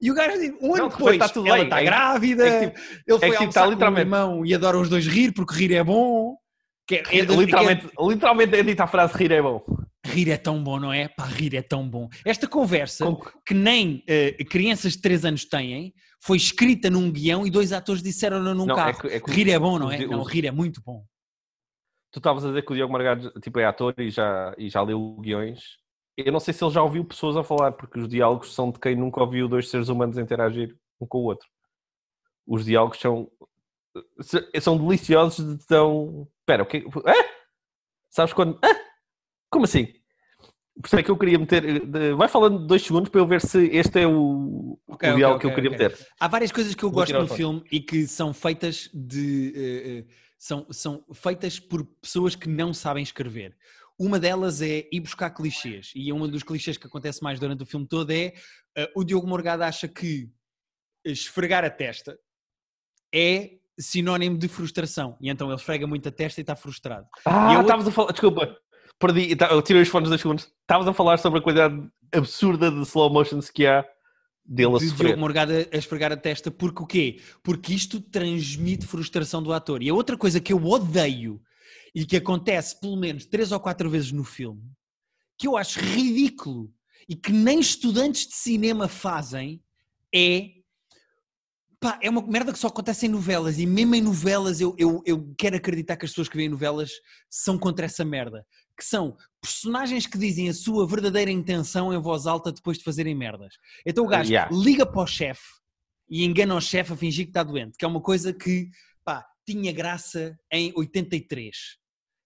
E 0.00 0.10
o 0.10 0.14
gajo 0.14 0.38
diz, 0.38 0.52
um 0.62 0.74
ano 0.74 0.84
Não, 0.84 0.88
depois, 0.88 1.14
está 1.16 1.28
tudo 1.28 1.46
ela 1.48 1.62
está 1.62 1.80
É- 1.80 1.84
grávida, 1.84 2.48
é 2.48 2.70
que 2.70 2.80
ele 3.06 3.18
foi 3.18 3.18
que 3.18 3.26
tipo, 3.26 3.38
almoçar 3.40 3.72
está 3.72 3.86
com 3.90 3.94
o 3.94 3.98
irmão 3.98 4.46
e 4.46 4.54
adoram 4.54 4.80
os 4.80 4.88
dois 4.88 5.06
rir, 5.06 5.32
porque 5.32 5.54
rir 5.54 5.74
é 5.74 5.84
bom. 5.84 6.36
Que 6.86 6.96
é- 6.96 7.18
é- 7.18 7.20
literalmente, 7.22 7.86
literalmente 8.00 8.54
é 8.56 8.62
dita 8.62 8.84
a 8.84 8.86
frase 8.86 9.12
rir 9.14 9.32
é 9.32 9.42
bom. 9.42 9.62
Rir 10.06 10.30
é 10.30 10.36
tão 10.38 10.62
bom, 10.62 10.78
não 10.80 10.90
é? 10.92 11.08
Pá, 11.08 11.26
rir 11.26 11.54
é 11.54 11.60
tão 11.60 11.86
bom. 11.86 12.08
Esta 12.24 12.46
conversa, 12.46 13.04
que 13.44 13.52
nem 13.52 14.02
eh, 14.06 14.32
crianças 14.48 14.92
de 14.92 15.02
3 15.02 15.24
anos 15.26 15.44
têm, 15.44 15.92
foi 16.20 16.36
escrita 16.36 16.90
num 16.90 17.10
guião 17.10 17.46
e 17.46 17.50
dois 17.50 17.72
atores 17.72 18.02
disseram-no 18.02 18.54
num 18.54 18.66
Não, 18.66 18.74
é 18.74 18.76
carro. 18.76 19.00
que- 19.00 19.06
é 19.08 19.20
que- 19.20 19.30
rir 19.30 19.50
é 19.50 19.58
bom, 19.58 19.78
não 19.78 19.90
é? 19.90 19.98
os- 20.04 20.10
Não, 20.10 20.22
rir 20.22 20.46
é 20.46 20.50
muito 20.50 20.82
bom. 20.82 21.04
Tu 22.12 22.18
estavas 22.18 22.44
a 22.44 22.48
dizer 22.48 22.62
que 22.64 22.72
o 22.72 22.74
Diogo 22.74 22.92
Margado 22.92 23.30
tipo, 23.40 23.58
é 23.60 23.64
ator 23.66 23.94
e 23.98 24.10
já, 24.10 24.54
e 24.58 24.68
já 24.70 24.80
leu 24.82 25.16
guiões. 25.20 25.60
Eu 26.16 26.32
não 26.32 26.40
sei 26.40 26.52
se 26.52 26.64
ele 26.64 26.72
já 26.72 26.82
ouviu 26.82 27.04
pessoas 27.04 27.36
a 27.36 27.44
falar, 27.44 27.72
porque 27.72 27.98
os 28.00 28.08
diálogos 28.08 28.52
são 28.54 28.70
de 28.72 28.80
quem 28.80 28.96
nunca 28.96 29.20
ouviu 29.20 29.46
dois 29.46 29.68
seres 29.70 29.88
humanos 29.88 30.18
interagir 30.18 30.76
um 31.00 31.06
com 31.06 31.18
o 31.18 31.24
outro. 31.24 31.46
Os 32.46 32.64
diálogos 32.64 32.98
são 32.98 33.30
são 34.60 34.76
deliciosos 34.78 35.58
de 35.58 35.66
tão. 35.66 36.28
Espera, 36.40 36.62
o 36.62 36.66
que 36.66 36.78
é? 36.78 37.38
Sabes 38.10 38.32
quando. 38.32 38.58
Ah! 38.64 38.74
Como 39.50 39.64
assim? 39.64 39.92
Por 40.80 40.86
isso 40.86 40.96
é 40.98 41.02
que 41.02 41.10
eu 41.10 41.16
queria 41.18 41.38
meter. 41.38 41.84
de- 41.86 42.14
Vai 42.14 42.28
falando 42.28 42.66
dois 42.66 42.82
segundos 42.82 43.10
para 43.10 43.20
eu 43.20 43.26
ver 43.26 43.40
se 43.40 43.66
este 43.72 44.00
é 44.00 44.06
o, 44.06 44.78
Ok, 44.86 45.10
o 45.10 45.16
diálogo 45.16 45.40
que 45.40 45.46
ok, 45.46 45.50
eu 45.50 45.54
queria 45.54 45.70
ok. 45.70 45.88
meter. 45.88 46.06
Há 46.20 46.28
várias 46.28 46.52
coisas 46.52 46.74
que 46.74 46.82
eu 46.84 46.90
Vou 46.90 47.00
gosto 47.00 47.18
no 47.18 47.26
filme 47.26 47.62
e 47.70 47.80
que 47.80 48.06
são 48.06 48.32
feitas 48.32 48.88
de. 48.94 49.52
eh, 49.56 49.98
eh, 49.98 50.04
são, 50.38 50.66
são 50.70 51.04
feitas 51.12 51.58
por 51.58 51.84
pessoas 52.00 52.36
que 52.36 52.48
não 52.48 52.72
sabem 52.72 53.02
escrever. 53.02 53.56
Uma 53.98 54.20
delas 54.20 54.62
é 54.62 54.86
ir 54.92 55.00
buscar 55.00 55.30
clichês. 55.30 55.90
E 55.96 56.12
um 56.12 56.28
dos 56.28 56.44
clichês 56.44 56.76
que 56.76 56.86
acontece 56.86 57.20
mais 57.22 57.40
durante 57.40 57.62
o 57.64 57.66
filme 57.66 57.86
todo 57.86 58.10
é 58.12 58.32
eh, 58.76 58.92
o 58.94 59.02
Diogo 59.02 59.26
Morgado 59.26 59.64
acha 59.64 59.88
que 59.88 60.30
esfregar 61.04 61.64
a 61.64 61.70
testa 61.70 62.16
é 63.12 63.52
sinónimo 63.78 64.36
de 64.38 64.46
frustração. 64.48 65.16
E 65.20 65.28
então 65.30 65.48
ele 65.48 65.56
esfrega 65.56 65.86
muito 65.86 66.08
a 66.08 66.12
testa 66.12 66.40
e 66.40 66.42
está 66.42 66.54
frustrado. 66.54 67.06
Ah, 67.24 67.50
E 67.50 67.54
eu- 67.54 67.60
estavas 67.62 67.86
a 67.88 67.90
falar. 67.90 68.12
Desculpa, 68.12 68.56
perdi. 68.98 69.34
tá- 69.36 69.48
Eu 69.48 69.62
tirei 69.62 69.82
os 69.82 69.88
fones 69.88 70.08
dois 70.08 70.20
segundos. 70.20 70.48
Estavas 70.62 70.86
a 70.88 70.92
falar 70.92 71.18
sobre 71.18 71.38
a 71.38 71.42
quantidade 71.42 71.80
absurda 72.12 72.70
de 72.70 72.82
slow 72.82 73.10
motions 73.10 73.50
que 73.50 73.66
há 73.66 73.84
dele 74.44 74.74
a 74.76 74.78
de 74.78 74.88
sofrer. 74.88 75.06
Diogo 75.08 75.20
Morgado 75.20 75.52
a 75.52 75.76
esfregar 75.76 76.12
a 76.12 76.16
testa, 76.16 76.50
porque 76.50 76.82
o 76.82 76.86
quê? 76.86 77.20
Porque 77.42 77.74
isto 77.74 78.00
transmite 78.00 78.86
frustração 78.86 79.42
do 79.42 79.52
ator. 79.52 79.82
E 79.82 79.88
a 79.90 79.94
outra 79.94 80.16
coisa 80.16 80.40
que 80.40 80.52
eu 80.52 80.64
odeio 80.64 81.40
e 81.94 82.04
que 82.04 82.16
acontece 82.16 82.78
pelo 82.80 82.96
menos 82.96 83.24
três 83.26 83.52
ou 83.52 83.60
quatro 83.60 83.88
vezes 83.90 84.12
no 84.12 84.24
filme, 84.24 84.62
que 85.38 85.46
eu 85.46 85.56
acho 85.56 85.78
ridículo, 85.80 86.70
e 87.08 87.14
que 87.16 87.32
nem 87.32 87.60
estudantes 87.60 88.26
de 88.26 88.34
cinema 88.34 88.88
fazem 88.88 89.62
é. 90.14 90.50
Pá, 91.80 91.96
é 92.02 92.10
uma 92.10 92.20
merda 92.26 92.52
que 92.52 92.58
só 92.58 92.66
acontece 92.66 93.06
em 93.06 93.08
novelas 93.08 93.58
e 93.58 93.64
mesmo 93.64 93.94
em 93.94 94.02
novelas 94.02 94.60
eu, 94.60 94.74
eu, 94.76 95.00
eu 95.06 95.32
quero 95.38 95.56
acreditar 95.56 95.96
que 95.96 96.04
as 96.04 96.10
pessoas 96.10 96.28
que 96.28 96.36
veem 96.36 96.48
novelas 96.48 96.90
são 97.30 97.56
contra 97.56 97.86
essa 97.86 98.04
merda. 98.04 98.44
Que 98.76 98.84
são 98.84 99.16
personagens 99.40 100.06
que 100.06 100.18
dizem 100.18 100.48
a 100.48 100.54
sua 100.54 100.86
verdadeira 100.86 101.30
intenção 101.30 101.94
em 101.94 102.00
voz 102.00 102.26
alta 102.26 102.50
depois 102.50 102.78
de 102.78 102.84
fazerem 102.84 103.14
merdas. 103.14 103.54
Então 103.86 104.04
o 104.04 104.08
gajo 104.08 104.28
Yeah. 104.28 104.52
liga 104.52 104.84
para 104.84 105.02
o 105.02 105.06
chefe 105.06 105.46
e 106.10 106.24
engana 106.24 106.56
o 106.56 106.60
chefe 106.60 106.92
a 106.92 106.96
fingir 106.96 107.26
que 107.26 107.30
está 107.30 107.44
doente, 107.44 107.76
que 107.78 107.84
é 107.84 107.88
uma 107.88 108.00
coisa 108.00 108.32
que 108.32 108.68
pá, 109.04 109.24
tinha 109.46 109.72
graça 109.72 110.36
em 110.52 110.72
83. 110.74 111.56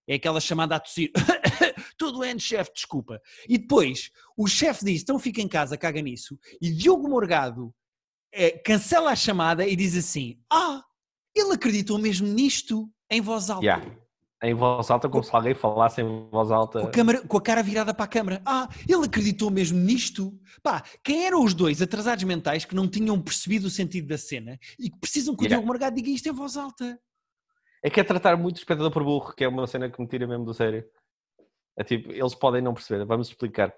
É 0.07 0.15
aquela 0.15 0.41
chamada 0.41 0.75
a 0.75 0.79
tossir. 0.79 1.11
Estou 1.91 2.11
doente, 2.11 2.43
chefe, 2.43 2.73
desculpa. 2.73 3.21
E 3.47 3.57
depois 3.57 4.09
o 4.35 4.47
chefe 4.47 4.83
diz: 4.83 5.03
então 5.03 5.19
fica 5.19 5.41
em 5.41 5.47
casa, 5.47 5.77
caga 5.77 6.01
nisso. 6.01 6.37
E 6.59 6.71
Diogo 6.71 7.07
Morgado 7.07 7.73
eh, 8.33 8.51
cancela 8.59 9.11
a 9.11 9.15
chamada 9.15 9.65
e 9.67 9.75
diz 9.75 9.95
assim: 9.95 10.39
Ah, 10.51 10.83
ele 11.35 11.53
acreditou 11.53 11.97
mesmo 11.97 12.27
nisto 12.27 12.89
em 13.09 13.21
voz 13.21 13.49
alta. 13.49 13.63
Yeah. 13.65 14.03
Em 14.43 14.53
voz 14.53 14.91
alta, 14.91 15.07
como 15.07 15.23
se 15.23 15.33
alguém 15.33 15.53
falasse 15.55 16.01
em 16.01 16.29
voz 16.29 16.51
alta. 16.51 16.81
Com 16.81 16.87
a, 16.87 16.91
câmara- 16.91 17.21
com 17.25 17.37
a 17.37 17.41
cara 17.41 17.63
virada 17.63 17.93
para 17.93 18.03
a 18.03 18.07
câmara. 18.09 18.41
Ah, 18.45 18.67
ele 18.89 19.05
acreditou 19.05 19.49
mesmo 19.49 19.79
nisto? 19.79 20.37
Pá, 20.61 20.83
quem 21.01 21.25
eram 21.25 21.41
os 21.45 21.53
dois 21.53 21.81
atrasados 21.81 22.25
mentais 22.25 22.65
que 22.65 22.75
não 22.75 22.85
tinham 22.85 23.21
percebido 23.21 23.67
o 23.67 23.69
sentido 23.69 24.07
da 24.09 24.17
cena 24.17 24.59
e 24.77 24.89
que 24.89 24.99
precisam 24.99 25.33
que 25.33 25.43
o 25.43 25.45
Yeah. 25.45 25.55
Diogo 25.55 25.67
Morgado 25.67 25.95
diga 25.95 26.09
isto 26.09 26.27
em 26.27 26.33
voz 26.33 26.57
alta? 26.57 26.99
É 27.81 27.89
que 27.89 27.99
é 28.01 28.03
tratar 28.03 28.35
muito 28.35 28.57
o 28.57 28.59
espectador 28.59 28.91
por 28.91 29.03
burro, 29.05 29.33
que 29.33 29.45
é 29.45 29.47
uma 29.47 29.65
cena 29.65 29.89
que 29.89 30.01
me 30.01 30.07
tira 30.07 30.27
mesmo 30.27 30.43
do 30.43 30.53
sério. 30.53 30.83
É 31.77 31.83
tipo, 31.83 32.11
eles 32.11 32.35
podem 32.35 32.61
não 32.61 32.73
perceber, 32.73 33.05
vamos 33.05 33.29
explicar. 33.29 33.73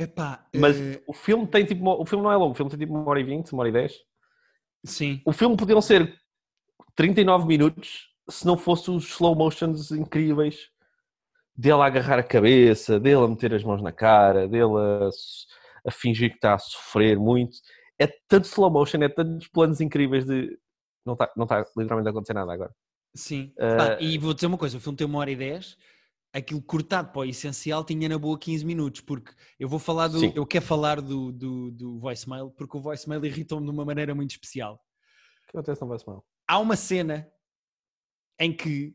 Epá, 0.00 0.46
Mas 0.54 0.80
eh, 0.80 1.02
o 1.06 1.12
filme 1.12 1.46
tem 1.46 1.64
tipo, 1.64 1.84
o 1.88 2.06
filme 2.06 2.24
não 2.24 2.32
é 2.32 2.36
longo, 2.36 2.52
o 2.52 2.54
filme 2.54 2.70
tem 2.70 2.78
tipo 2.78 2.92
uma 2.94 3.08
hora 3.08 3.20
e 3.20 3.24
vinte, 3.24 3.52
uma 3.52 3.60
hora 3.60 3.68
e 3.68 3.72
dez. 3.72 3.94
sim. 4.84 5.20
O 5.26 5.32
filme 5.32 5.56
podiam 5.56 5.80
ser 5.80 6.18
39 6.94 7.46
minutos 7.46 8.08
se 8.28 8.46
não 8.46 8.56
fosse 8.56 8.90
os 8.90 9.04
slow 9.08 9.34
motions 9.34 9.90
incríveis 9.90 10.70
dele 11.60 11.82
a 11.82 11.86
agarrar 11.86 12.18
a 12.18 12.22
cabeça, 12.22 12.98
dele 12.98 13.22
a 13.22 13.28
meter 13.28 13.52
as 13.52 13.62
mãos 13.62 13.82
na 13.82 13.92
cara, 13.92 14.48
dele 14.48 14.72
a, 14.78 15.10
a 15.86 15.90
fingir 15.90 16.30
que 16.30 16.36
está 16.36 16.54
a 16.54 16.58
sofrer 16.58 17.18
muito. 17.18 17.58
É 17.98 18.06
tanto 18.26 18.46
slow 18.46 18.70
motion, 18.70 19.02
é 19.02 19.08
tantos 19.08 19.46
planos 19.48 19.80
incríveis 19.80 20.24
de. 20.24 20.58
Não 21.04 21.12
está 21.12 21.30
não 21.36 21.46
tá 21.46 21.64
literalmente 21.76 22.08
a 22.08 22.10
acontecer 22.10 22.32
nada 22.32 22.52
agora. 22.52 22.74
Sim. 23.14 23.52
Pá, 23.56 23.98
e 24.00 24.16
vou 24.16 24.32
dizer 24.32 24.46
uma 24.46 24.56
coisa: 24.56 24.78
o 24.78 24.80
filme 24.80 24.96
tem 24.96 25.06
uma 25.06 25.18
hora 25.18 25.30
e 25.30 25.36
dez. 25.36 25.76
Aquilo 26.32 26.62
cortado 26.62 27.10
para 27.10 27.20
o 27.22 27.24
essencial 27.24 27.82
tinha 27.84 28.08
na 28.08 28.16
boa 28.16 28.38
15 28.38 28.64
minutos, 28.64 29.00
porque 29.00 29.32
eu 29.58 29.68
vou 29.68 29.80
falar 29.80 30.06
do. 30.06 30.20
Sim. 30.20 30.32
Eu 30.36 30.46
quero 30.46 30.64
falar 30.64 31.00
do, 31.00 31.32
do, 31.32 31.70
do 31.72 31.98
voicemail, 31.98 32.50
porque 32.50 32.76
o 32.76 32.80
voicemail 32.80 33.24
irritou-me 33.24 33.64
de 33.66 33.72
uma 33.72 33.84
maneira 33.84 34.14
muito 34.14 34.30
especial. 34.30 34.74
O 34.74 34.78
que 35.52 35.58
acontece 35.58 35.80
não 35.80 35.88
vai 35.88 35.98
mal. 36.06 36.24
há 36.48 36.58
uma 36.60 36.76
cena 36.76 37.28
em 38.38 38.52
que 38.56 38.94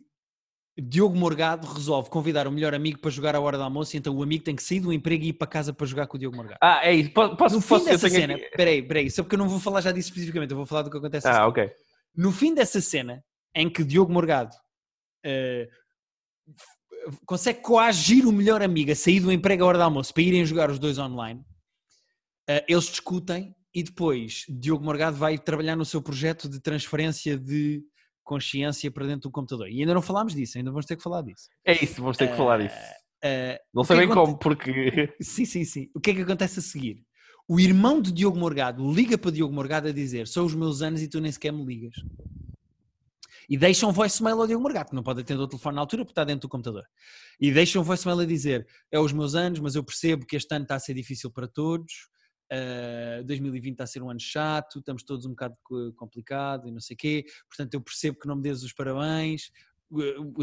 Diogo 0.78 1.16
Morgado 1.18 1.68
resolve 1.68 2.10
convidar 2.10 2.48
o 2.48 2.52
melhor 2.52 2.74
amigo 2.74 3.00
para 3.00 3.12
jogar 3.12 3.36
à 3.36 3.40
hora 3.42 3.58
do 3.58 3.64
almoço, 3.64 3.96
e 3.96 4.00
então 4.00 4.16
o 4.16 4.24
amigo 4.24 4.44
tem 4.46 4.56
que 4.56 4.64
sair 4.64 4.80
do 4.80 4.94
emprego 4.94 5.24
e 5.26 5.28
ir 5.30 5.34
para 5.34 5.48
casa 5.48 5.74
para 5.74 5.86
jogar 5.86 6.08
com 6.08 6.16
o 6.16 6.20
Diogo 6.20 6.38
Morgado. 6.38 6.60
Ah, 6.64 6.86
é 6.88 6.94
isso. 6.94 7.12
Posso, 7.12 7.36
posso, 7.36 7.56
No 7.56 7.62
fim 7.62 7.68
posso 7.68 7.86
dessa 7.86 8.10
cena, 8.10 8.36
aqui- 8.36 8.50
peraí, 8.56 8.82
peraí, 8.82 9.12
só 9.12 9.24
porque 9.24 9.36
eu 9.36 9.40
não 9.40 9.50
vou 9.50 9.60
falar 9.60 9.82
já 9.82 9.92
disso 9.92 10.08
especificamente, 10.10 10.52
eu 10.52 10.58
vou 10.58 10.66
falar 10.66 10.84
do 10.84 10.90
que 10.90 10.98
acontece. 10.98 11.28
Ah, 11.28 11.34
seguir. 11.34 11.48
ok. 11.48 11.72
No 12.16 12.32
fim 12.32 12.54
dessa 12.54 12.80
cena, 12.80 13.22
em 13.54 13.70
que 13.70 13.84
Diogo 13.84 14.12
Morgado 14.12 14.56
f- 16.48 16.75
consegue 17.26 17.62
coagir 17.62 18.28
o 18.28 18.32
melhor 18.32 18.62
amigo 18.62 18.92
a 18.92 18.96
sair 18.96 19.20
do 19.20 19.32
emprego 19.32 19.64
à 19.64 19.68
hora 19.68 19.78
do 19.78 19.84
almoço 19.84 20.14
para 20.14 20.24
irem 20.24 20.46
jogar 20.46 20.70
os 20.70 20.80
dois 20.80 20.98
online, 20.98 21.42
eh, 22.48 22.66
eles 22.68 22.86
discutem 22.86 23.56
e 23.74 23.84
depois 23.84 24.46
Diogo 24.50 24.84
Morgado 24.84 25.18
vai 25.18 25.38
trabalhar 25.38 25.76
no 25.76 25.86
seu 25.86 26.02
projeto 26.02 26.48
de 26.48 26.62
transferência 26.62 27.38
de 27.38 27.84
consciência 28.24 28.90
para 28.90 29.06
dentro 29.06 29.30
do 29.30 29.32
computador. 29.32 29.70
E 29.70 29.82
ainda 29.82 29.94
não 29.94 30.02
falámos 30.02 30.34
disso, 30.34 30.58
ainda 30.58 30.72
vamos 30.72 30.86
ter 30.86 30.96
que 30.96 31.04
falar 31.04 31.22
disso. 31.22 31.48
É 31.66 31.84
isso, 31.84 32.02
vamos 32.02 32.18
ter 32.18 32.30
que 32.30 32.38
falar 32.38 32.60
disso. 32.60 32.76
Eh, 33.24 33.60
Não 33.74 33.84
sei 33.84 33.98
bem 33.98 34.10
como, 34.10 34.38
porque. 34.38 34.72
Sim, 35.22 35.46
sim, 35.46 35.66
sim. 35.66 35.90
O 35.96 36.00
que 36.00 36.12
é 36.12 36.14
que 36.14 36.22
acontece 36.22 36.60
a 36.60 36.62
seguir? 36.62 37.04
O 37.48 37.60
irmão 37.60 38.02
de 38.02 38.12
Diogo 38.12 38.38
Morgado 38.38 38.92
liga 38.92 39.18
para 39.18 39.32
Diogo 39.32 39.54
Morgado 39.54 39.88
a 39.88 39.92
dizer: 39.92 40.28
São 40.28 40.46
os 40.46 40.56
meus 40.56 40.82
anos 40.82 41.02
e 41.02 41.08
tu 41.08 41.20
nem 41.20 41.32
sequer 41.32 41.52
me 41.52 41.66
ligas. 41.66 41.96
E 43.50 43.58
deixa 43.58 43.86
um 43.88 43.92
voicemail 43.92 44.40
ao 44.40 44.48
Diogo 44.48 44.64
Morgado, 44.64 44.90
que 44.90 44.96
não 44.96 45.04
pode 45.04 45.22
atender 45.22 45.42
o 45.42 45.48
telefone 45.48 45.76
na 45.76 45.82
altura 45.82 46.04
porque 46.04 46.12
está 46.12 46.24
dentro 46.24 46.48
do 46.48 46.50
computador. 46.50 46.84
E 47.40 47.52
deixa 47.52 47.80
um 47.80 47.84
voicemail 47.84 48.20
a 48.20 48.26
dizer: 48.26 48.66
É 48.92 49.00
os 49.00 49.12
meus 49.14 49.36
anos, 49.36 49.60
mas 49.60 49.76
eu 49.76 49.84
percebo 49.84 50.26
que 50.26 50.36
este 50.36 50.54
ano 50.54 50.64
está 50.64 50.76
a 50.76 50.80
ser 50.80 50.94
difícil 50.94 51.32
para 51.32 51.48
todos. 51.48 51.92
uh, 52.52 53.24
2020 53.26 53.72
está 53.74 53.84
a 53.84 53.88
ser 53.88 54.02
um 54.04 54.10
ano 54.10 54.20
chato, 54.20 54.80
estamos 54.80 55.04
todos 55.04 55.26
um 55.26 55.30
bocado 55.30 55.56
co- 55.64 55.94
complicado 55.96 56.68
e 56.68 56.72
não 56.72 56.80
sei 56.80 56.94
o 56.96 56.98
quê. 56.98 57.26
Portanto, 57.50 57.74
eu 57.74 57.82
percebo 57.82 58.20
que 58.20 58.28
não 58.28 58.36
me 58.36 58.42
dês 58.42 58.64
os 58.64 58.74
parabéns. 58.74 59.52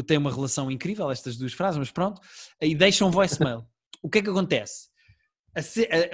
Tem 0.07 0.17
uma 0.17 0.31
relação 0.33 0.71
incrível, 0.71 1.11
estas 1.11 1.37
duas 1.37 1.53
frases, 1.53 1.77
mas 1.77 1.91
pronto. 1.91 2.21
E 2.61 2.73
deixa 2.73 3.05
um 3.05 3.11
voicemail. 3.11 3.65
o 4.01 4.09
que 4.09 4.19
é 4.19 4.21
que 4.21 4.29
acontece? 4.29 4.89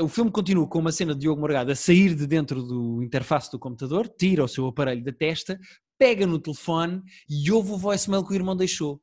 O 0.02 0.08
filme 0.10 0.30
continua 0.32 0.68
com 0.68 0.80
uma 0.80 0.92
cena 0.92 1.14
de 1.14 1.22
Diogo 1.22 1.40
Morgado 1.40 1.72
a 1.72 1.76
sair 1.76 2.14
de 2.14 2.28
dentro 2.28 2.62
do 2.62 3.02
interface 3.02 3.50
do 3.50 3.58
computador, 3.58 4.08
tira 4.10 4.44
o 4.44 4.48
seu 4.48 4.68
aparelho 4.68 5.02
da 5.04 5.14
testa, 5.14 5.58
pega 6.00 6.26
no 6.26 6.40
telefone 6.40 7.04
e 7.30 7.52
ouve 7.52 7.74
o 7.74 7.78
voicemail 7.78 8.24
que 8.26 8.32
o 8.32 8.36
irmão 8.36 8.56
deixou. 8.56 9.00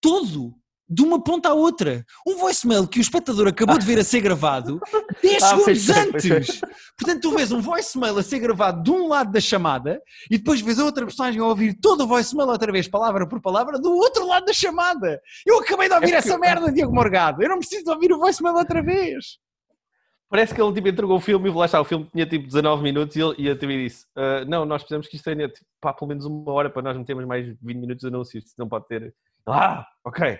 Todo! 0.00 0.54
De 0.88 1.02
uma 1.02 1.20
ponta 1.20 1.48
à 1.48 1.52
outra. 1.52 2.04
Um 2.24 2.36
voicemail 2.36 2.86
que 2.86 3.00
o 3.00 3.02
espectador 3.02 3.48
acabou 3.48 3.76
de 3.76 3.84
ver 3.84 3.98
a 3.98 4.04
ser 4.04 4.20
gravado 4.20 4.80
10 5.20 5.42
Ah, 5.42 5.48
segundos 5.48 5.90
é, 5.90 5.92
é. 5.92 6.00
antes. 6.00 6.60
Portanto, 6.96 7.22
tu 7.22 7.30
vês 7.32 7.50
um 7.50 7.60
voicemail 7.60 8.16
a 8.16 8.22
ser 8.22 8.38
gravado 8.38 8.84
de 8.84 8.90
um 8.92 9.08
lado 9.08 9.32
da 9.32 9.40
chamada 9.40 10.00
e 10.30 10.38
depois 10.38 10.60
vês 10.60 10.78
a 10.78 10.84
outra 10.84 11.04
personagem 11.04 11.40
a 11.40 11.44
ouvir 11.44 11.76
todo 11.82 12.04
o 12.04 12.06
voicemail 12.06 12.48
outra 12.48 12.70
vez, 12.70 12.86
palavra 12.86 13.26
por 13.26 13.40
palavra, 13.42 13.80
do 13.80 13.92
outro 13.96 14.24
lado 14.28 14.46
da 14.46 14.52
chamada. 14.52 15.20
Eu 15.44 15.58
acabei 15.58 15.88
de 15.88 15.94
ouvir 15.96 16.14
É 16.14 16.18
essa 16.18 16.38
merda, 16.38 16.70
Diogo 16.70 16.94
Morgado. 16.94 17.42
Eu 17.42 17.48
não 17.48 17.58
preciso 17.58 17.82
de 17.82 17.90
ouvir 17.90 18.12
o 18.12 18.18
voicemail 18.20 18.54
outra 18.54 18.80
vez. 18.80 19.38
Parece 20.28 20.54
que 20.54 20.60
ele 20.60 20.72
tipo, 20.72 20.88
entregou 20.88 21.16
o 21.16 21.20
filme 21.20 21.48
e 21.48 21.52
lá 21.52 21.66
está, 21.66 21.80
o 21.80 21.84
filme 21.84 22.08
tinha 22.12 22.26
tipo 22.26 22.46
19 22.46 22.82
minutos 22.82 23.14
e, 23.16 23.20
ele, 23.20 23.34
e 23.38 23.50
a 23.50 23.56
TV 23.56 23.84
disse: 23.84 24.06
"Ah, 24.16 24.44
Não, 24.46 24.64
nós 24.64 24.82
precisamos 24.82 25.06
que 25.06 25.16
isto 25.16 25.24
tenha 25.24 25.48
tipo, 25.48 25.66
pá, 25.80 25.92
pelo 25.92 26.08
menos 26.08 26.24
uma 26.24 26.52
hora 26.52 26.68
para 26.68 26.82
nós 26.82 26.96
metermos 26.96 27.24
mais 27.24 27.46
20 27.62 27.76
minutos 27.78 28.00
de 28.00 28.08
anúncios, 28.08 28.44
não 28.58 28.68
pode 28.68 28.86
ter. 28.88 29.14
Ah, 29.46 29.86
ok. 30.04 30.38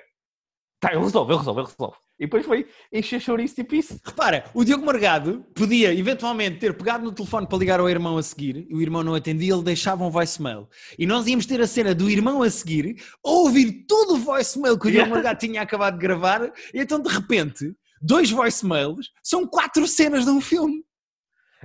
Tá, 0.81 0.93
eu 0.93 1.03
resolvo, 1.03 1.33
eu 1.33 1.39
resolvo, 1.39 1.61
eu 1.61 1.65
resolvo. 1.65 1.97
E 2.19 2.25
depois 2.25 2.45
foi 2.45 2.67
encher 2.93 3.21
chouriço 3.21 3.55
tipo 3.55 3.75
isso. 3.75 3.99
Repara, 4.05 4.45
o 4.55 4.65
Diogo 4.65 4.85
Morgado 4.85 5.45
podia 5.55 5.95
eventualmente 5.95 6.59
ter 6.59 6.77
pegado 6.77 7.05
no 7.05 7.13
telefone 7.13 7.47
para 7.47 7.59
ligar 7.59 7.81
ao 7.81 7.89
irmão 7.89 8.17
a 8.17 8.23
seguir, 8.23 8.67
e 8.69 8.75
o 8.75 8.81
irmão 8.81 9.03
não 9.03 9.15
atendia, 9.15 9.53
ele 9.53 9.63
deixava 9.63 10.05
um 10.05 10.11
voicemail. 10.11 10.69
E 10.99 11.07
nós 11.07 11.27
íamos 11.27 11.47
ter 11.47 11.61
a 11.61 11.67
cena 11.67 11.95
do 11.95 12.11
irmão 12.11 12.43
a 12.43 12.51
seguir, 12.51 12.97
ouvir 13.23 13.85
todo 13.87 14.15
o 14.15 14.19
voicemail 14.19 14.79
que 14.79 14.89
o 14.89 14.91
Diogo. 14.91 15.11
Morgado 15.11 15.39
tinha 15.39 15.63
acabado 15.63 15.95
de 15.95 16.01
gravar, 16.01 16.53
e 16.75 16.81
então 16.81 17.01
de 17.01 17.09
repente, 17.09 17.75
dois 18.07 18.31
voicemails 18.31 19.11
são 19.23 19.47
quatro 19.47 19.87
cenas 19.87 20.25
de 20.25 20.31
um 20.31 20.41
filme. 20.41 20.85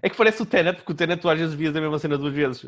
É 0.01 0.09
que 0.09 0.17
parece 0.17 0.41
o 0.41 0.45
Tenet, 0.45 0.77
porque 0.77 0.91
o 0.91 0.95
Tenet 0.95 1.21
tu 1.21 1.29
às 1.29 1.39
vezes 1.39 1.53
vias 1.53 1.75
a 1.75 1.81
mesma 1.81 1.99
cena 1.99 2.17
duas 2.17 2.33
vezes, 2.33 2.65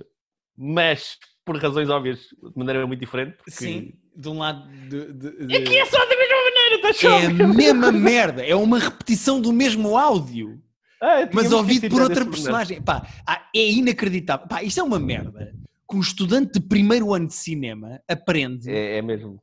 mas 0.57 1.17
por 1.45 1.57
razões 1.57 1.89
óbvias, 1.89 2.19
de 2.19 2.51
maneira 2.55 2.85
muito 2.87 2.99
diferente. 2.99 3.35
Porque... 3.37 3.51
Sim, 3.51 3.93
de 4.15 4.29
um 4.29 4.37
lado. 4.39 4.69
De, 4.87 5.11
de- 5.13 5.47
de- 5.47 5.55
Aqui 5.57 5.77
é 5.77 5.85
só 5.85 5.97
da 5.99 6.15
mesma 6.15 6.37
maneira, 6.37 6.75
está 6.75 6.93
show! 6.93 7.11
É 7.11 7.25
a 7.25 7.47
mesma 7.47 7.91
merda, 7.91 8.45
é 8.45 8.55
uma 8.55 8.79
repetição 8.79 9.41
do 9.41 9.51
mesmo 9.51 9.97
áudio. 9.97 10.61
Ah, 11.01 11.21
mas 11.21 11.29
tínhamos 11.31 11.51
ouvido 11.53 11.89
por 11.89 12.01
outra 12.01 12.25
personagem. 12.25 12.81
Pá, 12.81 13.05
ah, 13.27 13.45
é 13.53 13.71
inacreditável. 13.71 14.47
Pá, 14.47 14.63
isto 14.63 14.79
é 14.79 14.83
uma 14.83 14.99
merda. 14.99 15.53
Que 15.89 15.97
um 15.97 15.99
estudante 15.99 16.53
de 16.53 16.61
primeiro 16.61 17.13
ano 17.13 17.27
de 17.27 17.33
cinema 17.33 17.99
aprende. 18.07 18.69
É, 18.71 18.99
é 18.99 19.01
mesmo. 19.01 19.41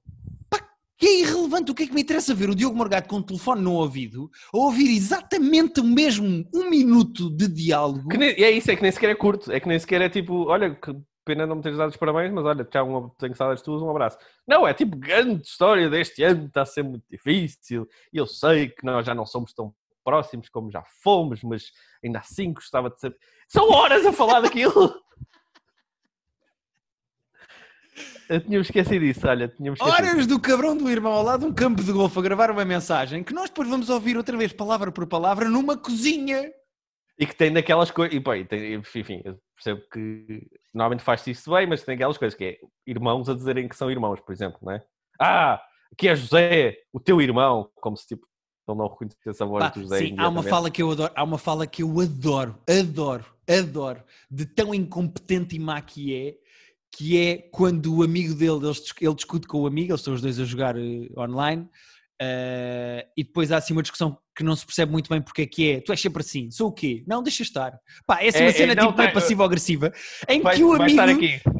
Que 1.01 1.07
é 1.07 1.20
irrelevante. 1.20 1.70
O 1.72 1.74
que 1.74 1.84
é 1.84 1.86
que 1.86 1.94
me 1.94 2.03
interessa 2.03 2.34
ver 2.34 2.51
o 2.51 2.55
Diogo 2.55 2.76
Morgado 2.76 3.09
com 3.09 3.16
o 3.16 3.22
telefone 3.22 3.62
no 3.62 3.72
ouvido 3.74 4.30
a 4.53 4.59
ouvir 4.59 4.94
exatamente 4.94 5.80
o 5.80 5.84
mesmo 5.84 6.46
um 6.55 6.68
minuto 6.68 7.30
de 7.30 7.48
diálogo? 7.48 8.09
Que 8.09 8.18
nem- 8.18 8.30
é 8.42 8.51
isso, 8.51 8.70
é 8.70 8.76
que 8.76 8.82
nem 8.82 8.92
sequer 8.92 9.11
é 9.11 9.14
curto. 9.14 9.51
É 9.51 9.59
que 9.59 9.66
nem 9.66 9.78
sequer 9.78 10.03
é 10.03 10.09
tipo, 10.11 10.44
olha, 10.48 10.74
que 10.74 10.94
pena 11.24 11.46
não 11.46 11.57
me 11.57 11.62
teres 11.62 11.78
dado 11.78 11.90
os 11.90 11.96
parabéns, 11.96 12.32
mas 12.32 12.44
olha, 12.44 12.68
um, 12.84 13.09
tenho 13.18 13.34
saudades 13.34 13.62
tuas, 13.62 13.80
um 13.82 13.90
abraço. 13.90 14.18
Não, 14.46 14.66
é 14.68 14.74
tipo, 14.74 14.96
grande 14.96 15.42
história 15.42 15.88
deste 15.88 16.22
ano, 16.22 16.46
está 16.46 16.62
a 16.62 16.66
ser 16.66 16.82
muito 16.82 17.05
difícil, 17.11 17.88
eu 18.12 18.26
sei 18.26 18.68
que 18.68 18.84
nós 18.84 19.07
já 19.07 19.14
não 19.14 19.24
somos 19.24 19.53
tão 19.55 19.72
próximos 20.05 20.48
como 20.48 20.70
já 20.70 20.82
fomos, 21.03 21.42
mas 21.42 21.64
ainda 22.05 22.18
assim 22.18 22.53
gostava 22.53 22.90
de 22.90 22.98
saber. 23.01 23.16
São 23.48 23.70
horas 23.70 24.05
a 24.05 24.12
falar 24.12 24.40
daquilo! 24.40 24.94
Eu 28.31 28.41
tinha 28.41 28.61
esquecido 28.61 29.05
disso, 29.05 29.26
olha, 29.26 29.47
esquecido. 29.47 29.83
Horas 29.83 30.24
do 30.24 30.39
cabrão 30.39 30.76
do 30.76 30.89
irmão 30.89 31.12
ao 31.12 31.24
lado 31.24 31.41
de 31.41 31.47
um 31.47 31.53
campo 31.53 31.83
de 31.83 31.91
golfe 31.91 32.16
a 32.16 32.22
gravar 32.22 32.49
uma 32.53 32.64
mensagem 32.64 33.24
que 33.24 33.35
nós 33.35 33.51
depois 33.51 33.68
vamos 33.68 33.91
ouvir 33.91 34.16
outra 34.16 34.37
vez, 34.37 34.53
palavra 34.53 34.93
por 34.93 35.05
palavra, 35.05 35.49
numa 35.49 35.76
cozinha. 35.76 36.49
E 37.18 37.26
que 37.26 37.35
tem 37.35 37.53
daquelas 37.53 37.91
coisas, 37.91 38.14
e 38.14 38.20
bem, 38.20 38.47
tem, 38.47 38.74
enfim, 38.74 39.20
eu 39.24 39.37
percebo 39.57 39.83
que 39.93 40.47
normalmente 40.72 41.03
faz-se 41.03 41.33
isso 41.33 41.51
bem, 41.51 41.66
mas 41.66 41.83
tem 41.83 41.97
aquelas 41.97 42.16
coisas 42.16 42.39
que 42.39 42.45
é 42.45 42.59
irmãos 42.87 43.28
a 43.28 43.35
dizerem 43.35 43.68
que 43.68 43.74
são 43.74 43.91
irmãos, 43.91 44.20
por 44.20 44.33
exemplo, 44.33 44.61
não 44.62 44.74
é? 44.74 44.83
Ah, 45.20 45.61
aqui 45.93 46.07
é 46.07 46.14
José, 46.14 46.76
o 46.93 47.01
teu 47.01 47.20
irmão, 47.20 47.68
como 47.81 47.97
se 47.97 48.07
tipo 48.07 48.31
ele 48.68 48.78
não 48.78 48.87
reconhecesse 48.87 49.43
a 49.43 49.47
voz 49.47 49.64
Pá, 49.64 49.70
do 49.70 49.81
José. 49.81 49.99
sim, 49.99 50.14
há 50.16 50.28
uma 50.28 50.45
fala 50.45 50.70
que 50.70 50.81
eu 50.81 50.91
adoro, 50.93 51.12
há 51.16 51.24
uma 51.24 51.39
fala 51.39 51.66
que 51.66 51.83
eu 51.83 52.01
adoro, 52.01 52.57
adoro, 52.68 53.24
adoro, 53.49 54.05
de 54.31 54.47
tão 54.47 54.72
incompetente 54.72 55.57
e 55.57 55.59
má 55.59 55.81
que 55.81 56.14
é, 56.14 56.37
que 56.93 57.16
é 57.18 57.38
quando 57.53 57.95
o 57.97 58.03
amigo 58.03 58.34
dele, 58.34 58.59
ele 59.01 59.14
discute 59.14 59.47
com 59.47 59.61
o 59.61 59.66
amigo, 59.66 59.91
eles 59.93 60.01
estão 60.01 60.14
os 60.14 60.20
dois 60.20 60.38
a 60.41 60.45
jogar 60.45 60.76
eh, 60.76 61.09
online, 61.16 61.68
eh, 62.20 63.07
e 63.16 63.24
depois 63.24 63.51
há 63.53 63.57
assim 63.59 63.72
uma 63.72 63.82
discussão 63.82 64.18
que 64.36 64.43
não 64.45 64.55
se 64.57 64.66
percebe 64.66 64.91
muito 64.93 65.09
bem 65.09 65.20
porque 65.22 65.43
é 65.43 65.47
que 65.47 65.70
é, 65.70 65.80
tu 65.80 65.93
és 65.93 66.01
sempre 66.01 66.20
assim, 66.20 66.51
sou 66.51 66.68
o 66.68 66.72
quê? 66.72 67.03
Não, 67.07 67.22
deixa 67.22 67.43
estar. 67.43 67.78
Pá, 68.07 68.22
é 68.22 68.28
assim 68.28 68.38
É- 68.38 68.43
uma 68.43 68.51
é, 68.51 68.53
cena 68.53 68.74
não, 68.74 68.86
tipo 68.88 68.99
meio 68.99 69.09
tá- 69.11 69.14
passivo-agressiva, 69.14 69.93
em 70.28 70.43
Vai, 70.43 70.57
que 70.57 70.64
o 70.64 70.72
amigo, 70.72 71.01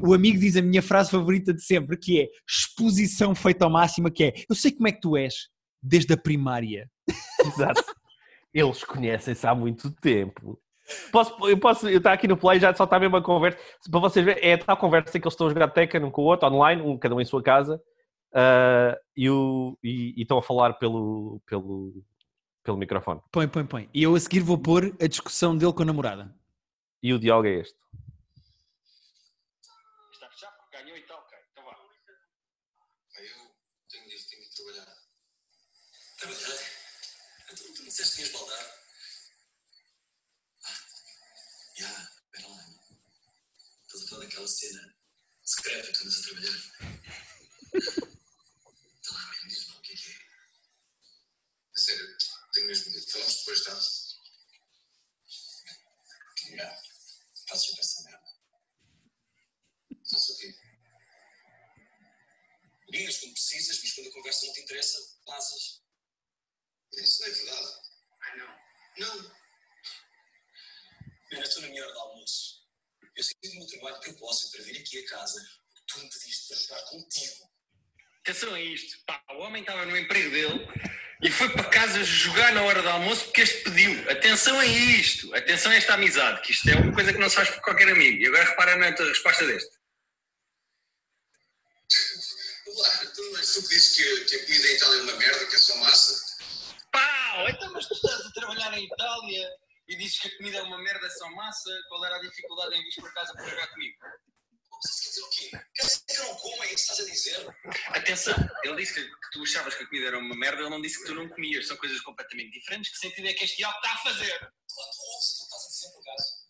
o 0.07 0.13
amigo 0.15 0.39
diz 0.39 0.57
a 0.57 0.63
minha 0.63 0.83
frase 0.83 1.11
favorita 1.11 1.55
de 1.55 1.63
sempre, 1.63 1.97
que 1.97 2.21
é 2.21 2.27
exposição 2.49 3.35
feita 3.35 3.65
ao 3.65 3.71
máximo, 3.71 4.11
que 4.11 4.25
é, 4.25 4.33
eu 4.49 4.55
sei 4.55 4.73
como 4.73 4.89
é 4.89 4.93
que 4.93 5.01
tu 5.01 5.17
és, 5.17 5.35
desde 5.83 6.13
a 6.13 6.17
primária. 6.17 6.91
Exato. 7.47 7.83
Eles 8.53 8.83
conhecem-se 8.85 9.47
há 9.47 9.55
muito 9.55 9.91
tempo. 9.93 10.59
Posso, 11.13 11.49
eu 11.49 11.59
posso, 11.59 11.89
eu 11.89 11.99
estou 11.99 12.13
aqui 12.13 12.27
no 12.29 12.37
Play, 12.37 12.59
já 12.61 12.75
só 12.75 12.85
está 12.85 12.97
a 12.97 13.01
mesma 13.01 13.23
conversa. 13.23 13.59
Para 13.91 14.01
vocês 14.01 14.25
verem, 14.25 14.43
é 14.49 14.55
a 14.55 14.59
tal 14.59 14.77
conversa 14.77 15.17
em 15.17 15.21
que 15.21 15.27
eles 15.27 15.35
estão 15.35 15.47
a 15.47 15.51
jogar 15.51 15.69
Tekken 15.69 16.05
um 16.05 16.11
com 16.11 16.23
o 16.23 16.25
outro, 16.27 16.49
online, 16.49 16.83
um, 16.83 16.99
cada 16.99 17.15
um 17.15 17.21
em 17.21 17.25
sua 17.25 17.43
casa, 17.43 17.81
ah, 18.35 18.99
e, 19.17 19.29
o- 19.31 19.79
e- 19.83 20.15
e 20.19 20.23
estão 20.23 20.39
a 20.39 20.43
falar 20.43 20.75
pelo, 20.75 21.41
pelo, 21.47 22.05
pelo 22.63 22.77
microfone. 22.77 23.21
Põe, 23.33 23.49
põe, 23.49 23.65
põe. 23.67 23.89
E 23.95 24.03
eu 24.03 24.15
a 24.15 24.21
seguir 24.21 24.41
vou 24.41 24.59
pôr 24.59 24.95
a 25.01 25.07
discussão 25.07 25.57
dele 25.57 25.73
com 25.73 25.83
a 25.83 25.87
namorada. 25.87 26.35
E 27.03 27.13
o 27.15 27.19
diálogo 27.19 27.49
é 27.49 27.61
este. 27.61 27.79
Está 30.13 30.29
fechado 30.29 30.55
porque 30.59 30.77
ganhou 30.77 30.97
e 30.97 31.03
tal, 31.03 31.19
ok. 31.21 31.39
Então 31.53 31.65
vá. 31.65 31.73
Pá, 31.73 31.81
eu 33.21 33.51
tenho 33.91 34.09
de 34.09 34.15
ir, 34.15 34.23
tenho 34.29 34.43
de 34.43 34.49
ir 34.49 34.55
trabalhar. 34.55 34.95
Trabalhar? 36.19 36.61
Então 37.53 37.67
tu 37.75 37.81
me 37.83 37.89
disseste 37.89 38.17
que 38.17 38.23
ias 38.23 38.33
baldar? 38.33 38.59
Ah, 40.63 40.77
já, 41.79 41.89
espera 41.89 42.49
lá. 42.49 42.61
Estás 44.41 44.41
a 44.41 44.47
falar 44.47 44.47
daquela 44.47 44.49
cena 44.49 44.97
secreta 45.45 45.93
que 45.93 46.03
andas 46.03 46.19
a 46.19 46.23
trabalhar? 46.23 46.57
Está 48.95 49.13
lá, 49.13 49.45
mesmo, 49.45 49.77
o 49.77 49.83
que 49.83 49.93
é 49.93 49.97
que 49.97 50.11
é. 50.11 50.17
A 51.75 51.79
sério, 51.79 52.17
tenho 52.55 52.67
mesmo 52.67 52.97
ir. 52.97 53.11
Falamos 53.11 53.37
depois, 53.37 53.65
tá? 53.65 53.75
Já, 56.57 56.83
faço 57.49 57.67
sempre 57.67 57.81
essa 57.81 58.03
merda. 58.03 58.31
Faço 60.11 60.33
o 60.33 60.39
quê? 60.39 60.55
Ligas 62.89 63.19
quando 63.19 63.33
precisas, 63.33 63.83
mas 63.83 63.93
quando 63.93 64.09
a 64.09 64.13
conversa 64.13 64.47
não 64.47 64.55
te 64.55 64.61
interessa, 64.61 64.99
passas. 65.27 65.83
Isso 66.95 67.21
não 67.21 67.29
é 67.29 67.31
verdade. 67.31 67.73
Ah, 68.23 68.37
não. 68.37 68.61
Não. 68.99 69.17
Mano, 69.19 69.37
eu 71.31 71.43
estou 71.43 71.63
na 71.63 71.69
minha 71.69 71.85
hora 71.85 71.93
de 71.93 71.99
almoço. 71.99 72.60
Eu 73.17 73.25
sei 73.25 73.35
do 73.43 73.57
meu 73.57 73.67
trabalho 73.67 74.01
de 74.01 74.07
propósito 74.07 74.53
para 74.53 74.65
vir 74.65 74.81
aqui 74.81 74.99
a 74.99 75.07
casa. 75.09 75.45
Tu 75.87 75.99
me 75.99 76.09
pediste 76.09 76.49
para 76.49 76.57
jogar 76.57 76.83
contigo. 76.91 77.51
Atenção 78.21 78.55
a 78.55 78.61
isto. 78.61 79.05
Pá, 79.07 79.23
o 79.31 79.39
homem 79.39 79.63
estava 79.63 79.85
no 79.87 79.97
emprego 79.97 80.31
dele 80.31 80.69
e 81.23 81.31
foi 81.31 81.49
para 81.51 81.65
casa 81.65 82.05
jogar 82.05 82.53
na 82.53 82.63
hora 82.63 82.83
do 82.83 82.89
almoço 82.89 83.25
porque 83.25 83.43
este 83.43 83.65
pediu. 83.65 84.11
Atenção 84.11 84.59
a 84.59 84.67
isto. 84.67 85.35
Atenção 85.35 85.73
a 85.73 85.75
esta 85.75 85.95
amizade, 85.95 86.41
que 86.43 86.53
isto 86.53 86.69
é 86.69 86.77
uma 86.77 86.95
coisa 86.95 87.13
que 87.13 87.19
não 87.19 87.29
se 87.29 87.37
faz 87.37 87.51
por 87.51 87.61
qualquer 87.63 87.89
amigo. 87.89 88.19
E 88.19 88.27
agora 88.27 88.45
repara 88.45 88.77
na 88.77 88.93
tua 88.95 89.09
resposta 89.09 89.47
deste. 89.47 89.71
Tu 93.15 93.23
não 93.31 93.39
és 93.39 93.53
tu 93.53 93.63
que 93.63 93.69
dizes 93.69 93.97
que, 93.97 94.25
que 94.27 94.37
a 94.37 94.45
comida 94.45 94.69
em 94.69 94.77
Itália 94.77 94.99
é 94.99 95.03
uma 95.03 95.17
merda, 95.17 95.47
que 95.47 95.57
é 95.57 95.59
só 95.59 95.77
massa? 95.79 96.37
Pau! 96.93 97.49
Então, 97.49 97.73
mas 97.73 97.87
tu 97.87 97.95
estás 97.95 98.21
a 98.21 98.31
trabalhar 98.31 98.79
em 98.79 98.85
Itália 98.85 99.51
e 99.91 99.97
dizes 99.97 100.21
que 100.21 100.29
a 100.29 100.37
comida 100.37 100.59
é 100.59 100.63
uma 100.63 100.79
merda, 100.79 101.05
é 101.05 101.11
só 101.11 101.29
massa. 101.33 101.69
Qual 101.89 102.05
era 102.05 102.15
a 102.15 102.21
dificuldade 102.21 102.77
em 102.77 102.83
vir 102.83 102.95
para 103.01 103.11
casa 103.11 103.33
para 103.35 103.49
jogar 103.49 103.67
comigo? 103.67 103.97
Você 104.83 105.03
quer 105.03 105.09
dizer 105.11 105.23
o 105.23 105.31
quê? 105.31 105.51
Quer 105.75 105.83
dizer 105.83 106.01
que 106.07 106.17
eu 106.17 106.25
não 106.25 106.35
como, 106.37 106.63
é 106.63 106.67
isso 106.73 106.87
que 106.87 106.93
estás 106.93 107.01
a 107.01 107.05
dizer? 107.05 107.57
Atenção, 107.89 108.51
ele 108.63 108.77
disse 108.77 108.95
que, 108.95 109.03
que 109.03 109.31
tu 109.33 109.43
achavas 109.43 109.75
que 109.75 109.83
a 109.83 109.87
comida 109.89 110.07
era 110.07 110.19
uma 110.19 110.37
merda, 110.37 110.61
ele 110.61 110.71
não 110.71 110.81
disse 110.81 111.01
que 111.01 111.07
tu 111.07 111.15
não 111.17 111.29
comias. 111.29 111.67
São 111.67 111.77
coisas 111.77 112.01
completamente 112.03 112.53
diferentes. 112.53 112.93
Que 112.93 112.99
sentido 112.99 113.27
é 113.27 113.33
que 113.33 113.45
este 113.45 113.57
diabo 113.57 113.75
está 113.77 113.93
a 113.93 113.99
fazer? 113.99 114.39
Claro, 114.39 114.91
tu 114.95 115.03
ouves 115.13 115.31
aquilo 115.33 115.49
que 115.49 115.57
estás 115.57 115.65
a 115.65 115.69
dizer, 115.69 115.91
por 115.93 116.03
acaso. 116.09 116.41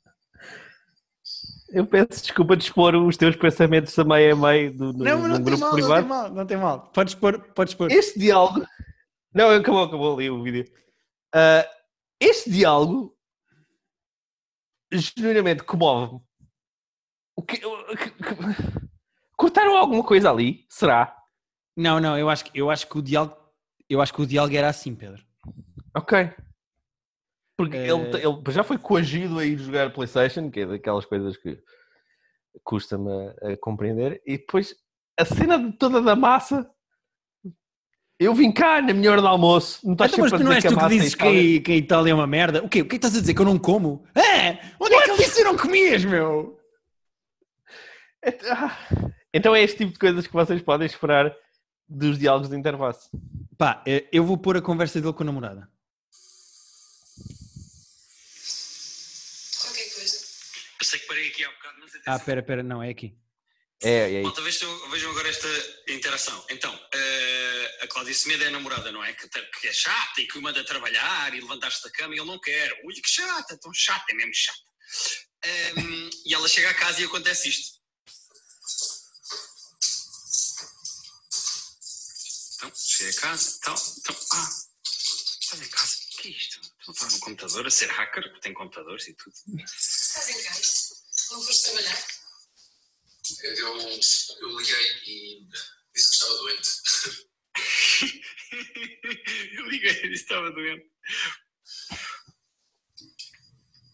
Eu 1.73 1.87
peço 1.87 2.23
desculpa 2.23 2.57
de 2.57 2.65
expor 2.65 2.95
os 2.95 3.17
teus 3.17 3.37
pensamentos 3.37 3.99
a 3.99 4.05
meio 4.05 4.35
a 4.35 4.37
meio 4.37 4.77
do, 4.77 4.93
no, 4.93 5.05
Não, 5.05 5.29
não 5.29 5.37
tem 5.37 5.45
grupo 5.45 5.61
mal, 5.61 5.71
não 5.71 5.77
tem 5.77 5.85
privado. 5.85 6.07
mal, 6.07 6.31
não 6.31 6.47
tem 6.47 6.57
mal. 6.59 6.93
Podes 6.93 7.15
pôr, 7.15 7.41
podes 7.55 7.75
pôr. 7.75 7.91
Este 7.91 8.19
diálogo. 8.19 8.67
Não, 9.33 9.51
acabou, 9.51 9.85
acabou 9.85 10.15
ali 10.15 10.29
o 10.29 10.43
vídeo. 10.43 10.71
Ah, 11.33 11.67
este 12.21 12.51
diálogo 12.51 13.17
genuinamente 14.93 15.63
comove-me. 15.63 16.21
O 17.37 17.43
que, 17.43 17.65
o 17.65 17.97
que- 17.97 18.11
que- 18.11 18.91
Cortaram 19.37 19.77
alguma 19.77 20.05
coisa 20.05 20.31
ali? 20.31 20.67
Será? 20.69 21.17
Não, 21.77 21.99
não, 22.01 22.19
eu 22.19 22.29
acho, 22.29 22.45
que- 22.45 22.59
eu 22.59 22.71
acho 22.71 22.87
que 22.87 22.99
o 22.99 23.03
diálogo, 23.03 23.37
eu 23.89 24.03
acho 24.03 24.13
que 24.13 24.21
o 24.21 24.27
diálogo 24.27 24.55
era 24.57 24.69
assim, 24.69 24.95
Pedro. 24.95 25.25
Ok. 25.97 26.31
Porque 27.57 27.77
Eh, 27.77 27.89
ele, 27.89 28.17
ele 28.17 28.43
já 28.53 28.63
foi 28.63 28.79
coagido 28.79 29.39
a 29.39 29.45
ir 29.45 29.57
jogar 29.59 29.93
Playstation, 29.93 30.51
que 30.51 30.61
é 30.61 30.67
daquelas 30.67 31.05
coisas 31.07 31.37
que 31.37 31.59
custa-me 32.65 33.11
a, 33.43 33.53
a 33.53 33.57
compreender, 33.57 34.21
e 34.27 34.37
depois 34.39 34.75
a 35.19 35.25
cena 35.25 35.59
de 35.59 35.73
toda 35.77 36.01
da 36.03 36.17
massa. 36.17 36.71
Eu 38.21 38.35
vim 38.35 38.53
cá 38.53 38.83
na 38.83 38.93
minha 38.93 39.11
hora 39.11 39.23
de 39.23 39.27
almoço. 39.27 39.81
Não 39.83 39.95
estás 39.95 40.13
Então, 40.13 40.23
mas 40.23 40.31
sempre 40.31 40.45
tu 40.45 40.47
a 40.47 40.51
não 40.51 40.55
és 40.55 40.63
que 40.63 40.69
a 40.69 40.71
tu 40.71 40.79
que 40.79 40.89
dizes 40.89 41.13
em 41.15 41.17
Itália- 41.17 41.43
que, 41.43 41.61
que 41.61 41.73
a 41.73 41.77
Itália 41.77 42.11
é 42.11 42.15
uma 42.15 42.27
merda? 42.27 42.63
O 42.63 42.69
quê? 42.69 42.83
O 42.83 42.85
que 42.85 42.97
é 42.97 42.99
que 42.99 43.07
estás 43.07 43.17
a 43.17 43.21
dizer? 43.21 43.33
Que 43.33 43.41
eu 43.41 43.47
não 43.47 43.59
como? 43.59 44.05
É! 44.15 44.59
Onde 44.79 44.95
é 44.95 45.03
que 45.05 45.11
ele 45.11 45.17
disse 45.19 45.35
que 45.37 45.41
eu 45.41 45.45
não 45.47 45.57
comias, 45.57 46.05
meu? 46.05 46.61
Ah, 48.51 48.77
Então 49.33 49.55
é 49.57 49.63
este 49.63 49.79
tipo 49.79 49.93
de 49.95 49.99
coisas 49.99 50.27
que 50.27 50.33
vocês 50.35 50.61
podem 50.61 50.85
esperar 50.87 51.35
dos 51.89 52.19
diálogos 52.19 52.51
de 52.51 52.57
interface. 52.57 53.09
Pá, 53.57 53.83
eh, 53.87 54.07
eu 54.13 54.23
vou 54.23 54.37
pôr 54.37 54.57
a 54.59 54.61
conversa 54.63 55.01
dele 55.01 55.15
com 55.15 55.23
a 55.23 55.27
namorada. 55.27 55.67
Qualquer 59.63 59.95
coisa. 59.95 60.17
Eu 60.81 60.85
sei 60.87 61.01
que 61.01 61.07
parei 61.07 61.29
aqui 61.29 61.43
há 61.45 61.49
bocado, 61.49 61.75
mas 61.81 61.93
Ah, 62.07 62.19
pera, 62.19 62.43
pera, 62.43 62.63
não, 62.63 62.83
é 62.83 62.91
aqui. 62.91 63.15
É, 63.83 64.19
é. 64.19 64.23
Malta, 64.23 64.43
vejam, 64.43 64.91
vejam 64.91 65.11
agora 65.11 65.29
esta 65.29 65.49
interação. 65.89 66.45
Então, 66.51 66.79
eh, 66.93 67.79
a 67.81 67.87
Cláudia 67.87 68.13
Semedo 68.13 68.45
é 68.45 68.49
a 68.49 68.51
namorada, 68.51 68.93
não 68.93 69.03
é? 69.03 69.15
Que, 69.15 69.27
que 69.29 69.69
é 69.69 69.73
chata 69.73 70.21
e 70.21 70.27
que 70.27 70.37
o 70.37 70.43
manda 70.43 70.63
trabalhar 70.65 71.35
e 71.35 71.41
levantar-se 71.41 71.83
da 71.83 71.91
cama 71.91 72.15
e 72.15 72.19
ele 72.19 72.27
não 72.27 72.39
quer. 72.39 72.79
Ui, 72.85 72.93
que 72.95 73.09
chata, 73.09 73.57
tão 73.59 73.73
chata, 73.73 74.05
é 74.11 74.15
mesmo 74.15 74.35
chata. 74.35 74.59
Ehm, 75.43 76.11
e 76.27 76.35
ela 76.35 76.47
chega 76.47 76.69
a 76.69 76.75
casa 76.75 77.01
e 77.01 77.05
acontece 77.05 77.49
isto. 77.49 77.81
Então, 82.57 82.73
cheguei 82.77 83.17
a 83.17 83.21
casa, 83.21 83.59
então, 83.63 83.75
então, 83.99 84.17
ah, 84.33 84.51
estás 85.41 85.63
em 85.63 85.71
casa, 85.71 85.97
o 85.97 86.17
que 86.19 86.29
é 86.29 86.31
isto? 86.33 86.61
Então, 86.83 86.93
estás 86.93 87.15
no 87.15 87.21
computador 87.21 87.67
a 87.67 87.71
ser 87.71 87.87
hacker, 87.87 88.41
tem 88.41 88.53
computadores 88.53 89.09
e 89.09 89.15
tudo. 89.15 89.35
Estás 89.65 90.29
em 90.29 90.43
casa? 90.43 90.73
Não 91.31 91.43
foste 91.43 91.65
trabalhar? 91.65 92.20
Eu, 93.43 93.79
eu 94.41 94.59
liguei 94.59 94.93
e 95.07 95.47
disse 95.95 96.09
que 96.09 96.15
estava 96.15 96.35
doente. 96.39 96.71
Eu 99.53 99.67
liguei 99.69 99.91
e 99.91 100.09
disse 100.09 100.25
que 100.25 100.33
estava 100.33 100.51
doente. 100.51 100.91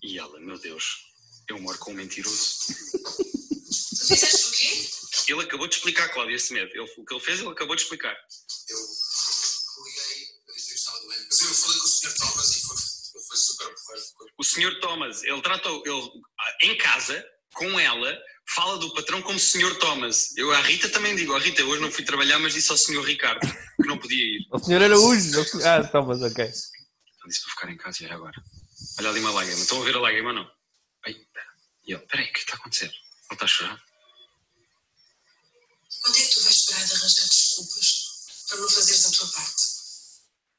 E 0.03 0.19
ela, 0.19 0.41
meu 0.41 0.59
Deus, 0.59 1.07
eu 1.49 1.59
moro 1.61 1.79
com 1.79 1.93
um 1.93 1.95
mentiroso. 1.95 2.59
Tu 2.69 4.07
fizeste 4.07 4.47
o 4.47 4.53
quê? 4.53 5.33
Ele 5.33 5.43
acabou 5.43 5.67
de 5.67 5.75
explicar, 5.77 6.09
Cláudia 6.09 6.39
Semedo. 6.39 6.71
Ele, 6.71 6.81
o 6.81 7.05
que 7.05 7.15
ele 7.15 7.21
fez, 7.21 7.41
ele 7.41 7.49
acabou 7.51 7.75
de 7.77 7.83
explicar. 7.83 8.17
Eu 8.69 8.79
liguei, 9.85 10.29
eu 10.49 10.55
disse 10.55 10.69
que 10.69 10.75
estava 10.75 11.01
doente. 11.01 11.27
Mas 11.29 11.41
eu 11.41 11.55
falei 11.55 11.79
com 11.79 11.85
o 11.85 11.89
Sr. 11.89 12.15
Thomas 12.15 12.57
e 12.57 12.61
foi, 12.63 12.77
foi 13.23 13.37
super 13.37 13.75
porreiro. 13.75 14.07
O 14.39 14.45
senhor 14.45 14.81
Thomas, 14.81 15.25
ele 15.25 15.43
tratou, 15.43 15.83
ele, 15.85 16.11
em 16.63 16.79
casa, 16.79 17.36
com 17.57 17.81
ela, 17.81 18.17
fala 18.55 18.79
do 18.79 18.93
patrão 18.95 19.21
como 19.23 19.39
senhor 19.41 19.75
Thomas. 19.79 20.37
Eu 20.37 20.53
à 20.53 20.61
Rita 20.61 20.89
também 20.91 21.17
digo, 21.17 21.35
a 21.35 21.41
Rita, 21.41 21.65
hoje 21.65 21.81
não 21.81 21.91
fui 21.91 22.05
trabalhar, 22.05 22.39
mas 22.39 22.53
disse 22.53 22.71
ao 22.71 22.77
senhor 22.77 23.03
Ricardo 23.05 23.41
que 23.41 23.89
não 23.89 23.99
podia 23.99 24.23
ir. 24.23 24.47
O 24.53 24.59
senhor 24.59 24.83
Araújo. 24.83 25.41
Ah, 25.65 25.83
Thomas, 25.85 26.23
ok. 26.23 26.45
Ele 26.45 26.55
disse 27.27 27.43
para 27.43 27.51
ficar 27.51 27.71
em 27.71 27.77
casa 27.77 28.03
e 28.03 28.07
era 28.07 28.15
agora. 28.15 28.41
Olha 28.99 29.09
ali 29.09 29.21
uma 29.21 29.33
lágrima. 29.33 29.61
Estão 29.61 29.81
a 29.81 29.85
ver 29.85 29.97
a 29.97 30.01
lágrima 30.01 30.29
ou 30.29 30.35
não? 30.35 30.51
Ai, 31.07 31.15
pera. 31.33 31.47
E 31.87 31.93
ele, 31.93 32.07
peraí, 32.07 32.29
o 32.29 32.33
que 32.33 32.39
está 32.41 32.53
a 32.53 32.57
acontecer? 32.57 32.87
Ele 32.87 33.33
está 33.33 33.45
a 33.45 33.49
chorar. 33.49 33.83
Quando 36.03 36.17
é 36.17 36.21
que 36.21 36.35
tu 36.35 36.43
vais 36.43 36.67
parar 36.67 36.85
de 36.85 36.93
arranjar 36.93 37.25
desculpas 37.27 38.07
para 38.49 38.59
não 38.59 38.69
fazeres 38.69 39.07
a 39.07 39.11
tua 39.11 39.29
parte? 39.33 39.63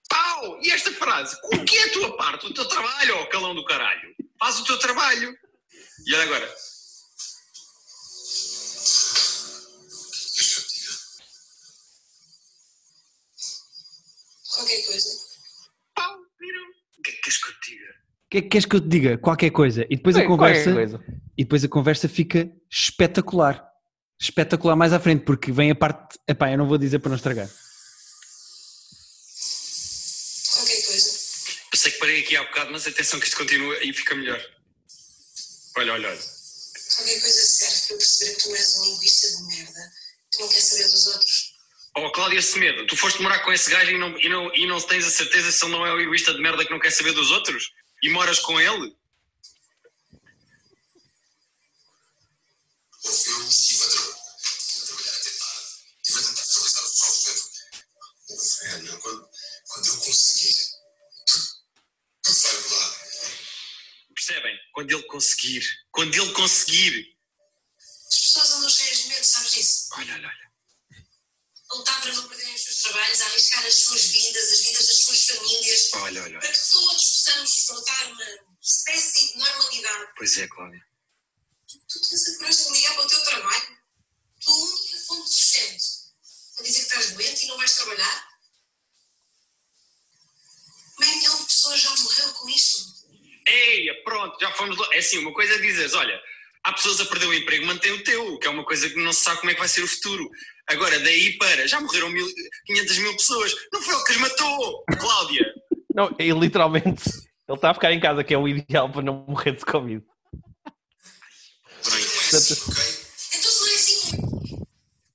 Pau! 0.09 0.59
E 0.63 0.71
esta 0.71 0.91
frase? 0.93 1.37
O 1.43 1.63
que 1.63 1.77
é 1.77 1.83
a 1.83 1.91
tua 1.93 2.17
parte? 2.17 2.45
O 2.47 2.53
teu 2.53 2.65
trabalho, 2.65 3.17
ó 3.17 3.25
calão 3.27 3.55
do 3.55 3.63
caralho? 3.65 4.15
Faz 4.39 4.59
o 4.59 4.65
teu 4.65 4.77
trabalho. 4.79 5.37
E 6.05 6.13
olha 6.15 6.23
agora. 6.23 6.55
Que 18.29 18.37
é 18.39 18.41
que 18.41 18.49
queres 18.49 18.65
que 18.65 18.75
eu 18.75 18.81
te 18.81 18.87
diga? 18.87 19.17
Qualquer 19.17 19.49
coisa. 19.51 19.85
E 19.89 19.95
depois 19.95 20.15
a 20.15 20.19
Sim, 20.21 20.27
qualquer 20.27 20.63
conversa. 20.65 20.73
coisa. 20.73 21.05
E 21.37 21.43
depois 21.43 21.63
a 21.63 21.67
conversa 21.67 22.09
fica 22.09 22.49
espetacular. 22.69 23.65
Espetacular 24.19 24.75
mais 24.75 24.91
à 24.93 24.99
frente, 24.99 25.23
porque 25.23 25.51
vem 25.51 25.71
a 25.71 25.75
parte. 25.75 26.17
Epá, 26.27 26.51
eu 26.51 26.57
não 26.57 26.67
vou 26.67 26.77
dizer 26.77 26.99
para 26.99 27.09
não 27.09 27.15
estragar. 27.15 27.47
Qualquer 30.53 30.81
coisa. 30.87 31.09
Eu 31.73 31.77
sei 31.79 31.91
que 31.91 31.99
parei 31.99 32.19
aqui 32.21 32.35
há 32.35 32.43
bocado, 32.43 32.71
mas 32.71 32.87
atenção 32.87 33.19
que 33.19 33.27
isto 33.27 33.37
continua 33.37 33.77
e 33.83 33.93
fica 33.93 34.15
melhor. 34.15 34.41
Olha, 35.77 35.93
olha, 35.93 36.09
olha. 36.09 36.19
Qualquer 36.95 37.21
coisa 37.21 37.41
serve 37.43 37.81
para 37.85 37.93
eu 37.93 37.97
perceber 37.97 38.35
que 38.35 38.41
tu 38.43 38.55
és 38.55 38.77
um 38.77 38.83
linguista 38.85 39.27
de 39.37 39.43
merda 39.43 39.91
que 40.31 40.39
não 40.41 40.49
quer 40.49 40.61
saber 40.61 40.83
dos 40.89 41.07
outros. 41.07 41.53
Oh, 41.95 42.11
Cláudia 42.11 42.41
Semedo, 42.41 42.85
tu 42.87 42.95
foste 42.95 43.21
morar 43.21 43.39
com 43.39 43.51
esse 43.51 43.69
gajo 43.71 43.91
e 43.91 43.97
não, 43.97 44.17
e, 44.19 44.29
não, 44.29 44.55
e 44.55 44.67
não 44.67 44.79
tens 44.81 45.05
a 45.05 45.09
certeza 45.09 45.51
se 45.51 45.63
ele 45.63 45.71
não 45.71 45.85
é 45.85 45.93
o 45.93 45.99
egoísta 45.99 46.33
de 46.33 46.41
merda 46.41 46.63
que 46.65 46.71
não 46.71 46.79
quer 46.79 46.91
saber 46.91 47.11
dos 47.11 47.31
outros? 47.31 47.71
E 48.03 48.09
moras 48.09 48.39
com 48.39 48.59
ele? 48.59 48.95
Eu 53.03 53.47
estive 53.47 53.83
a, 53.83 53.89
tra- 53.89 54.01
a 54.01 54.85
trabalhar 54.85 55.15
até 55.15 55.31
tarde. 55.31 55.65
Estive 56.03 56.19
a 56.19 56.23
tentar 56.27 56.41
atualizar 56.43 56.83
o 56.83 56.87
software. 56.87 57.41
Inferno, 58.29 58.99
quando, 58.99 59.29
quando 59.67 59.87
eu 59.87 59.97
conseguir, 60.01 60.55
tudo 62.23 62.41
vai 62.41 62.61
mudar. 62.61 63.07
Percebem? 64.13 64.59
Quando 64.73 64.91
ele 64.91 65.03
conseguir. 65.03 65.63
Quando 65.91 66.15
ele 66.15 66.33
conseguir. 66.33 67.17
As 67.77 68.19
pessoas 68.19 68.51
andam 68.51 68.69
cheias 68.69 68.97
de 69.03 69.07
medo, 69.09 69.23
sabes 69.23 69.51
disso? 69.51 69.87
Olha, 69.93 70.13
olha, 70.15 70.27
olha. 70.27 70.46
A 71.69 71.75
lutar 71.75 72.01
para 72.01 72.13
não 72.13 72.27
perderem 72.29 72.55
os 72.55 72.63
seus 72.63 72.81
trabalhos, 72.83 73.21
a 73.21 73.25
arriscar 73.25 73.65
as 73.65 73.75
suas 73.75 74.05
vidas, 74.05 74.51
as 74.53 74.61
vidas 74.61 74.87
das 74.87 74.97
suas 74.97 75.25
famílias, 75.25 75.89
Olha, 75.93 76.23
olha, 76.23 76.39
para 76.39 76.51
que 76.51 76.71
todos 76.71 77.03
possamos 77.03 77.65
voltar 77.67 78.05
uma 78.07 78.25
espécie 78.61 79.33
de 79.33 79.37
normalidade. 79.37 80.11
Pois 80.15 80.37
é, 80.37 80.47
Cláudia. 80.47 80.81
Tu 81.67 82.01
tens 82.01 82.27
a 82.29 82.37
coragem 82.37 82.65
de 82.65 82.71
ligar 82.71 82.95
para 82.95 83.03
o 83.05 83.07
teu 83.07 83.23
trabalho, 83.23 83.77
tua 84.41 84.55
única 84.55 84.97
fonte 85.07 85.29
de 85.29 85.35
sustento, 85.35 85.83
a 86.59 86.63
dizer 86.63 86.79
que 86.79 86.87
estás 86.87 87.11
doente 87.11 87.43
e 87.43 87.47
não 87.47 87.57
vais 87.57 87.75
trabalhar? 87.75 88.27
Meio 90.99 91.17
milhão 91.17 91.37
de 91.37 91.45
pessoas 91.45 91.81
já 91.81 91.95
morreu 91.97 92.33
com 92.33 92.49
isto. 92.49 92.97
Eia, 93.45 94.03
pronto, 94.03 94.39
já 94.39 94.51
fomos 94.53 94.77
lá. 94.77 94.87
É 94.93 94.99
assim, 94.99 95.19
uma 95.19 95.33
coisa 95.33 95.53
é 95.55 95.59
dizeres, 95.59 95.93
olha, 95.93 96.19
há 96.63 96.73
pessoas 96.73 96.99
a 97.01 97.05
perder 97.05 97.27
o 97.27 97.33
emprego, 97.33 97.65
mantém 97.65 97.91
o 97.91 98.03
teu, 98.03 98.39
que 98.39 98.47
é 98.47 98.49
uma 98.49 98.65
coisa 98.65 98.89
que 98.89 98.95
não 98.95 99.13
se 99.13 99.23
sabe 99.23 99.39
como 99.39 99.51
é 99.51 99.53
que 99.53 99.59
vai 99.59 99.69
ser 99.69 99.83
o 99.83 99.87
futuro. 99.87 100.29
Agora, 100.67 100.99
daí 100.99 101.37
para, 101.37 101.67
já 101.67 101.79
morreram 101.79 102.09
mil, 102.09 102.27
500 102.65 102.97
mil 102.99 103.15
pessoas. 103.15 103.55
Não 103.71 103.81
foi 103.81 103.95
ele 103.95 104.03
que 104.03 104.11
as 104.11 104.17
matou, 104.17 104.83
Cláudia. 104.99 105.53
Não, 105.95 106.15
e 106.19 106.31
literalmente, 106.31 107.09
ele 107.47 107.55
está 107.55 107.71
a 107.71 107.73
ficar 107.73 107.93
em 107.93 107.99
casa, 107.99 108.23
que 108.23 108.33
é 108.33 108.37
o 108.37 108.47
ideal 108.47 108.91
para 108.91 109.01
não 109.01 109.25
morrer 109.27 109.53
de 109.53 109.65
Covid. 109.65 110.03
Então 111.87 113.51
se 113.51 113.61
não 113.61 113.67
é 113.67 113.75
assim, 113.75 114.37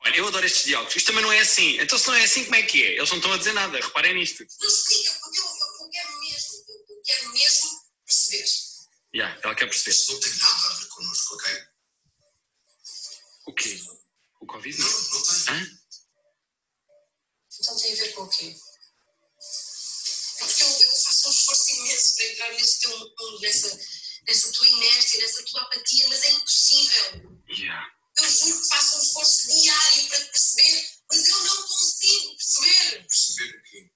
Olha, 0.05 0.17
eu 0.17 0.27
adoro 0.27 0.47
estes 0.47 0.65
diálogos. 0.65 0.97
Isto 0.97 1.07
também 1.07 1.23
não 1.23 1.33
é 1.33 1.41
assim. 1.41 1.79
Então, 1.79 1.99
se 1.99 2.09
não 2.09 2.15
é 2.15 2.25
assim, 2.25 2.45
como 2.45 2.57
é 2.57 2.63
que 2.63 2.83
é? 2.83 2.97
Eles 2.97 3.11
não 3.11 3.19
estão 3.19 3.33
a 3.33 3.37
dizer 3.37 3.53
nada. 3.53 3.79
Reparem 3.79 4.15
nisto. 4.15 4.45
não 4.61 4.69
explica, 4.69 5.13
porque 5.21 5.39
eu, 5.39 5.45
eu, 5.45 5.85
eu 5.85 5.91
quero 5.91 6.21
mesmo, 6.21 6.65
eu, 6.69 6.97
eu 6.97 7.03
quero 7.05 7.33
mesmo 7.33 7.71
perceber. 8.05 8.45
Já, 9.15 9.39
ela 9.43 9.55
quer 9.55 9.67
perceber. 9.67 9.91
Isso 9.91 10.13
não 10.13 10.21
tem 10.21 10.33
nada 10.33 10.67
a 10.67 10.75
ver 10.79 10.89
connosco, 10.89 11.35
ok? 11.35 11.72
Covid? 14.53 14.79
Não, 14.79 14.89
Não. 14.89 15.23
tem. 15.23 15.55
Hã? 15.55 15.79
Então 17.61 17.77
tem 17.77 17.93
a 17.93 17.97
ver 17.97 18.13
com 18.13 18.23
o 18.23 18.29
quê? 18.29 18.57
É 20.39 20.45
porque 20.45 20.63
eu, 20.63 20.69
eu 20.69 20.97
faço 20.97 21.29
um 21.29 21.33
esforço 21.33 21.75
imenso 21.75 22.15
para 22.17 22.25
entrar 22.27 22.53
nesse 22.53 22.81
teu 22.81 22.99
mundo, 22.99 23.41
nessa, 23.41 23.81
nessa 24.27 24.53
tua 24.53 24.69
inércia, 24.69 25.21
nessa 25.21 25.45
tua 25.45 25.63
apatia, 25.63 26.09
mas 26.09 26.23
é 26.23 26.31
impossível. 26.33 27.05
Já. 27.51 27.91
Eu 28.19 28.31
juro 28.31 28.61
que 28.61 28.69
faço 28.69 28.97
um 28.97 29.03
esforço 29.03 29.49
diário 29.49 30.09
para 30.09 30.19
te 30.19 30.31
perceber, 30.31 30.91
mas 31.11 31.29
eu 31.29 31.45
não 31.45 31.63
consigo 31.63 32.37
perceber. 32.37 33.07
Perceber 33.07 33.57
o 33.59 33.63
quê? 33.63 33.91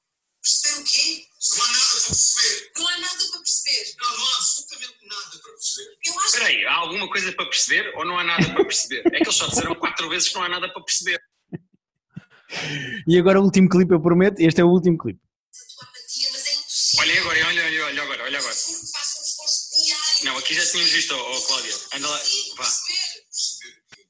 Perceber 0.47 0.81
o 0.81 0.85
quê? 0.85 1.27
Não 1.57 1.63
há 1.65 1.69
nada 1.69 1.91
para 1.91 2.07
perceber. 2.07 2.73
Não 2.77 2.89
há 2.89 2.99
nada 2.99 3.25
para 3.31 3.39
perceber. 3.41 3.95
Não, 3.99 4.17
não 4.17 4.27
há 4.29 4.37
absolutamente 4.37 5.07
nada 5.07 5.39
para 5.43 5.53
perceber. 5.53 5.99
Eu 6.05 6.19
acho 6.19 6.27
Espera 6.27 6.47
aí, 6.47 6.65
há 6.67 6.75
alguma 6.75 7.09
coisa 7.09 7.33
para 7.33 7.47
perceber 7.47 7.93
ou 7.97 8.05
não 8.05 8.19
há 8.19 8.25
nada 8.25 8.55
para 8.55 8.65
perceber? 8.65 9.03
É 9.07 9.11
que 9.11 9.25
eles 9.25 9.35
só 9.35 9.49
disseram 9.49 9.75
quatro 9.75 10.09
vezes 10.09 10.29
que 10.29 10.35
não 10.37 10.43
há 10.45 10.49
nada 10.49 10.73
para 10.73 10.83
perceber. 10.85 11.21
E 13.09 13.19
agora 13.19 13.41
o 13.41 13.45
último 13.45 13.69
clipe, 13.69 13.93
eu 13.93 14.01
prometo. 14.01 14.39
Este 14.41 14.61
é 14.61 14.65
o 14.65 14.69
último 14.69 14.97
clipe. 14.97 15.19
que 15.19 15.59
a 15.59 15.67
tua 15.67 15.85
apatia, 15.89 16.31
mas 16.31 16.47
é 16.47 16.55
impossível. 16.55 17.01
Olha 17.03 17.21
agora, 17.21 17.47
olha, 17.49 17.65
olha, 17.65 17.87
olha 17.87 18.03
agora, 18.03 18.23
olha 18.23 18.39
agora. 18.39 18.57
Não, 20.23 20.39
aqui 20.39 20.55
já 20.55 20.65
tínhamos 20.71 20.93
visto, 20.93 21.13
ó, 21.13 21.41
Cláudia. 21.41 21.75
Anda 21.93 22.09
lá, 22.09 22.19
vá. 22.19 22.65
Perceber. 22.65 23.27
Perceber 23.29 23.79
o 23.81 23.83
quê? 23.91 24.07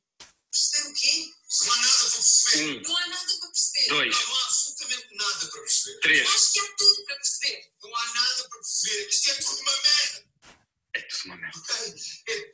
Perceber 0.53 0.89
o 0.91 0.95
quê? 0.95 1.30
Não 1.64 1.72
há 1.72 1.76
nada 1.76 1.99
para 1.99 2.11
perceber. 2.11 2.78
Um, 2.78 2.82
Não 2.82 2.97
há 2.97 3.07
nada 3.09 3.32
para 3.41 3.49
perceber. 3.49 3.89
dois, 3.89 4.14
Não 4.14 4.37
há 4.37 4.45
absolutamente 4.45 5.16
nada 5.16 5.47
para 5.47 5.62
perceber. 5.87 6.01
três. 6.01 6.20
Eu 6.28 6.34
acho 6.34 6.53
que 6.53 6.61
há 6.61 6.76
tudo 6.76 7.05
para 7.05 7.16
perceber. 7.16 7.62
Não 7.82 7.97
há 7.97 8.14
nada 8.14 8.49
para 8.49 8.59
perceber. 8.59 9.09
Isto 9.09 9.30
é 9.30 9.34
tudo 9.34 9.61
uma 9.61 9.72
merda. 9.72 10.26
É 10.95 11.01
tudo 11.03 11.24
uma 11.26 11.37
merda. 11.37 11.59
ok? 11.59 11.95
É 12.28 12.53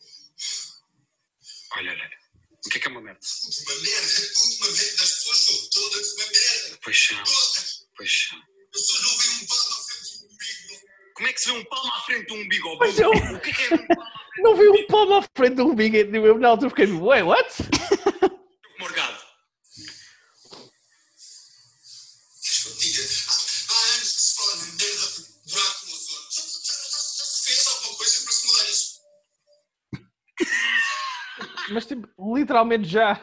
Olha, 1.75 1.91
olha, 1.93 2.03
olha. 2.03 2.23
O 2.65 2.69
que 2.69 2.79
é 2.79 2.81
que 2.81 2.87
é 2.87 2.91
uma 2.91 3.01
merda? 3.01 3.21
tudo 3.21 3.71
uma 3.71 3.81
merda. 3.83 4.07
É 4.07 4.27
tudo 4.33 4.55
uma 4.57 4.67
merda. 4.67 5.03
As 5.03 5.11
pessoas 5.13 5.39
são 5.39 5.71
todas 5.71 6.13
uma 6.13 6.27
merda. 6.27 6.79
Pois 6.83 6.99
são, 7.07 7.17
Todas. 7.25 7.87
pois 7.97 8.13
são. 8.29 8.39
As 8.39 8.81
pessoas 8.81 9.03
não 9.03 9.19
veem 9.19 9.33
um 9.43 9.47
palmo 9.47 9.71
à 9.73 9.83
frente 9.85 10.19
do 10.19 10.27
umbigo. 10.27 10.81
Como 11.15 11.29
é 11.29 11.33
que 11.33 11.41
se 11.41 11.47
vê 11.51 11.59
um 11.59 11.65
palmo 11.65 11.93
à 11.93 12.01
frente 12.03 12.27
de 12.27 12.33
um 12.33 12.41
umbigo 12.43 12.69
ao 12.69 12.79
Mas 12.79 12.95
burro? 12.97 13.15
eu- 13.15 13.37
O 13.37 13.41
que 13.41 13.51
é 13.51 13.53
que 13.55 13.63
é 13.63 13.75
um 13.75 13.87
palmo 13.87 14.03
à 14.03 14.07
frente 14.07 14.43
não 14.43 14.57
vi 14.57 14.69
um 14.69 14.87
palmo 14.87 15.15
à 15.15 15.23
frente 15.37 15.55
de 15.57 15.63
um 15.63 15.75
big 15.75 15.97
e 15.97 16.17
eu 16.17 16.39
na 16.39 16.49
altura 16.49 16.71
fiquei, 16.71 16.87
ué, 16.87 17.23
what? 17.23 17.49
Mas 31.73 31.87
tipo, 31.87 32.09
literalmente 32.35 32.89
já. 32.89 33.21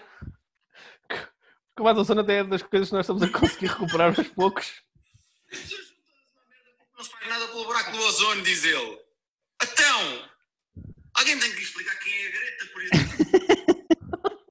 Como 1.76 1.88
a 1.88 1.92
adoção 1.92 2.20
até 2.20 2.40
é 2.40 2.44
das 2.44 2.62
coisas 2.64 2.90
que 2.90 2.96
nós 2.96 3.06
estamos 3.06 3.24
a 3.24 3.30
conseguir 3.30 3.68
recuperar 3.68 4.14
aos 4.18 4.28
poucos. 4.30 4.82
Não 6.98 7.04
se 7.04 7.12
faz 7.12 7.30
nada 7.30 7.48
pelo 7.48 7.64
buraco 7.66 7.92
do 7.92 8.00
ozono, 8.00 8.42
diz 8.42 8.66
ele. 8.66 9.00
Então, 9.62 10.30
alguém 11.14 11.40
tem 11.40 11.50
que 11.52 11.56
lhe 11.56 11.64
explicar 11.64 11.96
quem 12.00 12.14
é 12.14 12.28
a 12.28 12.32
Greta, 12.32 12.66
por 12.74 12.82
exemplo. 12.84 13.20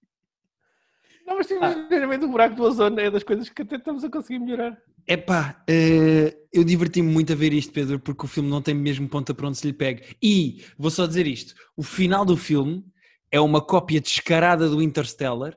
Não, 1.26 1.36
mas 1.36 1.46
tipo, 1.46 1.60
genuinamente 1.60 2.24
o 2.24 2.28
buraco 2.28 2.54
do 2.54 2.62
ozono 2.62 2.98
é 2.98 3.10
das 3.10 3.22
coisas 3.22 3.50
que 3.50 3.60
até 3.60 3.76
estamos 3.76 4.02
a 4.02 4.08
conseguir 4.08 4.38
melhorar. 4.38 4.80
Epá, 5.06 5.62
eh, 5.68 6.34
eu 6.50 6.64
diverti-me 6.64 7.12
muito 7.12 7.34
a 7.34 7.36
ver 7.36 7.52
isto, 7.52 7.70
Pedro, 7.70 8.00
porque 8.00 8.24
o 8.24 8.28
filme 8.28 8.48
não 8.48 8.62
tem 8.62 8.74
mesmo 8.74 9.06
ponta 9.06 9.34
para 9.34 9.46
onde 9.46 9.58
se 9.58 9.66
lhe 9.66 9.74
pegue. 9.74 10.16
E, 10.22 10.64
vou 10.78 10.90
só 10.90 11.06
dizer 11.06 11.26
isto, 11.26 11.54
o 11.76 11.82
final 11.82 12.24
do 12.24 12.36
filme 12.36 12.82
é 13.30 13.40
uma 13.40 13.60
cópia 13.60 14.00
descarada 14.00 14.68
do 14.68 14.82
Interstellar, 14.82 15.56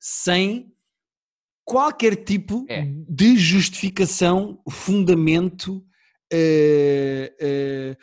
sem 0.00 0.72
qualquer 1.64 2.16
tipo 2.24 2.64
É. 2.68 2.84
de 3.08 3.36
justificação, 3.36 4.60
fundamento, 4.68 5.84
eh, 6.32 7.34
eh, 7.40 7.96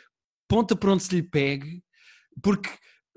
ponta 0.48 0.74
para 0.74 0.92
onde 0.92 1.02
se 1.02 1.14
lhe 1.14 1.22
pegue, 1.22 1.82
porque 2.42 2.70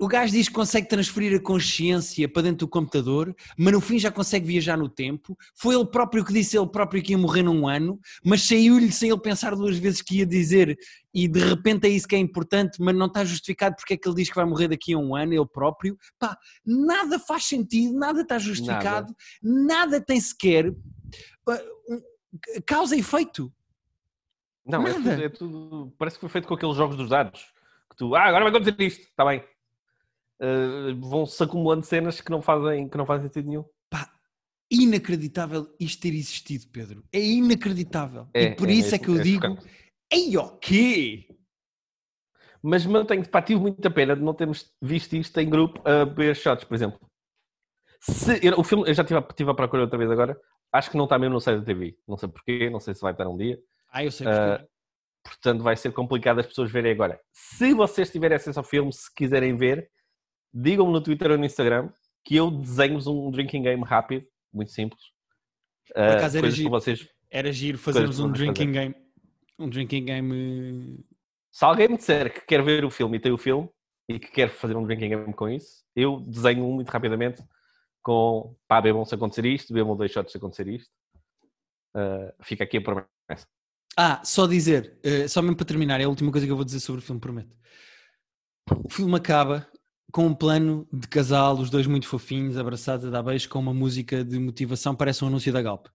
o 0.04 0.08
gajo 0.08 0.32
diz 0.32 0.48
que 0.48 0.54
consegue 0.54 0.88
transferir 0.88 1.34
a 1.36 1.42
consciência 1.42 2.28
para 2.28 2.42
dentro 2.42 2.66
do 2.66 2.68
computador, 2.68 3.34
mas 3.56 3.72
no 3.72 3.80
fim 3.80 3.98
já 3.98 4.10
consegue 4.10 4.46
viajar 4.46 4.76
no 4.76 4.88
tempo. 4.88 5.36
Foi 5.54 5.74
ele 5.74 5.86
próprio 5.86 6.24
que 6.24 6.32
disse 6.32 6.56
ele 6.58 6.68
próprio 6.68 7.02
que 7.02 7.12
ia 7.12 7.18
morrer 7.18 7.42
num 7.42 7.66
ano, 7.66 7.98
mas 8.24 8.42
saiu-lhe 8.42 8.92
sem 8.92 9.10
ele 9.10 9.20
pensar 9.20 9.54
duas 9.56 9.76
vezes 9.78 10.02
que 10.02 10.18
ia 10.18 10.26
dizer, 10.26 10.78
e 11.12 11.26
de 11.26 11.40
repente 11.40 11.86
é 11.86 11.90
isso 11.90 12.06
que 12.06 12.14
é 12.14 12.18
importante, 12.18 12.80
mas 12.80 12.94
não 12.94 13.06
está 13.06 13.24
justificado 13.24 13.76
porque 13.76 13.94
é 13.94 13.96
que 13.96 14.06
ele 14.06 14.16
diz 14.16 14.28
que 14.28 14.34
vai 14.34 14.44
morrer 14.44 14.68
daqui 14.68 14.92
a 14.92 14.98
um 14.98 15.14
ano, 15.16 15.32
ele 15.32 15.46
próprio. 15.46 15.96
Pá, 16.18 16.36
nada 16.66 17.18
faz 17.18 17.44
sentido, 17.44 17.96
nada 17.98 18.20
está 18.20 18.38
justificado, 18.38 19.14
nada, 19.42 20.00
tem 20.00 20.20
sequer 20.20 20.70
um- 20.70 22.00
causa 22.66 22.94
e 22.96 23.00
efeito. 23.00 23.52
Não, 24.66 24.86
é 24.86 24.92
Nada. 24.98 25.10
tudo, 25.10 25.22
é 25.22 25.28
tudo- 25.28 25.94
Parece 25.98 26.16
que 26.16 26.20
foi 26.20 26.28
feito 26.30 26.48
com 26.48 26.54
aqueles 26.54 26.74
jogos 26.76 26.96
dos 26.96 27.08
dados. 27.10 27.52
Que 27.90 27.96
tu, 27.96 28.14
ah, 28.14 28.24
agora 28.24 28.44
vai 28.44 28.52
acontecer 28.52 28.82
isto, 28.82 29.02
está 29.02 29.24
bem. 29.24 29.44
Uh, 30.44 31.00
Vão-se 31.08 31.42
acumulando 31.42 31.84
cenas 31.86 32.20
que 32.20 32.30
não, 32.30 32.42
fazem, 32.42 32.88
que 32.88 32.98
não 32.98 33.06
fazem 33.06 33.28
sentido 33.28 33.48
nenhum. 33.48 33.64
Pá, 33.88 34.12
inacreditável 34.70 35.74
isto 35.80 36.02
ter 36.02 36.12
existido, 36.14 36.66
Pedro. 36.72 37.04
É 37.12 37.20
inacreditável. 37.20 38.28
É, 38.34 38.44
e 38.44 38.54
por 38.56 38.68
é 38.68 38.72
isso 38.72 38.94
é, 38.94 38.98
mesmo, 38.98 39.04
que 39.04 39.10
eu 39.10 39.20
é 39.20 39.22
digo, 39.22 39.42
chocante. 39.46 39.66
ei, 40.12 40.36
o 40.36 40.58
quê? 40.58 41.28
Mas 42.62 42.86
mantenho, 42.86 43.28
pá, 43.28 43.42
tive 43.42 43.60
muita 43.60 43.90
pena 43.90 44.16
de 44.16 44.22
não 44.22 44.34
termos 44.34 44.72
visto 44.80 45.14
isto 45.14 45.38
em 45.38 45.48
grupo 45.48 45.80
a 45.88 46.04
ver 46.04 46.34
shots, 46.34 46.64
por 46.64 46.74
exemplo. 46.74 46.98
Se, 48.00 48.38
eu- 48.46 48.58
o 48.58 48.64
filme, 48.64 48.88
eu 48.88 48.94
já 48.94 49.02
estive 49.02 49.18
a, 49.20 49.26
estive 49.28 49.50
a 49.50 49.54
procurar 49.54 49.82
outra 49.84 49.98
vez 49.98 50.10
agora, 50.10 50.38
acho 50.72 50.90
que 50.90 50.96
não 50.96 51.04
está 51.04 51.18
mesmo 51.18 51.34
no 51.34 51.40
site 51.40 51.60
da 51.60 51.64
TV. 51.64 51.96
Não 52.08 52.16
sei 52.16 52.28
porquê, 52.28 52.68
não 52.70 52.80
sei 52.80 52.94
se 52.94 53.00
vai 53.00 53.12
estar 53.12 53.28
um 53.28 53.36
dia. 53.36 53.58
Ah, 53.90 54.04
eu 54.04 54.10
sei 54.10 54.26
Ah, 54.26 54.58
porquê. 54.58 54.68
portanto 55.24 55.62
vai 55.62 55.76
ser 55.76 55.92
complicado 55.92 56.40
as 56.40 56.46
pessoas 56.46 56.70
verem 56.70 56.92
agora. 56.92 57.20
Se 57.32 57.72
vocês 57.74 58.10
tiverem 58.10 58.36
acesso 58.36 58.58
ao 58.58 58.64
filme, 58.64 58.92
se 58.92 59.12
quiserem 59.14 59.56
ver, 59.56 59.90
digam-me 60.54 60.92
no 60.92 61.00
Twitter 61.02 61.30
ou 61.32 61.38
no 61.38 61.44
Instagram 61.44 61.90
que 62.24 62.36
eu 62.36 62.50
desenho-vos 62.50 63.06
um 63.06 63.30
drinking 63.30 63.62
game 63.62 63.82
rápido, 63.84 64.26
muito 64.52 64.70
simples. 64.70 65.02
Por 65.92 66.00
Uh, 66.02 66.16
acaso 66.16 66.38
era 66.38 66.42
coisas 66.44 66.56
giro. 66.56 66.70
vocês. 66.70 67.08
Era 67.30 67.52
giro 67.52 67.76
fazermos 67.78 68.18
um 68.18 68.32
drinking 68.32 68.66
fazer. 68.68 68.72
game. 68.72 68.94
Um 69.58 69.68
drinking 69.68 70.04
game. 70.04 71.04
Se 71.50 71.64
alguém 71.64 71.88
me 71.88 71.96
disser 71.98 72.32
que 72.32 72.40
quer 72.46 72.62
ver 72.62 72.84
o 72.84 72.90
filme 72.90 73.18
e 73.18 73.20
tem 73.20 73.32
o 73.32 73.38
filme 73.38 73.68
e 74.08 74.18
que 74.18 74.28
quer 74.28 74.48
fazer 74.48 74.76
um 74.76 74.84
drinking 74.84 75.10
game 75.10 75.34
com 75.34 75.48
isso, 75.48 75.84
eu 75.94 76.20
desenho 76.20 76.64
um 76.64 76.72
muito 76.74 76.88
rapidamente 76.88 77.42
com 78.02 78.56
pá, 78.66 78.80
bebam 78.80 79.04
se 79.04 79.14
acontecer 79.14 79.44
isto, 79.44 79.72
bebam 79.74 79.96
dois 79.96 80.10
shots 80.10 80.32
se 80.32 80.38
acontecer 80.38 80.68
isto. 80.68 80.90
Uh, 81.94 82.32
fica 82.42 82.64
aqui 82.64 82.78
a 82.78 82.82
promessa. 82.82 83.46
Ah, 83.96 84.20
só 84.24 84.46
dizer, 84.46 84.98
eh, 85.04 85.28
só 85.28 85.40
mesmo 85.40 85.56
para 85.56 85.66
terminar, 85.66 86.00
é 86.00 86.04
a 86.04 86.08
última 86.08 86.32
coisa 86.32 86.44
que 86.44 86.50
eu 86.50 86.56
vou 86.56 86.64
dizer 86.64 86.80
sobre 86.80 87.00
o 87.00 87.04
filme, 87.04 87.20
prometo. 87.20 87.56
O 88.82 88.90
filme 88.90 89.14
acaba 89.14 89.68
com 90.14 90.28
um 90.28 90.34
plano 90.34 90.86
de 90.92 91.08
casal, 91.08 91.58
os 91.58 91.68
dois 91.68 91.88
muito 91.88 92.06
fofinhos, 92.06 92.56
abraçados 92.56 93.04
a 93.04 93.10
dar 93.10 93.20
beijos, 93.20 93.48
com 93.48 93.58
uma 93.58 93.74
música 93.74 94.24
de 94.24 94.38
motivação, 94.38 94.94
parece 94.94 95.24
um 95.24 95.26
anúncio 95.26 95.52
da 95.52 95.60
Galp. 95.60 95.88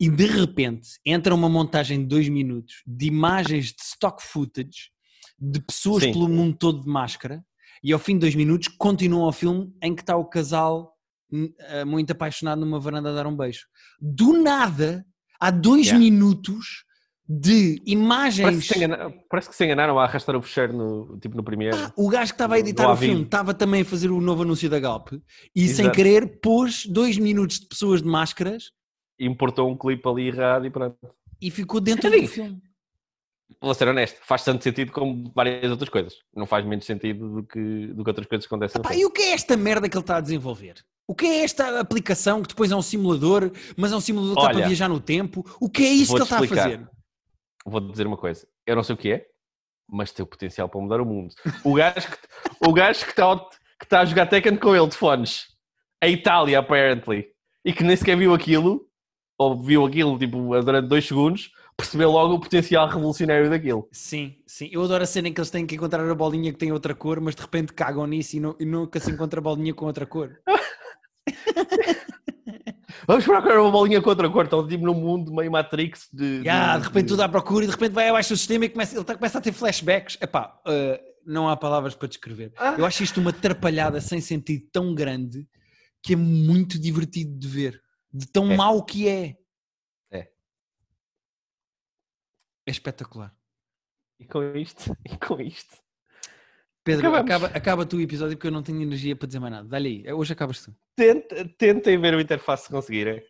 E 0.00 0.10
de 0.10 0.26
repente 0.26 0.88
entra 1.06 1.32
uma 1.32 1.48
montagem 1.48 2.00
de 2.00 2.06
dois 2.06 2.28
minutos 2.28 2.82
de 2.84 3.06
imagens 3.06 3.66
de 3.66 3.80
stock 3.80 4.20
footage 4.20 4.90
de 5.38 5.60
pessoas 5.60 6.02
Sim. 6.02 6.12
pelo 6.12 6.28
mundo 6.28 6.56
todo 6.58 6.82
de 6.82 6.88
máscara, 6.88 7.44
e 7.80 7.92
ao 7.92 7.98
fim 8.00 8.14
de 8.14 8.22
dois 8.22 8.34
minutos 8.34 8.66
continua 8.66 9.28
o 9.28 9.32
filme 9.32 9.72
em 9.80 9.94
que 9.94 10.02
está 10.02 10.16
o 10.16 10.24
casal 10.24 10.92
hum, 11.32 11.48
eh, 11.60 11.84
muito 11.84 12.10
apaixonado 12.10 12.60
numa 12.60 12.80
varanda 12.80 13.10
a 13.10 13.14
dar 13.14 13.26
um 13.28 13.36
beijo. 13.36 13.68
Do 14.00 14.32
nada, 14.32 15.06
há 15.38 15.52
dois 15.52 15.86
Yeah. 15.86 16.04
minutos 16.04 16.84
de 17.26 17.80
imagens. 17.86 18.46
Parece 18.46 18.68
que, 18.68 18.74
se 18.74 18.78
enganaram, 18.78 19.14
que 19.30 19.54
se 19.54 19.64
enganaram 19.64 19.98
a 19.98 20.04
arrastar 20.04 20.36
o 20.36 20.42
fecheiro 20.42 20.72
no, 20.72 21.18
tipo, 21.18 21.36
no 21.36 21.42
primeiro. 21.42 21.76
Ah, 21.76 21.92
o 21.96 22.08
gajo 22.08 22.32
que 22.32 22.34
estava 22.34 22.54
a 22.54 22.58
editar 22.58 22.90
o 22.90 22.96
filme 22.96 23.22
estava 23.22 23.54
também 23.54 23.82
a 23.82 23.84
fazer 23.84 24.10
o 24.10 24.20
novo 24.20 24.42
anúncio 24.42 24.68
da 24.68 24.78
Galp 24.78 25.12
e 25.54 25.68
sem 25.68 25.86
Exato. 25.86 25.96
querer 25.96 26.40
pôs 26.40 26.86
dois 26.86 27.16
minutos 27.16 27.60
de 27.60 27.66
pessoas 27.66 28.02
de 28.02 28.08
máscaras 28.08 28.72
Importou 29.18 29.70
um 29.70 29.76
clipe 29.76 30.06
ali 30.08 30.28
errado 30.28 30.66
e 30.66 30.70
pronto. 30.70 30.96
e 31.40 31.50
ficou 31.50 31.80
dentro 31.80 32.10
do 32.10 32.26
filme. 32.26 32.60
Vou 33.60 33.72
ser 33.74 33.88
honesto, 33.88 34.18
faz 34.22 34.42
tanto 34.42 34.64
sentido 34.64 34.90
como 34.90 35.32
várias 35.34 35.70
outras 35.70 35.88
coisas. 35.88 36.14
Não 36.34 36.46
faz 36.46 36.64
menos 36.66 36.84
sentido 36.84 37.36
do 37.36 37.42
que, 37.44 37.86
do 37.88 38.02
que 38.02 38.10
outras 38.10 38.26
coisas 38.26 38.46
que 38.46 38.52
acontecem 38.52 38.78
no 38.78 38.82
Pá, 38.82 38.90
filme. 38.90 39.02
e 39.02 39.06
o 39.06 39.10
que 39.10 39.22
é 39.22 39.32
esta 39.32 39.56
merda 39.56 39.88
que 39.88 39.96
ele 39.96 40.02
está 40.02 40.16
a 40.16 40.20
desenvolver? 40.20 40.74
O 41.06 41.14
que 41.14 41.26
é 41.26 41.44
esta 41.44 41.78
aplicação 41.78 42.42
que 42.42 42.48
depois 42.48 42.72
é 42.72 42.76
um 42.76 42.82
simulador, 42.82 43.52
mas 43.76 43.92
é 43.92 43.96
um 43.96 44.00
simulador 44.00 44.34
que 44.34 44.40
está 44.40 44.50
para 44.50 44.58
Olha, 44.58 44.66
viajar 44.66 44.88
no 44.88 44.98
tempo? 44.98 45.44
O 45.60 45.70
que 45.70 45.84
é 45.84 45.90
isto 45.90 46.14
que 46.14 46.16
ele 46.16 46.24
está 46.24 46.38
a 46.38 46.46
fazer? 46.46 46.88
Vou 47.64 47.80
dizer 47.80 48.06
uma 48.06 48.16
coisa. 48.16 48.46
Eu 48.66 48.76
não 48.76 48.82
sei 48.82 48.94
o 48.94 48.98
que 48.98 49.12
é, 49.12 49.26
mas 49.88 50.12
tem 50.12 50.22
o 50.22 50.26
potencial 50.26 50.68
para 50.68 50.80
mudar 50.80 51.00
o 51.00 51.06
mundo. 51.06 51.34
O 51.64 51.74
gajo 51.74 52.08
que, 52.10 52.18
o 52.68 52.72
gajo 52.72 53.04
que 53.04 53.10
está 53.10 53.36
que 53.78 53.84
está 53.86 54.00
a 54.00 54.04
jogar 54.04 54.26
Tekken 54.26 54.56
com 54.56 54.74
ele 54.74 54.86
de 54.88 54.96
fones. 54.96 55.46
A 56.02 56.08
Itália, 56.08 56.58
apparently. 56.58 57.26
E 57.64 57.72
que 57.72 57.82
nem 57.82 57.96
sequer 57.96 58.16
viu 58.16 58.32
aquilo, 58.34 58.86
ou 59.38 59.60
viu 59.62 59.84
aquilo 59.84 60.18
tipo, 60.18 60.38
durante 60.62 60.86
dois 60.88 61.06
segundos, 61.06 61.50
percebeu 61.76 62.10
logo 62.10 62.34
o 62.34 62.40
potencial 62.40 62.86
revolucionário 62.86 63.50
daquilo. 63.50 63.88
Sim, 63.90 64.36
sim. 64.46 64.68
Eu 64.70 64.82
adoro 64.84 65.02
a 65.02 65.06
cena 65.06 65.28
em 65.28 65.32
que 65.32 65.40
eles 65.40 65.50
têm 65.50 65.66
que 65.66 65.74
encontrar 65.74 66.08
a 66.08 66.14
bolinha 66.14 66.52
que 66.52 66.58
tem 66.58 66.70
outra 66.72 66.94
cor, 66.94 67.20
mas 67.20 67.34
de 67.34 67.42
repente 67.42 67.72
cagam 67.72 68.06
nisso 68.06 68.36
e, 68.36 68.40
nu- 68.40 68.56
e 68.60 68.64
nunca 68.64 69.00
se 69.00 69.10
encontra 69.10 69.40
a 69.40 69.42
bolinha 69.42 69.74
com 69.74 69.86
outra 69.86 70.06
cor. 70.06 70.38
Vamos 73.06 73.24
procurar 73.24 73.60
uma 73.60 73.70
bolinha 73.70 74.00
com 74.02 74.08
outra 74.10 74.28
cor. 74.30 74.44
Estão 74.44 74.66
tipo 74.66 74.84
num 74.84 74.94
mundo 74.94 75.32
meio 75.32 75.50
Matrix 75.50 76.08
de. 76.12 76.42
Ya, 76.44 76.74
de- 76.76 76.82
de 76.82 76.88
repente 76.88 77.08
tudo 77.08 77.22
à 77.22 77.28
procura 77.28 77.64
e 77.64 77.68
de 77.68 77.72
repente 77.72 77.92
vai 77.92 78.08
abaixo 78.08 78.30
do 78.30 78.36
sistema 78.36 78.64
e 78.64 78.68
começa, 78.68 78.94
ele 78.96 79.04
tá- 79.04 79.14
começa 79.14 79.38
a 79.38 79.40
ter 79.40 79.52
flashbacks. 79.52 80.16
Epá, 80.20 80.60
uh, 80.66 81.14
não 81.26 81.48
há 81.48 81.56
palavras 81.56 81.94
para 81.94 82.08
descrever. 82.08 82.52
Ah. 82.56 82.74
Eu 82.78 82.84
acho 82.86 83.02
isto 83.02 83.20
uma 83.20 83.32
trapalhada 83.32 84.00
sem 84.00 84.20
sentido 84.20 84.66
tão 84.72 84.94
grande 84.94 85.46
que 86.02 86.12
é 86.14 86.16
muito 86.16 86.78
divertido 86.78 87.38
de 87.38 87.48
ver. 87.48 87.82
De 88.12 88.26
tão 88.26 88.50
É. 88.52 88.56
mau 88.56 88.82
que 88.84 89.08
é. 89.08 89.36
É. 90.10 90.28
É 92.66 92.70
espetacular. 92.70 93.34
E 94.20 94.24
com 94.26 94.42
isto, 94.56 94.96
e 95.04 95.16
com 95.18 95.40
isto. 95.40 95.76
Pedro, 96.84 97.08
Acabamos. 97.08 97.30
acaba, 97.30 97.46
acaba 97.56 97.86
tu 97.86 97.96
o 97.96 98.00
episódio 98.00 98.36
porque 98.36 98.46
eu 98.48 98.52
não 98.52 98.62
tenho 98.62 98.82
energia 98.82 99.16
para 99.16 99.26
dizer 99.26 99.38
mais 99.40 99.52
nada. 99.52 99.66
Dá-lhe 99.68 100.04
aí, 100.06 100.12
hoje 100.12 100.32
acabas 100.34 100.62
tu. 100.62 100.74
Tente- 100.94 101.44
tentem 101.56 101.98
ver 101.98 102.14
o 102.14 102.20
interface 102.20 102.64
se 102.64 102.70
conseguirem. 102.70 103.22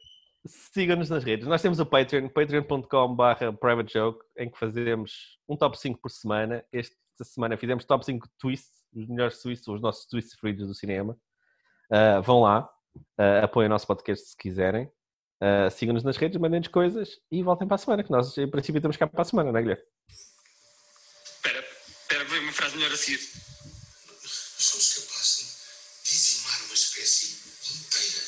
Sigam-nos 0.46 1.08
nas 1.08 1.22
redes. 1.24 1.46
Nós 1.46 1.62
temos 1.62 1.78
o 1.78 1.86
Patreon, 1.86 2.28
patreon.com.br 2.28 3.56
private 3.60 3.92
joke, 3.92 4.24
em 4.36 4.50
que 4.50 4.58
fazemos 4.58 5.38
um 5.48 5.56
top 5.56 5.78
5 5.78 6.00
por 6.00 6.10
semana. 6.10 6.64
Esta 6.72 6.94
semana 7.22 7.56
fizemos 7.56 7.84
top 7.84 8.04
5 8.04 8.28
twists, 8.38 8.82
os 8.94 9.08
melhores 9.08 9.40
twists, 9.40 9.68
os 9.68 9.80
nossos 9.80 10.04
twists 10.06 10.34
preferidos 10.34 10.66
do 10.68 10.74
cinema. 10.74 11.16
Ah, 11.90 12.20
vão 12.20 12.40
lá, 12.40 12.68
ah, 13.16 13.44
apoiem 13.44 13.68
o 13.68 13.70
nosso 13.70 13.86
podcast 13.86 14.30
se 14.30 14.36
quiserem. 14.36 14.90
Ah, 15.40 15.70
Sigam-nos 15.70 16.02
nas 16.04 16.16
redes, 16.16 16.38
mandem-nos 16.40 16.68
coisas 16.68 17.20
e 17.30 17.42
voltem 17.42 17.66
para 17.68 17.76
a 17.76 17.78
semana, 17.78 18.02
que 18.02 18.10
nós 18.10 18.36
em 18.36 18.48
princípio 18.50 18.78
estamos 18.78 18.96
cá 18.96 19.06
para 19.06 19.22
a 19.22 19.24
semana, 19.24 19.50
não 19.52 19.58
é, 19.58 19.62
Guilherme? 19.62 19.84
Melhor 22.74 22.92
a 22.92 22.96
seguir. 22.96 23.20
Somos 24.58 24.94
capazes 24.94 25.56
de 26.04 26.10
dizimar 26.10 26.60
uma 26.64 26.74
espécie 26.74 27.36
inteira 27.74 28.24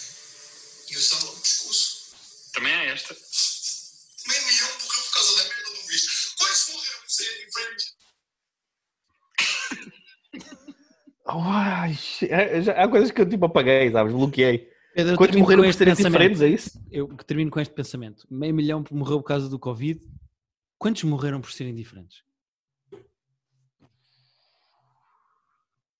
e 0.90 0.96
usá-la 0.96 1.30
ao 1.30 1.36
pescoço. 1.36 2.14
Também 2.52 2.72
há 2.72 2.84
esta. 2.84 3.14
Meio 4.28 4.46
milhão 4.46 4.68
morreu 4.68 5.02
por 5.02 5.12
causa 5.14 5.36
da 5.36 5.48
merda 5.48 5.70
do 5.70 5.86
bicho. 5.86 6.34
Quantos 6.38 6.68
morreram 6.68 7.00
por 7.00 7.10
serem 7.10 7.46
diferentes? 7.46 7.96
Ai, 11.28 11.98
é- 12.22 12.62
já- 12.62 12.72
há 12.84 12.88
coisas 12.88 13.10
que 13.10 13.20
eu 13.20 13.28
tipo 13.28 13.46
apaguei, 13.46 13.90
sabes? 13.90 14.12
Bloqueei. 14.12 14.70
Pedro, 14.94 15.16
Quantos 15.16 15.36
morreram 15.36 15.62
por 15.64 15.74
serem 15.74 15.94
diferentes, 15.94 16.40
é 16.40 16.48
isso? 16.48 16.80
Eu 16.90 17.08
termino 17.26 17.50
com 17.50 17.60
este 17.60 17.74
pensamento. 17.74 18.26
Meio 18.30 18.54
milhão 18.54 18.84
morreu 18.90 19.18
por 19.20 19.26
causa 19.26 19.48
do 19.48 19.58
Covid. 19.58 20.00
Quantos 20.78 21.02
morreram 21.02 21.40
por 21.40 21.50
serem 21.52 21.74
diferentes? 21.74 22.22